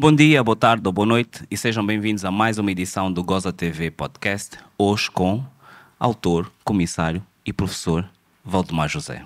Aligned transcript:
Bom 0.00 0.14
dia, 0.14 0.42
boa 0.42 0.56
tarde 0.56 0.82
ou 0.86 0.92
boa 0.94 1.04
noite 1.04 1.44
e 1.50 1.58
sejam 1.58 1.84
bem-vindos 1.84 2.24
a 2.24 2.30
mais 2.30 2.56
uma 2.56 2.72
edição 2.72 3.12
do 3.12 3.22
Goza 3.22 3.52
TV 3.52 3.90
Podcast, 3.90 4.56
hoje 4.78 5.10
com 5.10 5.44
autor, 5.98 6.50
comissário 6.64 7.22
e 7.44 7.52
professor 7.52 8.08
Valdemar 8.42 8.88
José. 8.88 9.22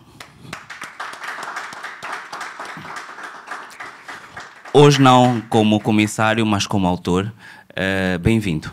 Hoje 4.72 5.00
não 5.00 5.40
como 5.42 5.78
comissário, 5.78 6.44
mas 6.44 6.66
como 6.66 6.88
autor. 6.88 7.32
Uh, 7.70 8.18
bem-vindo, 8.18 8.68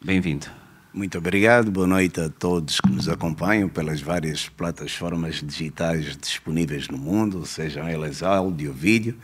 bem-vindo. 0.00 0.46
Muito 0.94 1.18
obrigado, 1.18 1.68
boa 1.68 1.86
noite 1.88 2.20
a 2.20 2.28
todos 2.28 2.80
que 2.80 2.92
nos 2.92 3.08
acompanham 3.08 3.68
pelas 3.68 4.00
várias 4.00 4.48
plataformas 4.48 5.42
digitais 5.42 6.16
disponíveis 6.16 6.86
no 6.86 6.96
mundo, 6.96 7.44
sejam 7.44 7.88
elas 7.88 8.22
áudio, 8.22 8.72
vídeo. 8.72 9.18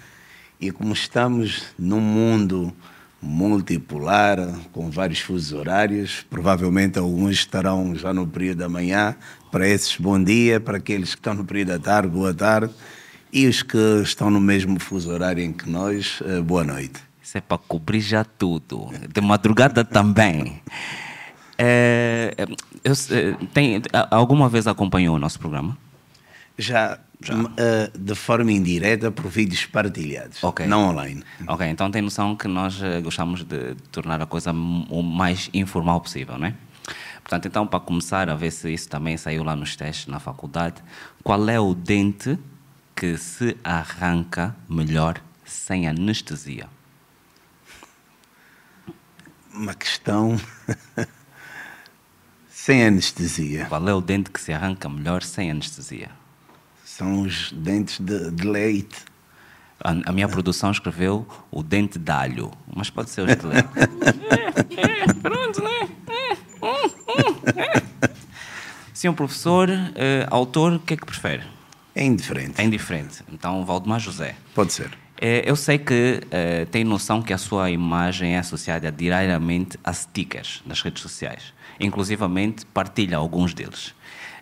E 0.58 0.70
como 0.70 0.92
estamos 0.92 1.64
num 1.78 2.00
mundo 2.00 2.72
multipolar, 3.20 4.38
com 4.72 4.90
vários 4.90 5.20
fusos 5.20 5.52
horários, 5.52 6.24
provavelmente 6.30 6.98
alguns 6.98 7.32
estarão 7.32 7.94
já 7.94 8.14
no 8.14 8.26
período 8.26 8.58
da 8.58 8.68
manhã. 8.68 9.14
Para 9.50 9.68
esses, 9.68 9.96
bom 9.96 10.22
dia. 10.22 10.58
Para 10.58 10.78
aqueles 10.78 11.14
que 11.14 11.20
estão 11.20 11.34
no 11.34 11.44
período 11.44 11.68
da 11.68 11.78
tarde, 11.78 12.08
boa 12.08 12.32
tarde. 12.32 12.72
E 13.32 13.46
os 13.46 13.62
que 13.62 13.76
estão 14.02 14.30
no 14.30 14.40
mesmo 14.40 14.78
fuso 14.80 15.10
horário 15.10 15.42
em 15.42 15.52
que 15.52 15.68
nós, 15.68 16.22
eh, 16.24 16.40
boa 16.40 16.64
noite. 16.64 17.00
Isso 17.22 17.36
é 17.36 17.40
para 17.40 17.58
cobrir 17.58 18.00
já 18.00 18.24
tudo. 18.24 18.90
De 19.12 19.20
madrugada 19.20 19.84
também. 19.84 20.62
É, 21.58 22.34
eu, 22.84 22.94
tem, 23.52 23.82
alguma 24.10 24.48
vez 24.48 24.66
acompanhou 24.66 25.16
o 25.16 25.18
nosso 25.18 25.38
programa? 25.38 25.76
Já, 26.56 26.90
Já. 26.92 26.98
Uh, 27.22 27.98
de 27.98 28.14
forma 28.14 28.52
indireta 28.52 29.10
por 29.10 29.26
vídeos 29.28 29.64
partilhados, 29.64 30.44
okay. 30.44 30.66
não 30.66 30.90
online. 30.90 31.24
Ok, 31.48 31.66
então 31.66 31.90
tem 31.90 32.02
noção 32.02 32.36
que 32.36 32.46
nós 32.46 32.78
gostamos 33.02 33.42
de 33.42 33.74
tornar 33.90 34.20
a 34.20 34.26
coisa 34.26 34.52
o 34.52 35.02
mais 35.02 35.48
informal 35.54 36.00
possível, 36.00 36.36
não 36.38 36.48
é? 36.48 36.54
Portanto, 37.26 37.48
então, 37.48 37.66
para 37.66 37.80
começar 37.80 38.30
a 38.30 38.36
ver 38.36 38.52
se 38.52 38.72
isso 38.72 38.88
também 38.88 39.16
saiu 39.16 39.42
lá 39.42 39.56
nos 39.56 39.74
testes 39.74 40.06
na 40.06 40.20
faculdade, 40.20 40.80
qual 41.24 41.48
é 41.48 41.58
o 41.58 41.74
dente 41.74 42.38
que 42.94 43.16
se 43.18 43.56
arranca 43.64 44.54
melhor 44.68 45.20
sem 45.44 45.88
anestesia? 45.88 46.68
Uma 49.52 49.74
questão 49.74 50.40
sem 52.48 52.84
anestesia. 52.86 53.66
Qual 53.66 53.88
é 53.88 53.92
o 53.92 54.00
dente 54.00 54.30
que 54.30 54.40
se 54.40 54.52
arranca 54.52 54.88
melhor 54.88 55.24
sem 55.24 55.50
anestesia? 55.50 56.10
São 56.96 57.20
os 57.20 57.52
dentes 57.52 58.00
de, 58.00 58.30
de 58.30 58.48
leite. 58.48 58.96
A, 59.78 59.90
a, 59.90 60.12
minha 60.12 60.26
produção 60.26 60.70
escreveu 60.70 61.28
o 61.50 61.62
dente 61.62 61.98
de 61.98 62.10
alho, 62.10 62.50
mas 62.74 62.88
pode 62.88 63.10
ser 63.10 63.20
os 63.20 63.36
de 63.36 63.46
leite. 63.46 63.68
é, 64.78 65.02
é, 65.02 65.12
pronto, 65.12 65.62
né? 65.62 65.88
É, 67.54 67.82
Senhor 68.94 69.12
professor, 69.12 69.68
uh, 69.68 69.74
autor, 70.30 70.72
o 70.72 70.80
que 70.80 70.94
é 70.94 70.96
que 70.96 71.04
prefere? 71.04 71.42
É 71.94 72.02
indiferente. 72.02 72.58
É 72.58 72.64
indiferente. 72.64 73.22
Então, 73.30 73.62
Valdemar 73.64 74.00
José. 74.00 74.34
Pode 74.54 74.72
ser. 74.72 74.90
É, 75.20 75.48
eu 75.48 75.54
sei 75.54 75.78
que 75.78 76.22
uh, 76.24 76.66
tem 76.70 76.82
noção 76.82 77.20
que 77.20 77.34
a 77.34 77.38
sua 77.38 77.70
imagem 77.70 78.36
é 78.36 78.38
associada 78.38 78.90
diariamente 78.90 79.78
a 79.84 79.92
stickers 79.92 80.62
nas 80.64 80.80
redes 80.80 81.02
sociais 81.02 81.52
inclusivamente 81.78 82.64
partilha 82.66 83.16
alguns 83.16 83.54
deles. 83.54 83.94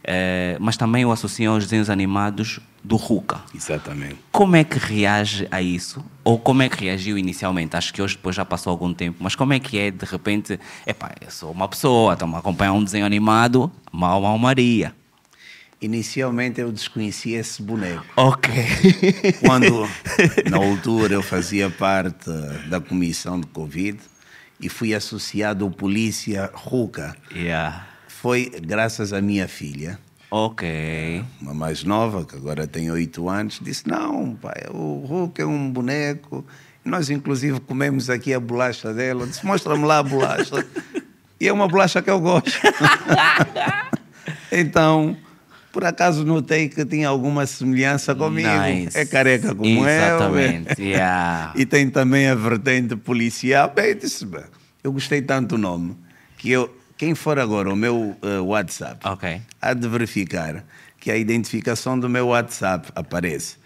Uh, 0.04 0.60
mas 0.60 0.76
também 0.76 1.04
o 1.04 1.10
associam 1.10 1.54
aos 1.54 1.64
desenhos 1.64 1.88
animados 1.88 2.60
do 2.82 2.96
Ruka. 2.96 3.40
Exatamente. 3.54 4.16
Como 4.30 4.54
é 4.54 4.62
que 4.62 4.78
reage 4.78 5.48
a 5.50 5.62
isso? 5.62 6.04
Ou 6.22 6.38
como 6.38 6.62
é 6.62 6.68
que 6.68 6.84
reagiu 6.84 7.16
inicialmente? 7.16 7.74
Acho 7.74 7.92
que 7.94 8.02
hoje 8.02 8.14
depois 8.16 8.36
já 8.36 8.44
passou 8.44 8.70
algum 8.70 8.92
tempo, 8.92 9.16
mas 9.20 9.34
como 9.34 9.54
é 9.54 9.58
que 9.58 9.78
é 9.78 9.90
de 9.90 10.04
repente, 10.04 10.60
epá, 10.86 11.12
eu 11.20 11.30
sou 11.30 11.50
uma 11.50 11.66
pessoa, 11.66 12.12
estou-me 12.12 12.34
a 12.34 12.38
acompanhar 12.38 12.74
um 12.74 12.84
desenho 12.84 13.06
animado, 13.06 13.72
mal, 13.90 14.20
mal 14.20 14.36
Maria. 14.36 14.94
Inicialmente 15.80 16.60
eu 16.60 16.70
desconhecia 16.70 17.40
esse 17.40 17.62
boneco. 17.62 18.04
Ok. 18.16 18.52
Quando, 19.40 19.88
na 20.50 20.58
altura, 20.60 21.14
eu 21.14 21.22
fazia 21.22 21.70
parte 21.70 22.30
da 22.68 22.80
comissão 22.80 23.40
de 23.40 23.46
Covid, 23.46 23.98
e 24.60 24.68
fui 24.68 24.94
associado 24.94 25.64
ao 25.64 25.70
polícia 25.70 26.50
Ruca. 26.54 27.16
Yeah. 27.34 27.86
Foi 28.24 28.50
graças 28.62 29.12
à 29.12 29.20
minha 29.20 29.46
filha. 29.46 29.98
Ok. 30.30 31.22
Uma 31.42 31.52
mais 31.52 31.84
nova, 31.84 32.24
que 32.24 32.34
agora 32.34 32.66
tem 32.66 32.90
oito 32.90 33.28
anos, 33.28 33.60
disse: 33.60 33.86
Não, 33.86 34.34
pai, 34.36 34.62
o 34.70 35.04
Ruca 35.06 35.42
é 35.42 35.44
um 35.44 35.70
boneco. 35.70 36.42
Nós, 36.82 37.10
inclusive, 37.10 37.60
comemos 37.60 38.08
aqui 38.08 38.32
a 38.32 38.40
bolacha 38.40 38.94
dela. 38.94 39.26
Disse: 39.26 39.44
Mostra-me 39.44 39.84
lá 39.84 39.98
a 39.98 40.02
bolacha. 40.02 40.66
e 41.38 41.46
é 41.46 41.52
uma 41.52 41.68
bolacha 41.68 42.00
que 42.00 42.08
eu 42.08 42.18
gosto. 42.18 42.58
então, 44.50 45.14
por 45.70 45.84
acaso 45.84 46.24
notei 46.24 46.70
que 46.70 46.82
tinha 46.86 47.08
alguma 47.10 47.44
semelhança 47.44 48.14
comigo. 48.14 48.48
Nice. 48.48 48.96
É 48.96 49.04
careca 49.04 49.54
como 49.54 49.86
Exatamente. 49.86 50.80
eu. 50.80 50.86
Yeah. 50.86 51.52
e 51.60 51.66
tem 51.66 51.90
também 51.90 52.26
a 52.26 52.34
vertente 52.34 52.96
policial. 52.96 53.70
Bem, 53.76 53.94
disse, 53.94 54.26
eu 54.82 54.92
gostei 54.94 55.20
tanto 55.20 55.56
do 55.56 55.58
nome 55.58 55.94
que 56.38 56.50
eu, 56.50 56.74
quem 56.96 57.14
for 57.14 57.38
agora 57.38 57.72
o 57.72 57.76
meu 57.76 58.16
uh, 58.22 58.42
WhatsApp, 58.44 59.06
okay. 59.06 59.42
há 59.60 59.74
de 59.74 59.88
verificar 59.88 60.64
que 60.98 61.10
a 61.10 61.16
identificação 61.16 61.98
do 61.98 62.08
meu 62.08 62.28
WhatsApp 62.28 62.90
aparece. 62.94 63.56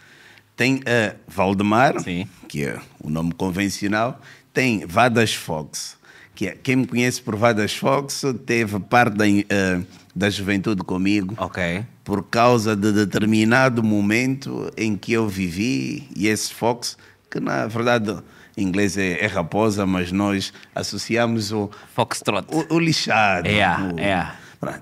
Tem 0.57 0.77
uh, 0.77 1.17
Valdemar, 1.27 2.01
Sim. 2.01 2.29
que 2.49 2.65
é 2.65 2.79
o 3.01 3.09
nome 3.09 3.33
convencional, 3.33 4.21
tem 4.53 4.85
Vadas 4.87 5.35
Fox, 5.35 5.97
que 6.35 6.49
é, 6.49 6.57
quem 6.61 6.77
me 6.77 6.87
conhece 6.87 7.21
por 7.23 7.37
Vadas 7.37 7.77
Fox 7.77 8.25
teve 8.47 8.81
parte 8.81 9.17
da, 9.17 9.25
uh, 9.27 9.87
da 10.15 10.31
juventude 10.31 10.83
comigo. 10.83 11.37
Por 12.03 12.25
causa 12.25 12.75
de 12.75 12.93
determinado 12.93 13.83
momento 13.83 14.73
em 14.77 14.97
que 14.97 15.13
eu 15.13 15.29
vivi 15.29 16.09
e 16.17 16.27
esse 16.27 16.53
Fox, 16.53 16.97
que 17.31 17.39
na 17.39 17.67
verdade 17.67 18.17
em 18.59 18.65
inglês 18.65 18.99
é, 18.99 19.25
é 19.25 19.27
raposa, 19.27 19.87
mas 19.87 20.11
nós 20.11 20.53
associamos 20.75 21.53
o 21.53 21.71
Foxtrot, 21.95 22.47
o, 22.51 22.75
o 22.75 22.79
lixado, 22.79 23.47
é, 23.47 23.65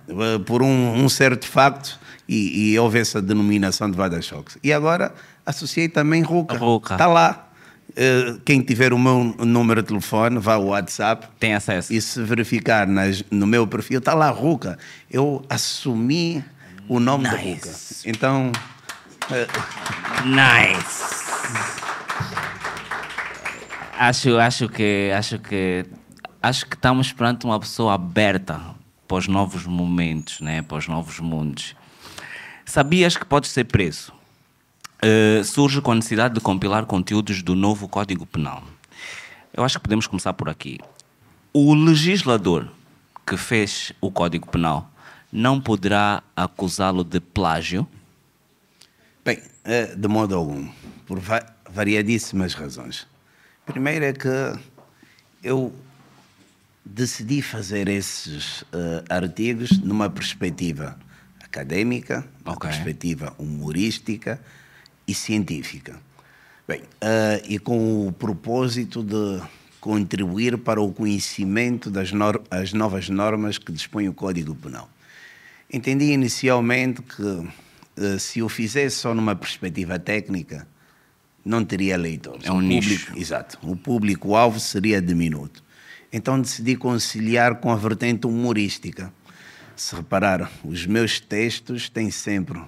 o, 0.09 0.22
é. 0.25 0.38
por 0.38 0.62
um, 0.62 1.04
um, 1.04 1.09
certo 1.09 1.47
facto 1.47 2.00
e, 2.26 2.72
e, 2.72 2.78
houve 2.78 2.98
essa 2.98 3.20
denominação 3.20 3.91
de 3.91 3.97
Vada 3.97 4.20
Fox. 4.22 4.56
E 4.65 4.72
agora 4.72 5.15
associei 5.44 5.88
também 5.88 6.22
Ruca. 6.22 6.56
Está 6.91 7.06
lá. 7.06 7.42
Uh, 7.91 8.38
quem 8.44 8.60
tiver 8.60 8.92
o 8.92 8.98
meu 8.98 9.34
número 9.38 9.81
de 9.81 9.88
telefone, 9.88 10.38
vá 10.38 10.54
ao 10.54 10.66
WhatsApp. 10.66 11.28
Tem 11.38 11.54
acesso. 11.54 11.92
E 11.92 12.00
se 12.00 12.20
verificar 12.22 12.86
nas, 12.86 13.22
no 13.31 13.47
meu 13.47 13.66
perfil, 13.66 13.98
está 13.98 14.12
lá 14.12 14.28
Ruca. 14.31 14.78
Eu 15.10 15.44
assumi 15.48 16.44
o 16.88 16.98
nome 16.98 17.25
nice. 17.25 17.36
da 17.36 17.42
Ruca. 17.42 17.70
Então. 18.06 18.53
Nice! 20.25 21.85
Acho, 23.98 24.36
acho 24.38 24.68
que 24.68 25.10
acho 25.16 25.38
que 25.38 25.86
acho 26.42 26.66
que 26.66 26.74
estamos 26.74 27.14
perante 27.14 27.46
uma 27.46 27.58
pessoa 27.58 27.94
aberta 27.94 28.60
para 29.08 29.16
os 29.16 29.26
novos 29.26 29.64
momentos, 29.64 30.42
né? 30.42 30.60
para 30.60 30.76
os 30.76 30.86
novos 30.86 31.18
mundos. 31.18 31.74
Sabias 32.66 33.16
que 33.16 33.24
podes 33.24 33.50
ser 33.50 33.64
preso? 33.64 34.12
Uh, 35.02 35.42
surge 35.42 35.80
com 35.80 35.92
a 35.92 35.94
necessidade 35.94 36.34
de 36.34 36.40
compilar 36.40 36.84
conteúdos 36.84 37.42
do 37.42 37.54
novo 37.54 37.88
Código 37.88 38.26
Penal. 38.26 38.62
Eu 39.52 39.64
acho 39.64 39.78
que 39.78 39.82
podemos 39.84 40.06
começar 40.06 40.34
por 40.34 40.50
aqui. 40.50 40.78
O 41.50 41.72
legislador 41.72 42.68
que 43.26 43.38
fez 43.38 43.94
o 43.98 44.10
Código 44.10 44.46
Penal 44.46 44.90
não 45.32 45.58
poderá 45.58 46.22
acusá-lo 46.36 47.03
de 47.03 47.18
plágio? 47.18 47.88
Bem, 49.24 49.42
eh, 49.65 49.94
de 49.97 50.06
modo 50.09 50.36
algum, 50.36 50.68
por 51.06 51.18
variadíssimas 51.71 52.53
razões. 52.53 53.06
Primeiro 53.66 54.04
é 54.04 54.13
que 54.13 54.28
eu 55.42 55.74
decidi 56.84 57.42
fazer 57.42 57.89
esses 57.89 58.63
uh, 58.63 59.04
artigos 59.10 59.78
numa 59.80 60.09
perspectiva 60.09 60.97
académica, 61.41 62.24
uma 62.45 62.54
okay. 62.54 62.71
perspectiva 62.71 63.34
humorística 63.39 64.41
e 65.07 65.13
científica. 65.13 65.98
Bem, 66.66 66.80
uh, 66.80 67.42
e 67.48 67.59
com 67.59 68.07
o 68.07 68.13
propósito 68.13 69.03
de 69.03 69.42
contribuir 69.80 70.59
para 70.59 70.80
o 70.80 70.92
conhecimento 70.92 71.91
das 71.91 72.12
no 72.12 72.27
as 72.51 72.72
novas 72.72 73.09
normas 73.09 73.59
que 73.59 73.72
dispõe 73.72 74.09
o 74.09 74.15
Código 74.15 74.54
Penal. 74.54 74.89
Entendi 75.72 76.12
inicialmente 76.12 77.03
que 77.03 77.22
uh, 77.22 78.19
se 78.19 78.42
o 78.42 78.48
fizesse 78.48 78.97
só 78.97 79.12
numa 79.12 79.34
perspectiva 79.34 79.98
técnica, 79.98 80.66
não 81.47 81.65
teria 81.65 81.97
leitores. 81.97 82.45
É 82.45 82.53
um 82.53 82.60
nicho. 82.60 83.13
Exato. 83.16 83.57
O 83.63 83.77
público-alvo 83.77 84.59
seria 84.59 85.01
diminuto. 85.01 85.63
Então 86.13 86.41
decidi 86.41 86.77
conciliar 86.77 87.57
com 87.57 87.71
a 87.71 87.77
vertente 87.77 88.27
humorística. 88.27 89.13
Se 89.77 89.95
reparar, 89.95 90.51
os 90.65 90.87
meus 90.87 91.21
textos 91.21 91.89
têm 91.89 92.10
sempre 92.10 92.60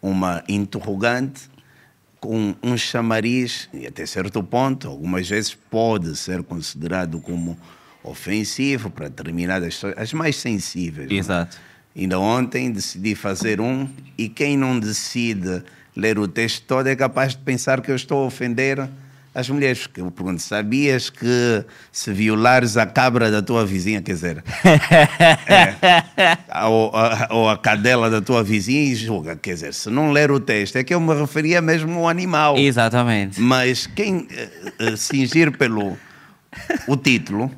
uma 0.00 0.44
interrogante 0.48 1.50
com 2.20 2.54
um 2.62 2.76
chamariz, 2.76 3.68
e 3.74 3.86
até 3.86 4.06
certo 4.06 4.42
ponto, 4.44 4.86
algumas 4.86 5.28
vezes 5.28 5.54
pode 5.54 6.14
ser 6.16 6.44
considerado 6.44 7.20
como 7.20 7.58
ofensivo 8.04 8.90
para 8.90 9.08
determinadas 9.08 9.74
pessoas, 9.74 9.94
as 9.96 10.12
mais 10.12 10.36
sensíveis. 10.36 11.08
não 11.08 11.16
é? 11.16 11.18
Exato. 11.18 11.58
Ainda 11.96 12.20
ontem 12.20 12.70
decidi 12.70 13.14
fazer 13.14 13.60
um, 13.60 13.88
e 14.16 14.28
quem 14.28 14.56
não 14.56 14.78
decide 14.78 15.64
ler 15.96 16.18
o 16.18 16.26
texto 16.26 16.64
todo 16.66 16.86
é 16.86 16.96
capaz 16.96 17.32
de 17.32 17.38
pensar 17.38 17.80
que 17.80 17.90
eu 17.90 17.96
estou 17.96 18.24
a 18.24 18.26
ofender 18.26 18.88
as 19.34 19.48
mulheres. 19.48 19.86
Porque 19.86 20.00
eu 20.00 20.10
pergunto, 20.10 20.42
sabias 20.42 21.10
que 21.10 21.64
se 21.90 22.12
violares 22.12 22.76
a 22.76 22.86
cabra 22.86 23.30
da 23.30 23.42
tua 23.42 23.64
vizinha, 23.64 24.02
quer 24.02 24.12
dizer, 24.12 24.44
é, 25.46 26.66
ou, 26.66 26.94
a, 26.94 27.28
ou 27.30 27.48
a 27.48 27.56
cadela 27.56 28.10
da 28.10 28.20
tua 28.20 28.42
vizinha 28.42 28.92
e 28.92 28.94
julga, 28.94 29.36
quer 29.36 29.54
dizer, 29.54 29.74
se 29.74 29.90
não 29.90 30.12
ler 30.12 30.30
o 30.30 30.40
texto, 30.40 30.76
é 30.76 30.84
que 30.84 30.94
eu 30.94 31.00
me 31.00 31.14
referia 31.14 31.60
mesmo 31.60 31.98
ao 32.00 32.08
animal. 32.08 32.56
Exatamente. 32.56 33.40
Mas 33.40 33.86
quem 33.86 34.26
eh, 34.30 34.48
eh, 34.78 34.96
cingir 34.96 35.56
pelo 35.56 35.96
o 36.86 36.96
título, 36.96 37.50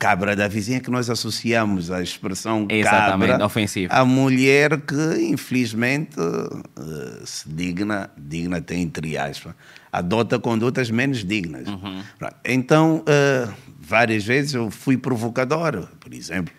cabra 0.00 0.34
da 0.34 0.48
vizinha, 0.48 0.80
que 0.80 0.90
nós 0.90 1.10
associamos 1.10 1.90
à 1.90 2.02
expressão 2.02 2.66
Exatamente, 2.70 3.30
cabra, 3.32 3.46
ofensivo. 3.46 3.92
a 3.94 4.02
mulher 4.04 4.80
que 4.80 5.20
infelizmente 5.28 6.16
eh, 6.18 7.22
se 7.26 7.46
digna, 7.48 8.10
digna 8.16 8.60
tem 8.62 8.80
entre 8.82 9.16
aspas, 9.18 9.54
adota 9.92 10.38
condutas 10.38 10.90
menos 10.90 11.22
dignas. 11.22 11.68
Uhum. 11.68 12.02
Então, 12.44 13.04
eh, 13.06 13.46
várias 13.78 14.24
vezes 14.24 14.54
eu 14.54 14.70
fui 14.70 14.96
provocador, 14.96 15.86
por 16.00 16.14
exemplo. 16.14 16.52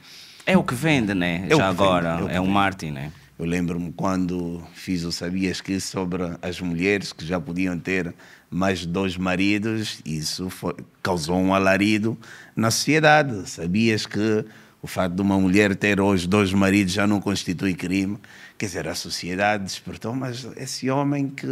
É 0.45 0.55
o 0.57 0.63
que 0.63 0.75
vende, 0.75 1.13
né? 1.15 1.45
É 1.49 1.55
Já 1.55 1.55
que 1.55 1.61
vende, 1.77 1.81
agora. 1.83 2.07
é 2.19 2.23
o 2.23 2.29
É, 2.29 2.41
um. 2.41 2.45
Martin, 2.47 2.91
né? 2.91 3.11
Eu 3.39 3.45
lembro-me 3.47 3.91
quando 3.93 4.61
fiz 4.75 5.03
o 5.03 5.11
Sabias 5.11 5.59
que 5.61 5.79
sobre 5.79 6.21
as 6.43 6.61
mulheres 6.61 7.11
que 7.11 7.25
já 7.25 7.39
podiam 7.39 7.77
ter 7.79 8.13
mais 8.51 8.85
dois 8.85 9.15
maridos, 9.15 10.01
isso 10.05 10.49
foi- 10.49 10.75
causou 11.01 11.37
um 11.37 11.53
alarido 11.53 12.17
na 12.55 12.69
sociedade. 12.69 13.49
Sabias 13.49 14.05
que 14.05 14.43
o 14.81 14.87
fato 14.87 15.15
de 15.15 15.21
uma 15.21 15.39
mulher 15.39 15.73
ter 15.75 16.01
hoje 16.01 16.27
dois 16.27 16.51
maridos 16.53 16.91
já 16.93 17.07
não 17.07 17.21
constitui 17.21 17.73
crime? 17.73 18.17
Quer 18.57 18.65
dizer, 18.65 18.87
a 18.89 18.93
sociedade 18.95 19.63
despertou, 19.63 20.13
mas 20.13 20.45
esse 20.57 20.89
homem 20.89 21.29
que 21.29 21.47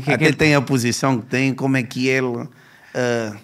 que- 0.00 0.12
até 0.12 0.26
que- 0.30 0.36
tem 0.36 0.54
a 0.54 0.60
posição 0.60 1.18
que 1.20 1.26
tem, 1.26 1.54
como 1.54 1.76
é 1.76 1.82
que 1.82 2.06
ele 2.06 2.46
ah, 2.94 3.36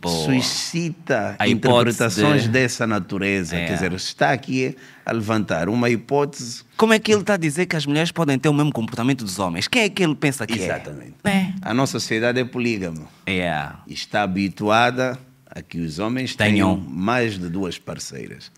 Boa. 0.00 0.24
suscita 0.42 1.36
A 1.38 1.46
interpretações 1.48 2.42
de- 2.44 2.48
dessa 2.48 2.86
natureza? 2.86 3.56
É. 3.56 3.66
Quer 3.66 3.74
dizer, 3.74 3.92
está 3.92 4.32
aqui 4.32 4.76
a 5.04 5.12
levantar 5.12 5.68
uma 5.68 5.90
hipótese 5.90 6.62
Como 6.76 6.92
é 6.92 6.98
que 6.98 7.12
ele 7.12 7.20
está 7.20 7.34
a 7.34 7.36
dizer 7.36 7.66
que 7.66 7.76
as 7.76 7.84
mulheres 7.86 8.10
podem 8.10 8.38
ter 8.38 8.48
o 8.48 8.54
mesmo 8.54 8.72
comportamento 8.72 9.24
dos 9.24 9.38
homens? 9.38 9.68
Quem 9.68 9.82
é 9.82 9.88
que 9.88 10.02
ele 10.02 10.14
pensa 10.14 10.46
que 10.46 10.58
Exatamente. 10.58 11.14
é? 11.24 11.52
A 11.62 11.74
nossa 11.74 11.92
sociedade 12.00 12.38
é 12.40 12.44
polígama. 12.44 13.02
É. 13.26 13.68
Está 13.86 14.22
habituada 14.22 15.18
a 15.46 15.60
que 15.60 15.78
os 15.80 15.98
homens 15.98 16.34
Tenham. 16.34 16.76
tenham 16.76 16.76
mais 16.90 17.38
de 17.38 17.48
duas 17.48 17.78
parceiras. 17.78 18.50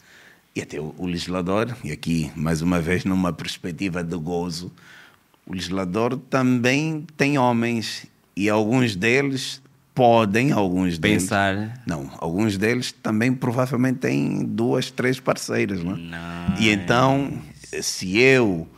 E 0.54 0.60
até 0.60 0.78
o, 0.78 0.94
o 0.98 1.06
legislador, 1.06 1.74
e 1.82 1.90
aqui 1.90 2.30
mais 2.36 2.60
uma 2.62 2.78
vez 2.80 3.04
numa 3.04 3.32
perspectiva 3.32 4.04
de 4.04 4.16
gozo, 4.16 4.70
o 5.46 5.54
legislador 5.54 6.16
também 6.30 7.06
tem 7.16 7.38
homens 7.38 8.06
e 8.36 8.48
alguns 8.50 8.94
deles 8.94 9.60
podem, 9.94 10.52
alguns 10.52 10.98
deles. 10.98 11.22
Pensar. 11.24 11.82
Não, 11.86 12.10
alguns 12.18 12.56
deles 12.56 12.92
também 12.92 13.32
provavelmente 13.32 13.98
têm 13.98 14.44
duas, 14.44 14.90
três 14.90 15.20
parceiras, 15.20 15.82
não 15.82 15.92
é? 15.92 15.96
Nice. 15.96 16.62
E 16.62 16.70
então, 16.70 17.32
se 17.82 18.18
eu 18.18 18.68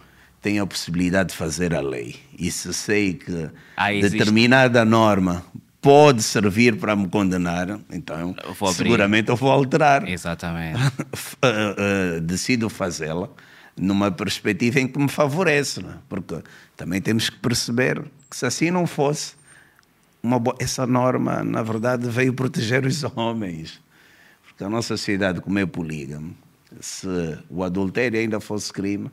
tenho 0.40 0.62
a 0.62 0.66
possibilidade 0.66 1.30
de 1.30 1.36
fazer 1.36 1.74
a 1.74 1.80
lei 1.80 2.16
e 2.38 2.50
se 2.50 2.72
sei 2.74 3.14
que 3.14 3.48
Ah, 3.76 3.90
determinada 3.92 4.84
norma 4.84 5.42
pode 5.80 6.22
servir 6.22 6.76
para 6.76 6.96
me 6.96 7.08
condenar, 7.08 7.78
então 7.90 8.34
Eu 8.42 8.72
seguramente 8.72 9.28
eu 9.28 9.36
vou 9.36 9.50
alterar. 9.50 10.08
Exatamente. 10.08 10.78
Eh, 11.42 11.74
eh, 12.16 12.20
decido 12.20 12.70
fazê-la 12.70 13.28
numa 13.76 14.10
perspectiva 14.10 14.80
em 14.80 14.88
que 14.88 14.98
me 14.98 15.08
favorece, 15.08 15.82
não 15.82 15.90
é? 15.90 15.94
porque 16.08 16.36
também 16.74 17.02
temos 17.02 17.28
que 17.28 17.36
perceber 17.36 18.02
que 18.30 18.36
se 18.36 18.46
assim 18.46 18.70
não 18.70 18.86
fosse, 18.86 19.34
uma 20.24 20.42
essa 20.58 20.86
norma, 20.86 21.44
na 21.44 21.62
verdade, 21.62 22.08
veio 22.08 22.32
proteger 22.32 22.86
os 22.86 23.04
homens. 23.14 23.80
Porque 24.46 24.64
a 24.64 24.70
nossa 24.70 24.96
sociedade, 24.96 25.40
como 25.40 25.58
é 25.58 25.66
polígama, 25.66 26.30
se 26.80 27.06
o 27.50 27.62
adultério 27.62 28.18
ainda 28.18 28.40
fosse 28.40 28.72
crime, 28.72 29.10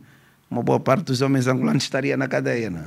uma 0.50 0.64
boa 0.64 0.80
parte 0.80 1.06
dos 1.06 1.22
homens 1.22 1.48
angolanos 1.48 1.84
estaria 1.84 2.16
na 2.16 2.28
cadeia, 2.28 2.70
não 2.70 2.80
é? 2.80 2.86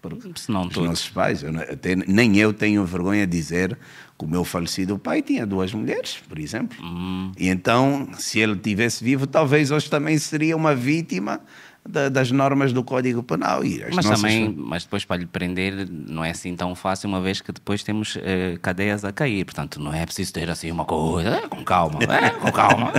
Porque 0.00 0.30
Se 0.34 0.50
não 0.50 0.66
os 0.66 0.74
nossos 0.76 1.10
pais, 1.10 1.42
eu 1.42 1.50
até 1.58 1.94
nem 1.94 2.38
eu 2.38 2.54
tenho 2.54 2.84
vergonha 2.86 3.26
de 3.26 3.36
dizer 3.36 3.78
que 4.18 4.24
o 4.24 4.28
meu 4.28 4.44
falecido 4.44 4.98
pai 4.98 5.20
tinha 5.20 5.46
duas 5.46 5.74
mulheres, 5.74 6.22
por 6.26 6.38
exemplo. 6.38 6.76
Hum. 6.82 7.32
E 7.38 7.48
então, 7.48 8.08
se 8.18 8.38
ele 8.38 8.56
tivesse 8.56 9.04
vivo, 9.04 9.26
talvez 9.26 9.70
hoje 9.70 9.90
também 9.90 10.16
seria 10.16 10.56
uma 10.56 10.74
vítima 10.74 11.40
da- 11.88 12.08
das 12.08 12.30
normas 12.30 12.72
do 12.72 12.84
Código 12.84 13.22
Penal. 13.22 13.64
E 13.64 13.82
as 13.82 13.94
Mas 13.94 14.04
nossas- 14.04 14.20
também, 14.20 14.54
mas 14.56 14.84
depois 14.84 15.04
para 15.04 15.16
lhe 15.16 15.26
prender 15.26 15.88
não 15.90 16.24
é 16.24 16.30
assim 16.30 16.54
tão 16.54 16.74
fácil, 16.74 17.08
uma 17.08 17.20
vez 17.20 17.40
que 17.40 17.50
depois 17.52 17.82
temos 17.82 18.16
eh, 18.20 18.58
cadeias 18.62 19.04
a 19.04 19.12
cair. 19.12 19.44
Portanto, 19.44 19.80
não 19.80 19.92
é 19.92 20.04
preciso 20.04 20.32
ter 20.32 20.48
assim 20.50 20.70
uma 20.70 20.84
coisa, 20.84 21.30
eh, 21.44 21.48
com 21.48 21.64
calma, 21.64 21.98
eh, 22.02 22.30
com 22.30 22.52
calma. 22.52 22.92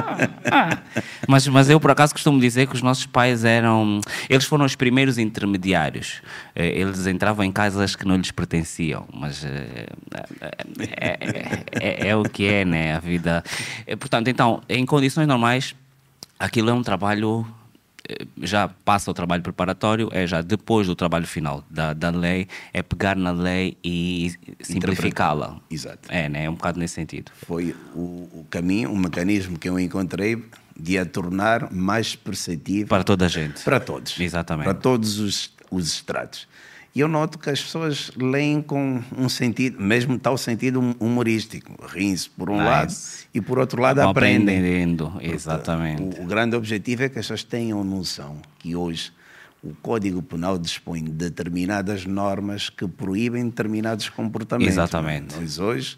Ah. 0.52 0.78
Mas, 1.28 1.48
mas 1.48 1.70
eu, 1.70 1.80
por 1.80 1.92
acaso, 1.92 2.14
costumo 2.14 2.40
dizer 2.40 2.68
que 2.68 2.76
os 2.76 2.82
nossos 2.82 3.06
pais 3.06 3.46
eram. 3.46 4.02
Eles 4.30 4.46
foram 4.46 4.66
os 4.66 4.76
primeiros 4.76 5.18
intermediários. 5.18 6.22
Eh, 6.56 6.80
Eles 6.82 7.06
entravam 7.08 7.46
em 7.46 7.52
casas 7.52 7.96
que 7.96 8.06
não 8.06 8.16
lhes 8.18 8.32
pertenciam. 8.32 9.06
Mas 9.14 9.46
é, 9.46 9.86
é- 10.90 11.64
é- 11.72 12.08
é 12.10 12.16
o 12.16 12.24
que 12.24 12.46
é, 12.48 12.66
né? 12.66 12.96
A 12.96 13.00
vida. 13.00 13.44
Portanto, 14.00 14.28
então, 14.28 14.62
em 14.68 14.86
condições 14.86 15.28
normais, 15.28 15.76
aquilo 16.40 16.70
é 16.70 16.74
um 16.74 16.82
trabalho 16.84 17.46
já 18.42 18.68
passa 18.68 19.10
o 19.12 19.14
trabalho 19.14 19.42
preparatório, 19.44 20.10
é 20.12 20.26
já 20.26 20.42
depois 20.42 20.88
do 20.88 20.96
trabalho 20.96 21.28
final 21.28 21.64
da, 21.70 21.94
da 21.94 22.10
lei, 22.10 22.48
é 22.74 22.82
pegar 22.82 23.16
na 23.16 23.32
lei 23.32 23.78
e 23.84 24.34
simplificá-la. 24.62 25.60
Exato. 25.70 26.10
É, 26.10 26.30
né? 26.30 26.46
É 26.46 26.50
um 26.50 26.56
bocado 26.56 26.80
nesse 26.80 26.96
sentido. 26.96 27.32
Foi 27.46 27.76
o, 27.96 28.00
o 28.00 28.48
caminho, 28.50 28.92
o 28.92 28.98
mecanismo 28.98 29.58
que 29.58 29.70
eu 29.70 29.80
encontrei 29.80 30.44
de 30.78 30.98
a 30.98 31.06
tornar 31.06 31.72
mais 31.72 32.16
perceptível 32.16 32.88
Para 32.88 33.04
toda 33.04 33.26
a 33.26 33.30
gente. 33.30 33.64
para 33.64 33.80
todos. 33.80 34.20
Exatamente. 34.20 34.66
Para 34.66 34.74
todos 34.74 35.20
os, 35.20 35.54
os 35.70 35.88
estratos. 35.88 36.48
E 36.94 37.00
eu 37.00 37.08
noto 37.08 37.40
que 37.40 37.50
as 37.50 37.62
pessoas 37.62 38.12
leem 38.18 38.62
com 38.62 39.02
um 39.18 39.30
sentido, 39.30 39.82
mesmo 39.82 40.20
tal 40.20 40.38
sentido 40.38 40.82
hum- 40.82 40.94
humorístico. 41.00 41.74
Riem-se 41.88 42.30
por 42.30 42.50
um 42.50 42.56
Nice. 42.58 42.66
lado 42.66 42.94
e 43.34 43.40
por 43.40 43.58
outro 43.60 43.82
lado 43.82 44.02
Vão 44.02 44.10
aprendem. 44.10 44.58
aprendendo, 44.58 45.14
exatamente. 45.22 46.20
O, 46.20 46.24
o 46.24 46.26
grande 46.26 46.56
objetivo 46.56 47.04
é 47.04 47.10
que 47.10 47.18
as 47.18 47.26
pessoas 47.26 47.44
tenham 47.44 47.82
noção 47.84 48.38
que 48.60 48.76
hoje 48.76 49.14
o 49.64 49.74
Código 49.82 50.22
Penal 50.22 50.58
dispõe 50.58 51.04
de 51.04 51.12
determinadas 51.12 52.06
normas 52.06 52.70
que 52.70 52.86
proíbem 52.88 53.46
determinados 53.46 54.10
comportamentos. 54.10 54.74
Exatamente. 54.74 55.36
Nós 55.36 55.60
hoje, 55.60 55.96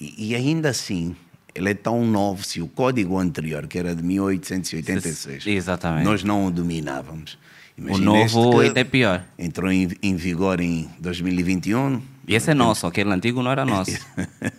e, 0.00 0.30
e 0.30 0.34
ainda 0.34 0.70
assim, 0.70 1.14
ele 1.54 1.70
é 1.70 1.74
tão 1.74 2.04
novo, 2.04 2.42
se 2.42 2.60
o 2.60 2.66
Código 2.66 3.16
anterior, 3.16 3.68
que 3.68 3.78
era 3.78 3.94
de 3.94 4.02
1886, 4.02 5.46
Exatamente. 5.46 6.04
nós 6.04 6.24
não 6.24 6.46
o 6.46 6.50
dominávamos. 6.50 7.38
O 7.76 7.80
Imagina 7.80 8.18
este 8.18 8.36
novo 8.36 8.60
ainda 8.60 8.80
é 8.80 8.84
pior. 8.84 9.22
Entrou 9.38 9.70
em, 9.70 9.88
em 10.02 10.16
vigor 10.16 10.60
em 10.60 10.88
2021. 10.98 12.00
E 12.28 12.34
esse 12.34 12.50
é 12.50 12.54
nosso, 12.54 12.86
aquele 12.86 13.10
antigo 13.10 13.42
não 13.42 13.50
era 13.50 13.64
nosso. 13.64 13.98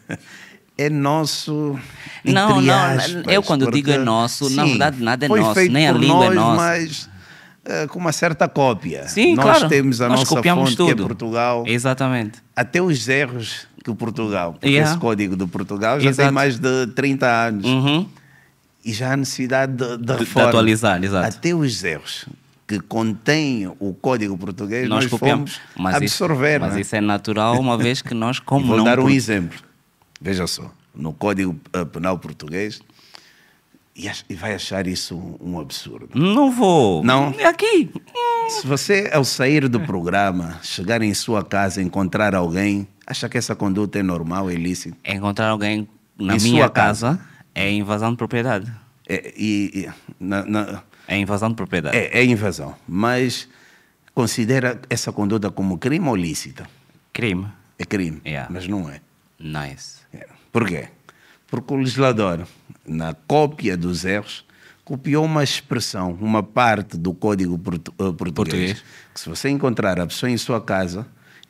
é 0.77 0.89
nosso. 0.89 1.79
Não, 2.24 2.62
não, 2.62 2.74
aspas, 2.74 3.24
eu 3.27 3.43
quando 3.43 3.70
digo 3.72 3.91
é 3.91 3.98
nosso, 3.98 4.50
na 4.50 4.65
verdade 4.65 5.01
nada 5.01 5.25
é 5.25 5.29
nosso, 5.29 5.60
nem 5.70 5.88
a 5.88 5.91
língua 5.91 6.25
é 6.25 6.29
nós, 6.29 6.36
nossa. 6.36 6.55
Mas 6.55 7.10
eh, 7.65 7.88
com 7.88 8.00
uma 8.00 8.12
certa 8.12 8.48
cópia. 8.50 9.08
Sim, 9.08 9.36
nós 9.36 9.46
claro. 9.46 9.70
temos 9.70 10.01
a 10.01 10.10
Nós 10.10 10.20
nossa 10.22 10.36
copiamos 10.36 10.72
fonte, 10.72 10.84
que 10.84 10.91
é 10.91 10.96
tudo. 10.96 11.08
Portugal. 11.08 11.63
Exatamente. 11.65 12.39
Até 12.55 12.82
os 12.82 13.08
erros 13.08 13.67
que 13.84 13.89
o 13.89 13.96
Portugal, 13.96 14.53
porque 14.53 14.67
Yeah. 14.67 14.91
esse 14.91 15.00
código 15.00 15.36
de 15.36 15.46
Portugal 15.48 16.00
já 16.00 16.10
Exato. 16.10 16.27
tem 16.27 16.34
mais 16.34 16.58
de 16.58 16.88
30 16.88 17.27
anos. 17.27 17.65
Uhum. 17.65 18.08
E 18.84 18.91
já 18.91 19.13
há 19.13 19.17
necessidade 19.17 19.74
de, 19.74 19.98
de 19.98 20.05
de 20.05 20.13
reforma. 20.13 20.50
atualizar, 20.50 21.01
exato. 21.03 21.27
Até 21.38 21.53
os 21.53 21.84
erros 21.84 22.25
que 22.80 22.88
contém 22.88 23.68
o 23.80 23.94
código 23.94 24.38
português, 24.38 24.88
nós, 24.89 25.03
Nós 25.06 25.12
copiamos. 25.12 25.56
fomos 25.56 25.70
Mas, 25.75 25.96
absorver. 25.96 26.58
isso, 26.58 26.65
mas 26.65 26.77
é? 26.77 26.82
isso 26.82 26.96
é 26.96 27.01
natural, 27.01 27.60
uma 27.60 27.77
vez 27.77 28.01
que 28.01 28.13
nós, 28.13 28.39
como 28.42 28.65
vou 28.68 28.77
não. 28.77 28.84
dar 28.84 29.00
um 29.00 29.03
por- 29.03 29.12
exemplo. 29.12 29.60
Veja 30.22 30.48
só, 30.48 30.72
no 30.96 31.12
Código 31.13 31.60
eh, 31.74 31.86
Penal 31.86 32.18
Português, 32.20 32.82
e 33.96 34.34
vai 34.34 34.56
achar 34.56 34.88
isso 34.88 35.15
um, 35.39 35.60
absurdo. 35.60 36.10
Não 36.15 36.50
vou. 36.51 37.03
Não? 37.03 37.34
É 37.38 37.46
aqui. 37.46 37.92
Se 38.50 38.65
você, 38.65 39.10
ao 39.13 39.24
sair 39.24 39.68
do 39.70 39.80
programa, 39.80 40.60
chegar 40.63 41.01
em 41.03 41.13
sua 41.13 41.44
casa 41.44 41.80
encontrar 41.82 42.34
alguém, 42.34 42.88
acha 43.06 43.30
que 43.30 43.38
essa 43.38 43.56
conduta 43.56 44.00
é 44.00 44.03
normal, 44.03 44.50
é 44.50 44.53
ilícita? 44.56 44.98
Encontrar 45.06 45.50
alguém 45.50 45.88
na 46.18 46.38
Em 46.38 46.42
minha 46.42 46.63
sua 46.63 46.70
casa, 46.72 47.20
é 47.53 47.72
invasão 47.72 48.10
de 48.12 48.18
propriedade. 48.18 48.72
É, 49.08 49.32
e, 49.38 49.86
e- 49.86 49.89
na- 50.20 50.44
na- 50.46 50.84
É 51.13 51.17
invasão 51.17 51.50
de 51.50 51.55
propriedade. 51.55 51.96
é, 51.98 52.20
é 52.20 52.25
invasão, 52.25 52.75
mas 52.88 53.48
considera 54.13 54.79
essa 54.89 55.12
conduta 55.12 55.50
como 55.51 55.77
crime 55.77 56.08
ou 56.08 56.15
lícita? 56.15 56.67
Crime. 57.12 57.48
É 57.77 57.86
crime, 57.86 58.22
Yeah. 58.25 58.50
mas 58.51 58.67
não 58.67 58.89
é. 58.89 59.01
Nice. 59.39 60.00
É. 60.13 60.27
Por 60.51 60.67
quê? 60.67 60.88
Porque 61.48 61.74
o 61.74 61.77
legislador, 61.77 62.48
na 62.86 63.13
cópia 63.13 63.75
dos 63.75 64.05
erros, 64.05 64.46
copiou 64.86 65.25
uma 65.25 65.43
expressão, 65.43 66.17
uma 66.22 66.41
parte 66.43 66.98
do 66.98 67.13
código 67.13 67.55
eh, 67.55 67.79
português, 67.96 68.34
Português. 68.34 68.84
que 69.13 69.20
se 69.20 69.29
você 69.29 69.50
encontrar 69.50 70.00
a 70.00 70.05
pessoa 70.08 70.29
em 70.29 70.38
sua 70.38 70.60
casa, 70.62 71.05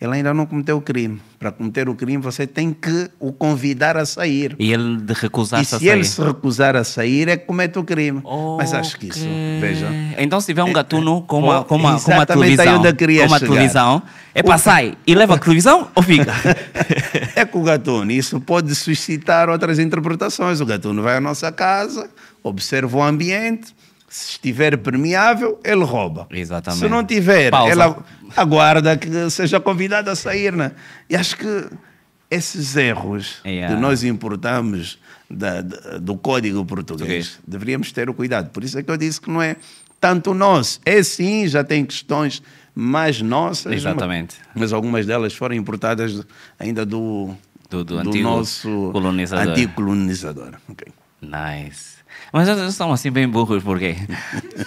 ele 0.05 0.15
ainda 0.15 0.33
não 0.33 0.45
cometeu 0.45 0.77
o 0.77 0.81
crime. 0.81 1.21
Para 1.39 1.51
cometer 1.51 1.87
o 1.89 1.95
crime, 1.95 2.21
você 2.21 2.45
tem 2.47 2.73
que 2.73 3.09
o 3.19 3.31
convidar 3.31 3.95
a 3.97 4.05
sair. 4.05 4.55
E 4.59 4.71
ele 4.73 4.97
de 4.97 5.13
E 5.13 5.15
recusar-se 5.15 5.75
a 5.75 5.79
se 5.79 5.85
sair. 5.85 5.93
ele 5.93 6.03
se 6.03 6.21
recusar 6.21 6.75
a 6.75 6.83
sair, 6.83 7.27
é 7.27 7.37
que 7.37 7.45
comete 7.45 7.77
o 7.79 7.83
crime. 7.83 8.21
Mas 8.57 8.73
acho 8.73 8.97
que 8.97 9.07
isso, 9.07 9.25
veja, 9.59 9.87
Então, 10.17 10.39
se 10.39 10.47
tiver 10.47 10.63
um 10.63 10.73
gatuno 10.73 11.21
com 11.23 11.39
uma, 11.39 11.63
com 11.63 11.75
uma, 11.75 11.99
com 11.99 12.11
uma 12.11 12.25
televisão, 12.25 12.81
com 12.81 13.27
uma 13.27 13.39
televisão, 13.39 14.01
é 14.35 14.41
para 14.43 14.57
sai 14.57 14.97
e 15.05 15.13
leva 15.15 15.35
a 15.35 15.37
televisão 15.39 15.87
ou 15.95 16.03
fica? 16.03 16.33
É 17.35 17.45
que 17.45 17.57
o 17.57 17.63
gatuno, 17.63 18.11
isso 18.11 18.39
pode 18.39 18.73
suscitar 18.75 19.49
outras 19.49 19.79
interpretações. 19.79 20.61
O 20.61 20.65
gatuno 20.65 21.01
vai 21.01 21.17
à 21.17 21.21
nossa 21.21 21.51
casa, 21.51 22.09
observa 22.43 22.97
o 22.97 23.03
ambiente, 23.03 23.73
se 24.15 24.31
estiver 24.31 24.77
permeável, 24.77 25.59
ele 25.63 25.83
rouba. 25.83 26.27
Exatamente. 26.29 26.79
Se 26.81 26.87
não 26.89 27.03
tiver, 27.03 27.49
Pausa. 27.49 27.71
ele 27.73 27.81
agu- 27.81 28.03
aguarda 28.37 28.95
que 28.97 29.29
seja 29.29 29.59
convidado 29.59 30.09
a 30.09 30.15
sair. 30.15 30.53
Né? 30.53 30.71
E 31.09 31.15
acho 31.15 31.35
que 31.37 31.65
esses 32.29 32.75
erros 32.75 33.41
Yeah. 33.45 33.73
que 33.75 33.81
nós 33.81 34.03
importamos 34.03 34.99
da- 35.29 35.61
da- 35.61 35.97
do 35.97 36.15
código 36.15 36.63
português, 36.65 37.39
deveríamos 37.47 37.91
ter 37.91 38.09
o 38.09 38.13
cuidado. 38.13 38.49
Por 38.51 38.63
isso 38.63 38.77
é 38.77 38.83
que 38.83 38.91
eu 38.91 38.97
disse 38.97 39.19
que 39.19 39.29
não 39.31 39.41
é 39.41 39.55
tanto 39.99 40.33
nosso. 40.33 40.79
É 40.85 41.01
sim, 41.01 41.47
já 41.47 41.63
tem 41.63 41.83
questões 41.85 42.41
mais 42.75 43.21
nossas. 43.21 43.73
Exatamente. 43.73 44.35
Mas 44.53 44.73
algumas 44.73 45.05
delas 45.05 45.33
foram 45.33 45.55
importadas 45.55 46.21
ainda 46.59 46.85
do, 46.85 47.35
Do- 47.69 47.83
do 47.83 47.97
antigo 47.99 48.23
nosso 48.23 48.89
colonizador. 48.91 49.53
antigo 49.53 49.73
colonizador. 49.73 50.53
Ok. 50.69 50.87
Nice. 51.21 51.92
Mas 52.33 52.49
eles 52.49 52.73
são 52.73 52.91
assim 52.91 53.11
bem 53.11 53.29
burros, 53.29 53.61
por 53.61 53.77
quê? 53.77 53.95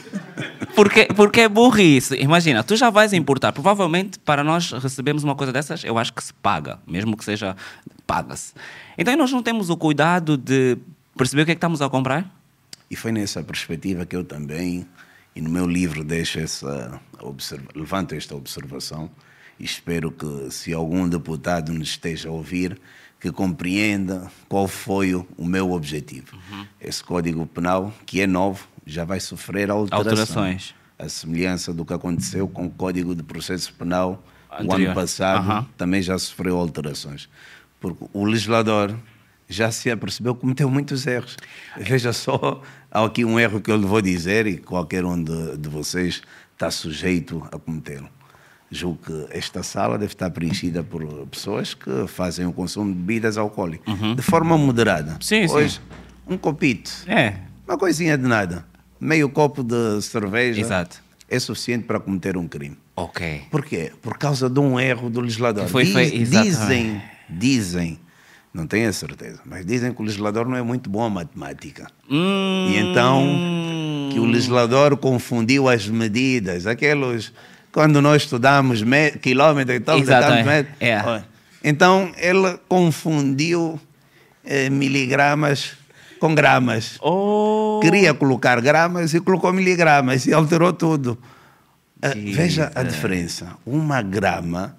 porque, 0.76 1.06
porque 1.06 1.40
é 1.40 1.49
burrice. 1.49 2.14
Imagina, 2.14 2.62
tu 2.62 2.76
já 2.76 2.90
vais 2.90 3.12
importar. 3.12 3.50
Provavelmente, 3.50 4.20
para 4.20 4.44
nós 4.44 4.70
recebermos 4.70 5.25
uma 5.25 5.35
coisa 5.35 5.52
dessas, 5.52 5.82
eu 5.82 5.99
acho 5.99 6.12
que 6.12 6.23
se 6.23 6.32
paga. 6.32 6.78
Mesmo 6.87 7.16
que 7.16 7.25
seja, 7.25 7.56
paga-se. 8.06 8.54
Então, 8.96 9.16
nós 9.16 9.32
não 9.32 9.42
temos 9.42 9.68
o 9.68 9.76
cuidado 9.76 10.37
de 10.37 10.78
perceber 11.16 11.42
o 11.42 11.44
que 11.44 11.50
é 11.50 11.54
que 11.56 11.58
estamos 11.58 11.82
a 11.82 11.90
comprar? 11.90 12.25
E 12.88 12.94
foi 12.94 13.11
nessa 13.11 13.42
perspectiva 13.42 14.06
que 14.06 14.14
eu 14.14 14.23
também, 14.23 14.87
e 15.35 15.40
no 15.40 15.50
meu 15.50 15.66
livro, 15.66 16.04
deixo 16.04 16.38
essa 16.38 17.00
observa 17.20 17.66
levanto 17.75 18.14
esta 18.14 18.37
observação 18.37 19.11
e 19.58 19.64
espero 19.64 20.12
que, 20.12 20.52
se 20.52 20.73
algum 20.73 21.08
deputado 21.08 21.73
nos 21.73 21.88
esteja 21.88 22.28
a 22.28 22.32
ouvir, 22.32 22.78
que 23.26 23.33
compreenda 23.33 24.30
qual 24.49 24.68
foi 24.68 25.12
o, 25.12 25.26
o 25.37 25.45
meu 25.45 25.73
objetivo. 25.73 26.37
Uhum. 26.37 26.66
Esse 26.80 27.02
Código 27.02 27.45
Penal, 27.45 27.92
que 28.04 28.21
é 28.21 28.26
novo, 28.26 28.68
já 28.87 29.04
vai 29.04 29.18
sofrer 29.18 29.68
alteração. 29.68 30.11
Alterações. 30.11 30.75
A 30.97 31.09
semelhança 31.09 31.75
do 31.75 31.85
que 31.85 31.92
aconteceu 31.92 32.47
com 32.47 32.66
o 32.66 32.71
Código 32.71 33.14
de 33.16 33.25
Processo 33.25 33.75
Penal 33.75 34.23
o 34.49 34.62
Anterior. 34.62 34.90
ano 34.90 34.95
passado, 34.95 35.38
Aham. 35.38 35.66
também 35.76 36.00
já 36.00 36.16
sofreu 36.16 36.56
alterações. 36.56 37.28
Porque 37.80 38.04
o 38.12 38.25
legislador 38.25 38.97
já 39.49 39.73
se 39.73 39.90
apercebeu 39.90 40.35
que 40.35 40.42
cometeu 40.42 40.71
muitos 40.71 41.04
erros. 41.04 41.37
Veja 41.76 42.12
só, 42.12 42.62
há 42.90 43.04
aqui 43.04 43.25
um 43.25 43.40
erro 43.40 43.61
que 43.61 43.73
eu 43.73 43.76
lhe 43.76 43.87
vou 43.87 44.00
dizer 44.00 44.47
e 44.47 44.56
qualquer 44.56 45.04
um 45.04 45.21
de, 45.21 45.56
de 45.56 45.68
vocês 45.68 46.23
está 46.52 46.71
sujeito 46.71 47.47
a 47.50 47.59
cometê-lo. 47.59 48.09
Julgo 48.70 48.99
que 49.06 49.26
esta 49.30 49.62
sala 49.62 49.96
deve 49.96 50.12
estar 50.12 50.28
preenchida 50.30 50.82
por 50.82 51.04
pessoas 51.28 51.73
que 51.73 52.06
fazem 52.08 52.46
o 52.46 52.52
consumo 52.52 52.92
de 52.92 52.99
bebidas 52.99 53.38
alcoólicas 53.38 53.94
de 54.16 54.23
forma 54.23 54.58
moderada. 54.58 55.12
Uhum. 55.12 55.20
Sim, 55.20 55.46
sim. 55.46 55.54
Hoje, 55.54 55.80
um 56.26 56.37
copito, 56.37 56.90
É. 57.06 57.35
uma 57.66 57.78
coisinha 57.78 58.18
de 58.18 58.25
nada, 58.26 58.66
meio 59.00 59.28
copo 59.28 59.62
de 59.62 60.02
cerveja 60.02 60.61
Exato. 60.61 61.00
é 61.28 61.38
suficiente 61.38 61.85
para 61.85 62.00
cometer 62.00 62.37
um 62.37 62.49
crime. 62.49 62.76
Ok. 62.96 63.42
Por 63.52 63.64
quê? 63.64 63.92
Por 64.02 64.18
causa 64.18 64.50
de 64.50 64.58
um 64.58 64.80
erro 64.80 65.08
do 65.11 65.20
legislador. 65.20 65.68
Foi 65.68 65.85
Diz- 65.85 65.94
exatamente. 65.96 66.30
dizem, 66.50 67.02
dizem, 67.28 68.00
não 68.52 68.66
tenho 68.66 68.88
a 68.88 68.92
certeza, 68.92 69.38
mas 69.44 69.64
dizem 69.64 69.92
que 69.92 70.00
o 70.02 70.04
legislador 70.04 70.49
não 70.49 70.56
é 70.56 70.62
muito 70.62 70.90
bom 70.90 71.04
a 71.04 71.11
matemática. 71.11 71.87
Hum, 72.11 72.66
E 72.70 72.76
então 72.78 73.23
que 74.12 74.18
o 74.18 74.25
legislador 74.25 74.96
confundiu 74.96 75.68
as 75.68 75.87
medidas, 75.88 76.66
aqueles 76.66 77.32
quando 77.76 78.00
nós 78.00 78.23
estudamos 78.23 78.80
me, 78.80 79.11
quilômetro 79.11 79.75
e 79.75 79.80
tal, 79.80 79.99
med- 80.47 80.66
É. 80.80 81.23
Então 81.62 82.11
ele 82.16 82.59
confundiu 82.66 83.78
eh, 84.42 84.71
miligramas 84.71 85.75
com 86.18 86.35
gramas. 86.35 86.97
Oh. 87.02 87.78
Queria 87.83 88.14
colocar 88.14 88.59
gramas 88.62 89.12
e 89.12 89.21
colocou 89.21 89.52
miligramas 89.52 90.25
e 90.26 90.33
alterou 90.33 90.73
tudo. 90.73 91.18
Jesus. 92.02 92.35
veja 92.37 92.73
a 92.75 92.83
diferença. 92.83 93.59
Uma 93.66 94.00
grama. 94.00 94.75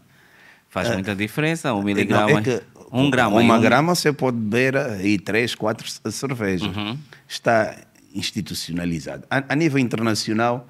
Faz 0.67 0.89
muita 0.89 1.13
diferença, 1.15 1.71
um 1.73 1.77
não, 1.77 1.83
miligrama. 1.83 2.39
é 2.39 2.41
que 2.41 2.61
um 2.91 3.11
grama. 3.11 3.39
Uma 3.39 3.57
um- 3.57 3.61
grama 3.61 3.93
você 3.93 4.11
pode 4.11 4.37
beber 4.37 4.75
aí 4.75 5.19
três, 5.19 5.53
quatro 5.53 5.87
ce- 5.87 6.01
cervejas. 6.11 6.75
Uhum. 6.75 6.97
Está 7.27 7.75
institucionalizado. 8.11 9.23
A, 9.29 9.43
a 9.49 9.55
nível 9.55 9.77
internacional, 9.77 10.67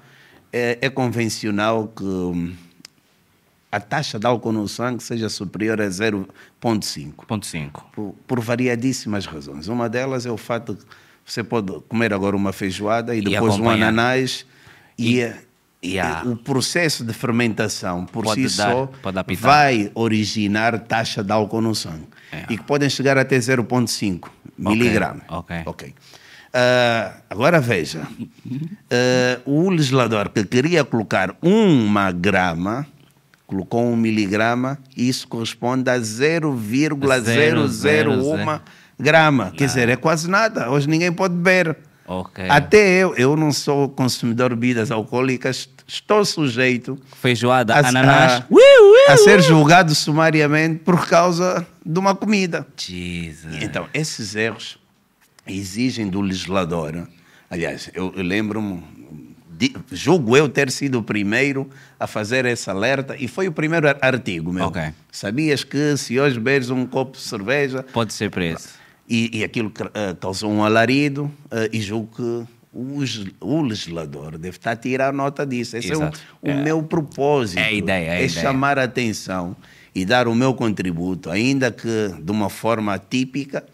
é, 0.52 0.78
é 0.80 0.90
convencional 0.90 1.88
que 1.88 2.02
hum, 2.04 2.54
a 3.70 3.78
taxa 3.80 4.18
de 4.18 4.26
álcool 4.26 4.52
no 4.52 4.66
sangue 4.68 5.02
seja 5.02 5.28
superior 5.28 5.80
a 5.80 5.86
0,5 5.86 6.26
Ponto 7.26 7.46
5. 7.46 7.86
por, 7.92 8.14
por 8.26 8.40
variadíssimas 8.40 9.26
razões. 9.26 9.68
Uma 9.68 9.88
delas 9.88 10.24
é 10.26 10.30
o 10.30 10.36
fato 10.38 10.74
de 10.74 10.80
você 11.24 11.44
pode 11.44 11.70
comer 11.88 12.14
agora 12.14 12.34
uma 12.34 12.52
feijoada 12.54 13.14
e 13.14 13.18
E 13.18 13.22
depois 13.22 13.52
um 13.54 13.56
acompanhar. 13.56 13.88
ananás 13.88 14.46
e, 14.98 15.30
e 15.82 16.00
a- 16.00 16.22
o 16.24 16.34
processo 16.36 17.04
de 17.04 17.12
fermentação 17.12 18.06
por 18.06 18.24
Pode 18.24 18.48
si 18.48 18.56
dar- 18.56 18.72
só 18.72 18.90
vai 19.38 19.90
originar 19.94 20.78
taxa 20.80 21.22
de 21.22 21.30
álcool 21.30 21.60
no 21.60 21.74
sangue 21.74 22.06
É. 22.32 22.44
e 22.48 22.56
que 22.56 22.64
podem 22.64 22.88
chegar 22.88 23.18
até 23.18 23.36
0,5 23.38 24.30
miligramas. 24.56 25.22
ok. 25.28 25.56
Ok. 25.66 25.94
Ah, 26.52 27.12
agora 27.28 27.60
veja, 27.60 28.02
Ah, 28.90 29.40
o 29.44 29.68
legislador 29.70 30.30
que 30.30 30.44
queria 30.44 30.84
colocar 30.84 31.34
uma 31.42 32.10
grama 32.10 32.86
colocou 33.46 33.84
um 33.86 33.96
miligrama 33.96 34.78
e 34.96 35.08
isso 35.08 35.26
corresponde 35.28 35.88
a 35.90 35.98
0,001 35.98 38.60
grama. 38.98 39.52
Quer 39.56 39.66
dizer, 39.66 39.88
é 39.88 39.96
quase 39.96 40.28
nada. 40.28 40.70
Hoje 40.70 40.88
ninguém 40.88 41.12
pode 41.12 41.34
beber. 41.34 41.76
Ok. 42.06 42.46
Até 42.48 43.02
eu, 43.02 43.14
eu 43.16 43.36
não 43.36 43.52
sou 43.52 43.88
consumidor 43.88 44.50
de 44.50 44.56
bebidas 44.56 44.90
alcoólicas, 44.90 45.68
estou 45.86 46.24
sujeito 46.24 46.98
Feijoada, 47.20 47.74
a, 47.74 47.86
ananás. 47.86 48.32
a- 48.32 48.44
Ui, 48.48 48.62
ui, 48.62 49.12
a 49.12 49.16
ser 49.18 49.42
julgado 49.42 49.94
sumariamente 49.94 50.78
por 50.80 51.06
causa 51.06 51.66
de 51.84 51.98
uma 51.98 52.14
comida. 52.14 52.66
Jesus. 52.78 53.62
Então, 53.62 53.86
esses 53.92 54.34
erros 54.34 54.78
exigem 55.48 56.08
do 56.08 56.20
legislador. 56.20 57.06
Aliás, 57.50 57.90
eu, 57.94 58.12
eu 58.16 58.22
lembro-me, 58.22 58.82
julgo 59.90 60.36
eu 60.36 60.48
ter 60.48 60.70
sido 60.70 60.98
o 60.98 61.02
primeiro 61.02 61.68
a 61.98 62.06
fazer 62.06 62.44
esse 62.46 62.68
alerta 62.70 63.16
e 63.18 63.26
foi 63.26 63.48
o 63.48 63.52
primeiro 63.52 63.88
ar- 63.88 63.98
artigo 64.00 64.52
meu. 64.52 64.66
Ok. 64.66 64.82
Sabias 65.10 65.64
que 65.64 65.96
se 65.96 66.18
hoje 66.20 66.38
bebes 66.38 66.70
um 66.70 66.86
copo 66.86 67.16
de 67.16 67.22
cerveja 67.22 67.82
Pode 67.92 68.12
ser 68.12 68.30
preso. 68.30 68.68
e, 69.08 69.38
e 69.38 69.44
aquilo 69.44 69.70
cra- 69.70 69.90
eh, 69.94 70.14
causou 70.20 70.50
um 70.52 70.62
alarido 70.62 71.30
eh, 71.50 71.70
e 71.72 71.80
julgo 71.80 72.14
que 72.14 72.22
o, 72.72 73.02
o 73.40 73.62
legislador 73.62 74.32
deve 74.38 74.56
estar 74.58 74.72
a 74.72 74.76
tirar 74.76 75.12
nota 75.12 75.44
disso. 75.46 75.76
Esse 75.76 75.90
Exato. 75.92 76.20
é 76.44 76.50
o, 76.50 76.54
o 76.54 76.60
É. 76.60 76.62
meu 76.62 76.82
propósito. 76.82 77.58
É 77.58 77.64
a 77.64 77.72
ideia, 77.72 78.04
é 78.06 78.10
a 78.10 78.14
é 78.20 78.24
ideia. 78.26 78.28
chamar 78.28 78.78
a 78.78 78.84
atenção 78.84 79.56
e 79.94 80.04
dar 80.04 80.28
o 80.28 80.34
meu 80.34 80.54
contributo, 80.54 81.30
ainda 81.30 81.72
que 81.72 82.12
de 82.22 82.30
uma 82.30 82.48
forma 82.50 82.94
atípica, 82.94 83.64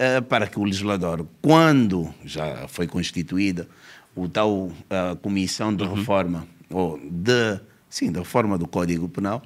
eh, 0.00 0.20
para 0.22 0.46
que 0.46 0.58
o 0.58 0.64
legislador, 0.64 1.26
quando 1.42 2.08
já 2.24 2.66
foi 2.68 2.86
constituída 2.86 3.68
o 4.16 4.26
tal 4.28 4.72
eh, 4.88 5.16
comissão 5.22 5.68
Uhum. 5.68 5.76
de 5.76 5.84
reforma, 5.84 6.46
ou 6.72 6.98
de, 7.10 7.60
sim, 7.88 8.10
de 8.10 8.18
reforma 8.18 8.56
do 8.56 8.66
Código 8.66 9.08
Penal, 9.08 9.42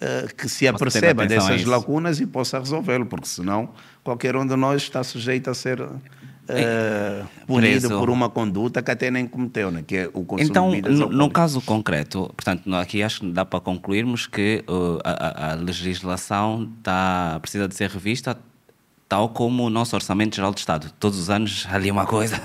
eh, 0.00 0.26
que 0.36 0.48
se 0.48 0.66
aperceba 0.66 1.26
dessas 1.26 1.64
lacunas 1.64 2.18
e 2.20 2.26
possa 2.26 2.58
resolvê-lo, 2.58 3.04
porque 3.06 3.26
senão 3.28 3.68
qualquer 4.02 4.34
um 4.36 4.46
de 4.46 4.56
nós 4.56 4.82
está 4.82 5.04
sujeito 5.04 5.50
a 5.50 5.54
ser 5.54 5.78
eh, 6.48 7.22
punido 7.46 7.86
Preso. 7.88 7.98
por 8.00 8.08
uma 8.10 8.28
conduta 8.28 8.82
que 8.82 8.90
até 8.90 9.10
nem 9.10 9.26
cometeu, 9.26 9.70
né? 9.70 9.84
que 9.86 9.96
é 9.98 10.10
o 10.12 10.24
consumo 10.24 10.50
Então, 10.50 10.70
de 10.70 10.80
bebidas 10.82 11.10
no, 11.10 11.30
caso 11.30 11.60
concreto, 11.60 12.32
portanto, 12.36 12.74
aqui 12.74 13.02
acho 13.02 13.20
que 13.20 13.30
dá 13.30 13.44
para 13.44 13.60
concluirmos 13.60 14.26
que 14.26 14.64
uh, 14.68 14.98
a, 15.04 15.10
a- 15.10 15.52
a 15.52 15.54
legislação 15.54 16.68
tá, 16.82 17.38
precisa 17.40 17.68
de 17.68 17.74
ser 17.74 17.90
revista, 17.90 18.36
tal 19.10 19.28
como 19.28 19.64
o 19.64 19.70
nosso 19.70 19.96
Orçamento 19.96 20.36
Geral 20.36 20.54
de 20.54 20.60
Estado. 20.60 20.90
Todos 21.00 21.18
os 21.18 21.28
anos 21.28 21.66
ali 21.68 21.90
uma 21.90 22.06
coisa. 22.06 22.40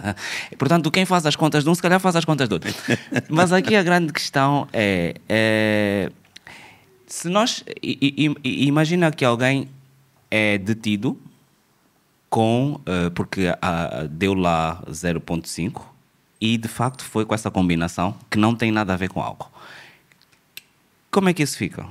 portanto, 0.58 0.90
quem 0.90 1.04
faz 1.04 1.26
as 1.26 1.36
contas 1.36 1.62
de 1.62 1.68
um, 1.68 1.74
se 1.74 1.82
calhar 1.82 2.00
faz 2.00 2.16
as 2.16 2.24
contas 2.24 2.48
do 2.48 2.54
outro. 2.54 2.72
Mas 3.28 3.52
aqui 3.52 3.76
a 3.76 3.82
grande 3.82 4.12
questão 4.14 4.66
é, 4.72 5.14
é 5.28 6.10
Se 7.06 7.28
nós. 7.28 7.62
i- 7.82 8.34
i- 8.42 8.66
imagina 8.66 9.12
que 9.12 9.24
alguém 9.26 9.68
é 10.30 10.56
detido 10.56 11.20
com. 12.30 12.80
eh, 12.86 13.10
porque 13.10 13.54
ah, 13.60 14.06
deu 14.10 14.32
lá 14.32 14.82
0,5 14.90 15.82
e 16.40 16.56
de 16.56 16.66
facto 16.68 17.04
foi 17.04 17.26
com 17.26 17.34
essa 17.34 17.50
combinação 17.50 18.16
que 18.30 18.38
não 18.38 18.54
tem 18.56 18.72
nada 18.72 18.94
a 18.94 18.96
ver 18.96 19.10
com 19.10 19.20
álcool. 19.20 19.50
Como 21.10 21.28
é 21.28 21.34
que 21.34 21.42
isso 21.42 21.58
fica? 21.58 21.86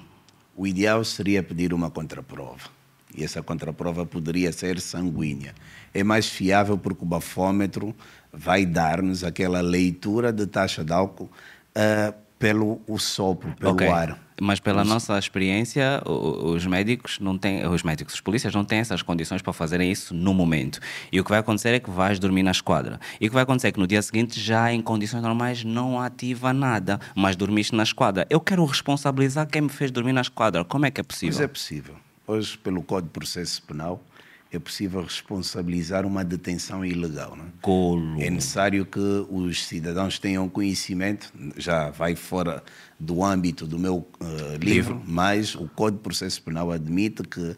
O 0.55 0.65
ideal 0.65 1.03
seria 1.03 1.43
pedir 1.43 1.73
uma 1.75 1.91
contraprova. 1.91 2.73
E 3.17 3.23
essa 3.23 3.41
contraprova 3.41 4.05
poderia 4.05 4.51
ser 4.51 4.79
sanguínea. 4.79 5.53
É 5.93 6.03
mais 6.03 6.27
fiável 6.27 6.77
porque 6.77 7.03
o 7.03 7.07
bafômetro 7.07 7.95
vai 8.31 8.65
dar-nos 8.65 9.23
aquela 9.23 9.61
leitura 9.61 10.33
de 10.33 10.45
taxa 10.45 10.83
de 10.83 10.91
álcool 10.91 11.29
ah, 11.73 12.13
pelo 12.37 12.81
o 12.87 12.97
sopro, 12.99 13.53
pelo 13.57 13.71
Ok. 13.71 13.87
ar. 13.87 14.19
Mas 14.41 14.59
pela 14.59 14.83
nossa 14.83 15.17
experiência, 15.17 16.01
os 16.05 16.65
médicos 16.65 17.19
não 17.21 17.37
têm, 17.37 17.65
os 17.65 17.83
médicos, 17.83 18.15
os 18.15 18.19
polícias 18.19 18.53
não 18.53 18.65
têm 18.65 18.79
essas 18.79 19.01
condições 19.01 19.41
para 19.41 19.53
fazerem 19.53 19.89
isso 19.89 20.13
no 20.13 20.33
momento. 20.33 20.81
E 21.09 21.21
o 21.21 21.23
que 21.23 21.29
vai 21.29 21.39
acontecer 21.39 21.69
é 21.69 21.79
que 21.79 21.89
vais 21.89 22.19
dormir 22.19 22.43
na 22.43 22.51
esquadra. 22.51 22.99
E 23.21 23.27
o 23.27 23.29
que 23.29 23.33
vai 23.33 23.43
acontecer 23.43 23.69
é 23.69 23.71
que 23.71 23.79
no 23.79 23.87
dia 23.87 24.01
seguinte, 24.01 24.37
já 24.37 24.73
em 24.73 24.81
condições 24.81 25.21
normais, 25.21 25.63
não 25.63 26.01
ativa 26.01 26.51
nada, 26.51 26.99
mas 27.15 27.37
dormiste 27.37 27.73
na 27.73 27.83
esquadra. 27.83 28.27
Eu 28.29 28.41
quero 28.41 28.65
responsabilizar 28.65 29.47
quem 29.47 29.61
me 29.61 29.69
fez 29.69 29.89
dormir 29.89 30.11
na 30.11 30.19
esquadra. 30.21 30.65
Como 30.65 30.85
é 30.85 30.91
que 30.91 30.99
é 30.99 31.03
Mas 31.03 31.07
possível? 31.07 31.41
é 31.41 31.47
possível. 31.47 31.95
Hoje, 32.27 32.57
pelo 32.57 32.81
Código 32.81 33.09
de 33.09 33.13
Processo 33.13 33.61
Penal, 33.63 34.03
é 34.51 34.59
possível 34.59 35.01
responsabilizar 35.01 36.05
uma 36.05 36.23
detenção 36.23 36.85
ilegal. 36.85 37.35
Não 37.35 37.45
é? 37.45 37.47
Golo. 37.61 38.21
É 38.21 38.29
necessário 38.29 38.85
que 38.85 38.99
os 39.29 39.65
cidadãos 39.65 40.17
tenham 40.17 40.47
conhecimento, 40.49 41.31
já 41.57 41.89
vai 41.89 42.15
fora 42.15 42.63
do 42.99 43.23
âmbito 43.23 43.67
do 43.67 43.77
meu 43.77 44.07
eh, 44.19 44.57
livro, 44.57 45.01
mas 45.05 45.55
o 45.55 45.67
Código 45.67 45.97
de 45.97 46.03
Processo 46.03 46.41
Penal 46.41 46.71
admite 46.71 47.23
que 47.23 47.55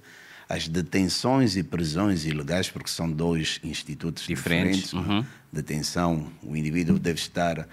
as 0.50 0.68
detenções 0.68 1.58
e 1.58 1.64
prisões 1.64 2.26
ilegais, 2.26 2.70
porque 2.70 2.90
são 2.90 3.12
dois 3.12 3.60
institutos 3.64 4.26
Diferentes, 4.26 4.92
diferentes, 4.92 5.26
é? 5.26 5.26
detenção, 5.52 6.32
o 6.42 6.56
indivíduo 6.56 6.98
deve 6.98 7.20
estar 7.20 7.68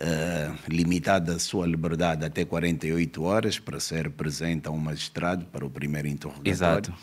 eh, 0.00 0.50
limitado 0.68 1.30
a 1.32 1.38
sua 1.38 1.66
liberdade 1.66 2.24
até 2.24 2.44
48 2.44 3.22
horas 3.22 3.58
para 3.58 3.78
ser 3.78 4.10
presente 4.10 4.66
a 4.66 4.70
um 4.70 4.78
magistrado 4.78 5.44
para 5.46 5.64
o 5.64 5.70
primeiro 5.70 6.08
interrogatório 6.08 6.50
Exato. 6.50 6.94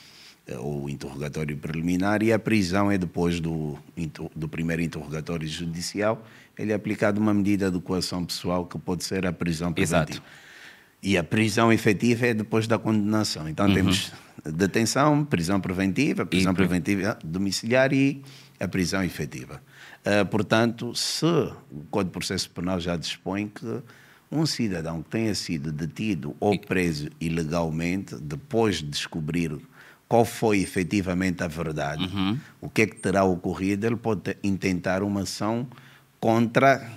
eh, 0.48 0.58
ou 0.58 0.90
interrogatório 0.90 1.56
preliminar 1.58 2.24
e 2.24 2.34
a 2.34 2.40
prisão 2.40 2.92
é 2.92 2.98
depois 2.98 3.40
do, 3.40 3.78
do 4.36 4.50
primeiro 4.50 4.82
interrogatório 4.82 5.48
judicial. 5.48 6.26
Ele 6.58 6.72
é 6.72 6.76
aplicado 6.76 7.22
uma 7.22 7.34
medida 7.34 7.70
de 7.70 7.80
coação 7.80 8.26
pessoal 8.26 8.66
que 8.66 8.80
pode 8.80 9.04
ser 9.04 9.26
a 9.28 9.32
prisão 9.32 9.72
preventiva. 9.72 10.10
Exato. 10.12 10.24
E 11.04 11.16
a 11.16 11.24
prisão 11.24 11.72
efetiva 11.72 12.26
é 12.26 12.34
depois 12.34 12.66
da 12.66 12.80
condenação. 12.80 13.48
Então 13.48 13.72
temos 13.72 14.12
detenção, 14.44 15.24
prisão 15.24 15.62
preventiva, 15.62 16.26
prisão 16.26 16.50
Uhum. 16.52 16.56
pre- 16.56 16.68
preventiva 16.68 17.20
domiciliar 17.24 17.94
e 17.94 18.24
a 18.60 18.68
prisão 18.68 19.04
efetiva. 19.04 19.62
Ah, 20.10 20.24
portanto, 20.26 20.96
se 20.96 21.26
o 21.26 21.84
Código 21.92 22.12
de 22.12 22.14
Processo 22.20 22.50
Penal 22.52 22.80
já 22.80 22.96
dispõe 22.96 23.48
que 23.48 23.82
um 24.32 24.46
cidadão 24.46 25.04
que 25.04 25.10
tenha 25.10 25.36
sido 25.36 25.70
detido 25.72 26.34
ou 26.40 26.58
preso 26.58 27.10
ilegalmente, 27.20 28.16
depois 28.16 28.78
de 28.78 28.86
descobrir 28.86 29.58
qual 30.08 30.24
foi 30.24 30.60
efetivamente 30.60 31.44
a 31.44 31.48
verdade, 31.48 32.06
Uhum. 32.06 32.38
o 32.62 32.70
que 32.70 32.84
é 32.84 32.88
que 32.88 32.96
terá 32.96 33.26
ocorrido, 33.26 33.86
ele 33.86 33.98
pode 33.98 34.22
te- 34.22 34.38
intentar 34.44 35.04
uma 35.04 35.22
ação 35.24 35.68
contra 36.22 36.90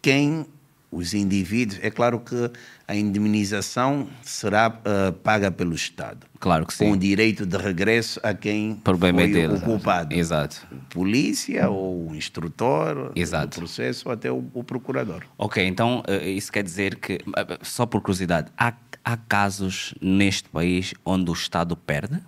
quem 0.00 0.46
os 0.92 1.14
indivíduos. 1.14 1.80
É 1.82 1.90
claro 1.90 2.20
que 2.20 2.50
a 2.86 2.94
indemnização 2.94 4.06
será 4.22 4.66
ah, 4.84 5.12
paga 5.22 5.50
pelo 5.50 5.74
Estado, 5.74 6.26
Claro 6.38 6.66
que 6.66 6.76
com 6.76 6.90
o 6.90 6.92
sim. 6.94 6.98
direito 6.98 7.46
de 7.46 7.56
regresso 7.56 8.20
a 8.22 8.34
quem 8.34 8.74
Problema 8.74 9.22
é 9.22 9.24
foi 9.24 9.32
dele. 9.32 9.54
o 9.54 9.60
culpado. 9.60 10.14
Exato. 10.14 10.66
Polícia 10.90 11.70
ou 11.70 12.10
o 12.10 12.14
instrutor 12.14 13.12
Exato. 13.16 13.56
do 13.56 13.60
processo 13.60 14.08
ou 14.08 14.12
até 14.12 14.30
o, 14.30 14.44
o 14.52 14.62
procurador. 14.62 15.22
Ok, 15.38 15.64
então 15.66 16.02
eh, 16.06 16.30
isso 16.30 16.52
quer 16.52 16.62
dizer 16.62 16.96
que, 16.96 17.14
eh, 17.14 17.58
só 17.62 17.86
por 17.86 18.00
curiosidade, 18.02 18.50
há, 18.58 18.74
há 19.04 19.16
casos 19.16 19.94
neste 20.00 20.48
país 20.48 20.92
onde 21.04 21.30
o 21.30 21.34
Estado 21.34 21.76
perde? 21.76 22.20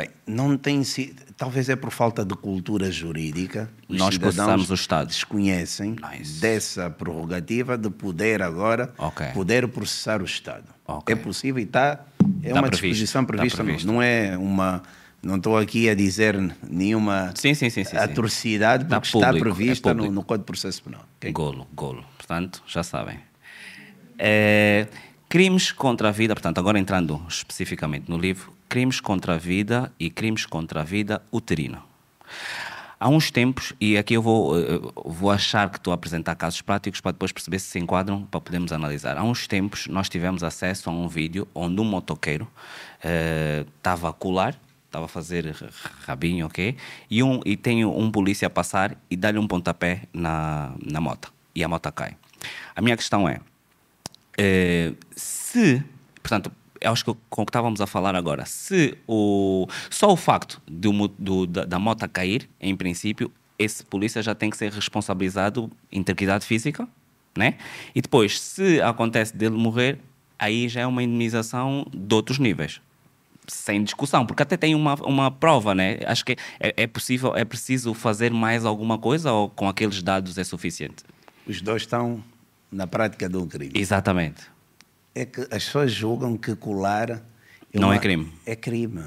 Bem, 0.00 0.10
não 0.26 0.56
tem 0.56 0.82
sido. 0.84 1.20
Talvez 1.36 1.68
é 1.68 1.76
por 1.76 1.90
falta 1.90 2.24
de 2.24 2.34
cultura 2.34 2.90
jurídica. 2.90 3.70
Os 3.88 3.98
Nós 3.98 4.14
cidadãos 4.14 4.70
o 4.70 4.74
Estado. 4.74 5.08
Desconhecem 5.08 5.96
Nice. 6.12 6.40
dessa 6.40 6.88
prerrogativa 6.90 7.76
de 7.76 7.90
poder 7.90 8.42
agora 8.42 8.92
Ok. 8.98 9.26
poder 9.34 9.66
processar 9.68 10.22
o 10.22 10.24
Estado. 10.24 10.64
Ok. 10.86 11.14
É 11.14 11.16
possível 11.18 11.60
e 11.60 11.64
está. 11.64 12.04
É 12.42 12.48
Tá 12.52 12.60
uma 12.60 12.62
previsto, 12.68 12.86
disposição 12.88 13.22
tá 13.24 13.32
prevista. 13.34 13.58
não- 13.58 13.64
previsto. 13.64 13.86
Não 13.86 14.02
é 14.02 14.36
uma. 14.38 14.82
Não 15.22 15.36
estou 15.36 15.58
aqui 15.58 15.86
a 15.90 15.94
dizer 15.94 16.34
nenhuma 16.66 17.32
Sim, 17.34 17.52
sim, 17.52 17.68
sim, 17.68 17.82
atrocidade, 17.94 18.86
Tá 18.86 18.98
porque 19.00 19.18
está 19.18 19.26
público, 19.28 19.48
é 19.48 19.52
prevista 19.54 19.88
no, 19.90 19.94
público. 19.96 20.14
no 20.14 20.24
Código 20.24 20.44
de 20.44 20.46
Processo 20.46 20.82
Penal. 20.82 21.04
ok? 21.18 21.30
Golo, 21.32 21.66
golo. 21.74 22.02
Portanto, 22.16 22.62
já 22.66 22.82
sabem. 22.82 23.18
Eh, 24.18 24.86
crimes 25.28 25.72
contra 25.72 26.08
a 26.08 26.12
vida, 26.12 26.34
portanto, 26.34 26.58
agora 26.58 26.78
entrando 26.78 27.22
especificamente 27.28 28.08
no 28.08 28.16
livro, 28.18 28.50
crimes 28.70 29.00
contra 29.00 29.34
a 29.34 29.36
vida 29.36 29.92
e 29.98 30.08
crimes 30.08 30.46
contra 30.46 30.80
a 30.80 30.84
vida 30.84 31.20
uterina. 31.32 31.82
Há 33.00 33.08
uns 33.08 33.30
tempos, 33.30 33.72
e 33.80 33.98
aqui 33.98 34.14
eu 34.14 34.22
vou, 34.22 34.56
eh, 34.56 34.78
vou 35.04 35.30
achar 35.30 35.68
que 35.70 35.78
estou 35.78 35.90
a 35.90 35.94
apresentar 35.94 36.36
casos 36.36 36.60
práticos 36.60 37.00
para 37.00 37.12
depois 37.12 37.32
perceber 37.32 37.58
se 37.58 37.66
se 37.66 37.78
enquadram 37.78 38.24
para 38.26 38.40
podermos 38.40 38.72
analisar. 38.72 39.16
Há 39.16 39.24
uns 39.24 39.48
tempos 39.48 39.88
nós 39.88 40.08
tivemos 40.08 40.44
acesso 40.44 40.88
a 40.88 40.92
um 40.92 41.08
vídeo 41.08 41.48
onde 41.54 41.80
um 41.80 41.84
motoqueiro 41.84 42.46
eh, 43.02 43.64
estava 43.78 44.10
a 44.10 44.12
colar, 44.12 44.54
estava 44.86 45.06
a 45.06 45.08
fazer 45.08 45.56
rabinho, 46.02 46.46
ok? 46.46 46.76
E, 47.10 47.22
um, 47.22 47.40
e 47.44 47.56
tem 47.56 47.84
um 47.84 48.10
polícia 48.10 48.46
a 48.46 48.50
passar 48.50 48.96
e 49.10 49.16
dá-lhe 49.16 49.38
um 49.38 49.48
pontapé 49.48 50.02
na, 50.12 50.74
na 50.84 51.00
moto. 51.00 51.32
E 51.54 51.64
a 51.64 51.68
moto 51.68 51.90
cai. 51.90 52.16
A 52.76 52.82
minha 52.82 52.96
questão 52.96 53.28
é, 53.28 53.40
eh, 54.38 54.92
se, 55.16 55.82
portanto, 56.22 56.52
acho 56.84 57.04
que 57.04 57.14
com 57.28 57.42
o 57.42 57.46
que 57.46 57.50
estávamos 57.50 57.80
a 57.80 57.86
falar 57.86 58.14
agora, 58.14 58.44
se 58.46 58.96
o, 59.06 59.66
só 59.90 60.12
o 60.12 60.16
facto 60.16 60.60
do, 60.66 61.08
do- 61.08 61.46
da, 61.46 61.64
da 61.64 61.78
moto 61.78 62.08
cair, 62.08 62.48
em 62.60 62.74
princípio, 62.76 63.30
esse 63.58 63.84
polícia 63.84 64.22
já 64.22 64.34
tem 64.34 64.48
que 64.50 64.56
ser 64.56 64.72
responsabilizado 64.72 65.70
em 65.92 65.98
integridade 66.00 66.46
física, 66.46 66.88
né? 67.36 67.54
E 67.94 68.00
depois, 68.00 68.40
se 68.40 68.80
acontece 68.80 69.36
dele 69.36 69.56
morrer, 69.56 69.98
aí 70.38 70.68
já 70.68 70.80
é 70.80 70.86
uma 70.86 71.02
indemnização 71.02 71.86
de 71.92 72.14
outros 72.14 72.38
níveis. 72.38 72.80
Sem 73.46 73.82
discussão, 73.82 74.24
porque 74.24 74.42
até 74.42 74.56
tem 74.56 74.74
uma, 74.74 74.94
uma 75.02 75.30
prova, 75.30 75.74
né? 75.74 75.98
Acho 76.06 76.24
que 76.24 76.36
é, 76.58 76.72
é 76.76 76.86
possível, 76.86 77.34
é 77.36 77.44
preciso 77.44 77.92
fazer 77.94 78.32
mais 78.32 78.64
alguma 78.64 78.96
coisa 78.96 79.32
ou 79.32 79.50
com 79.50 79.68
aqueles 79.68 80.02
dados 80.02 80.38
é 80.38 80.44
suficiente? 80.44 81.02
Os 81.46 81.60
dois 81.60 81.82
estão 81.82 82.22
na 82.70 82.86
prática 82.86 83.28
de 83.28 83.36
um 83.36 83.46
crime. 83.46 83.72
Exatamente. 83.74 84.42
É 85.14 85.24
que 85.24 85.40
as 85.42 85.64
pessoas 85.64 85.92
julgam 85.92 86.36
que 86.36 86.54
colar. 86.54 87.20
Não 87.74 87.88
é 87.90 87.94
uma- 87.96 87.98
crime. 88.00 88.32
É 88.46 88.54
crime. 88.56 89.02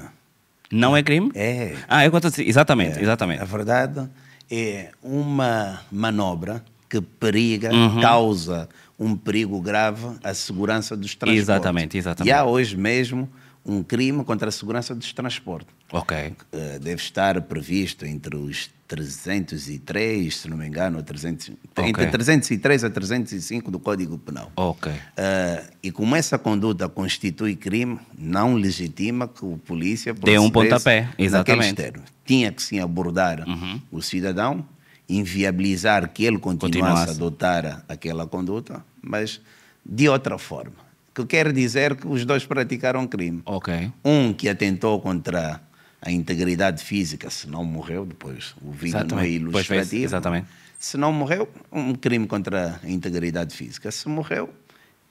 Não 0.70 0.96
é 0.96 1.02
crime? 1.02 1.30
É. 1.34 1.76
Ah, 1.88 2.04
é 2.04 2.10
quanto 2.10 2.28
exatamente, 2.40 2.98
É. 2.98 3.02
exatamente. 3.02 3.40
A 3.42 3.44
verdade 3.44 4.08
é 4.50 4.90
uma 5.02 5.80
manobra 5.90 6.64
que 6.88 7.00
periga, 7.00 7.72
Uhum. 7.72 8.00
causa 8.00 8.68
um 8.98 9.16
perigo 9.16 9.60
grave 9.60 10.06
à 10.22 10.32
segurança 10.34 10.96
dos 10.96 11.14
transportes. 11.14 11.42
Exatamente, 11.42 11.98
exatamente. 11.98 12.28
E 12.30 12.32
há 12.32 12.44
hoje 12.44 12.76
mesmo 12.76 13.28
um 13.64 13.82
crime 13.82 14.22
contra 14.24 14.48
a 14.48 14.52
segurança 14.52 14.94
dos 14.94 15.12
transportes. 15.12 15.74
Ok. 15.92 16.16
Eh, 16.52 16.78
deve 16.80 17.00
estar 17.00 17.40
previsto 17.42 18.04
entre 18.06 18.36
os 18.36 18.70
303, 18.94 20.34
se 20.36 20.48
não 20.48 20.56
me 20.56 20.66
engano, 20.66 20.98
ou 20.98 21.02
300, 21.02 21.50
Ok. 21.76 21.84
entre 21.88 22.06
303 22.06 22.84
a 22.84 22.90
305 22.90 23.70
do 23.70 23.78
Código 23.78 24.18
Penal. 24.18 24.50
Ok. 24.56 24.92
Eh, 25.16 25.64
e 25.82 25.90
como 25.92 26.14
essa 26.16 26.38
conduta 26.38 26.88
constitui 26.88 27.56
crime, 27.56 27.98
não 28.18 28.54
legitima 28.54 29.28
que 29.28 29.44
o 29.44 29.58
polícia 29.58 30.14
Dê 30.14 30.38
um 30.38 30.50
pontapé, 30.50 31.08
exatamente. 31.18 31.74
termos. 31.74 32.04
Tinha 32.24 32.50
que 32.52 32.62
sim 32.62 32.80
abordar 32.80 33.44
o 33.90 34.00
cidadão, 34.00 34.64
inviabilizar 35.08 36.08
que 36.10 36.24
ele 36.24 36.38
continuasse, 36.38 36.70
Continuasse. 36.84 37.10
a 37.10 37.14
adotar 37.14 37.84
aquela 37.88 38.26
conduta, 38.26 38.84
mas 39.02 39.40
de 39.84 40.08
outra 40.08 40.38
forma. 40.38 40.84
Que 41.14 41.24
quer 41.26 41.52
dizer 41.52 41.94
que 41.96 42.08
os 42.08 42.24
dois 42.24 42.44
praticaram 42.44 43.06
crime. 43.06 43.40
Ok. 43.46 43.92
Um 44.04 44.32
que 44.32 44.48
atentou 44.48 45.00
contra 45.00 45.60
a 46.04 46.10
integridade 46.10 46.84
física, 46.84 47.30
se 47.30 47.48
não 47.48 47.64
morreu, 47.64 48.04
depois 48.04 48.54
o 48.62 48.70
vídeo 48.70 48.92
não 49.06 49.18
é 49.18 49.26
Exatamente. 49.26 49.44
Depois 49.46 49.66
vê-se, 49.66 49.74
ilustrativo. 49.74 50.04
exatamente. 50.04 50.46
Se 50.78 50.96
não 50.98 51.12
morreu, 51.12 51.48
um 51.72 51.94
crime 51.94 52.26
contra 52.26 52.78
a 52.82 52.88
integridade 52.90 53.54
física. 53.56 53.90
Se 53.90 54.06
morreu, 54.06 54.52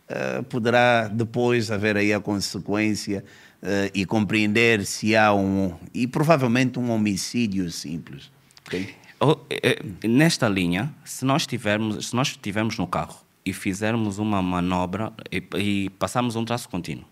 eh, 0.07 0.43
poderá 0.43 1.07
depois 1.07 1.71
haver 1.71 1.97
aí 1.97 2.13
a 2.13 2.19
consequência 2.19 3.25
eh, 3.61 3.89
e 3.95 4.05
compreender 4.05 4.85
se 4.85 5.15
há 5.15 5.33
um. 5.33 5.73
e 5.93 6.05
provavelmente 6.05 6.77
um 6.77 6.91
homicídio 6.91 7.71
simples. 7.71 8.31
ok? 8.67 8.93
Oh, 9.19 9.37
eh, 9.49 9.81
Nesta 10.07 10.47
linha, 10.47 10.93
se 11.03 11.25
nós 11.25 11.47
tivermos, 11.47 12.09
se 12.09 12.15
nós 12.15 12.27
estivermos 12.27 12.77
no 12.77 12.85
carro 12.85 13.17
e 13.43 13.51
fizermos 13.51 14.19
uma 14.19 14.41
manobra 14.43 15.11
e, 15.31 15.41
e 15.57 15.89
passarmos 15.97 16.35
um 16.35 16.45
traço 16.45 16.69
contínuo 16.69 17.05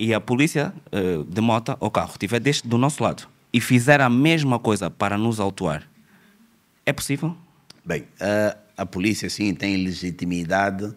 e 0.00 0.14
a 0.14 0.20
polícia 0.20 0.72
uh, 0.90 1.22
de 1.24 1.40
moto 1.42 1.76
ou 1.78 1.90
carro 1.90 2.12
estiver 2.12 2.40
deste 2.40 2.66
do 2.66 2.78
nosso 2.78 3.02
lado 3.04 3.28
e 3.52 3.60
fizer 3.60 4.00
a 4.00 4.08
mesma 4.08 4.58
coisa 4.58 4.90
para 4.90 5.18
nos 5.18 5.38
autuar, 5.38 5.82
é 6.86 6.92
possível? 6.92 7.36
Bem, 7.84 8.06
a, 8.18 8.56
a 8.78 8.86
polícia 8.86 9.28
sim 9.28 9.54
tem 9.54 9.76
legitimidade 9.76 10.90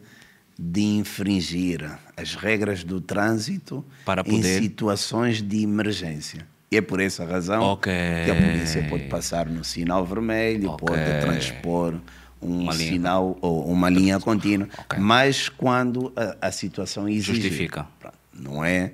de 0.57 0.81
infringir 0.81 1.99
as 2.15 2.35
regras 2.35 2.85
do 2.85 3.01
trânsito 3.01 3.83
Para 4.05 4.23
poder... 4.23 4.37
em 4.37 4.63
situações 4.63 5.41
de 5.41 5.63
emergência. 5.63 6.47
E 6.71 6.77
é 6.77 6.81
por 6.81 7.01
essa 7.01 7.25
razão 7.25 7.61
okay. 7.73 8.23
que 8.23 8.31
a 8.31 8.35
polícia 8.35 8.87
pode 8.89 9.03
passar 9.09 9.47
no 9.47 9.65
sinal 9.65 10.05
vermelho, 10.05 10.71
okay. 10.71 10.87
pode 10.87 11.21
transpor 11.21 11.95
um 12.41 12.61
uma 12.61 12.73
sinal 12.73 13.29
linha. 13.29 13.37
ou 13.41 13.67
uma 13.67 13.89
linha 13.89 14.19
contínua, 14.19 14.69
okay. 14.77 14.99
mas 14.99 15.49
quando 15.49 16.13
a, 16.15 16.47
a 16.47 16.51
situação 16.51 17.07
exige. 17.09 17.33
Justifica. 17.33 17.85
Não 18.33 18.63
é 18.63 18.93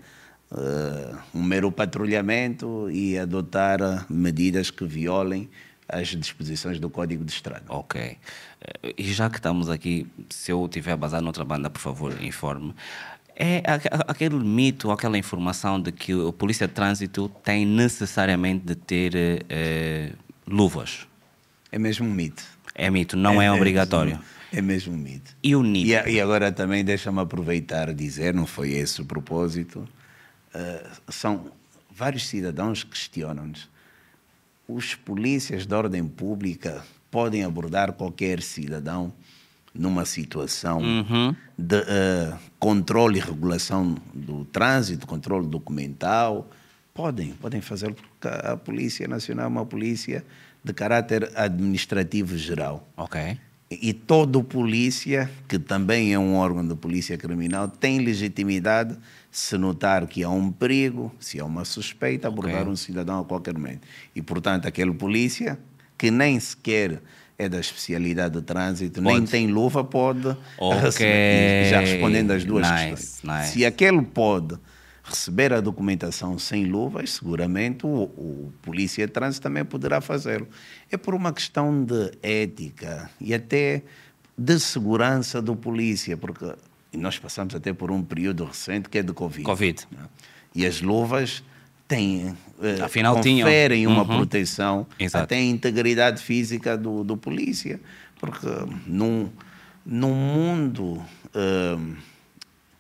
uh, 0.52 1.18
um 1.34 1.44
mero 1.44 1.72
patrulhamento 1.72 2.90
e 2.92 3.18
adotar 3.18 4.06
medidas 4.10 4.70
que 4.72 4.86
violem 4.86 5.50
as 5.88 6.10
disposições 6.10 6.80
do 6.80 6.90
Código 6.90 7.26
de 7.26 7.32
Estrada. 7.32 7.66
Ok. 7.68 8.00
Eh, 8.62 8.94
e 8.98 9.12
já 9.12 9.30
que 9.30 9.38
estamos 9.38 9.70
aqui, 9.70 10.06
se 10.30 10.52
eu 10.52 10.68
tiver 10.68 10.96
bazar 10.96 11.22
noutra 11.22 11.44
banda, 11.44 11.70
por 11.70 11.80
favor, 11.80 12.16
informe. 12.22 12.76
É 13.36 13.64
aquele 14.06 14.36
mito, 14.36 14.92
aquela 14.92 15.18
informação 15.18 15.82
de 15.82 15.94
que 15.94 16.12
a 16.12 16.32
Polícia 16.32 16.68
de 16.68 16.74
Trânsito 16.74 17.32
tem 17.44 17.66
necessariamente 17.66 18.66
de 18.66 18.76
ter 18.76 19.46
eh, 19.50 20.12
luvas. 20.46 21.08
É 21.72 21.80
mesmo 21.80 22.06
um 22.06 22.12
mito. 22.12 22.44
É 22.76 22.90
mito, 22.90 23.16
não 23.16 23.42
é, 23.42 23.46
é 23.46 23.52
obrigatório. 23.52 24.12
Mesmo, 24.12 24.26
é 24.52 24.62
mesmo 24.62 24.94
um 24.94 24.98
mito. 24.98 25.36
E 25.44 25.56
o 25.56 25.64
NIT? 25.64 25.90
E, 25.90 26.12
e 26.14 26.22
agora 26.22 26.52
também 26.52 26.84
deixa-me 26.84 27.20
aproveitar 27.20 27.94
dizer, 27.94 28.34
não 28.34 28.46
foi 28.46 28.72
esse 28.72 29.02
o 29.02 29.06
propósito, 29.06 29.88
uh, 30.54 31.12
são 31.12 31.52
vários 31.92 32.28
cidadãos 32.28 32.84
que 32.84 32.92
questionam-nos 32.92 33.70
os 34.68 34.94
polícias 34.94 35.66
de 35.66 35.74
ordem 35.74 36.08
pública 36.08 36.84
podem 37.10 37.44
abordar 37.44 37.94
qualquer 37.94 38.42
cidadão 38.42 39.12
numa 39.74 40.06
situação 40.06 40.80
uhum. 40.80 41.36
de 41.58 41.78
uh, 41.78 42.40
controle 42.60 43.18
e 43.18 43.22
regulação 43.22 43.96
do 44.14 44.46
trânsito, 44.46 45.08
controle 45.08 45.48
documental. 45.48 46.48
Podem, 46.94 47.34
podem 47.34 47.62
fazer, 47.62 47.94
porque 47.94 48.28
a 48.28 48.58
Polícia 48.58 49.08
Nacional 49.08 49.46
é 49.46 49.48
uma 49.48 49.66
polícia 49.66 50.24
de 50.64 50.74
caráter 50.74 51.32
administrativo 51.36 52.38
geral. 52.38 52.88
Ok. 52.98 53.40
E 53.72 53.94
todo 53.94 54.44
polícia, 54.44 55.30
que 55.48 55.60
também 55.60 56.12
é 56.12 56.18
um 56.18 56.36
órgão 56.36 56.68
de 56.68 56.76
polícia 56.76 57.16
criminal, 57.18 57.68
tem 57.68 58.00
legitimidade 58.00 58.98
se 59.30 59.58
notar 59.60 60.08
que 60.08 60.24
há 60.24 60.30
um 60.30 60.52
perigo, 60.52 61.14
se 61.20 61.40
há 61.40 61.46
uma 61.46 61.64
suspeita, 61.64 62.28
abordar 62.28 62.62
okay. 62.62 62.74
um 62.74 62.76
cidadão 62.76 63.20
a 63.20 63.26
qualquer 63.26 63.54
momento. 63.54 63.82
E, 64.16 64.24
portanto, 64.24 64.68
aquele 64.68 64.92
polícia 64.92 65.60
que 65.96 66.10
nem 66.10 66.40
sequer 66.40 67.00
é 67.38 67.48
da 67.48 67.60
especialidade 67.60 68.36
de 68.36 68.42
trânsito, 68.42 69.04
pode. 69.04 69.18
nem 69.18 69.28
tem 69.28 69.48
luva, 69.48 69.84
pode 69.84 70.36
okay. 70.58 71.70
Já 71.70 71.80
respondendo 71.80 72.32
às 72.32 72.44
duas 72.44 72.70
nice, 72.70 72.90
questões. 72.90 73.22
Nice. 73.24 73.54
Se 73.54 73.66
aquele 73.66 74.02
pode 74.02 74.58
receber 75.10 75.52
a 75.54 75.60
documentação 75.60 76.38
sem 76.40 76.66
luvas, 76.66 77.14
seguramente 77.14 77.86
o, 77.86 78.04
o 78.04 78.54
polícia 78.62 79.06
de 79.06 79.12
trânsito 79.12 79.44
também 79.44 79.66
poderá 79.66 80.00
fazê-lo. 80.00 80.48
É 80.92 80.98
por 80.98 81.14
uma 81.14 81.34
questão 81.34 81.84
de 81.84 82.12
ética 82.22 83.10
e 83.20 83.34
até 83.34 83.84
de 84.38 84.60
segurança 84.60 85.42
do 85.42 85.56
polícia, 85.56 86.16
porque 86.16 86.54
nós 86.94 87.20
passamos 87.20 87.54
até 87.54 87.74
por 87.74 87.92
um 87.92 88.02
período 88.02 88.46
recente 88.46 88.90
que 88.90 88.98
é 88.98 89.04
de 89.04 89.14
Covid. 89.14 89.44
Covid. 89.44 89.88
Né? 89.92 90.06
E 90.56 90.66
as 90.66 90.82
luvas 90.82 91.44
têm, 91.88 92.36
eh, 92.62 92.82
Afinal, 92.82 93.16
conferem 93.16 93.80
tinham. 93.80 93.92
uma 93.92 94.02
uhum. 94.02 94.18
proteção 94.18 94.88
Exato. 94.98 95.26
até 95.26 95.36
a 95.36 95.42
integridade 95.42 96.22
física 96.22 96.78
do, 96.78 97.04
do 97.04 97.18
polícia, 97.18 97.80
porque 98.20 98.48
num, 98.86 99.30
num 99.86 100.14
mundo 100.14 100.94
uh, 100.94 101.96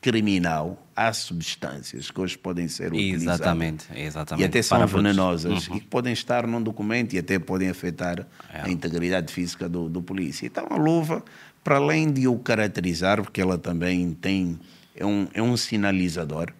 criminal 0.02 0.82
há 0.96 1.12
substâncias 1.12 2.10
que 2.10 2.20
hoje 2.20 2.38
podem 2.38 2.68
ser 2.68 2.94
utilizadas 2.94 3.40
exatamente, 3.40 3.86
exatamente. 3.96 4.44
e 4.44 4.46
até 4.46 4.62
são 4.62 4.86
venenosas 4.88 5.68
uhum. 5.68 5.76
e 5.76 5.80
que 5.80 5.88
podem 5.88 6.14
estar 6.14 6.48
num 6.48 6.62
documento 6.62 7.14
e 7.14 7.20
até 7.20 7.38
podem 7.38 7.70
afetar 7.70 8.26
é. 8.54 8.62
a 8.62 8.70
integridade 8.70 9.32
física 9.32 9.68
do, 9.68 9.90
do 9.90 10.02
polícia. 10.02 10.46
Então 10.46 10.68
a 10.70 10.78
luva, 10.78 11.24
para 11.64 11.78
além 11.78 12.12
de 12.12 12.28
o 12.28 12.38
caracterizar, 12.38 13.22
porque 13.22 13.42
ela 13.42 13.58
também 13.58 14.14
tem 14.14 14.60
é 14.96 15.06
um, 15.06 15.28
é 15.34 15.42
um 15.42 15.56
sinalizador, 15.56 16.52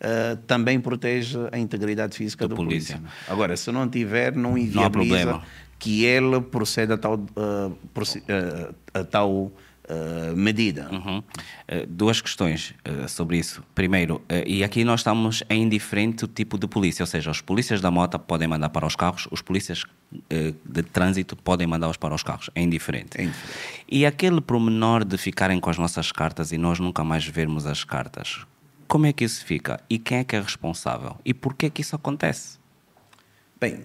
uh, 0.00 0.36
também 0.46 0.80
protege 0.80 1.36
a 1.50 1.58
integridade 1.58 2.16
física 2.16 2.46
do, 2.46 2.54
do 2.54 2.56
polícia. 2.56 2.96
polícia. 2.96 3.18
Agora, 3.28 3.56
se 3.56 3.70
não 3.72 3.88
tiver, 3.88 4.34
não 4.34 4.56
inviabiliza 4.56 5.42
que 5.78 6.04
ele 6.04 6.40
proceda 6.40 6.94
a 6.94 6.98
tal, 6.98 7.14
uh, 7.14 7.78
a 8.94 9.04
tal 9.04 9.52
Uh, 9.90 10.36
medida. 10.36 10.90
Uhum. 10.92 11.18
Uh, 11.20 11.86
duas 11.88 12.20
questões 12.20 12.74
uh, 12.86 13.08
sobre 13.08 13.38
isso. 13.38 13.62
Primeiro, 13.74 14.20
e 14.46 14.62
aqui 14.62 14.84
nós 14.84 15.00
estamos 15.00 15.42
em 15.48 15.66
diferente 15.66 16.26
tipo 16.26 16.58
de 16.58 16.66
polícia, 16.68 17.02
ou 17.02 17.06
seja, 17.06 17.30
os 17.30 17.40
polícias 17.40 17.80
da 17.80 17.90
moto 17.90 18.18
podem 18.18 18.46
mandar 18.46 18.68
para 18.68 18.86
os 18.86 18.94
carros, 18.94 19.26
os 19.30 19.40
polícias 19.40 19.84
de 20.64 20.82
trânsito 20.82 21.34
podem 21.36 21.66
mandá-los 21.66 21.96
para 21.96 22.14
os 22.14 22.22
carros. 22.22 22.50
É 22.54 22.60
indiferente. 22.60 23.18
é 23.18 23.24
indiferente. 23.24 23.84
E 23.90 24.04
aquele 24.04 24.42
promenor 24.42 25.06
de 25.06 25.16
ficarem 25.16 25.58
com 25.58 25.70
as 25.70 25.78
nossas 25.78 26.12
cartas 26.12 26.52
e 26.52 26.58
nós 26.58 26.78
nunca 26.78 27.02
mais 27.02 27.24
vermos 27.26 27.64
as 27.64 27.82
cartas, 27.82 28.44
como 28.86 29.06
é 29.06 29.12
que 29.12 29.24
isso 29.24 29.42
fica? 29.42 29.80
E 29.88 29.98
quem 29.98 30.18
é 30.18 30.24
que 30.24 30.36
é 30.36 30.40
responsável? 30.40 31.16
E 31.24 31.32
por 31.32 31.54
que 31.54 31.64
é 31.64 31.70
que 31.70 31.80
isso 31.80 31.96
acontece? 31.96 32.58
Bem, 33.58 33.84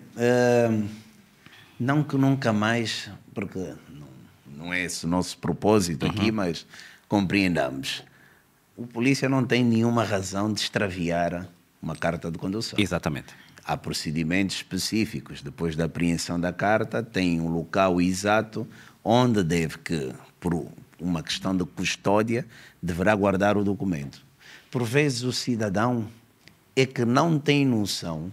não 1.79 2.03
que 2.03 2.17
nunca 2.17 2.51
mais, 2.53 3.09
porque 3.33 3.73
não 4.63 4.73
é 4.73 4.84
esse 4.84 5.06
o 5.06 5.10
nosso 5.10 5.38
propósito 5.38 6.06
uhum. 6.06 6.12
aqui, 6.12 6.32
mas 6.32 6.65
compreendamos. 7.08 8.04
O 8.76 8.88
polícia 8.88 9.28
não 9.28 9.45
tem 9.45 9.63
nenhuma 9.63 10.04
razão 10.04 10.52
de 10.52 10.62
extraviar 10.62 11.47
uma 11.82 11.95
carta 11.95 12.32
de 12.32 12.38
condução. 12.38 12.80
Exatamente. 12.80 13.36
Há 13.65 13.78
procedimentos 13.78 14.58
específicos. 14.58 15.41
Depois 15.41 15.76
da 15.76 15.86
apreensão 15.86 16.39
da 16.39 16.52
carta, 16.52 17.04
tem 17.04 17.39
um 17.39 17.49
local 17.49 18.02
exato 18.02 18.67
onde 19.04 19.43
deve 19.43 19.78
que, 19.80 20.13
por 20.39 20.65
uma 20.99 21.21
questão 21.21 21.56
de 21.56 21.65
custódia, 21.65 22.45
deverá 22.82 23.13
guardar 23.13 23.58
o 23.58 23.63
documento. 23.63 24.26
Por 24.71 24.84
vezes 24.84 25.23
o 25.23 25.34
cidadão 25.34 26.08
é 26.76 26.86
que 26.86 27.06
não 27.06 27.38
tem 27.38 27.65
noção 27.65 28.32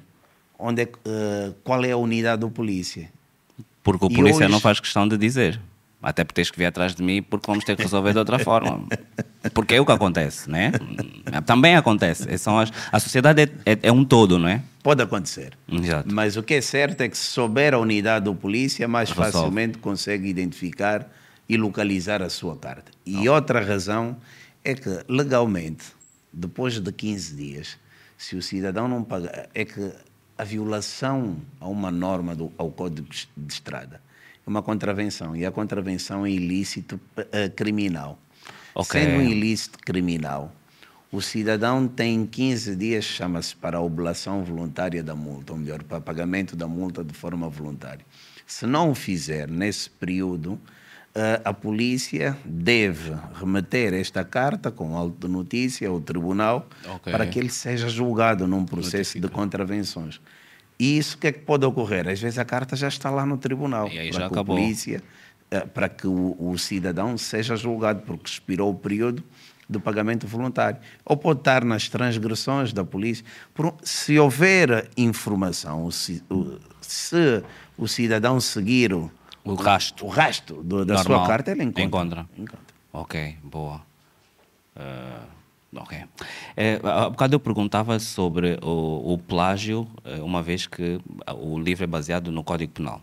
onde 0.59 0.83
é, 0.83 0.85
uh, 0.85 1.55
qual 1.65 1.85
é 1.85 1.91
a 1.91 1.97
unidade 1.97 2.41
do 2.41 2.51
polícia. 2.51 3.11
Porque 3.83 4.05
o 4.05 4.09
polícia 4.09 4.45
hoje... 4.45 4.53
não 4.53 4.61
faz 4.61 4.79
questão 4.79 5.07
de 5.07 5.19
dizer. 5.19 5.61
Até 6.03 6.25
porque 6.25 6.37
tens 6.37 6.51
que 6.51 6.59
vir 6.59 6.67
atrás 6.67 6.95
de 6.95 7.03
mim 7.03 7.23
porque 7.23 7.47
vamos 7.47 7.65
ter 7.65 7.77
que 7.77 7.83
resolver 7.83 8.13
de 8.13 8.19
outra 8.19 8.39
forma. 8.39 8.87
Porque 9.53 9.75
é 9.75 9.81
o 9.81 9.85
que 9.85 9.93
acontece, 9.93 10.51
né? 10.51 10.73
Também 11.45 11.77
acontece. 11.77 12.39
São 12.39 12.59
as, 12.59 12.73
a 12.91 12.99
sociedade 12.99 13.43
é, 13.43 13.73
é, 13.73 13.79
é, 13.83 13.93
um 13.93 14.05
todo, 14.05 14.39
não 14.39 14.49
é? 14.49 14.63
Pode 14.83 15.03
acontecer. 15.03 15.57
Exato. 15.71 16.13
Mas 16.13 16.37
o 16.37 16.43
que 16.43 16.55
é 16.55 16.61
certo 16.61 17.03
é 17.03 17.09
que 17.09 17.17
se 17.17 17.27
souber 17.27 17.75
a 17.75 17.79
unidade 17.79 18.25
do 18.25 18.35
polícia, 18.35 18.89
mais 18.89 19.11
Resolve. 19.11 19.33
facilmente 19.33 19.79
consegue 19.79 20.29
identificar 20.29 21.07
e 21.49 21.57
localizar 21.57 22.23
a 22.23 22.31
sua 22.31 22.57
carta. 22.57 22.91
E 23.05 23.29
outra 23.29 23.61
razão 23.61 24.17
é 24.65 24.75
que, 24.75 25.05
legalmente, 25.09 25.85
depois 26.33 26.79
de 26.79 26.93
15 26.93 27.35
dias, 27.35 27.79
se 28.17 28.37
o 28.37 28.43
cidadão 28.43 28.89
não 28.89 29.03
pagar, 29.03 29.49
é 29.55 29.65
que 29.65 29.91
a 30.39 30.45
violação 30.45 31.37
a 31.61 31.69
uma 31.69 31.91
norma 31.91 32.35
do, 32.35 32.51
ao 32.57 32.71
Código 32.71 33.09
de 33.09 33.53
Estrada 33.53 34.01
uma 34.51 34.63
contravenção. 34.63 35.37
E 35.37 35.47
a 35.47 35.51
contravenção 35.51 36.27
é 36.27 36.31
ilícito 36.31 37.01
uh, 37.17 37.51
criminal. 37.55 38.19
Okay. 38.75 39.03
Sendo 39.03 39.19
um 39.19 39.23
ilícito 39.23 39.79
criminal, 39.79 40.53
o 41.11 41.21
cidadão 41.21 41.89
tem 41.89 42.27
15 42.27 42.77
dias, 42.77 43.05
chama-se 43.05 43.55
para 43.57 43.79
a 43.79 43.81
oblação 43.81 44.45
voluntária 44.45 45.03
da 45.03 45.15
multa, 45.15 45.53
ou 45.53 45.59
melhor, 45.59 45.83
para 45.83 46.01
pagamento 46.01 46.55
da 46.55 46.69
multa 46.69 47.03
de 47.03 47.15
forma 47.15 47.49
voluntária. 47.49 48.05
Se 48.47 48.67
não 48.67 48.91
o 48.91 48.95
fizer 48.95 49.49
nesse 49.49 49.89
período, 49.89 50.53
uh, 50.53 50.61
a 51.45 51.53
polícia 51.53 52.37
deve 52.45 53.13
remeter 53.35 53.95
esta 53.95 54.25
carta 54.25 54.71
com 54.71 55.11
de 55.11 55.29
notícia 55.29 55.89
ao 55.89 56.01
tribunal 56.01 56.69
okay. 56.97 57.13
para 57.13 57.27
que 57.27 57.39
ele 57.39 57.51
seja 57.51 57.89
julgado 57.89 58.47
num 58.47 58.65
processo 58.65 59.17
Notifica. 59.17 59.29
de 59.29 59.33
contravenções. 59.33 60.21
E 60.81 60.97
isso 60.97 61.17
o 61.17 61.19
que 61.19 61.27
é 61.27 61.33
que 61.33 61.41
pode 61.41 61.67
ocorrer? 61.67 62.09
Às 62.09 62.19
vezes 62.19 62.39
a 62.39 62.45
carta 62.45 62.75
já 62.75 62.89
está 62.89 63.11
lá 63.11 63.27
no 63.27 63.37
tribunal. 63.37 63.87
E 63.89 63.99
aí 63.99 64.11
já 64.11 64.29
acabou. 64.29 64.57
Polícia, 64.57 65.03
eh, 65.51 65.61
para 65.61 65.91
que 65.91 66.07
o, 66.07 66.35
o, 66.39 66.57
cidadão 66.57 67.19
seja 67.19 67.55
julgado, 67.55 68.01
porque 68.07 68.31
expirou 68.31 68.71
o 68.71 68.75
período 68.75 69.23
do 69.69 69.79
pagamento 69.79 70.27
voluntário. 70.27 70.81
Ou 71.05 71.19
pode 71.19 71.41
estar 71.41 71.67
nas 71.67 71.91
transgressões 71.91 72.73
da 72.73 72.83
polícia. 72.83 73.23
Se 73.83 74.19
houver 74.19 74.89
informação, 74.97 75.91
se, 75.91 76.25
se 76.81 77.45
o 77.77 77.87
cidadão 77.87 78.41
seguir 78.41 78.95
o, 78.95 79.13
o 79.45 79.53
rasto, 79.53 80.07
o 80.07 80.09
rasto 80.09 80.63
do, 80.63 80.83
da 80.87 80.95
Normal. 80.95 81.19
sua 81.19 81.27
carta, 81.29 81.51
ele 81.51 81.63
encontra. 81.63 81.85
encontra. 81.85 82.27
encontra. 82.39 82.59
Ok, 82.91 83.37
boa. 83.45 83.83
Uh, 84.75 85.40
Ok. 85.75 85.97
É, 86.57 86.81
há 86.83 87.09
bocado 87.09 87.37
eu 87.37 87.41
perguntava 87.41 87.99
sobre 88.01 88.59
o, 88.61 89.13
o 89.13 89.19
plágio, 89.19 89.87
eh, 90.05 90.21
uma 90.21 90.43
vez 90.43 90.67
que 90.67 91.01
o 91.41 91.59
livro 91.61 91.85
é 91.85 91.87
baseado 91.87 92.33
no 92.33 92.43
Código 92.43 92.73
Penal. 92.73 93.01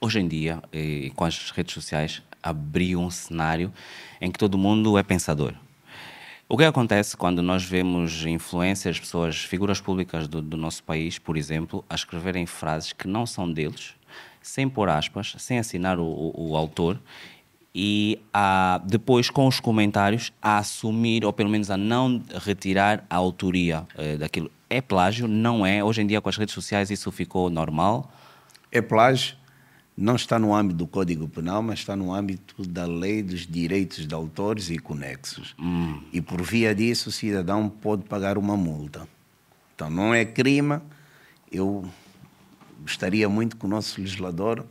Hoje 0.00 0.20
em 0.20 0.28
dia, 0.28 0.62
e 0.72 1.12
com 1.16 1.24
as 1.24 1.50
redes 1.50 1.74
sociais, 1.74 2.22
abriu 2.40 3.00
um 3.00 3.10
cenário 3.10 3.72
em 4.20 4.30
que 4.30 4.38
todo 4.38 4.56
mundo 4.56 4.96
é 4.96 5.02
pensador. 5.02 5.52
O 6.48 6.56
que 6.56 6.64
acontece 6.64 7.16
quando 7.16 7.42
nós 7.42 7.64
vemos 7.64 8.24
influências, 8.24 8.98
pessoas, 8.98 9.36
figuras 9.36 9.80
públicas 9.80 10.26
do, 10.26 10.40
do, 10.40 10.56
nosso 10.56 10.82
país, 10.82 11.18
por 11.18 11.36
exemplo, 11.36 11.84
a 11.88 11.94
escreverem 11.94 12.46
frases 12.46 12.92
que 12.92 13.06
não 13.06 13.26
são 13.26 13.52
deles, 13.52 13.94
sem 14.42 14.68
pôr 14.68 14.88
aspas, 14.88 15.34
sem 15.38 15.58
assinar 15.58 15.98
o, 15.98 16.04
o, 16.04 16.50
o 16.50 16.56
autor, 16.56 17.00
e 17.74 18.18
a, 18.32 18.80
depois 18.84 19.30
com 19.30 19.46
os 19.46 19.60
comentários 19.60 20.32
a 20.42 20.58
assumir, 20.58 21.24
ou 21.24 21.32
pelo 21.32 21.48
menos 21.48 21.70
a 21.70 21.76
não 21.76 22.22
retirar 22.44 23.04
a 23.08 23.16
autoria 23.16 23.86
eh, 23.96 24.16
daquilo. 24.16 24.50
É 24.68 24.80
plágio? 24.80 25.28
Não 25.28 25.64
é? 25.64 25.82
Hoje 25.82 26.02
em 26.02 26.06
dia 26.06 26.20
com 26.20 26.28
as 26.28 26.36
redes 26.36 26.54
sociais 26.54 26.90
isso 26.90 27.10
ficou 27.12 27.48
normal? 27.48 28.10
É 28.72 28.80
plágio 28.80 29.36
não 30.00 30.16
está 30.16 30.38
no 30.38 30.54
âmbito 30.54 30.78
do 30.78 30.86
Código 30.86 31.28
Penal, 31.28 31.62
mas 31.62 31.80
está 31.80 31.94
no 31.94 32.14
âmbito 32.14 32.66
da 32.66 32.86
lei 32.86 33.22
dos 33.22 33.46
direitos 33.46 34.06
de 34.06 34.14
autores 34.14 34.70
e 34.70 34.78
conexos. 34.78 35.54
Hum. 35.60 36.00
E 36.10 36.22
por 36.22 36.40
via 36.40 36.74
disso, 36.74 37.10
o 37.10 37.12
cidadão 37.12 37.68
pode 37.68 38.04
pagar 38.04 38.38
uma 38.38 38.56
multa. 38.56 39.06
Então, 39.74 39.90
não 39.90 40.14
é 40.14 40.24
crime. 40.24 40.80
Eu 41.52 41.84
gostaria 42.80 43.28
muito 43.28 43.58
que 43.58 43.66
o 43.66 43.68
nosso 43.68 44.00
legislador 44.00 44.64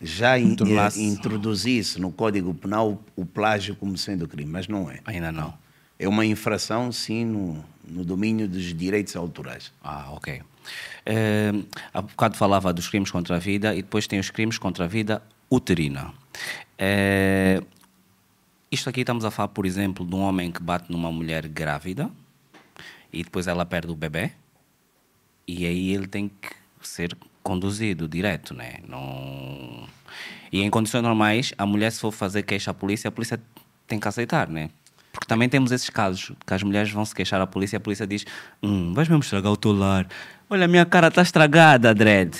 já 0.00 0.38
in, 0.38 0.56
eh, 0.60 1.00
introduzisse 1.02 2.00
no 2.00 2.12
Código 2.12 2.54
Penal 2.54 3.02
o 3.16 3.24
plágio 3.24 3.74
como 3.74 3.96
sendo 3.98 4.28
crime, 4.28 4.50
mas 4.50 4.68
não 4.68 4.90
é. 4.90 5.00
Ainda 5.04 5.32
não. 5.32 5.52
É 5.98 6.06
uma 6.06 6.24
infração, 6.24 6.92
sim, 6.92 7.24
no, 7.24 7.64
no 7.86 8.04
domínio 8.04 8.48
dos 8.48 8.72
direitos 8.74 9.16
autorais. 9.16 9.72
Ah, 9.82 10.10
ok. 10.12 10.40
Uh, 10.40 11.66
há 11.92 12.02
bocado 12.02 12.36
falava 12.36 12.72
dos 12.72 12.88
crimes 12.88 13.10
contra 13.10 13.36
a 13.36 13.38
vida 13.38 13.74
e 13.74 13.82
depois 13.82 14.06
tem 14.06 14.18
os 14.18 14.30
crimes 14.30 14.58
contra 14.58 14.84
a 14.84 14.88
vida 14.88 15.22
uterina. 15.50 16.12
Uh, 16.78 17.66
isto 18.70 18.88
aqui 18.88 19.00
estamos 19.00 19.24
a 19.24 19.30
falar, 19.30 19.48
por 19.48 19.64
exemplo, 19.66 20.06
de 20.06 20.14
um 20.14 20.20
homem 20.20 20.52
que 20.52 20.62
bate 20.62 20.92
numa 20.92 21.10
mulher 21.10 21.48
grávida 21.48 22.10
e 23.12 23.24
depois 23.24 23.46
ela 23.46 23.64
perde 23.64 23.90
o 23.90 23.96
bebê 23.96 24.30
e 25.46 25.64
aí 25.64 25.94
ele 25.94 26.06
tem 26.06 26.28
que 26.28 26.50
ser 26.86 27.16
conduzido 27.48 28.06
direto, 28.06 28.52
né? 28.52 28.74
Não... 28.86 29.88
E 30.52 30.60
em 30.60 30.68
condições 30.68 31.02
normais, 31.02 31.54
a 31.56 31.64
mulher 31.64 31.90
se 31.90 32.00
for 32.00 32.12
fazer 32.12 32.42
queixa 32.42 32.72
à 32.72 32.74
polícia, 32.74 33.08
a 33.08 33.10
polícia 33.10 33.40
tem 33.86 33.98
que 33.98 34.06
aceitar, 34.06 34.48
né? 34.48 34.68
Porque 35.10 35.26
também 35.26 35.48
temos 35.48 35.72
esses 35.72 35.88
casos 35.88 36.32
que 36.46 36.52
as 36.54 36.62
mulheres 36.62 36.90
vão 36.90 37.04
se 37.06 37.14
queixar 37.14 37.40
à 37.40 37.46
polícia 37.46 37.76
e 37.76 37.78
a 37.78 37.80
polícia 37.80 38.06
diz: 38.06 38.26
hum, 38.62 38.92
vais 38.92 39.08
mesmo 39.08 39.22
estragar 39.22 39.50
o 39.50 39.56
teu 39.56 39.72
lar. 39.72 40.06
Olha, 40.50 40.66
a 40.66 40.68
minha 40.68 40.84
cara 40.84 41.08
está 41.08 41.22
estragada, 41.22 41.94
Dredd. 41.94 42.34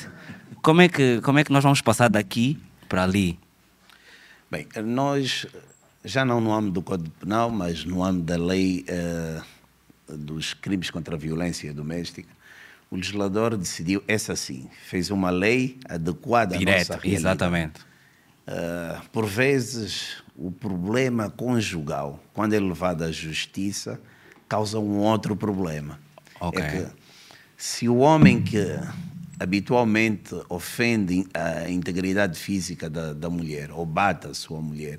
Como 0.62 0.82
é, 0.82 0.88
que, 0.88 1.22
como 1.22 1.38
é 1.38 1.44
que 1.44 1.52
nós 1.52 1.64
vamos 1.64 1.80
passar 1.80 2.08
daqui 2.08 2.58
para 2.86 3.04
ali? 3.04 3.38
Bem, 4.50 4.66
nós, 4.84 5.46
já 6.04 6.24
não 6.24 6.40
no 6.40 6.52
âmbito 6.52 6.74
do 6.74 6.82
Código 6.82 7.10
Penal, 7.18 7.50
mas 7.50 7.84
no 7.84 8.04
âmbito 8.04 8.26
da 8.26 8.36
lei 8.36 8.84
uh, 8.88 10.16
dos 10.16 10.52
crimes 10.52 10.90
contra 10.90 11.14
a 11.14 11.18
violência 11.18 11.72
doméstica, 11.72 12.28
o 12.90 12.96
legislador 12.96 13.56
decidiu, 13.56 14.02
essa 14.08 14.34
sim, 14.34 14.68
fez 14.86 15.10
uma 15.10 15.30
lei 15.30 15.78
adequada 15.88 16.56
Direto, 16.56 16.74
à 16.74 16.78
nossa 16.78 16.92
realidade. 16.94 17.14
exatamente. 17.16 17.80
Uh, 18.48 19.08
por 19.10 19.26
vezes, 19.26 20.22
o 20.34 20.50
problema 20.50 21.28
conjugal, 21.28 22.22
quando 22.32 22.54
é 22.54 22.60
levado 22.60 23.04
à 23.04 23.12
justiça, 23.12 24.00
causa 24.48 24.78
um 24.78 24.98
outro 24.98 25.36
problema. 25.36 25.98
Okay. 26.40 26.62
É 26.62 26.70
que 26.70 26.86
se 27.56 27.88
o 27.88 27.98
homem 27.98 28.42
que 28.42 28.64
habitualmente 29.38 30.34
ofende 30.48 31.26
a 31.34 31.68
integridade 31.68 32.38
física 32.38 32.88
da, 32.88 33.12
da 33.12 33.28
mulher 33.28 33.70
ou 33.70 33.84
bate 33.84 34.26
a 34.26 34.34
sua 34.34 34.60
mulher, 34.60 34.98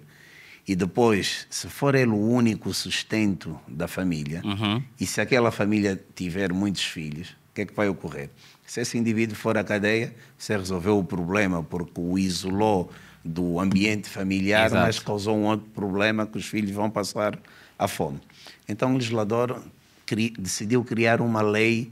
e 0.67 0.75
depois, 0.75 1.47
se 1.49 1.67
for 1.67 1.95
ele 1.95 2.11
o 2.11 2.29
único 2.29 2.71
sustento 2.73 3.59
da 3.67 3.87
família, 3.87 4.41
uhum. 4.45 4.83
e 4.99 5.05
se 5.07 5.19
aquela 5.19 5.49
família 5.49 5.99
tiver 6.13 6.53
muitos 6.53 6.83
filhos, 6.83 7.35
que 7.59 7.63
é 7.63 7.65
que 7.65 7.75
vai 7.75 7.89
ocorrer? 7.89 8.29
Se 8.65 8.81
esse 8.81 8.97
indivíduo 8.97 9.35
for 9.35 9.57
à 9.57 9.63
cadeia, 9.63 10.13
você 10.37 10.55
resolveu 10.55 10.97
o 10.97 11.03
problema 11.03 11.61
porque 11.63 11.99
o 11.99 12.17
isolou 12.17 12.91
do 13.23 13.59
ambiente 13.59 14.07
familiar, 14.07 14.67
Exato. 14.67 14.85
mas 14.85 14.99
causou 14.99 15.37
um 15.37 15.45
outro 15.45 15.67
problema 15.73 16.25
que 16.25 16.37
os 16.37 16.45
filhos 16.45 16.71
vão 16.71 16.89
passar 16.89 17.37
a 17.77 17.87
fome. 17.87 18.19
Então 18.67 18.91
o 18.91 18.93
legislador 18.93 19.61
cri, 20.05 20.29
decidiu 20.31 20.83
criar 20.83 21.19
uma 21.21 21.41
lei 21.41 21.91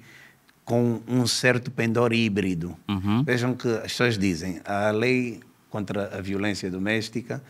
com 0.63 1.01
um 1.07 1.27
certo 1.27 1.69
pendor 1.69 2.13
híbrido. 2.13 2.77
Uhum. 2.87 3.23
Vejam 3.23 3.53
que 3.53 3.67
as 3.67 3.83
pessoas 3.83 4.17
dizem, 4.17 4.61
a 4.65 4.91
lei 4.91 5.41
contra 5.69 6.17
a 6.17 6.21
violência 6.21 6.69
doméstica 6.71 7.41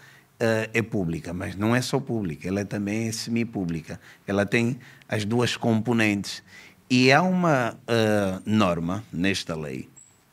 uh, 0.41 0.69
é 0.73 0.81
pública, 0.81 1.33
mas 1.33 1.55
não 1.55 1.75
é 1.75 1.81
só 1.81 1.99
pública, 1.99 2.47
ela 2.47 2.63
também 2.65 3.07
é 3.07 3.11
semi-pública. 3.11 3.99
Ela 4.25 4.45
tem 4.45 4.79
as 5.07 5.25
duas 5.25 5.55
componentes. 5.55 6.43
E 6.89 7.11
há 7.11 7.21
uma 7.21 7.73
uh, 7.73 8.41
norma 8.45 9.03
nesta 9.11 9.55
lei 9.55 9.89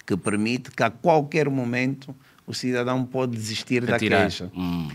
que 0.06 0.16
permite 0.16 0.70
que 0.70 0.82
a 0.82 0.90
qualquer 0.90 1.48
momento 1.48 2.14
o 2.46 2.54
cidadão 2.54 3.04
pode 3.04 3.36
desistir 3.36 3.82
Retirar. 3.84 4.18
da 4.18 4.24
queixa. 4.24 4.50
Hum. 4.54 4.88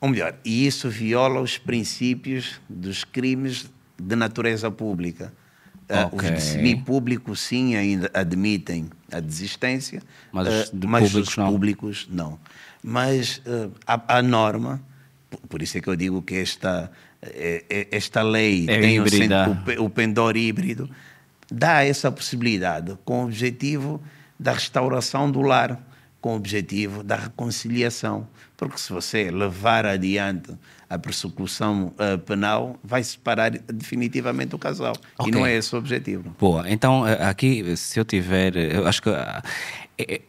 Ou 0.00 0.08
melhor, 0.08 0.34
e 0.44 0.66
isso 0.66 0.88
viola 0.88 1.40
os 1.40 1.58
princípios 1.58 2.60
dos 2.68 3.04
crimes 3.04 3.70
de 3.98 4.16
natureza 4.16 4.70
pública. 4.70 5.32
Okay. 5.88 6.30
Os 6.30 6.34
de 6.36 6.40
semi-público, 6.40 7.36
sim, 7.36 7.76
ainda 7.76 8.10
admitem 8.14 8.88
a 9.10 9.20
desistência, 9.20 10.02
mas 10.32 10.48
os, 10.48 10.68
uh, 10.70 10.88
mas 10.88 11.04
públicos, 11.04 11.28
os 11.28 11.34
públicos 11.34 12.08
não. 12.10 12.30
não. 12.30 12.40
Mas 12.82 13.38
uh, 13.38 13.70
a, 13.86 14.18
a, 14.18 14.22
norma, 14.22 14.80
por 15.48 15.60
isso 15.60 15.76
é 15.76 15.80
que 15.80 15.88
eu 15.88 15.96
digo 15.96 16.22
que 16.22 16.36
esta, 16.36 16.90
esta 17.90 18.22
lei 18.22 18.66
é 18.68 18.80
tem 18.80 19.00
o, 19.00 19.04
o, 19.84 19.90
pendor 19.90 20.36
híbrido, 20.36 20.90
dá 21.50 21.84
essa 21.84 22.10
possibilidade 22.10 22.98
com 23.04 23.22
o 23.22 23.24
objetivo 23.26 24.02
da 24.38 24.52
restauração 24.52 25.30
do 25.30 25.40
lar 25.40 25.80
com 26.22 26.34
o 26.34 26.36
objetivo 26.36 27.02
da 27.02 27.16
reconciliação. 27.16 28.26
Porque 28.56 28.78
se 28.78 28.92
você 28.92 29.28
levar 29.30 29.84
adiante 29.84 30.52
a 30.88 30.96
persecução 30.96 31.92
uh, 31.98 32.16
penal, 32.18 32.78
vai 32.82 33.02
separar 33.02 33.50
definitivamente 33.50 34.54
o 34.54 34.58
casal. 34.58 34.94
Okay. 35.18 35.32
E 35.32 35.34
não 35.34 35.44
é 35.44 35.56
esse 35.56 35.74
o 35.74 35.78
objetivo. 35.78 36.34
Boa. 36.38 36.70
Então, 36.70 37.06
eh, 37.06 37.24
aqui, 37.24 37.76
se 37.76 37.98
eu 37.98 38.04
tiver. 38.04 38.56
Eu 38.56 38.86
acho 38.86 39.02
que. 39.02 39.10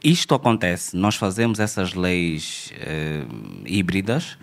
Isto 0.04 0.36
acontece, 0.36 0.96
nós 0.96 1.16
fazemos 1.16 1.60
essas 1.60 1.94
leis 1.94 2.72
uh, 2.74 3.64
híbridas 3.66 4.38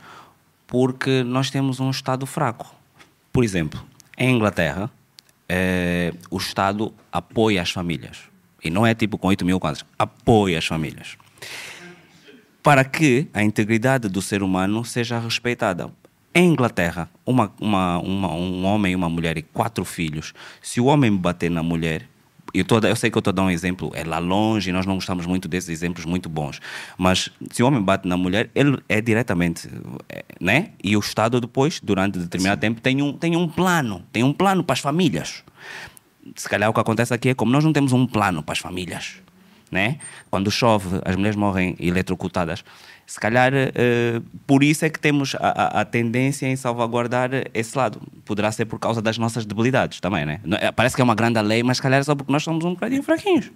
porque 0.70 1.22
nós 1.22 1.50
temos 1.50 1.80
um 1.80 1.90
Estado 1.90 2.24
fraco. 2.24 2.74
Por 3.30 3.44
exemplo, 3.44 3.84
em 4.16 4.34
Inglaterra, 4.34 4.90
o 6.30 6.38
Estado 6.38 6.94
apoia 7.12 7.60
as 7.60 7.70
famílias. 7.70 8.20
E 8.64 8.70
não 8.70 8.86
é 8.86 8.94
tipo 8.94 9.18
com 9.18 9.28
8 9.28 9.44
mil 9.44 9.60
quadros, 9.60 9.84
apoia 9.98 10.58
as 10.58 10.66
famílias 10.66 11.18
para 12.62 12.84
que 12.84 13.28
a 13.32 13.42
integridade 13.42 14.08
do 14.08 14.20
ser 14.20 14.42
humano 14.42 14.84
seja 14.84 15.18
respeitada. 15.18 15.90
Em 16.34 16.52
Inglaterra, 16.52 17.10
uma, 17.26 17.52
uma, 17.60 17.98
uma, 17.98 18.32
um 18.32 18.64
homem 18.64 18.92
e 18.92 18.96
uma 18.96 19.08
mulher 19.08 19.36
e 19.36 19.42
quatro 19.42 19.84
filhos, 19.84 20.32
se 20.62 20.80
o 20.80 20.84
homem 20.84 21.14
bater 21.14 21.50
na 21.50 21.62
mulher, 21.62 22.08
eu, 22.52 22.64
tô, 22.64 22.78
eu 22.78 22.96
sei 22.96 23.10
que 23.10 23.16
eu 23.16 23.20
estou 23.20 23.30
a 23.30 23.34
dar 23.34 23.42
um 23.42 23.50
exemplo, 23.50 23.90
é 23.94 24.04
lá 24.04 24.18
longe, 24.18 24.72
nós 24.72 24.86
não 24.86 24.94
gostamos 24.94 25.26
muito 25.26 25.48
desses 25.48 25.70
exemplos 25.70 26.04
muito 26.04 26.28
bons, 26.28 26.60
mas 26.96 27.30
se 27.50 27.62
o 27.62 27.66
homem 27.66 27.82
bate 27.82 28.06
na 28.08 28.16
mulher, 28.16 28.50
ele 28.54 28.78
é 28.88 29.00
diretamente, 29.00 29.68
é, 30.08 30.24
né? 30.40 30.70
E 30.82 30.96
o 30.96 31.00
Estado 31.00 31.40
depois, 31.40 31.80
durante 31.82 32.18
determinado 32.18 32.58
Sim. 32.58 32.60
tempo, 32.60 32.80
tem 32.80 33.02
um, 33.02 33.12
tem 33.12 33.36
um 33.36 33.48
plano, 33.48 34.02
tem 34.12 34.22
um 34.22 34.32
plano 34.32 34.64
para 34.64 34.74
as 34.74 34.80
famílias. 34.80 35.42
Se 36.36 36.48
calhar 36.48 36.68
o 36.70 36.74
que 36.74 36.80
acontece 36.80 37.14
aqui 37.14 37.30
é 37.30 37.34
como 37.34 37.50
nós 37.50 37.64
não 37.64 37.72
temos 37.72 37.92
um 37.92 38.06
plano 38.06 38.42
para 38.42 38.52
as 38.52 38.58
famílias 38.58 39.20
né? 39.70 39.98
Quando 40.30 40.50
chove, 40.50 41.00
as 41.04 41.16
mulheres 41.16 41.36
morrem 41.36 41.76
eletrocutadas. 41.78 42.64
Se 43.10 43.18
calhar, 43.18 43.52
uh, 43.52 44.20
por 44.46 44.62
isso 44.62 44.84
é 44.84 44.88
que 44.88 45.00
temos 45.00 45.34
a, 45.34 45.80
a, 45.80 45.84
tendência 45.84 46.46
em 46.46 46.54
salvaguardar 46.54 47.28
esse 47.52 47.76
lado. 47.76 48.00
Poderá 48.24 48.52
ser 48.52 48.66
por 48.66 48.78
causa 48.78 49.02
das 49.02 49.18
nossas 49.18 49.44
debilidades 49.44 49.98
também, 49.98 50.24
né? 50.24 50.40
É, 50.60 50.70
parece 50.70 50.94
que 50.94 51.02
é 51.02 51.04
uma 51.04 51.16
grande 51.16 51.42
lei, 51.42 51.60
mas 51.64 51.78
se 51.78 51.82
calhar 51.82 51.98
é 51.98 52.04
só 52.04 52.14
porque 52.14 52.30
nós 52.30 52.44
somos 52.44 52.64
um 52.64 52.70
bocadinho 52.70 53.02
fraquinhos. 53.02 53.50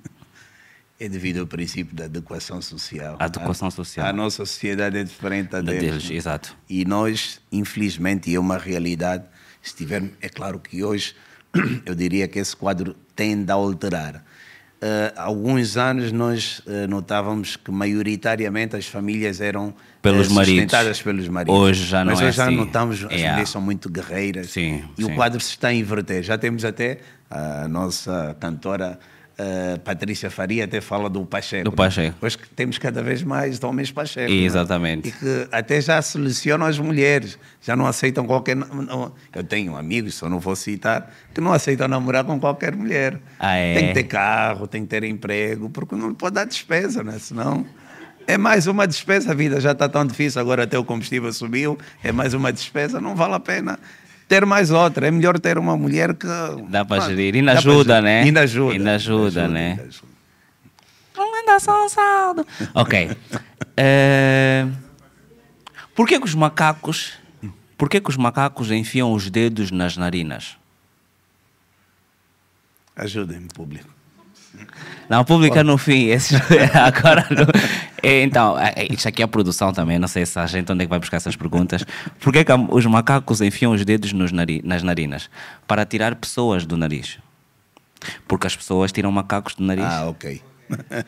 É 0.98 1.08
devido 1.08 1.38
ao 1.38 1.46
princípio 1.46 1.94
da 1.94 2.06
adequação 2.06 2.60
social. 2.60 3.14
A 3.20 3.26
adequação 3.26 3.70
social. 3.70 4.04
A, 4.04 4.10
a 4.10 4.12
nossa 4.12 4.44
sociedade 4.44 4.98
é 4.98 5.04
diferente 5.04 5.50
da, 5.50 5.60
deles. 5.60 5.82
deles. 5.82 6.10
Exato. 6.10 6.56
E 6.68 6.84
nós, 6.84 7.40
infelizmente, 7.52 8.28
e 8.32 8.34
é 8.34 8.40
uma 8.40 8.58
realidade, 8.58 9.22
se 9.62 9.76
tiver, 9.76 10.02
é 10.20 10.28
claro 10.28 10.58
que 10.58 10.82
hoje 10.82 11.14
eu 11.86 11.94
diria 11.94 12.26
que 12.26 12.40
esse 12.40 12.56
quadro 12.56 12.96
tende 13.14 13.52
a 13.52 13.54
alterar 13.54 14.24
há 15.16 15.22
alguns 15.22 15.76
anos 15.76 16.12
nós 16.12 16.60
eh, 16.66 16.86
notávamos 16.86 17.56
que 17.56 17.70
maioritariamente 17.70 18.76
as 18.76 18.86
famílias 18.86 19.40
eram 19.40 19.74
Pelos 20.02 20.30
eh, 20.30 20.32
maridos. 20.34 20.62
sustentadas 20.62 21.02
pelos 21.02 21.28
maridos. 21.28 21.58
Hoje 21.58 21.84
já 21.84 22.04
não 22.04 22.12
Mas 22.12 22.20
é 22.20 22.26
hoje 22.26 22.36
já 22.36 22.46
assim. 22.46 22.56
notamos 22.56 22.96
as 23.04 23.10
Yeah. 23.12 23.30
mulheres 23.32 23.48
são 23.50 23.60
muito 23.62 23.88
guerreiras 23.88 24.50
Sim, 24.50 24.84
e 24.98 25.02
sim. 25.04 25.10
o 25.12 25.14
quadro 25.14 25.40
se 25.40 25.50
está 25.50 25.68
a 25.68 25.74
inverter. 25.74 26.22
Já 26.22 26.36
temos 26.36 26.64
até 26.64 26.98
a 27.30 27.66
nossa 27.68 28.36
cantora 28.38 28.98
eh, 29.38 29.78
Patrícia 29.84 30.30
Faria 30.30 30.64
até 30.64 30.80
fala 30.80 31.08
do 31.10 31.24
Pacheco. 31.24 31.64
Do 31.64 31.72
Pacheco. 31.72 32.16
Hoje 32.20 32.38
que 32.38 32.48
temos 32.50 32.78
cada 32.78 33.02
vez 33.02 33.22
mais 33.22 33.62
homens 33.62 33.90
Pacheco. 33.90 34.30
né? 34.30 34.36
Exatamente. 34.38 35.08
E 35.08 35.12
que 35.12 35.48
até 35.50 35.80
já 35.80 36.00
selecionam 36.02 36.66
as 36.66 36.78
mulheres, 36.78 37.38
já 37.60 37.74
não 37.74 37.86
aceitam 37.86 38.26
qualquer. 38.26 38.54
não- 38.56 39.12
Eu 39.34 39.42
tenho 39.44 39.76
amigos, 39.76 40.14
só 40.14 40.28
não 40.28 40.38
vou 40.38 40.54
citar, 40.56 41.12
que 41.34 41.40
não 41.40 41.52
aceitam 41.52 41.88
namorar 41.88 42.24
com 42.24 42.38
qualquer 42.38 42.74
mulher. 42.76 43.18
Ah, 43.38 43.54
é? 43.56 43.74
Tem 43.74 43.88
que 43.88 43.94
ter 43.94 44.04
carro, 44.04 44.66
tem 44.66 44.82
que 44.82 44.88
ter 44.88 45.04
emprego, 45.04 45.68
porque 45.70 45.94
não 45.94 46.14
pode 46.14 46.34
dar 46.34 46.44
despesa, 46.44 47.02
né? 47.02 47.18
Senão. 47.18 47.66
É 48.26 48.38
mais 48.38 48.66
uma 48.66 48.86
despesa, 48.86 49.32
a 49.32 49.34
vida 49.34 49.60
já 49.60 49.72
está 49.72 49.86
tão 49.86 50.06
difícil, 50.06 50.40
agora 50.40 50.62
até 50.64 50.78
o 50.78 50.84
combustível 50.84 51.30
subiu, 51.30 51.76
é 52.02 52.10
mais 52.10 52.32
uma 52.32 52.50
despesa, 52.50 52.98
não 52.98 53.14
vale 53.14 53.34
a 53.34 53.40
pena 53.40 53.78
ter 54.28 54.44
mais 54.46 54.70
outra. 54.70 55.08
É 55.08 55.10
melhor 55.10 55.38
ter 55.38 55.58
uma 55.58 55.76
mulher 55.76 56.14
que. 56.14 56.26
Dá 56.68 56.84
para 56.84 57.08
gerir. 57.08 57.34
Ainda 57.34 57.54
dá 57.54 57.62
para 57.62 57.70
ajuda, 57.70 58.00
né? 58.00 58.22
Ainda 58.22 58.40
ajuda. 58.40 58.72
Ainda 58.72 58.94
ajuda, 58.94 59.48
né? 59.48 59.70
ainda 59.70 59.82
ajuda. 59.82 60.14
Vamos 61.14 61.38
mandar 61.38 61.60
só 61.60 61.84
um 61.84 61.88
saldo. 61.88 62.46
Ok. 62.74 63.10
Eh, 63.76 64.66
por 65.94 66.08
que, 66.08 66.18
que 66.18 66.26
os 66.26 66.34
macacos. 66.34 67.12
Por 67.76 67.88
que, 67.88 68.00
que 68.00 68.10
os 68.10 68.16
macacos 68.16 68.70
enfiam 68.70 69.12
os 69.12 69.30
dedos 69.30 69.70
nas 69.70 69.96
narinas? 69.96 70.56
Ajudem-me, 72.96 73.48
público. 73.48 73.93
Não, 75.08 75.24
pública 75.24 75.62
no 75.62 75.76
fim. 75.76 76.06
Esse, 76.06 76.34
agora 76.74 77.26
no- 77.30 77.46
É, 78.02 78.22
Então, 78.22 78.58
é, 78.58 78.72
é, 78.76 78.92
isso 78.92 79.06
aqui 79.06 79.22
é 79.22 79.24
a 79.24 79.28
produção 79.28 79.72
também. 79.72 79.98
Não 79.98 80.08
sei 80.08 80.24
se 80.24 80.38
a 80.38 80.46
gente 80.46 80.70
onde 80.72 80.82
é 80.82 80.86
que 80.86 80.90
vai 80.90 80.98
buscar 80.98 81.18
essas 81.18 81.36
perguntas. 81.36 81.84
Por 82.20 82.32
que, 82.32 82.44
os 82.70 82.86
macacos 82.86 83.40
enfiam 83.40 83.72
os 83.72 83.84
dedos 83.84 84.12
nos 84.12 84.32
nari- 84.32 84.62
nas 84.64 84.82
narinas? 84.82 85.28
Para 85.66 85.84
tirar 85.84 86.14
pessoas 86.16 86.64
do 86.66 86.76
nariz. 86.76 87.18
Porque 88.26 88.46
as 88.46 88.56
pessoas 88.56 88.92
tiram 88.92 89.10
macacos 89.12 89.54
do 89.54 89.62
nariz. 89.64 89.84
Ah, 89.84 90.06
ok. 90.08 90.42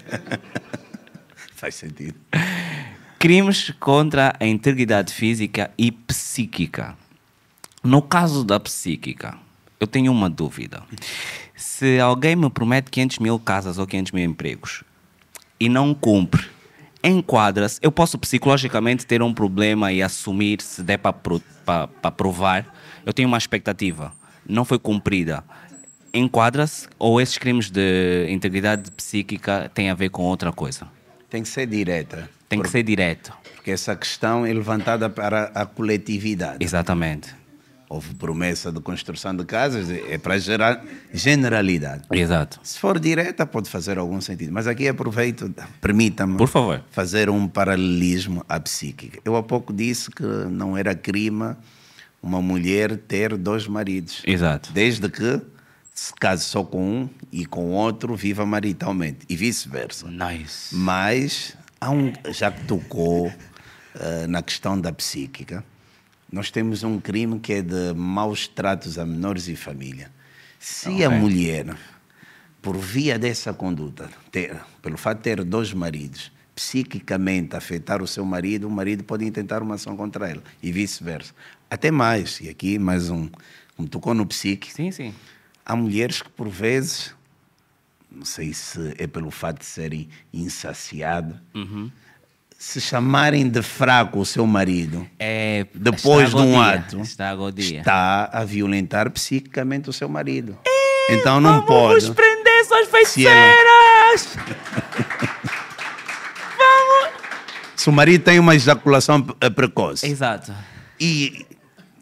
Faz 1.54 1.74
sentido. 1.74 2.14
Crimes 3.18 3.72
contra 3.80 4.34
a 4.38 4.46
integridade 4.46 5.12
física 5.12 5.70
e 5.78 5.90
psíquica. 5.90 6.94
No 7.82 8.02
caso 8.02 8.44
da 8.44 8.60
psíquica, 8.60 9.34
eu 9.80 9.86
tenho 9.86 10.12
uma 10.12 10.28
dúvida. 10.28 10.82
Se 11.56 11.98
alguém 11.98 12.36
me 12.36 12.50
promete 12.50 12.90
500 12.90 13.18
mil 13.18 13.38
casas 13.38 13.78
ou 13.78 13.86
500 13.86 14.12
mil 14.12 14.24
empregos 14.24 14.84
e 15.58 15.68
não 15.68 15.94
cumpre, 15.94 16.46
enquadra-se. 17.02 17.80
Eu 17.82 17.90
posso 17.90 18.18
psicologicamente 18.18 19.06
ter 19.06 19.22
um 19.22 19.32
problema 19.32 19.90
e 19.90 20.02
assumir 20.02 20.60
se 20.60 20.82
der 20.82 20.98
para 20.98 22.10
provar. 22.10 22.66
Eu 23.06 23.12
tenho 23.12 23.26
uma 23.26 23.38
expectativa, 23.38 24.12
não 24.46 24.64
foi 24.64 24.78
cumprida. 24.78 25.42
Enquadra-se 26.12 26.88
ou 26.98 27.20
esses 27.20 27.38
crimes 27.38 27.70
de 27.70 28.26
integridade 28.30 28.90
psíquica 28.90 29.70
têm 29.74 29.90
a 29.90 29.94
ver 29.94 30.10
com 30.10 30.22
outra 30.22 30.52
coisa? 30.52 30.86
Tem 31.30 31.42
que 31.42 31.48
ser 31.48 31.66
direta. 31.66 32.28
Tem 32.48 32.60
que 32.60 32.68
ser 32.68 32.82
direto. 32.82 33.32
Porque 33.54 33.70
essa 33.70 33.96
questão 33.96 34.46
é 34.46 34.52
levantada 34.52 35.10
para 35.10 35.50
a 35.54 35.66
coletividade. 35.66 36.58
Exatamente. 36.60 37.34
Houve 37.88 38.14
promessa 38.14 38.72
de 38.72 38.80
construção 38.80 39.34
de 39.36 39.44
casas, 39.44 39.88
é 39.90 40.18
para 40.18 40.36
gerar 40.38 40.84
generalidade. 41.14 42.02
Exato. 42.10 42.58
Se 42.62 42.78
for 42.80 42.98
direta, 42.98 43.46
pode 43.46 43.70
fazer 43.70 43.96
algum 43.96 44.20
sentido. 44.20 44.52
Mas 44.52 44.66
aqui 44.66 44.88
aproveito, 44.88 45.54
permita-me 45.80 46.36
Por 46.36 46.48
favor. 46.48 46.82
fazer 46.90 47.30
um 47.30 47.46
paralelismo 47.46 48.44
à 48.48 48.58
psíquica. 48.58 49.20
Eu 49.24 49.36
há 49.36 49.42
pouco 49.42 49.72
disse 49.72 50.10
que 50.10 50.24
não 50.24 50.76
era 50.76 50.94
crime 50.96 51.54
uma 52.20 52.42
mulher 52.42 52.96
ter 52.96 53.36
dois 53.36 53.68
maridos. 53.68 54.20
Exato. 54.26 54.72
Desde 54.72 55.08
que 55.08 55.40
se 55.94 56.12
case 56.14 56.44
só 56.44 56.64
com 56.64 56.82
um 56.82 57.08
e 57.30 57.46
com 57.46 57.70
outro 57.70 58.16
viva 58.16 58.44
maritalmente. 58.44 59.20
E 59.28 59.36
vice-versa. 59.36 60.08
Nice. 60.10 60.74
Mas, 60.74 61.56
há 61.80 61.90
um, 61.90 62.12
já 62.30 62.50
que 62.50 62.64
tocou 62.64 63.32
eh, 63.98 64.26
na 64.26 64.42
questão 64.42 64.78
da 64.78 64.92
psíquica, 64.92 65.64
nós 66.30 66.50
temos 66.50 66.82
um 66.82 66.98
crime 67.00 67.38
que 67.38 67.52
é 67.54 67.62
de 67.62 67.92
maus 67.94 68.46
tratos 68.48 68.98
a 68.98 69.06
menores 69.06 69.48
e 69.48 69.56
família. 69.56 70.10
Se 70.58 71.04
a 71.04 71.08
Ok. 71.08 71.18
mulher, 71.20 71.76
por 72.60 72.76
via 72.76 73.18
dessa 73.18 73.52
conduta, 73.54 74.10
ter, 74.32 74.56
pelo 74.82 74.96
fato 74.96 75.18
de 75.18 75.24
ter 75.24 75.44
dois 75.44 75.72
maridos, 75.72 76.32
psiquicamente 76.54 77.54
afetar 77.54 78.02
o 78.02 78.06
seu 78.06 78.24
marido, 78.24 78.66
o 78.66 78.70
marido 78.70 79.04
pode 79.04 79.24
intentar 79.24 79.62
uma 79.62 79.74
ação 79.76 79.96
contra 79.96 80.28
ela 80.28 80.42
e 80.62 80.72
vice-versa. 80.72 81.32
Até 81.70 81.90
mais, 81.90 82.40
e 82.40 82.48
aqui 82.48 82.78
mais 82.78 83.10
um, 83.10 83.28
como 83.76 83.88
tocou 83.88 84.14
no 84.14 84.26
psique, 84.26 84.72
Sim, 84.72 84.90
sim. 84.90 85.14
há 85.64 85.76
mulheres 85.76 86.22
que 86.22 86.30
por 86.30 86.48
vezes, 86.48 87.14
não 88.10 88.24
sei 88.24 88.52
se 88.54 88.94
é 88.98 89.06
pelo 89.06 89.30
fato 89.30 89.58
de 89.60 89.66
serem 89.66 90.08
insaciadas, 90.32 91.36
Uhum. 91.54 91.90
Se 92.66 92.80
chamarem 92.80 93.48
de 93.48 93.62
fraco 93.62 94.18
o 94.18 94.26
seu 94.26 94.44
marido, 94.44 95.06
É, 95.20 95.66
depois 95.72 96.30
de 96.30 96.36
um 96.36 96.46
dia, 96.50 96.70
ato, 96.74 97.00
está 97.00 98.28
a 98.32 98.42
violentar 98.44 99.08
psiquicamente 99.12 99.88
o 99.88 99.92
seu 99.92 100.08
marido. 100.08 100.58
então 101.08 101.40
não 101.40 101.64
Vamos 101.64 102.04
pode. 102.08 102.10
prender 102.12 102.64
suas 102.64 102.88
feiticeiras! 102.88 104.36
Se 107.76 107.88
o 107.88 107.92
marido 107.92 108.24
tem 108.24 108.40
uma 108.40 108.56
ejaculação 108.56 109.24
eh, 109.40 109.48
precoce 109.48 110.04
Exato. 110.04 110.52
e 110.98 111.46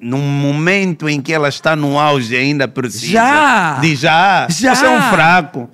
num 0.00 0.22
momento 0.22 1.06
em 1.10 1.20
que 1.20 1.30
ela 1.30 1.50
está 1.50 1.76
no 1.76 1.98
auge 1.98 2.34
ainda 2.34 2.66
precisa 2.66 3.12
Já! 3.12 3.78
de 3.80 3.94
já, 3.94 4.46
Já! 4.48 4.74
você 4.74 4.86
é 4.86 4.88
um 4.88 5.02
fraco, 5.10 5.68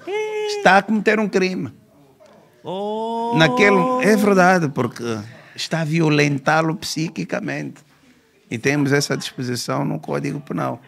está 0.48 0.79
a 0.79 0.83
cometer 0.83 1.20
um 1.20 1.29
crime. 1.29 1.72
Oh. 2.62 3.35
Naquele, 3.37 4.05
é 4.05 4.16
verdade, 4.16 4.68
porque 4.68 5.03
está 5.55 5.81
a 5.81 5.85
violentá-lo 5.85 6.77
psiquicamente. 6.77 7.83
E 8.51 8.59
temos 8.59 8.92
essa 8.92 9.16
disposição 9.16 9.85
no 9.85 10.01
Código 10.01 10.40
Penal. 10.40 10.81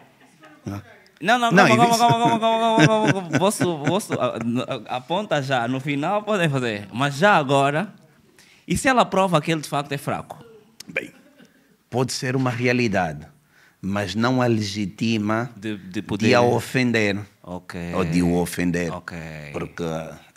Não, 1.21 1.39
não, 1.39 1.51
Não, 1.51 1.67
calma, 1.67 1.97
calma, 1.97 2.39
calma, 2.39 2.87
calma. 2.87 3.39
Posso, 3.39 3.79
posso, 3.85 4.11
aponta 4.89 5.41
já, 5.41 5.67
no 5.69 5.79
final 5.79 6.21
podem 6.23 6.49
fazer, 6.49 6.89
mas 6.91 7.15
já 7.15 7.37
agora, 7.37 7.93
e 8.67 8.75
se 8.75 8.89
ela 8.89 9.05
prova 9.05 9.39
que 9.41 9.49
ele 9.49 9.61
de 9.61 9.69
facto 9.69 9.93
é 9.93 9.97
fraco? 9.97 10.43
Bem, 10.85 11.13
pode 11.89 12.11
ser 12.11 12.35
uma 12.35 12.49
realidade, 12.49 13.25
mas 13.81 14.15
não 14.15 14.41
a 14.41 14.47
legitima 14.47 15.49
De, 15.55 15.77
de 15.77 15.89
de, 15.91 16.01
poder... 16.01 16.33
a 16.33 16.41
ofender. 16.41 17.17
Ok. 17.43 17.79
Ou 17.93 18.05
de 18.05 18.23
o 18.23 18.35
ofender. 18.35 18.91
Ok. 18.93 19.17
Porque, 19.51 19.83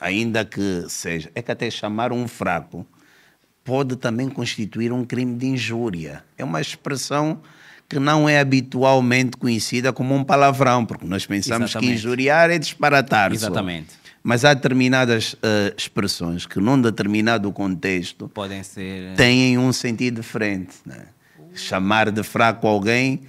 ainda 0.00 0.44
que 0.44 0.84
seja. 0.88 1.30
É 1.34 1.40
que 1.40 1.52
até 1.52 1.70
chamar 1.70 2.12
um 2.12 2.26
fraco 2.26 2.84
pode 3.62 3.96
também 3.96 4.28
constituir 4.28 4.92
um 4.92 5.04
crime 5.04 5.36
de 5.36 5.46
injúria. 5.46 6.24
É 6.36 6.44
uma 6.44 6.60
expressão 6.60 7.40
que 7.88 8.00
não 8.00 8.28
é 8.28 8.40
habitualmente 8.40 9.36
conhecida 9.36 9.92
como 9.92 10.14
um 10.14 10.24
palavrão, 10.24 10.84
porque 10.84 11.06
nós 11.06 11.24
pensamos 11.24 11.66
que 11.70 11.78
Exatamente. 11.78 11.94
injuriar 11.94 12.50
é 12.50 12.58
disparatar. 12.58 13.30
só. 13.30 13.36
Exatamente. 13.36 13.90
Mas 14.22 14.44
há 14.44 14.52
determinadas 14.54 15.36
eh, 15.40 15.72
expressões 15.78 16.46
que, 16.46 16.58
num 16.58 16.80
determinado 16.80 17.52
contexto, 17.52 18.28
Podem 18.28 18.60
ser... 18.64 19.14
têm 19.14 19.56
um 19.56 19.72
sentido 19.72 20.20
diferente. 20.20 20.74
né? 20.84 21.06
Chamar 21.54 22.10
de 22.10 22.24
fraco 22.24 22.66
alguém 22.66 23.22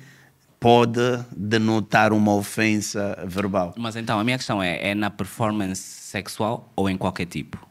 pode 0.60 1.00
denotar 1.36 2.12
uma 2.14 2.34
ofensa 2.34 3.24
verbal. 3.28 3.74
Mas 3.78 3.96
então, 3.96 4.20
a 4.20 4.24
minha 4.24 4.38
questão 4.38 4.62
é, 4.62 4.90
é 4.90 4.96
na 4.96 5.10
performance 5.10 5.82
sexual 5.82 6.72
ou 6.76 6.90
em 6.90 6.98
qualquer 6.98 7.26
tipo? 7.26 7.66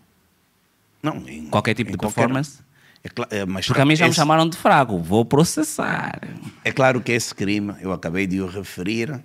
Não, 1.03 1.17
em, 1.29 1.47
Qualquer 1.47 1.75
tipo 1.75 1.91
em 1.91 1.93
de 1.93 1.99
qualquer- 1.99 2.15
performance? 2.23 2.61
É, 3.31 3.39
é, 3.39 3.47
mas 3.47 3.67
Porque 3.67 3.81
a 3.81 3.85
mim 3.85 3.95
já 3.95 4.05
me 4.07 4.11
esse- 4.11 4.17
chamaram 4.17 4.49
de 4.49 4.57
fraco, 4.57 4.99
vou 4.99 5.25
processar. 5.25 6.19
É 6.65 6.73
claro 6.73 7.01
que 7.01 7.13
esse 7.13 7.33
crime, 7.35 7.75
eu 7.81 7.93
acabei 7.93 8.27
de 8.27 8.41
o 8.41 8.47
referir, 8.47 9.21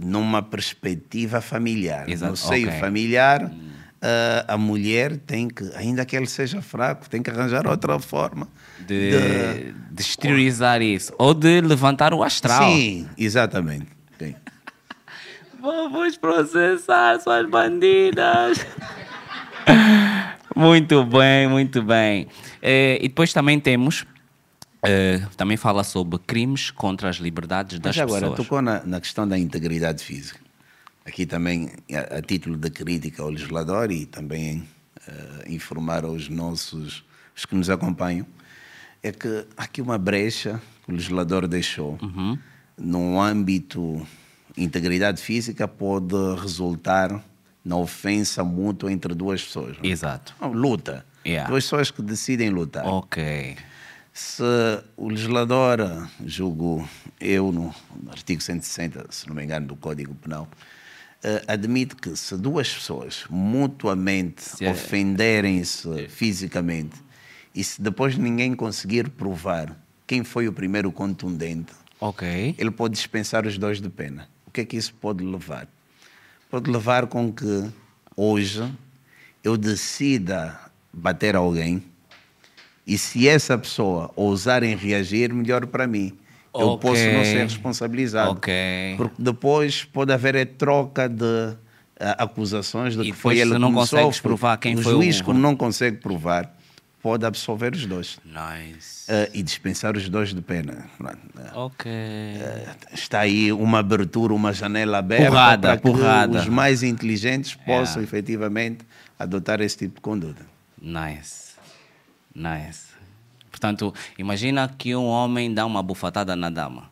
numa 0.00 0.42
perspectiva 0.42 1.40
familiar. 1.42 2.08
Exato, 2.08 2.30
No 2.30 2.36
seio 2.36 2.68
ok. 2.68 2.80
familiar, 2.80 3.52
ah, 4.00 4.54
a 4.54 4.56
mulher 4.56 5.18
tem 5.18 5.48
que, 5.48 5.64
ainda 5.76 6.06
que 6.06 6.16
ele 6.16 6.26
seja 6.26 6.62
fraco, 6.62 7.08
tem 7.10 7.22
que 7.22 7.28
arranjar 7.28 7.66
outra 7.66 7.98
forma 7.98 8.48
De, 8.78 9.10
de 9.10 9.74
exteriorizar 10.00 10.80
isso. 10.80 11.12
Ou 11.18 11.34
de 11.34 11.60
levantar 11.60 12.14
o 12.14 12.22
astral. 12.22 12.70
Sim, 12.70 13.08
exatamente. 13.18 13.86
Tem. 14.16 14.34
Vamos 15.60 16.16
processar 16.16 17.20
suas 17.20 17.48
bandidas. 17.48 18.64
muito 20.56 21.04
bem, 21.04 21.48
muito 21.48 21.82
bem. 21.82 22.26
Eh, 22.60 22.98
e 23.00 23.08
depois 23.08 23.32
também 23.32 23.58
temos, 23.60 24.04
eh, 24.82 25.20
também 25.36 25.56
fala 25.56 25.84
sobre 25.84 26.18
crimes 26.18 26.70
contra 26.70 27.08
as 27.08 27.16
liberdades 27.16 27.78
das 27.78 27.96
Mas 27.96 28.02
agora, 28.02 28.20
pessoas. 28.22 28.36
tocou 28.36 28.62
na, 28.62 28.82
na 28.84 29.00
questão 29.00 29.26
da 29.26 29.38
integridade 29.38 30.02
física. 30.04 30.40
aqui 31.04 31.26
também 31.26 31.70
a, 31.92 32.18
a 32.18 32.22
título 32.22 32.56
de 32.56 32.70
crítica 32.70 33.22
ao 33.22 33.30
legislador 33.30 33.90
e 33.90 34.06
também 34.06 34.58
uh, 35.08 35.52
informar 35.52 36.04
aos 36.04 36.28
nossos, 36.28 37.04
os 37.36 37.44
que 37.44 37.54
nos 37.56 37.68
acompanham, 37.70 38.26
é 39.02 39.12
que 39.12 39.46
há 39.56 39.64
aqui 39.64 39.82
uma 39.82 39.98
brecha 39.98 40.60
que 40.84 40.90
o 40.90 40.94
legislador 40.94 41.48
deixou 41.48 41.98
uhum. 42.02 42.38
no 42.78 43.20
âmbito 43.20 44.06
integridade 44.56 45.20
física 45.20 45.66
pode 45.66 46.14
resultar 46.40 47.22
na 47.64 47.76
ofensa 47.76 48.42
mútua 48.44 48.92
entre 48.92 49.14
duas 49.14 49.42
pessoas. 49.42 49.76
Exato. 49.82 50.34
Não, 50.40 50.52
luta. 50.52 51.06
Yeah. 51.24 51.48
Duas 51.48 51.64
pessoas 51.64 51.90
que 51.90 52.02
decidem 52.02 52.50
lutar. 52.50 52.84
Ok. 52.86 53.56
Se 54.12 54.42
o 54.96 55.08
legislador, 55.08 56.08
julgo 56.24 56.86
eu, 57.20 57.50
no 57.50 57.74
artigo 58.10 58.42
160, 58.42 59.06
se 59.10 59.26
não 59.28 59.34
me 59.34 59.42
engano, 59.42 59.68
do 59.68 59.76
Código 59.76 60.14
Penal, 60.14 60.48
uh, 61.24 61.44
admite 61.46 61.96
que 61.96 62.14
se 62.16 62.36
duas 62.36 62.68
pessoas 62.68 63.24
mutuamente 63.30 64.42
é- 64.60 64.70
ofenderem-se 64.70 65.88
é. 66.00 66.08
fisicamente 66.08 66.96
e 67.54 67.62
se 67.62 67.80
depois 67.80 68.16
ninguém 68.16 68.54
conseguir 68.54 69.08
provar 69.10 69.76
quem 70.06 70.24
foi 70.24 70.48
o 70.48 70.52
primeiro 70.52 70.90
contundente, 70.90 71.72
okay. 72.00 72.54
ele 72.58 72.70
pode 72.70 72.94
dispensar 72.94 73.46
os 73.46 73.58
dois 73.58 73.80
de 73.80 73.88
pena. 73.88 74.28
O 74.46 74.50
que 74.50 74.62
é 74.62 74.64
que 74.64 74.76
isso 74.76 74.94
pode 74.94 75.24
levar? 75.24 75.66
Pode 76.50 76.70
levar 76.70 77.06
com 77.06 77.32
que 77.32 77.70
hoje 78.16 78.70
eu 79.42 79.56
decida 79.56 80.58
bater 80.92 81.34
alguém 81.34 81.82
e 82.86 82.98
se 82.98 83.28
essa 83.28 83.56
pessoa 83.56 84.10
ousar 84.16 84.62
em 84.62 84.76
reagir, 84.76 85.32
melhor 85.32 85.66
para 85.66 85.86
mim 85.86 86.18
eu 86.54 86.68
okay. 86.68 86.90
posso 86.90 87.04
não 87.04 87.24
ser 87.24 87.42
responsabilizado. 87.44 88.32
Okay. 88.32 88.94
Porque 88.96 89.14
depois 89.18 89.84
pode 89.84 90.12
haver 90.12 90.36
a 90.36 90.44
troca 90.44 91.08
de 91.08 91.24
uh, 91.24 91.56
acusações 92.18 92.94
de 92.94 93.02
e 93.02 93.12
que 93.12 93.12
foi 93.12 93.38
ele 93.38 93.52
que 93.52 93.58
não 93.58 93.72
consegue 93.72 94.20
provar 94.20 94.58
quem 94.58 94.74
o 94.74 94.82
foi 94.82 94.92
juiz, 94.92 95.20
o... 95.20 95.24
como 95.24 95.38
não 95.38 95.56
consegue 95.56 95.96
provar, 95.96 96.54
pode 97.02 97.26
absolver 97.26 97.74
os 97.74 97.84
dois. 97.84 98.18
Nice. 98.24 99.10
Uh, 99.10 99.28
e 99.34 99.42
dispensar 99.42 99.96
os 99.96 100.08
dois 100.08 100.32
de 100.32 100.40
pena. 100.40 100.88
Ok. 101.54 101.90
Uh, 101.90 102.94
está 102.94 103.20
aí 103.20 103.52
uma 103.52 103.80
abertura, 103.80 104.32
uma 104.32 104.52
janela 104.52 104.98
aberta 104.98 105.26
porrada, 105.26 105.68
para 105.68 105.76
que 105.76 105.82
porrada. 105.82 106.40
os 106.40 106.46
mais 106.46 106.82
inteligentes 106.82 107.54
possam 107.54 108.00
yeah. 108.00 108.02
efetivamente 108.02 108.86
adotar 109.18 109.60
esse 109.60 109.76
tipo 109.76 109.96
de 109.96 110.00
conduta. 110.00 110.46
Nice. 110.80 111.52
Nice. 112.34 112.92
Portanto, 113.50 113.92
imagina 114.16 114.68
que 114.68 114.94
um 114.96 115.06
homem 115.06 115.52
dá 115.52 115.66
uma 115.66 115.82
bufatada 115.82 116.34
na 116.34 116.48
dama. 116.48 116.90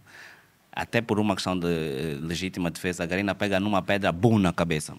Até 0.72 1.00
por 1.00 1.18
uma 1.18 1.34
questão 1.34 1.58
de 1.58 1.66
eh, 1.66 2.18
legítima 2.20 2.70
defesa, 2.70 3.02
a 3.02 3.06
garina 3.06 3.34
pega 3.34 3.58
numa 3.58 3.82
pedra, 3.82 4.12
bum, 4.12 4.38
na 4.38 4.52
cabeça. 4.52 4.94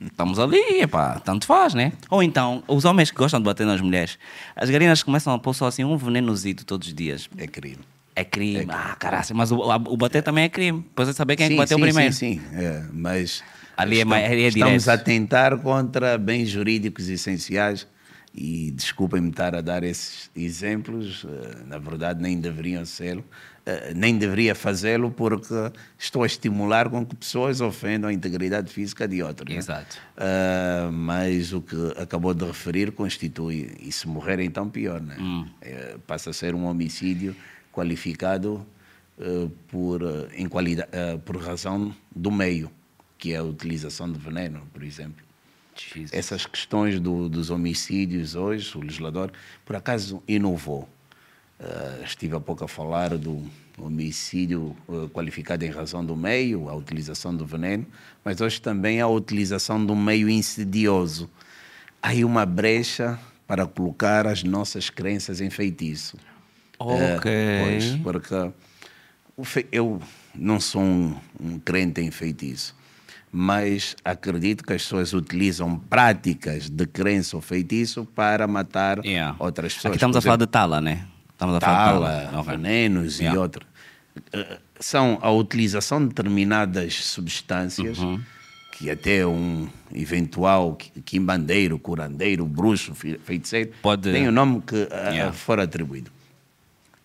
Estamos 0.00 0.38
ali, 0.38 0.80
epá, 0.80 1.20
tanto 1.20 1.46
faz, 1.46 1.74
né? 1.74 1.92
Ou 2.10 2.22
então, 2.22 2.62
os 2.68 2.84
homens 2.84 3.10
que 3.10 3.16
gostam 3.16 3.40
de 3.40 3.44
bater 3.44 3.66
nas 3.66 3.80
mulheres, 3.80 4.18
as 4.54 4.70
garinas 4.70 5.02
começam 5.02 5.32
a 5.32 5.38
pôr 5.38 5.54
só 5.54 5.66
assim 5.66 5.84
um 5.84 5.96
venenozito 5.96 6.64
todos 6.64 6.88
os 6.88 6.94
dias. 6.94 7.28
É 7.36 7.46
crime. 7.46 7.78
É 8.16 8.24
crime. 8.24 8.56
É 8.56 8.58
crime. 8.60 8.72
Ah, 8.72 8.96
caralho, 8.98 9.26
mas 9.34 9.50
o, 9.50 9.56
o 9.56 9.96
bater 9.96 10.18
é. 10.18 10.22
também 10.22 10.44
é 10.44 10.48
crime. 10.48 10.80
Depois 10.80 11.08
é 11.08 11.12
saber 11.12 11.36
quem 11.36 11.46
sim, 11.46 11.52
é 11.52 11.56
que 11.56 11.62
bateu 11.62 11.78
sim, 11.78 11.82
primeiro. 11.82 12.12
Sim, 12.12 12.40
sim, 12.40 12.56
é, 12.56 12.84
mas 12.92 13.42
ali 13.76 13.96
estamos, 13.96 14.16
é, 14.16 14.34
é 14.34 14.48
estamos 14.48 14.88
a 14.88 14.98
tentar 14.98 15.58
contra 15.58 16.16
bens 16.16 16.48
jurídicos 16.48 17.08
essenciais 17.08 17.86
e 18.34 18.72
desculpem-me 18.72 19.30
estar 19.30 19.54
a 19.54 19.60
dar 19.60 19.84
esses 19.84 20.28
exemplos, 20.34 21.24
eh, 21.24 21.56
na 21.68 21.78
verdade 21.78 22.20
nem 22.20 22.40
deveriam 22.40 22.84
ser, 22.84 23.22
nem 23.94 24.18
deveria 24.18 24.54
fazê-lo 24.54 25.10
porque 25.10 25.54
estou 25.98 26.22
a 26.22 26.26
estimular 26.26 26.90
com 26.90 27.04
que 27.04 27.16
pessoas 27.16 27.60
ofendam 27.60 28.10
a 28.10 28.12
integridade 28.12 28.70
física 28.70 29.08
de 29.08 29.22
outros. 29.22 29.48
Né? 29.48 29.58
Exato. 29.58 29.98
Uh, 30.16 30.92
mas 30.92 31.52
o 31.52 31.62
que 31.62 31.76
acabou 31.96 32.34
de 32.34 32.44
referir 32.44 32.92
constitui, 32.92 33.74
e 33.80 33.90
se 33.90 34.06
morrer 34.06 34.40
então 34.40 34.68
pior, 34.68 35.00
né? 35.00 35.16
Hum. 35.18 35.48
É, 35.62 35.96
passa 36.06 36.30
a 36.30 36.32
ser 36.32 36.54
um 36.54 36.66
homicídio 36.66 37.34
qualificado 37.72 38.66
uh, 39.18 39.48
por, 39.68 40.02
em 40.34 40.46
qualidade, 40.46 40.90
uh, 40.90 41.18
por 41.20 41.36
razão 41.38 41.94
do 42.14 42.30
meio, 42.30 42.70
que 43.16 43.32
é 43.32 43.36
a 43.36 43.42
utilização 43.42 44.12
de 44.12 44.18
veneno, 44.18 44.62
por 44.72 44.82
exemplo. 44.82 45.24
Jesus. 45.76 46.12
Essas 46.12 46.46
questões 46.46 47.00
do, 47.00 47.28
dos 47.28 47.50
homicídios 47.50 48.34
hoje, 48.34 48.76
o 48.76 48.80
legislador, 48.80 49.32
por 49.64 49.74
acaso, 49.74 50.22
inovou. 50.28 50.88
Uh, 51.64 52.04
estive 52.04 52.36
há 52.36 52.40
pouco 52.40 52.62
a 52.62 52.68
falar 52.68 53.16
do 53.16 53.42
homicídio 53.78 54.76
uh, 54.86 55.08
qualificado 55.08 55.64
em 55.64 55.70
razão 55.70 56.04
do 56.04 56.14
meio, 56.14 56.68
a 56.68 56.74
utilização 56.74 57.34
do 57.34 57.46
veneno, 57.46 57.86
mas 58.22 58.42
hoje 58.42 58.60
também 58.60 59.00
a 59.00 59.08
utilização 59.08 59.82
do 59.84 59.96
meio 59.96 60.28
insidioso. 60.28 61.30
Há 62.02 62.08
aí 62.08 62.22
uma 62.22 62.44
brecha 62.44 63.18
para 63.46 63.66
colocar 63.66 64.26
as 64.26 64.44
nossas 64.44 64.90
crenças 64.90 65.40
em 65.40 65.48
feitiço. 65.48 66.18
Ok. 66.78 67.32
Uh, 67.32 67.64
pois, 67.64 67.96
porque 68.02 68.52
eu 69.72 70.02
não 70.34 70.60
sou 70.60 70.82
um, 70.82 71.16
um 71.40 71.58
crente 71.58 72.02
em 72.02 72.10
feitiço 72.10 72.76
mas 73.36 73.96
acredito 74.04 74.62
que 74.62 74.72
as 74.72 74.82
pessoas 74.82 75.12
utilizam 75.12 75.76
práticas 75.76 76.70
de 76.70 76.86
crença 76.86 77.34
ou 77.34 77.42
feitiço 77.42 78.04
para 78.14 78.46
matar 78.46 79.04
yeah. 79.04 79.34
outras 79.40 79.74
pessoas. 79.74 79.90
Aqui 79.90 79.96
estamos 79.96 80.16
a 80.16 80.20
falar 80.20 80.36
de 80.36 80.46
tala, 80.46 80.80
né? 80.80 81.04
Estamos 81.34 81.56
a 81.56 81.60
falar 81.60 82.30
tala, 82.30 82.42
venenos 82.42 83.18
yeah. 83.18 83.36
e 83.36 83.38
outros. 83.38 83.66
Eh, 84.32 84.58
são 84.78 85.18
a 85.20 85.30
utilização 85.30 86.00
de 86.00 86.08
determinadas 86.08 86.94
substâncias 86.94 87.98
uhum. 87.98 88.22
que 88.72 88.88
até 88.88 89.26
um 89.26 89.68
eventual 89.92 90.78
quimbandeiro, 91.04 91.78
curandeiro, 91.78 92.46
bruxo, 92.46 92.94
feiticeiro, 92.94 93.72
Pode... 93.82 94.12
tem 94.12 94.28
o 94.28 94.32
nome 94.32 94.62
que 94.62 94.88
eh, 94.90 95.10
yeah. 95.10 95.32
for 95.32 95.58
atribuído. 95.58 96.10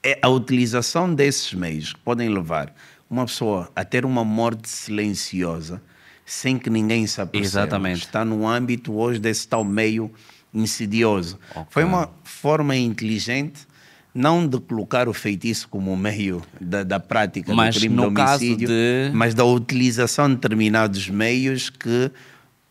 É 0.03 0.17
a 0.21 0.30
utilização 0.30 1.13
desses 1.13 1.53
meios 1.53 1.93
que 1.93 1.99
podem 1.99 2.30
levar 2.30 2.73
uma 3.09 3.25
pessoa 3.25 3.69
a 3.75 3.84
ter 3.84 4.05
uma 4.05 4.23
morte 4.23 4.69
silenciosa 4.69 5.82
sem 6.23 6.59
que 6.59 6.69
ninguém 6.69 7.07
se 7.07 7.19
aperceba. 7.19 7.63
Exatamente. 7.63 8.05
Está 8.05 8.23
no 8.23 8.47
âmbito 8.47 8.93
hoje 8.93 9.19
desse 9.19 9.47
tal 9.47 9.63
meio 9.65 10.11
insidioso. 10.53 11.39
Okay. 11.51 11.65
Foi 11.71 11.84
uma 11.84 12.09
forma 12.23 12.75
inteligente 12.75 13.67
não 14.14 14.47
de 14.47 14.60
colocar 14.60 15.07
o 15.07 15.14
feitiço 15.14 15.68
como 15.68 15.95
meio 15.95 16.41
da, 16.60 16.84
da 16.84 16.99
prática 16.99 17.53
mas 17.53 17.76
do 17.76 17.80
crime 17.80 17.95
no 17.95 18.14
de 18.14 18.22
homicídio, 18.22 18.68
de... 18.68 19.12
mas 19.14 19.34
da 19.34 19.45
utilização 19.45 20.28
de 20.30 20.36
determinados 20.36 21.10
meios 21.10 21.70
que 21.70 22.12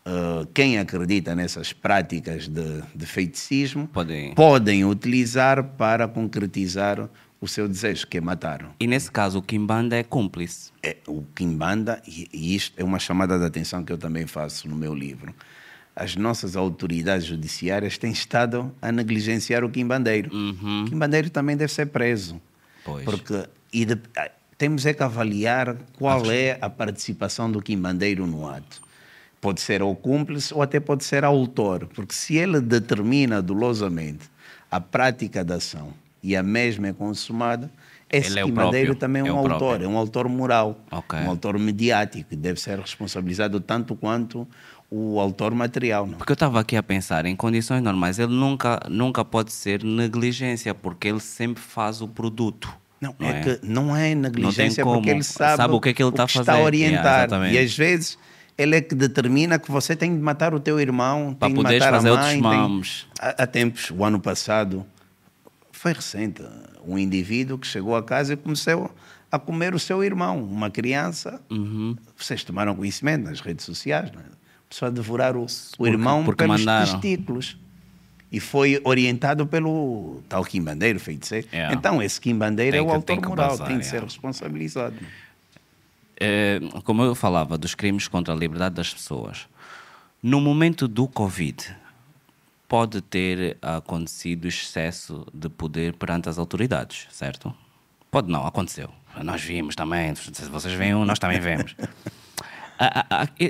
uh, 0.05 0.45
quem 0.53 0.77
acredita 0.77 1.35
nessas 1.35 1.73
práticas 1.73 2.47
de, 2.47 2.83
de 2.93 3.05
feiticismo 3.05 3.87
podem. 3.87 4.33
podem 4.33 4.85
utilizar 4.85 5.63
para 5.63 6.07
concretizar 6.07 7.09
o 7.41 7.47
seu 7.47 7.67
desejo, 7.67 8.05
que 8.05 8.17
é 8.17 8.21
matar. 8.21 8.69
E 8.79 8.85
nesse 8.85 9.09
caso, 9.09 9.39
o 9.39 9.41
Kimbanda 9.41 9.95
é 9.95 10.03
cúmplice? 10.03 10.71
É, 10.83 10.97
o 11.07 11.23
Kimbanda, 11.33 12.01
e, 12.05 12.27
e 12.33 12.55
isto 12.55 12.73
é 12.77 12.83
uma 12.83 12.99
chamada 12.99 13.39
de 13.39 13.45
atenção 13.45 13.83
que 13.83 13.93
eu 13.93 13.97
também 13.97 14.27
faço 14.27 14.67
no 14.67 14.75
meu 14.75 14.93
livro, 14.93 15.33
as 15.99 16.15
nossas 16.15 16.55
autoridades 16.55 17.25
judiciárias 17.25 17.97
têm 17.97 18.11
estado 18.11 18.71
a 18.81 18.89
negligenciar 18.89 19.65
o 19.65 19.69
Kimbandeiro. 19.69 20.33
Uhum. 20.33 20.83
O 20.83 20.89
Kimbandeiro 20.89 21.29
também 21.29 21.57
deve 21.57 21.73
ser 21.73 21.87
preso. 21.87 22.41
Pois. 22.85 23.03
Porque 23.03 23.45
e 23.73 23.83
de, 23.83 23.99
temos 24.57 24.85
é 24.85 24.93
que 24.93 25.03
avaliar 25.03 25.75
qual 25.97 26.31
é 26.31 26.57
a 26.61 26.69
participação 26.69 27.51
do 27.51 27.61
Kimbandeiro 27.61 28.25
no 28.25 28.47
ato. 28.47 28.81
Pode 29.41 29.59
ser 29.59 29.83
o 29.83 29.93
cúmplice 29.93 30.53
ou 30.53 30.61
até 30.61 30.79
pode 30.79 31.03
ser 31.03 31.25
autor, 31.25 31.85
porque 31.87 32.13
se 32.13 32.37
ele 32.37 32.61
determina 32.61 33.41
dolosamente 33.41 34.29
a 34.71 34.79
prática 34.79 35.43
da 35.43 35.55
ação 35.55 35.93
e 36.23 36.35
a 36.35 36.43
mesma 36.43 36.87
é 36.87 36.93
consumada, 36.93 37.69
esse 38.09 38.31
Ele 38.31 38.45
Quimadeiro 38.45 38.93
é 38.93 38.95
também 38.95 39.21
é, 39.21 39.27
é 39.27 39.31
um 39.31 39.37
autor, 39.37 39.57
próprio. 39.57 39.85
é 39.85 39.87
um 39.87 39.97
autor 39.97 40.27
moral, 40.27 40.79
okay. 40.89 41.19
um 41.19 41.29
autor 41.29 41.59
mediático, 41.59 42.29
que 42.29 42.35
deve 42.35 42.59
ser 42.59 42.79
responsabilizado 42.79 43.59
tanto 43.59 43.95
quanto 43.95 44.47
o 44.89 45.19
autor 45.19 45.53
material. 45.53 46.07
Não? 46.07 46.17
Porque 46.17 46.31
eu 46.31 46.35
estava 46.35 46.59
aqui 46.59 46.75
a 46.75 46.83
pensar, 46.83 47.25
em 47.25 47.35
condições 47.35 47.81
normais, 47.81 48.17
ele 48.17 48.33
nunca, 48.33 48.79
nunca 48.89 49.23
pode 49.23 49.51
ser 49.51 49.83
negligência, 49.83 50.73
porque 50.73 51.07
ele 51.07 51.19
sempre 51.19 51.61
faz 51.61 52.01
o 52.01 52.07
produto. 52.07 52.69
Não, 52.99 53.15
não 53.17 53.27
é, 53.27 53.39
é, 53.39 53.41
que 53.41 53.59
não 53.65 53.95
é 53.95 54.15
negligência 54.15 54.83
não 54.83 54.93
porque 54.93 55.09
ele 55.09 55.23
sabe, 55.23 55.57
sabe 55.57 55.73
o 55.73 55.79
que 55.79 55.89
é 55.89 55.93
que 55.93 56.03
ele 56.03 56.09
está 56.09 56.23
a 56.23 56.27
fazer. 56.27 56.41
Está 56.41 56.53
a 56.55 56.61
orientar. 56.61 57.29
Yeah, 57.29 57.51
e 57.51 57.57
às 57.57 57.77
vezes 57.77 58.17
ele 58.57 58.75
é 58.75 58.81
que 58.81 58.93
determina 58.93 59.57
que 59.57 59.71
você 59.71 59.95
tem 59.95 60.13
de 60.13 60.21
matar 60.21 60.53
o 60.53 60.59
teu 60.59 60.79
irmão, 60.79 61.33
para 61.33 61.47
tem 61.47 61.55
de 61.55 61.63
matar 61.63 61.91
fazer 61.91 62.09
a 62.09 62.15
mãe. 62.15 62.35
Outros 62.35 62.41
mamos. 62.41 63.07
Tem... 63.17 63.29
Há, 63.29 63.43
há 63.43 63.47
tempos, 63.47 63.89
o 63.91 64.03
ano 64.03 64.19
passado, 64.19 64.85
foi 65.71 65.93
recente, 65.93 66.43
um 66.85 66.97
indivíduo 66.97 67.57
que 67.57 67.65
chegou 67.65 67.95
a 67.95 68.03
casa 68.03 68.33
e 68.33 68.35
começou 68.35 68.93
a 69.31 69.39
comer 69.39 69.73
o 69.73 69.79
seu 69.79 70.03
irmão, 70.03 70.43
uma 70.43 70.69
criança. 70.69 71.39
Uhum. 71.49 71.95
Vocês 72.17 72.43
tomaram 72.43 72.75
conhecimento 72.75 73.23
nas 73.23 73.39
redes 73.39 73.63
sociais, 73.63 74.11
não 74.11 74.19
é? 74.19 74.38
A 74.81 74.89
devorar 74.89 75.35
o, 75.35 75.45
o 75.79 75.87
irmão 75.87 76.23
porque 76.23 76.43
pelos 76.43 76.59
mandaram. 76.59 76.91
testículos. 76.91 77.57
E 78.31 78.39
foi 78.39 78.79
orientado 78.83 79.47
pelo 79.47 80.21
tal 80.29 80.43
Quimbandeiro, 80.45 80.99
feiticeiro. 80.99 81.47
Yeah. 81.51 81.75
Então, 81.75 82.01
esse 82.01 82.21
Quimbandeiro 82.21 82.73
Tem 82.73 82.79
é 82.79 82.83
o 82.83 82.91
autor 82.93 83.01
tem 83.05 83.19
que 83.19 83.27
moral, 83.27 83.49
passar, 83.49 83.65
tem 83.65 83.79
de 83.79 83.85
ser 83.85 83.95
yeah. 83.95 84.05
responsabilizado. 84.05 84.95
eh, 86.19 86.59
como 86.83 87.01
eu 87.01 87.15
falava 87.15 87.57
dos 87.57 87.73
crimes 87.73 88.07
contra 88.07 88.31
a 88.33 88.37
liberdade 88.37 88.75
das 88.75 88.93
pessoas, 88.93 89.47
no 90.21 90.39
momento 90.39 90.87
do 90.87 91.07
Covid, 91.07 91.75
pode 92.67 93.01
ter 93.01 93.57
acontecido 93.63 94.47
excesso 94.47 95.25
de 95.33 95.49
poder 95.49 95.93
perante 95.93 96.29
as 96.29 96.37
autoridades, 96.37 97.07
certo? 97.09 97.51
Pode 98.11 98.31
não, 98.31 98.45
aconteceu. 98.45 98.91
Nós 99.23 99.41
vimos 99.41 99.75
também, 99.75 100.13
se 100.13 100.31
vocês 100.45 100.73
veem, 100.75 100.93
nós 101.03 101.17
também 101.17 101.39
vemos. 101.39 101.75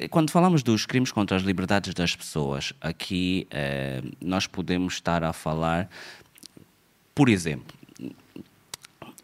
Quando 0.10 0.32
falamos 0.32 0.64
dos 0.64 0.86
crimes 0.86 1.12
contra 1.12 1.38
as 1.38 1.44
liberdades 1.44 1.94
das 1.94 2.16
pessoas, 2.16 2.74
aqui 2.82 3.48
eh, 3.52 4.02
nós 4.20 4.48
podemos 4.48 4.96
estar 4.96 5.24
a 5.24 5.32
falar, 5.32 5.88
por 7.14 7.30
exemplo, 7.30 7.78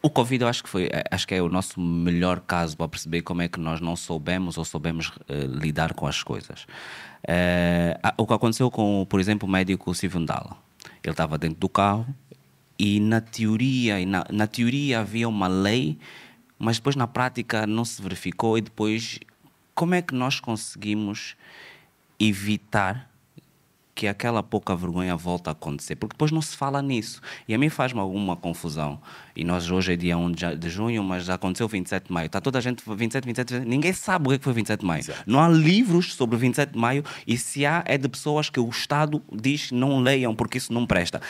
o 0.00 0.08
Covid 0.08 0.42
eu 0.42 0.48
acho 0.48 0.62
que 0.62 0.68
foi, 0.68 0.88
acho 1.10 1.26
que 1.26 1.34
é 1.34 1.42
o 1.42 1.48
nosso 1.48 1.80
melhor 1.80 2.38
caso 2.38 2.76
para 2.76 2.86
perceber 2.86 3.22
como 3.22 3.42
é 3.42 3.48
que 3.48 3.58
nós 3.58 3.80
não 3.80 3.96
soubemos 3.96 4.56
ou 4.56 4.64
soubemos 4.64 5.08
uh, 5.08 5.58
lidar 5.60 5.94
com 5.94 6.06
as 6.06 6.22
coisas. 6.22 6.66
O 8.16 8.24
que 8.24 8.32
aconteceu 8.32 8.70
com, 8.70 9.04
por 9.08 9.18
exemplo, 9.18 9.48
o 9.48 9.50
médico 9.50 9.92
Silvio 9.92 10.20
Ndala. 10.20 10.56
Ele 11.02 11.12
estava 11.12 11.36
dentro 11.36 11.58
do 11.58 11.68
carro 11.68 12.06
e 12.78 13.00
na 13.00 13.20
teoria, 13.20 14.04
na, 14.06 14.24
na 14.30 14.46
teoria 14.46 15.00
havia 15.00 15.28
uma 15.28 15.48
lei, 15.48 15.98
mas 16.56 16.76
depois 16.76 16.94
na 16.94 17.08
prática 17.08 17.66
não 17.66 17.84
se 17.84 18.00
verificou 18.00 18.56
e 18.56 18.60
depois 18.60 19.18
como 19.76 19.94
é 19.94 20.00
que 20.00 20.14
nós 20.14 20.40
conseguimos 20.40 21.36
evitar 22.18 23.10
que 23.94 24.06
aquela 24.06 24.42
pouca 24.42 24.76
vergonha 24.76 25.16
volta 25.16 25.50
a 25.50 25.52
acontecer, 25.52 25.96
porque 25.96 26.12
depois 26.12 26.30
não 26.30 26.42
se 26.42 26.54
fala 26.54 26.82
nisso. 26.82 27.20
E 27.48 27.54
a 27.54 27.58
mim 27.58 27.70
faz-me 27.70 27.98
alguma 27.98 28.36
confusão. 28.36 29.00
E 29.34 29.42
nós 29.42 29.70
hoje 29.70 29.94
é 29.94 29.96
dia 29.96 30.18
1 30.18 30.32
de 30.58 30.68
junho, 30.68 31.02
mas 31.02 31.24
já 31.24 31.34
aconteceu 31.34 31.66
27 31.66 32.08
de 32.08 32.12
maio. 32.12 32.26
Está 32.26 32.38
toda 32.38 32.58
a 32.58 32.60
gente 32.60 32.82
27, 32.86 33.24
27, 33.24 33.52
27 33.54 33.68
ninguém 33.68 33.94
sabe 33.94 34.28
o 34.28 34.30
que, 34.30 34.36
é 34.36 34.38
foi 34.38 34.52
27 34.52 34.80
de 34.80 34.86
maio. 34.86 35.00
Exato. 35.00 35.22
Não 35.26 35.40
há 35.40 35.48
livros 35.48 36.12
sobre 36.12 36.36
27 36.36 36.72
de 36.72 36.78
maio 36.78 37.02
e 37.26 37.38
se 37.38 37.64
há 37.64 37.82
é 37.86 37.96
de 37.96 38.06
pessoas 38.06 38.50
que 38.50 38.60
o 38.60 38.68
Estado 38.68 39.22
diz 39.32 39.72
não 39.72 40.00
leiam 40.00 40.34
porque 40.34 40.58
isso 40.58 40.74
não 40.74 40.86
presta. 40.86 41.22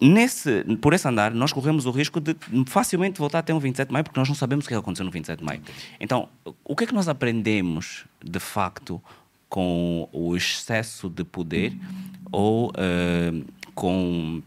Nesse, 0.00 0.64
por 0.80 0.92
esse 0.94 1.08
andar, 1.08 1.34
nós 1.34 1.52
corremos 1.52 1.84
o 1.84 1.90
risco 1.90 2.20
de 2.20 2.36
facilmente 2.66 3.18
voltar 3.18 3.40
a 3.40 3.42
ter 3.42 3.52
um 3.52 3.58
27 3.58 3.88
de 3.88 3.92
maio, 3.92 4.04
porque 4.04 4.18
nós 4.18 4.28
não 4.28 4.36
sabemos 4.36 4.64
o 4.64 4.68
que 4.68 4.74
aconteceu 4.74 5.04
no 5.04 5.10
27 5.10 5.40
de 5.40 5.44
maio. 5.44 5.60
Então, 5.98 6.28
o 6.64 6.76
que 6.76 6.84
é 6.84 6.86
que 6.86 6.94
nós 6.94 7.08
aprendemos, 7.08 8.04
de 8.24 8.38
facto, 8.38 9.02
com 9.48 10.08
o 10.12 10.36
excesso 10.36 11.08
de 11.08 11.24
poder 11.24 11.76
ou 12.30 12.68
uh, 12.68 13.44
com 13.74 14.42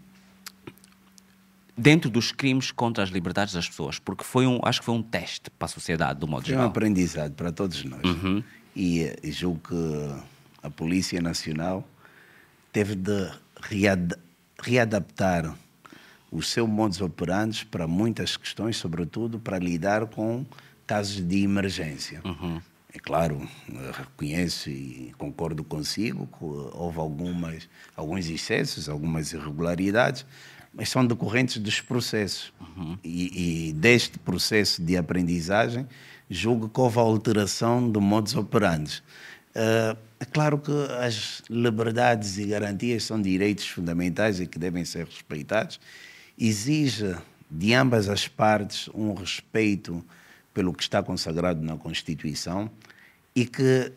dentro 1.77 2.09
dos 2.09 2.31
crimes 2.31 2.71
contra 2.71 3.03
as 3.03 3.09
liberdades 3.09 3.53
das 3.53 3.67
pessoas, 3.67 3.97
porque 3.97 4.23
foi 4.23 4.45
um, 4.45 4.59
acho 4.63 4.79
que 4.79 4.85
foi 4.85 4.93
um 4.93 5.01
teste 5.01 5.49
para 5.49 5.65
a 5.65 5.69
sociedade 5.69 6.19
do 6.19 6.27
modo 6.27 6.43
foi 6.43 6.49
geral. 6.49 6.63
Foi 6.63 6.67
um 6.67 6.71
aprendizado 6.71 7.33
para 7.33 7.51
todos 7.51 7.83
nós. 7.83 8.03
Uhum. 8.03 8.43
E, 8.75 9.13
e 9.23 9.31
julgo 9.31 9.59
que 9.67 10.21
a 10.63 10.69
Polícia 10.69 11.19
Nacional 11.21 11.87
teve 12.71 12.95
de 12.95 13.29
read, 13.61 14.15
readaptar 14.61 15.55
o 16.31 16.41
seu 16.41 16.65
modus 16.65 17.01
operandi 17.01 17.65
para 17.65 17.85
muitas 17.87 18.37
questões, 18.37 18.77
sobretudo 18.77 19.39
para 19.39 19.59
lidar 19.59 20.05
com 20.07 20.45
casos 20.87 21.19
de 21.25 21.43
emergência. 21.43 22.21
Uhum. 22.23 22.61
É 22.93 22.99
claro, 22.99 23.47
reconheço 23.93 24.69
e 24.69 25.13
concordo 25.17 25.63
consigo 25.63 26.27
que 26.27 26.43
houve 26.43 26.99
algumas, 26.99 27.69
alguns 27.95 28.29
excessos, 28.29 28.89
algumas 28.89 29.31
irregularidades, 29.31 30.25
mas 30.73 30.89
são 30.89 31.05
decorrentes 31.05 31.57
dos 31.57 31.79
processos. 31.79 32.53
Uhum. 32.59 32.97
E, 33.03 33.69
e, 33.69 33.73
deste 33.73 34.19
processo 34.19 34.81
de 34.81 34.97
aprendizagem, 34.97 35.87
julgo 36.29 36.67
que 36.67 36.79
houve 36.79 36.99
alteração 36.99 37.89
de 37.89 37.99
modus 37.99 38.35
operandi. 38.35 39.01
Uh, 39.55 39.97
é 40.19 40.25
claro 40.25 40.57
que 40.57 40.71
as 40.99 41.41
liberdades 41.49 42.37
e 42.37 42.45
garantias 42.45 43.03
são 43.03 43.21
direitos 43.21 43.67
fundamentais 43.67 44.39
e 44.39 44.45
que 44.45 44.59
devem 44.59 44.85
ser 44.85 45.05
respeitados. 45.05 45.79
Exige 46.37 47.15
de 47.49 47.73
ambas 47.73 48.07
as 48.07 48.27
partes 48.27 48.87
um 48.93 49.13
respeito 49.13 50.05
pelo 50.53 50.73
que 50.73 50.83
está 50.83 51.01
consagrado 51.01 51.61
na 51.61 51.75
Constituição 51.75 52.69
e 53.35 53.45
que, 53.45 53.91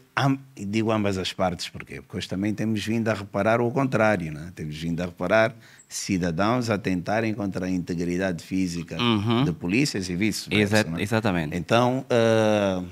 digo 0.56 0.92
ambas 0.92 1.18
as 1.18 1.32
partes, 1.32 1.68
porquê? 1.68 2.00
Porque 2.00 2.16
hoje 2.16 2.28
também 2.28 2.54
temos 2.54 2.84
vindo 2.84 3.08
a 3.08 3.14
reparar 3.14 3.60
o 3.60 3.70
contrário, 3.70 4.32
né? 4.32 4.52
temos 4.54 4.76
vindo 4.76 5.00
a 5.02 5.06
reparar 5.06 5.54
cidadãos 5.88 6.70
a 6.70 6.78
tentarem 6.78 7.34
contra 7.34 7.66
a 7.66 7.70
integridade 7.70 8.42
física 8.42 8.96
uhum. 9.00 9.44
de 9.44 9.52
polícias 9.52 10.08
e 10.08 10.16
vice-versa. 10.16 10.78
Exa 10.78 10.90
né? 10.90 11.02
Exatamente. 11.02 11.56
Então, 11.56 12.06
uh, 12.10 12.86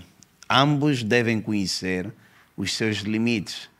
ambos 0.50 1.02
devem 1.02 1.40
conhecer 1.40 2.12
os 2.56 2.74
seus 2.74 2.98
limites, 2.98 3.70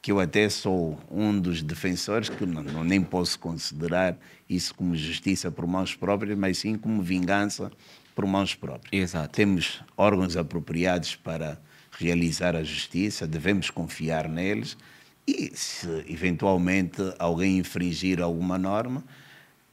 que 0.00 0.12
eu 0.12 0.20
até 0.20 0.48
sou 0.48 0.98
um 1.10 1.38
dos 1.38 1.62
defensores, 1.62 2.28
que 2.28 2.44
não, 2.44 2.62
não 2.62 2.84
nem 2.84 3.02
posso 3.02 3.38
considerar 3.38 4.18
isso 4.48 4.74
como 4.74 4.94
justiça 4.94 5.50
por 5.50 5.66
mãos 5.66 5.94
próprias, 5.94 6.36
mas 6.36 6.58
sim 6.58 6.76
como 6.76 7.02
vingança 7.02 7.70
por 8.14 8.26
mãos 8.26 8.54
próprias. 8.54 8.92
Exato. 8.92 9.34
Temos 9.34 9.82
órgãos 9.96 10.36
apropriados 10.36 11.16
para 11.16 11.58
realizar 11.98 12.54
a 12.54 12.62
justiça, 12.62 13.26
devemos 13.26 13.70
confiar 13.70 14.28
neles 14.28 14.76
e, 15.26 15.52
se 15.54 15.88
eventualmente 16.08 17.00
alguém 17.18 17.58
infringir 17.58 18.20
alguma 18.20 18.58
norma, 18.58 19.02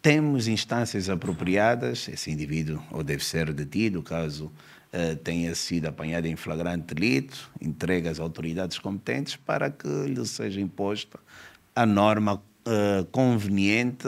temos 0.01 0.47
instâncias 0.47 1.09
apropriadas, 1.09 2.07
esse 2.07 2.31
indivíduo 2.31 2.81
ou 2.89 3.03
deve 3.03 3.23
ser 3.23 3.53
detido 3.53 4.01
caso 4.01 4.51
uh, 4.93 5.15
tenha 5.17 5.53
sido 5.55 5.87
apanhado 5.87 6.27
em 6.27 6.35
flagrante 6.35 6.93
delito, 6.93 7.49
entregue 7.59 8.07
às 8.07 8.19
autoridades 8.19 8.77
competentes 8.79 9.35
para 9.35 9.69
que 9.69 9.87
lhe 9.87 10.25
seja 10.25 10.59
imposta 10.59 11.19
a 11.75 11.85
norma 11.85 12.35
uh, 12.35 13.05
conveniente 13.11 14.07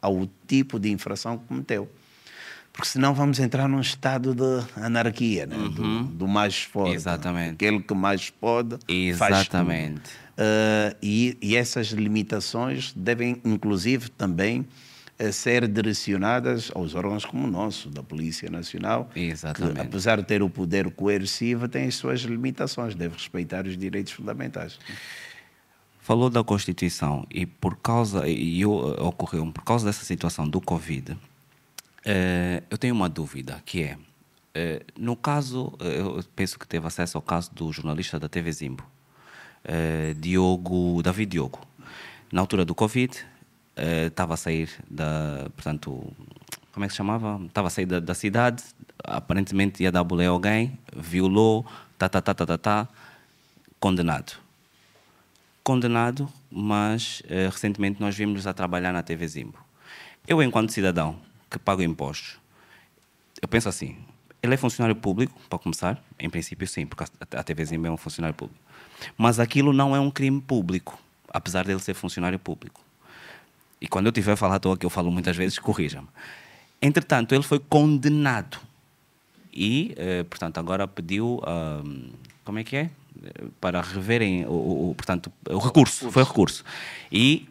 ao 0.00 0.28
tipo 0.46 0.78
de 0.78 0.90
infração 0.90 1.38
que 1.38 1.46
cometeu 1.46 1.88
porque 2.78 2.90
senão 2.90 3.12
vamos 3.12 3.40
entrar 3.40 3.68
num 3.68 3.80
estado 3.80 4.32
de 4.32 4.64
anarquia, 4.76 5.46
né? 5.46 5.56
Uhum. 5.56 5.68
do, 5.68 6.04
do, 6.04 6.28
mais 6.28 6.62
forte. 6.62 6.94
Exatamente. 6.94 7.54
Aquele 7.54 7.80
que 7.80 7.92
mais 7.92 8.30
pode. 8.30 8.78
Exatamente. 8.86 10.10
Uh, 10.38 10.94
e, 11.02 11.36
e, 11.42 11.56
essas 11.56 11.88
limitações 11.88 12.92
devem, 12.94 13.40
inclusive, 13.44 14.08
também 14.10 14.64
uh, 15.20 15.32
ser 15.32 15.66
direcionadas 15.68 16.70
aos 16.74 16.94
órgãos 16.94 17.24
como 17.24 17.46
o 17.46 17.50
nosso, 17.50 17.88
da 17.90 18.02
Polícia 18.02 18.50
Nacional. 18.50 19.10
Exatamente. 19.14 19.74
Que, 19.74 19.80
apesar 19.80 20.18
de 20.18 20.24
ter 20.24 20.42
o 20.42 20.50
poder 20.50 20.90
coercivo, 20.90 21.68
tem 21.68 21.86
as 21.86 21.94
suas 21.94 22.20
limitações, 22.20 22.94
deve 22.94 23.14
respeitar 23.14 23.66
os 23.66 23.76
direitos 23.76 24.12
fundamentais. 24.12 24.78
Falou 26.00 26.30
da 26.30 26.42
Constituição 26.42 27.26
e 27.30 27.44
por 27.44 27.76
causa, 27.76 28.26
e 28.26 28.64
ocorreu 28.64 29.50
por 29.52 29.62
causa 29.62 29.84
dessa 29.86 30.04
situação 30.04 30.48
do 30.48 30.60
Covid, 30.60 31.16
Uh, 32.08 32.64
eu 32.70 32.78
tenho 32.78 32.94
uma 32.94 33.08
dúvida, 33.08 33.60
que 33.66 33.82
é, 33.82 33.94
uh, 33.94 34.84
no 34.96 35.14
caso, 35.14 35.74
uh, 35.80 35.84
eu 35.84 36.24
penso 36.34 36.58
que 36.58 36.66
teve 36.66 36.86
acesso 36.86 37.18
ao 37.18 37.22
caso 37.22 37.52
do 37.52 37.70
jornalista 37.72 38.18
da 38.18 38.28
TV 38.28 38.50
Zimbo, 38.50 38.84
Diogo, 40.16 41.02
David 41.02 41.32
Diogo. 41.32 41.60
Na 42.32 42.40
altura 42.40 42.64
do 42.64 42.74
Covid, 42.74 43.26
estava 44.06 44.34
a 44.34 44.36
sair 44.36 44.70
da, 44.88 45.48
portanto, 45.54 46.12
como 46.72 46.84
é 46.84 46.88
que 46.88 46.92
se 46.92 46.98
chamava? 46.98 47.40
Estava 47.46 47.68
a 47.68 47.70
sair 47.70 47.86
da, 47.86 48.00
da, 48.00 48.14
cidade, 48.14 48.62
aparentemente 49.04 49.82
ia 49.82 49.92
dar 49.92 50.04
bolé 50.04 50.26
a 50.26 50.30
alguém, 50.30 50.78
violou, 50.94 51.66
tá, 51.98 52.08
tá, 52.08 52.20
tá, 52.20 52.34
tá, 52.34 52.46
tá, 52.46 52.58
tá, 52.58 52.88
condenado. 53.80 54.32
Condenado, 55.62 56.28
mas 56.50 57.22
recentemente 57.28 58.00
nós 58.00 58.16
vimos 58.16 58.46
a 58.46 58.54
trabalhar 58.54 58.92
na 58.92 59.02
TV 59.02 59.26
Zimbo. 59.28 59.58
Eu, 60.26 60.42
enquanto 60.42 60.72
cidadão, 60.72 61.18
que 61.50 61.58
paga 61.58 61.82
impostos. 61.82 62.38
Eu 63.40 63.48
penso 63.48 63.68
assim, 63.68 63.96
ele 64.42 64.54
é 64.54 64.56
funcionário 64.56 64.94
público, 64.94 65.38
para 65.48 65.58
começar, 65.58 66.02
em 66.18 66.30
princípio 66.30 66.66
sim, 66.66 66.86
porque 66.86 67.04
a 67.32 67.42
TV 67.42 67.64
Zimba 67.64 67.88
é 67.88 67.90
um 67.90 67.96
funcionário 67.96 68.34
público. 68.34 68.60
Mas 69.16 69.40
aquilo 69.40 69.72
não 69.72 69.94
é 69.94 70.00
um 70.00 70.10
crime 70.10 70.40
público, 70.40 70.98
apesar 71.28 71.64
dele 71.64 71.80
ser 71.80 71.94
funcionário 71.94 72.38
público. 72.38 72.80
E 73.80 73.86
quando 73.86 74.06
eu 74.06 74.12
tiver 74.12 74.32
a 74.32 74.36
falar 74.36 74.56
à 74.56 74.58
toa, 74.58 74.76
que 74.76 74.86
eu 74.86 74.90
falo 74.90 75.10
muitas 75.10 75.36
vezes, 75.36 75.58
corrija-me. 75.58 76.08
Entretanto, 76.80 77.34
ele 77.34 77.42
foi 77.42 77.58
condenado. 77.58 78.58
E, 79.52 79.94
eh, 79.96 80.24
portanto, 80.24 80.58
agora 80.58 80.86
pediu, 80.86 81.40
como 82.44 82.58
é 82.58 82.64
que 82.64 82.76
é? 82.76 82.90
Para 83.60 83.80
reverem 83.80 84.46
o, 84.46 84.90
o, 84.90 84.94
portanto, 84.96 85.32
o 85.48 85.58
recurso, 85.58 86.10
foi 86.10 86.22
o 86.22 86.26
recurso. 86.26 86.64
E 87.10 87.48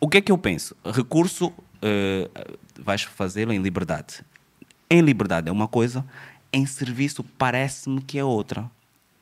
o 0.00 0.08
que 0.08 0.18
é 0.18 0.20
que 0.20 0.30
eu 0.30 0.38
penso? 0.38 0.76
Recurso 0.84 1.48
uh, 1.48 2.58
vais 2.78 3.02
fazê-lo 3.02 3.52
em 3.52 3.60
liberdade. 3.60 4.24
Em 4.88 5.00
liberdade 5.00 5.48
é 5.48 5.52
uma 5.52 5.68
coisa, 5.68 6.04
em 6.52 6.64
serviço 6.64 7.24
parece-me 7.36 8.00
que 8.00 8.18
é 8.18 8.24
outra. 8.24 8.70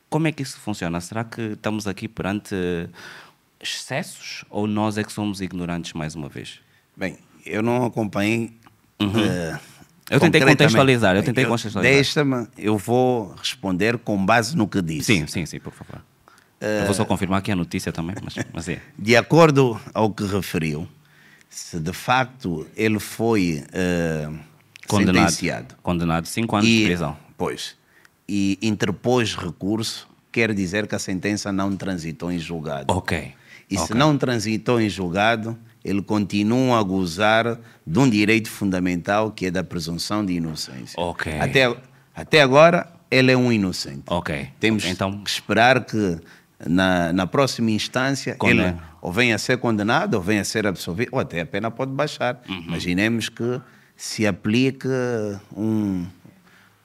Como 0.09 0.27
é 0.27 0.31
que 0.31 0.43
isso 0.43 0.59
funciona? 0.59 1.01
Será 1.01 1.23
que 1.23 1.41
estamos 1.41 1.87
aqui 1.87 2.07
perante 2.07 2.55
excessos 3.59 4.43
ou 4.49 4.67
nós 4.67 4.97
é 4.97 5.03
que 5.03 5.11
somos 5.11 5.41
ignorantes 5.41 5.93
mais 5.93 6.15
uma 6.15 6.29
vez? 6.29 6.59
Bem, 6.95 7.17
eu 7.45 7.61
não 7.61 7.85
acompanhei 7.85 8.51
uhum. 8.99 9.09
uh, 9.09 9.59
Eu 10.09 10.19
tentei 10.19 10.41
contextualizar, 10.41 11.15
eu 11.15 11.23
tentei 11.23 11.43
Eu- 11.43 11.49
contextualizar. 11.49 11.93
Deixa-me, 11.93 12.47
eu 12.57 12.77
vou 12.77 13.33
responder 13.35 13.97
com 13.97 14.23
base 14.25 14.55
no 14.55 14.67
que 14.67 14.81
disse. 14.81 15.13
Sim, 15.13 15.27
sim, 15.27 15.45
sim, 15.45 15.59
por 15.59 15.73
favor. 15.73 16.01
Eu 16.59 16.85
vou 16.85 16.93
só 16.93 17.05
confirmar 17.05 17.39
aqui 17.39 17.51
a 17.51 17.55
notícia 17.55 17.91
também, 17.91 18.15
mas, 18.23 18.33
mas 18.51 18.67
é. 18.67 18.81
De 18.97 19.15
acordo 19.15 19.79
ao 19.93 20.11
que 20.11 20.25
referiu, 20.25 20.87
se 21.49 21.79
de 21.79 21.93
facto 21.93 22.67
ele 22.75 22.99
foi 22.99 23.63
eh, 23.71 24.27
Condenado. 24.87 25.29
sentenciado 25.29 25.75
Condenado, 25.83 26.25
cinco 26.25 26.55
anos 26.55 26.67
de 26.67 26.85
prisão. 26.85 27.15
Pois. 27.37 27.75
E 28.27 28.57
interpôs 28.61 29.35
recurso, 29.35 30.07
quer 30.31 30.53
dizer 30.53 30.87
que 30.87 30.95
a 30.95 30.99
sentença 30.99 31.51
não 31.51 31.75
transitou 31.75 32.31
em 32.31 32.39
julgado. 32.39 32.91
Ok. 32.91 33.33
E 33.69 33.77
se 33.77 33.83
ok. 33.85 33.95
não 33.97 34.17
transitou 34.17 34.79
em 34.79 34.89
julgado, 34.89 35.57
ele 35.83 36.01
continua 36.01 36.79
a 36.79 36.83
gozar 36.83 37.59
de 37.85 37.99
um 37.99 38.09
direito 38.09 38.49
fundamental 38.49 39.31
que 39.31 39.47
é 39.47 39.51
da 39.51 39.63
presunção 39.63 40.25
de 40.25 40.33
inocência. 40.33 40.95
Ok. 41.01 41.31
Até, 41.39 41.75
até 42.15 42.41
agora, 42.41 42.87
ele 43.11 43.31
é 43.31 43.37
um 43.37 43.51
inocente. 43.51 44.03
Ok. 44.07 44.49
Temos 44.59 44.85
Então- 44.85 45.21
que 45.23 45.29
esperar 45.29 45.83
que 45.85 46.17
na, 46.65 47.13
na 47.13 47.27
próxima 47.27 47.69
instância 47.71 48.35
Condena. 48.35 48.69
ele 48.69 48.77
ou 49.01 49.11
venha 49.11 49.35
a 49.35 49.37
ser 49.37 49.57
condenado 49.59 50.15
ou 50.15 50.21
venha 50.21 50.41
a 50.41 50.43
ser 50.45 50.65
absolvido, 50.65 51.09
ou 51.11 51.19
até 51.19 51.41
a 51.41 51.45
pena 51.45 51.69
pode 51.69 51.91
baixar. 51.91 52.41
Uhum. 52.49 52.61
Imaginemos 52.63 53.29
que 53.29 53.61
se 53.95 54.25
aplique 54.25 54.87
um, 55.55 56.05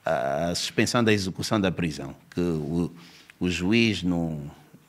a 0.05 0.49
a 0.51 0.55
suspensão 0.55 1.03
da 1.03 1.11
execução 1.13 1.59
da 1.59 1.71
prisão, 1.71 2.13
que 2.29 2.39
o, 2.41 2.91
o 3.39 3.49
juiz 3.49 4.03
no, 4.03 4.39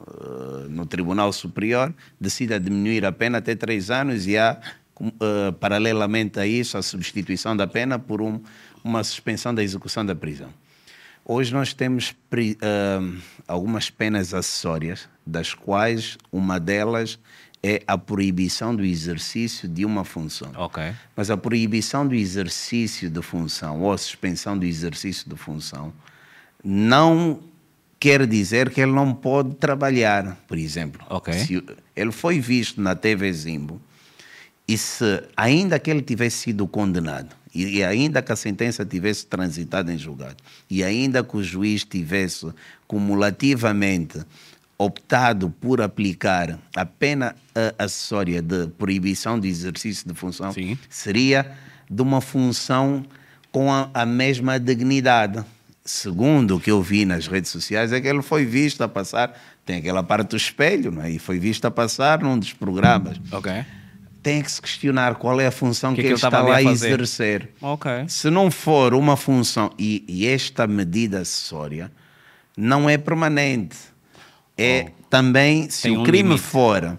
eh, 0.06 0.66
no 0.68 0.86
Tribunal 0.86 1.32
Superior 1.32 1.92
decida 2.20 2.58
diminuir 2.60 3.04
a 3.04 3.12
pena 3.12 3.38
até 3.38 3.54
três 3.54 3.90
anos 3.90 4.26
e 4.26 4.36
há, 4.36 4.60
eh, 5.00 5.52
paralelamente 5.60 6.38
a 6.38 6.46
isso, 6.46 6.76
a 6.78 6.82
substituição 6.82 7.56
da 7.56 7.66
pena 7.66 7.98
por 7.98 8.20
um- 8.20 8.40
uma 8.82 9.02
suspensão 9.02 9.54
da 9.54 9.62
execução 9.62 10.04
da 10.04 10.14
prisão. 10.14 10.50
Hoje 11.24 11.52
nós 11.54 11.72
temos 11.72 12.14
ah, 12.60 13.00
algumas 13.48 13.88
penas 13.88 14.34
acessórias, 14.34 15.08
das 15.26 15.54
quais 15.54 16.18
uma 16.30 16.60
delas 16.60 17.18
é 17.62 17.82
a 17.86 17.96
proibição 17.96 18.76
do 18.76 18.84
exercício 18.84 19.66
de 19.66 19.86
uma 19.86 20.04
função. 20.04 20.52
Ok. 20.54 20.82
Mas 21.16 21.30
a 21.30 21.36
proibição 21.38 22.06
do 22.06 22.14
exercício 22.14 23.08
de 23.08 23.22
função 23.22 23.80
ou 23.80 23.90
a 23.90 23.96
suspensão 23.96 24.58
do 24.58 24.66
exercício 24.66 25.26
de 25.30 25.34
função 25.34 25.94
não 26.62 27.40
quer 28.04 28.26
dizer 28.26 28.68
que 28.68 28.82
ele 28.82 28.92
não 28.92 29.14
pode 29.14 29.54
trabalhar, 29.54 30.36
por 30.46 30.58
exemplo. 30.58 31.02
Ok. 31.08 31.32
Se 31.32 31.64
ele 31.96 32.12
foi 32.12 32.38
visto 32.38 32.78
na 32.78 32.94
TV 32.94 33.32
Zimbo 33.32 33.80
e 34.68 34.76
se 34.76 35.24
ainda 35.34 35.78
que 35.78 35.90
ele 35.90 36.02
tivesse 36.02 36.36
sido 36.36 36.68
condenado 36.68 37.34
e, 37.54 37.78
e 37.78 37.82
ainda 37.82 38.20
que 38.20 38.30
a 38.30 38.36
sentença 38.36 38.84
tivesse 38.84 39.24
transitado 39.24 39.90
em 39.90 39.96
julgado 39.96 40.36
e 40.68 40.84
ainda 40.84 41.24
que 41.24 41.34
o 41.34 41.42
juiz 41.42 41.82
tivesse 41.82 42.52
cumulativamente 42.86 44.20
optado 44.76 45.48
por 45.48 45.80
aplicar 45.80 46.58
a 46.76 46.84
pena 46.84 47.34
acessória 47.78 48.42
de 48.42 48.66
proibição 48.66 49.40
de 49.40 49.48
exercício 49.48 50.06
de 50.06 50.12
função, 50.12 50.52
Sim. 50.52 50.76
seria 50.90 51.56
de 51.90 52.02
uma 52.02 52.20
função 52.20 53.02
com 53.50 53.72
a, 53.72 53.88
a 53.94 54.04
mesma 54.04 54.60
dignidade. 54.60 55.42
Segundo 55.84 56.56
o 56.56 56.60
que 56.60 56.70
eu 56.70 56.80
vi 56.80 57.04
nas 57.04 57.26
redes 57.26 57.50
sociais, 57.50 57.92
é 57.92 58.00
que 58.00 58.08
ele 58.08 58.22
foi 58.22 58.46
visto 58.46 58.82
a 58.82 58.88
passar, 58.88 59.38
tem 59.66 59.76
aquela 59.76 60.02
parte 60.02 60.30
do 60.30 60.36
espelho, 60.36 60.90
não 60.90 61.02
é? 61.02 61.10
e 61.10 61.18
foi 61.18 61.38
visto 61.38 61.66
a 61.66 61.70
passar 61.70 62.20
num 62.20 62.38
dos 62.38 62.54
programas. 62.54 63.20
Ok. 63.30 63.52
Tem 64.22 64.40
que 64.40 64.50
se 64.50 64.62
questionar 64.62 65.16
qual 65.16 65.38
é 65.38 65.46
a 65.46 65.50
função 65.50 65.90
Que 65.90 65.96
que, 65.96 66.02
que 66.02 66.08
ele 66.08 66.14
está 66.14 66.40
lá 66.40 66.56
a 66.56 66.62
exercer. 66.62 67.50
Ok. 67.60 67.90
Se 68.08 68.30
não 68.30 68.50
for 68.50 68.94
uma 68.94 69.14
função, 69.14 69.70
e, 69.78 70.02
e 70.08 70.26
esta 70.26 70.66
medida 70.66 71.20
acessória 71.20 71.92
não 72.56 72.88
é 72.88 72.96
permanente, 72.96 73.76
é 74.56 74.90
também, 75.10 75.68
se 75.68 75.80
Oh. 75.80 75.90
Tem 75.90 75.96
o 75.98 76.00
um 76.00 76.04
crime 76.04 76.28
limite. 76.30 76.46
for, 76.46 76.98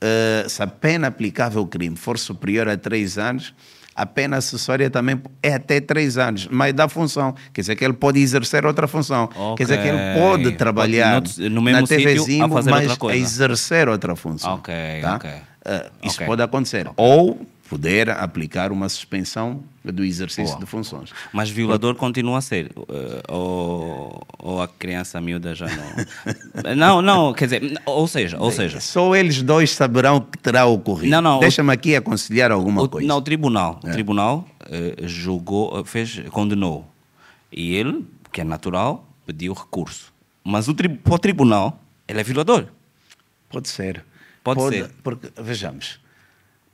eh, 0.00 0.46
se 0.48 0.60
a 0.60 0.66
pena 0.66 1.06
aplicável 1.06 1.60
ao 1.60 1.66
crime 1.68 1.94
for 1.94 2.18
superior 2.18 2.68
a 2.68 2.76
três 2.76 3.16
anos, 3.16 3.54
a 4.00 4.06
pena 4.06 4.36
acessória 4.36 4.88
também 4.88 5.20
é 5.42 5.54
até 5.54 5.80
três 5.80 6.16
anos, 6.16 6.46
mas 6.50 6.72
dá 6.72 6.88
função. 6.88 7.34
Quer 7.52 7.62
dizer 7.62 7.76
que 7.76 7.84
ele 7.84 7.94
pode 7.94 8.20
exercer 8.20 8.64
outra 8.64 8.86
função. 8.86 9.28
Quer 9.56 9.64
dizer 9.64 9.82
que 9.82 9.88
ele 9.88 9.98
pode 10.14 10.44
Pode 10.44 10.56
trabalhar 10.56 11.12
noutro- 11.20 11.50
no 11.50 11.60
mesmo 11.60 11.80
na 11.80 11.86
TV 11.86 12.02
sítio 12.10 12.22
a 12.22 12.24
Zimbo, 12.26 12.54
fazer 12.54 12.70
mas 12.70 12.90
outra 12.90 13.16
exercer 13.16 13.88
outra 13.88 14.14
função. 14.14 14.54
Ok, 14.54 14.72
tá? 15.02 15.16
ok. 15.16 15.30
Eh, 15.64 15.90
isso 16.04 16.16
Ok. 16.16 16.26
pode 16.26 16.42
acontecer. 16.42 16.88
Ou 16.96 17.40
poder 17.68 18.08
aplicar 18.10 18.72
uma 18.72 18.88
suspensão 18.88 19.62
do 19.84 20.04
exercício 20.04 20.58
de 20.58 20.66
funções. 20.66 21.10
Mas 21.32 21.50
violador 21.50 21.94
continua 21.94 22.38
a 22.38 22.40
ser. 22.40 22.70
eh, 22.88 23.22
ou, 23.28 24.22
ou 24.38 24.62
a 24.62 24.68
criança 24.68 25.20
miúda 25.20 25.54
já 25.54 25.66
não. 25.66 26.74
não, 26.76 27.02
não, 27.02 27.32
quer 27.32 27.44
dizer, 27.44 27.80
ou 27.86 28.06
seja, 28.08 28.38
ou 28.40 28.50
seja, 28.50 28.80
Só 28.80 29.14
eles 29.14 29.42
dois 29.42 29.70
saberão 29.70 30.16
o 30.16 30.20
que 30.22 30.38
terá 30.38 30.66
ocorrido. 30.66 31.10
Não, 31.10 31.20
não, 31.22 31.40
Deixa-me 31.40 31.72
aqui 31.72 31.94
aconselhar 31.96 32.50
alguma 32.50 32.82
o, 32.82 32.88
coisa. 32.88 33.06
não, 33.06 33.16
o 33.18 33.22
tribunal, 33.22 33.80
o 33.84 33.90
tribunal 33.90 34.48
eh, 34.70 34.94
julgou, 35.06 35.80
eh, 35.80 35.84
fez, 35.84 36.20
condenou. 36.30 36.86
E 37.50 37.74
ele, 37.74 38.06
que 38.32 38.40
é 38.40 38.44
natural, 38.44 39.06
pediu 39.26 39.52
recurso. 39.54 40.12
Mas 40.44 40.68
o 40.68 40.74
tri, 40.74 40.88
para 40.88 41.14
o 41.14 41.18
tribunal, 41.18 41.80
ele 42.06 42.20
é 42.20 42.22
violador. 42.24 42.66
Pode 43.50 43.68
ser. 43.68 44.04
Pode 44.44 44.62
ser. 44.68 44.90
Porque, 45.02 45.28
vejamos, 45.40 45.98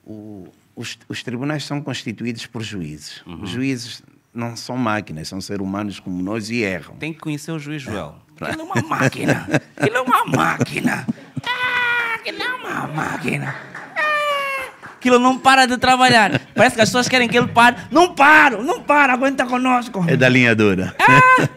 o- 0.04 0.48
os, 0.76 0.98
os 1.08 1.22
tribunais 1.22 1.64
são 1.64 1.80
constituídos 1.80 2.46
por 2.46 2.62
juízes. 2.62 3.22
Uhum. 3.26 3.42
Os 3.42 3.50
juízes 3.50 4.02
não 4.32 4.56
são 4.56 4.76
máquinas, 4.76 5.28
são 5.28 5.40
seres 5.40 5.62
humanos 5.62 6.00
como 6.00 6.20
nós 6.22 6.50
e 6.50 6.62
erram. 6.62 6.96
Tem 6.96 7.12
que 7.12 7.20
conhecer 7.20 7.52
o 7.52 7.58
juiz 7.58 7.82
Joel. 7.82 8.16
Ele 8.40 8.60
é 8.60 8.64
uma 8.64 8.82
máquina. 8.82 9.48
Ele 9.76 9.96
é 9.96 10.00
uma 10.00 10.24
máquina. 10.26 11.06
Ah, 11.46 12.18
ele 12.24 12.42
é 12.42 12.54
uma 12.54 12.86
máquina. 12.88 13.54
Ah, 13.96 14.94
Aquilo 14.96 15.20
não 15.20 15.38
para 15.38 15.66
de 15.66 15.78
trabalhar. 15.78 16.40
Parece 16.54 16.74
que 16.74 16.82
as 16.82 16.88
pessoas 16.88 17.08
querem 17.08 17.28
que 17.28 17.38
ele 17.38 17.46
pare. 17.48 17.76
Não 17.92 18.14
paro, 18.14 18.64
não 18.64 18.82
para, 18.82 19.12
aguenta 19.12 19.46
conosco. 19.46 20.04
É 20.08 20.16
da 20.16 20.28
linha 20.28 20.54
dura. 20.54 20.96
Ah! 20.98 21.48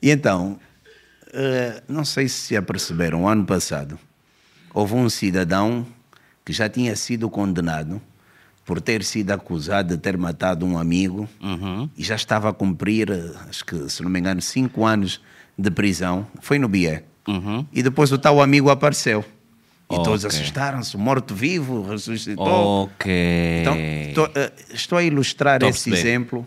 e 0.00 0.10
então, 0.10 0.58
eh, 1.34 1.82
não 1.86 2.04
sei 2.04 2.28
se 2.28 2.38
se 2.38 2.56
aperceberam, 2.56 3.28
ano 3.28 3.44
passado, 3.44 3.98
houve 4.72 4.94
um 4.94 5.10
cidadão 5.10 5.86
que 6.44 6.52
já 6.52 6.68
tinha 6.68 6.96
sido 6.96 7.28
condenado 7.28 8.00
por 8.64 8.80
ter 8.80 9.04
sido 9.04 9.30
acusado 9.32 9.88
de 9.94 10.00
ter 10.00 10.16
matado 10.16 10.64
um 10.64 10.78
amigo 10.78 11.28
Uhum. 11.42 11.88
e 11.96 12.02
já 12.02 12.14
estava 12.14 12.48
a 12.48 12.52
cumprir, 12.52 13.08
acho 13.48 13.64
que, 13.64 13.88
se 13.90 14.02
não 14.02 14.10
me 14.10 14.18
engano, 14.18 14.40
cinco 14.40 14.84
anos 14.86 15.20
de 15.58 15.70
prisão. 15.70 16.26
Foi 16.40 16.58
no 16.58 16.68
Bié. 16.68 17.04
Uhum. 17.28 17.66
E 17.72 17.82
depois 17.82 18.10
o 18.12 18.18
tal 18.18 18.40
amigo 18.42 18.70
apareceu. 18.70 19.24
E 19.90 19.96
todos 20.02 20.24
Ok. 20.24 20.38
assustaram-se. 20.38 20.96
Morto-vivo, 20.96 21.82
ressuscitou. 21.88 22.84
Ok. 22.84 23.12
Então, 23.60 23.76
estou, 23.76 24.30
eh, 24.34 24.52
estou 24.72 24.98
a 24.98 25.02
ilustrar 25.04 25.62
a 25.62 25.68
esse 25.68 25.90
exemplo 25.92 26.46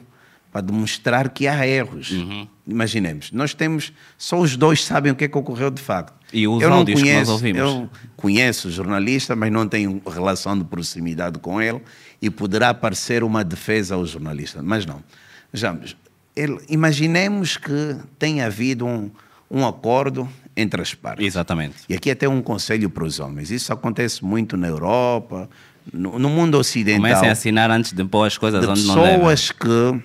para 0.52 0.62
demonstrar 0.62 1.30
que 1.30 1.48
há 1.48 1.66
erros. 1.68 2.12
Uhum. 2.12 2.48
Imaginemos, 2.68 3.32
nós 3.32 3.54
temos, 3.54 3.94
só 4.18 4.40
os 4.40 4.58
dois 4.58 4.84
sabem 4.84 5.12
o 5.12 5.16
que 5.16 5.24
é 5.26 5.28
que 5.28 5.38
ocorreu 5.38 5.70
de 5.70 5.82
facto. 5.82 6.14
E 6.34 6.48
os 6.48 6.62
eu 6.62 6.70
não 6.70 6.78
áudios 6.80 7.02
que 7.02 7.06
nós 7.08 7.14
conheço, 7.16 7.32
ouvimos. 7.32 7.62
Eu 7.62 7.90
conheço 8.18 8.68
o 8.68 8.72
jornalista, 8.72 9.36
mas 9.36 9.52
não 9.52 9.68
tenho 9.68 10.02
relação 10.06 10.58
de 10.58 10.66
proximidade 10.66 11.40
com 11.40 11.62
ele 11.62 11.82
e 12.22 12.30
poderá 12.30 12.74
parecer 12.74 13.24
uma 13.24 13.44
defesa 13.44 13.96
ao 13.96 14.06
jornalista, 14.06 14.62
mas 14.64 14.86
não. 14.86 15.04
Vejamos, 15.52 15.96
ele, 16.36 16.60
imaginemos 16.70 17.58
que 17.58 17.96
tenha 18.20 18.46
havido 18.46 18.86
um, 18.86 19.10
um 19.50 19.66
acordo 19.66 20.28
entre 20.56 20.82
as 20.82 20.94
partes. 20.94 21.26
Exatamente. 21.26 21.76
E 21.88 21.94
aqui 21.94 22.10
até 22.10 22.28
um 22.28 22.42
conselho 22.42 22.90
para 22.90 23.04
os 23.04 23.20
homens. 23.20 23.52
Isso 23.52 23.72
acontece 23.72 24.26
muito 24.26 24.58
na 24.58 24.68
Europa, 24.68 25.48
no, 25.94 26.18
no 26.18 26.30
mundo 26.30 26.58
ocidental. 26.58 27.02
Comecem 27.02 27.30
a 27.30 27.32
assinar 27.32 27.70
antes 27.72 27.94
de 27.94 28.04
pôr 28.04 28.26
as 28.26 28.38
coisas 28.38 28.62
de 28.62 28.68
onde 28.68 28.84
não 28.86 28.96
devem. 28.96 29.14
pessoas 29.20 29.52
que 29.52 30.02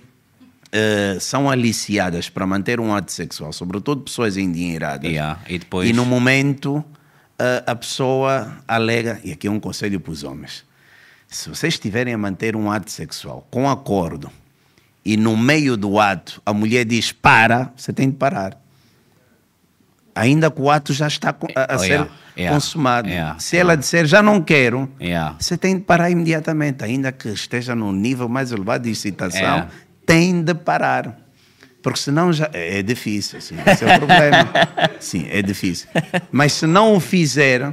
eh, 0.72 1.16
são 1.20 1.48
aliciadas 1.50 2.28
para 2.28 2.46
manter 2.46 2.78
um 2.80 2.94
ato 2.94 3.10
sexual, 3.12 3.52
sobretudo 3.52 4.02
pessoas 4.02 4.36
endinheiradas. 4.36 5.10
Yeah, 5.10 5.40
e 5.48 5.58
depois- 5.58 5.88
E 5.88 5.92
no 5.92 6.04
momento 6.04 6.84
eh, 7.38 7.64
a 7.66 7.74
pessoa 7.74 8.58
alega, 8.68 9.20
e 9.24 9.32
aqui 9.32 9.46
é 9.46 9.50
um 9.50 9.58
conselho 9.60 9.98
para 10.00 10.12
os 10.12 10.22
homens: 10.22 10.64
se 11.35 11.49
vocês 11.49 11.74
estiverem 11.74 12.12
a 12.14 12.18
manter 12.18 12.55
um 12.55 12.70
ato 12.70 12.91
sexual 12.91 13.47
com 13.51 13.68
acordo 13.68 14.30
e 15.05 15.16
no 15.16 15.37
meio 15.37 15.76
do 15.76 15.99
ato 15.99 16.41
a 16.47 16.53
mulher 16.53 16.85
diz 16.85 17.11
para, 17.12 17.72
você 17.76 17.93
tem 17.93 18.11
de 18.11 18.16
parar. 18.16 18.57
Ainda 20.14 20.51
que 20.51 20.61
o 20.61 20.70
ato 20.70 20.93
já 20.93 21.07
está 21.09 21.30
a, 21.57 21.72
a 21.72 21.76
Oh, 21.76 21.78
ser 21.78 21.87
yeah, 21.89 22.11
yeah, 22.37 22.55
consumado. 22.55 23.09
yeah, 23.09 23.39
se 23.39 23.57
ela 23.57 23.74
disser 23.76 24.05
já 24.05 24.22
não 24.22 24.43
quero, 24.43 24.89
você 25.39 25.57
tem 25.57 25.76
de 25.78 25.83
parar 25.85 26.11
imediatamente, 26.11 26.85
ainda 26.85 27.11
que 27.11 27.28
esteja 27.30 27.74
num 27.74 27.93
nível 27.93 28.28
mais 28.28 28.53
elevado 28.53 28.85
de 28.85 28.91
excitação, 28.91 29.41
É. 29.61 29.68
tem 30.05 30.43
de 30.43 30.55
parar. 30.55 31.18
Porque 31.83 31.99
senão 31.99 32.30
já 32.33 32.49
é 32.53 32.78
é 32.78 32.83
difícil, 32.83 33.41
sim, 33.41 33.57
esse 33.66 33.85
é 33.85 33.97
o 33.97 33.99
problema. 33.99 34.49
sim, 35.01 35.26
é 35.30 35.41
difícil. 35.43 35.89
Mas 36.30 36.53
se 36.53 36.66
não 36.66 36.95
o 36.95 37.01
fizer, 37.01 37.72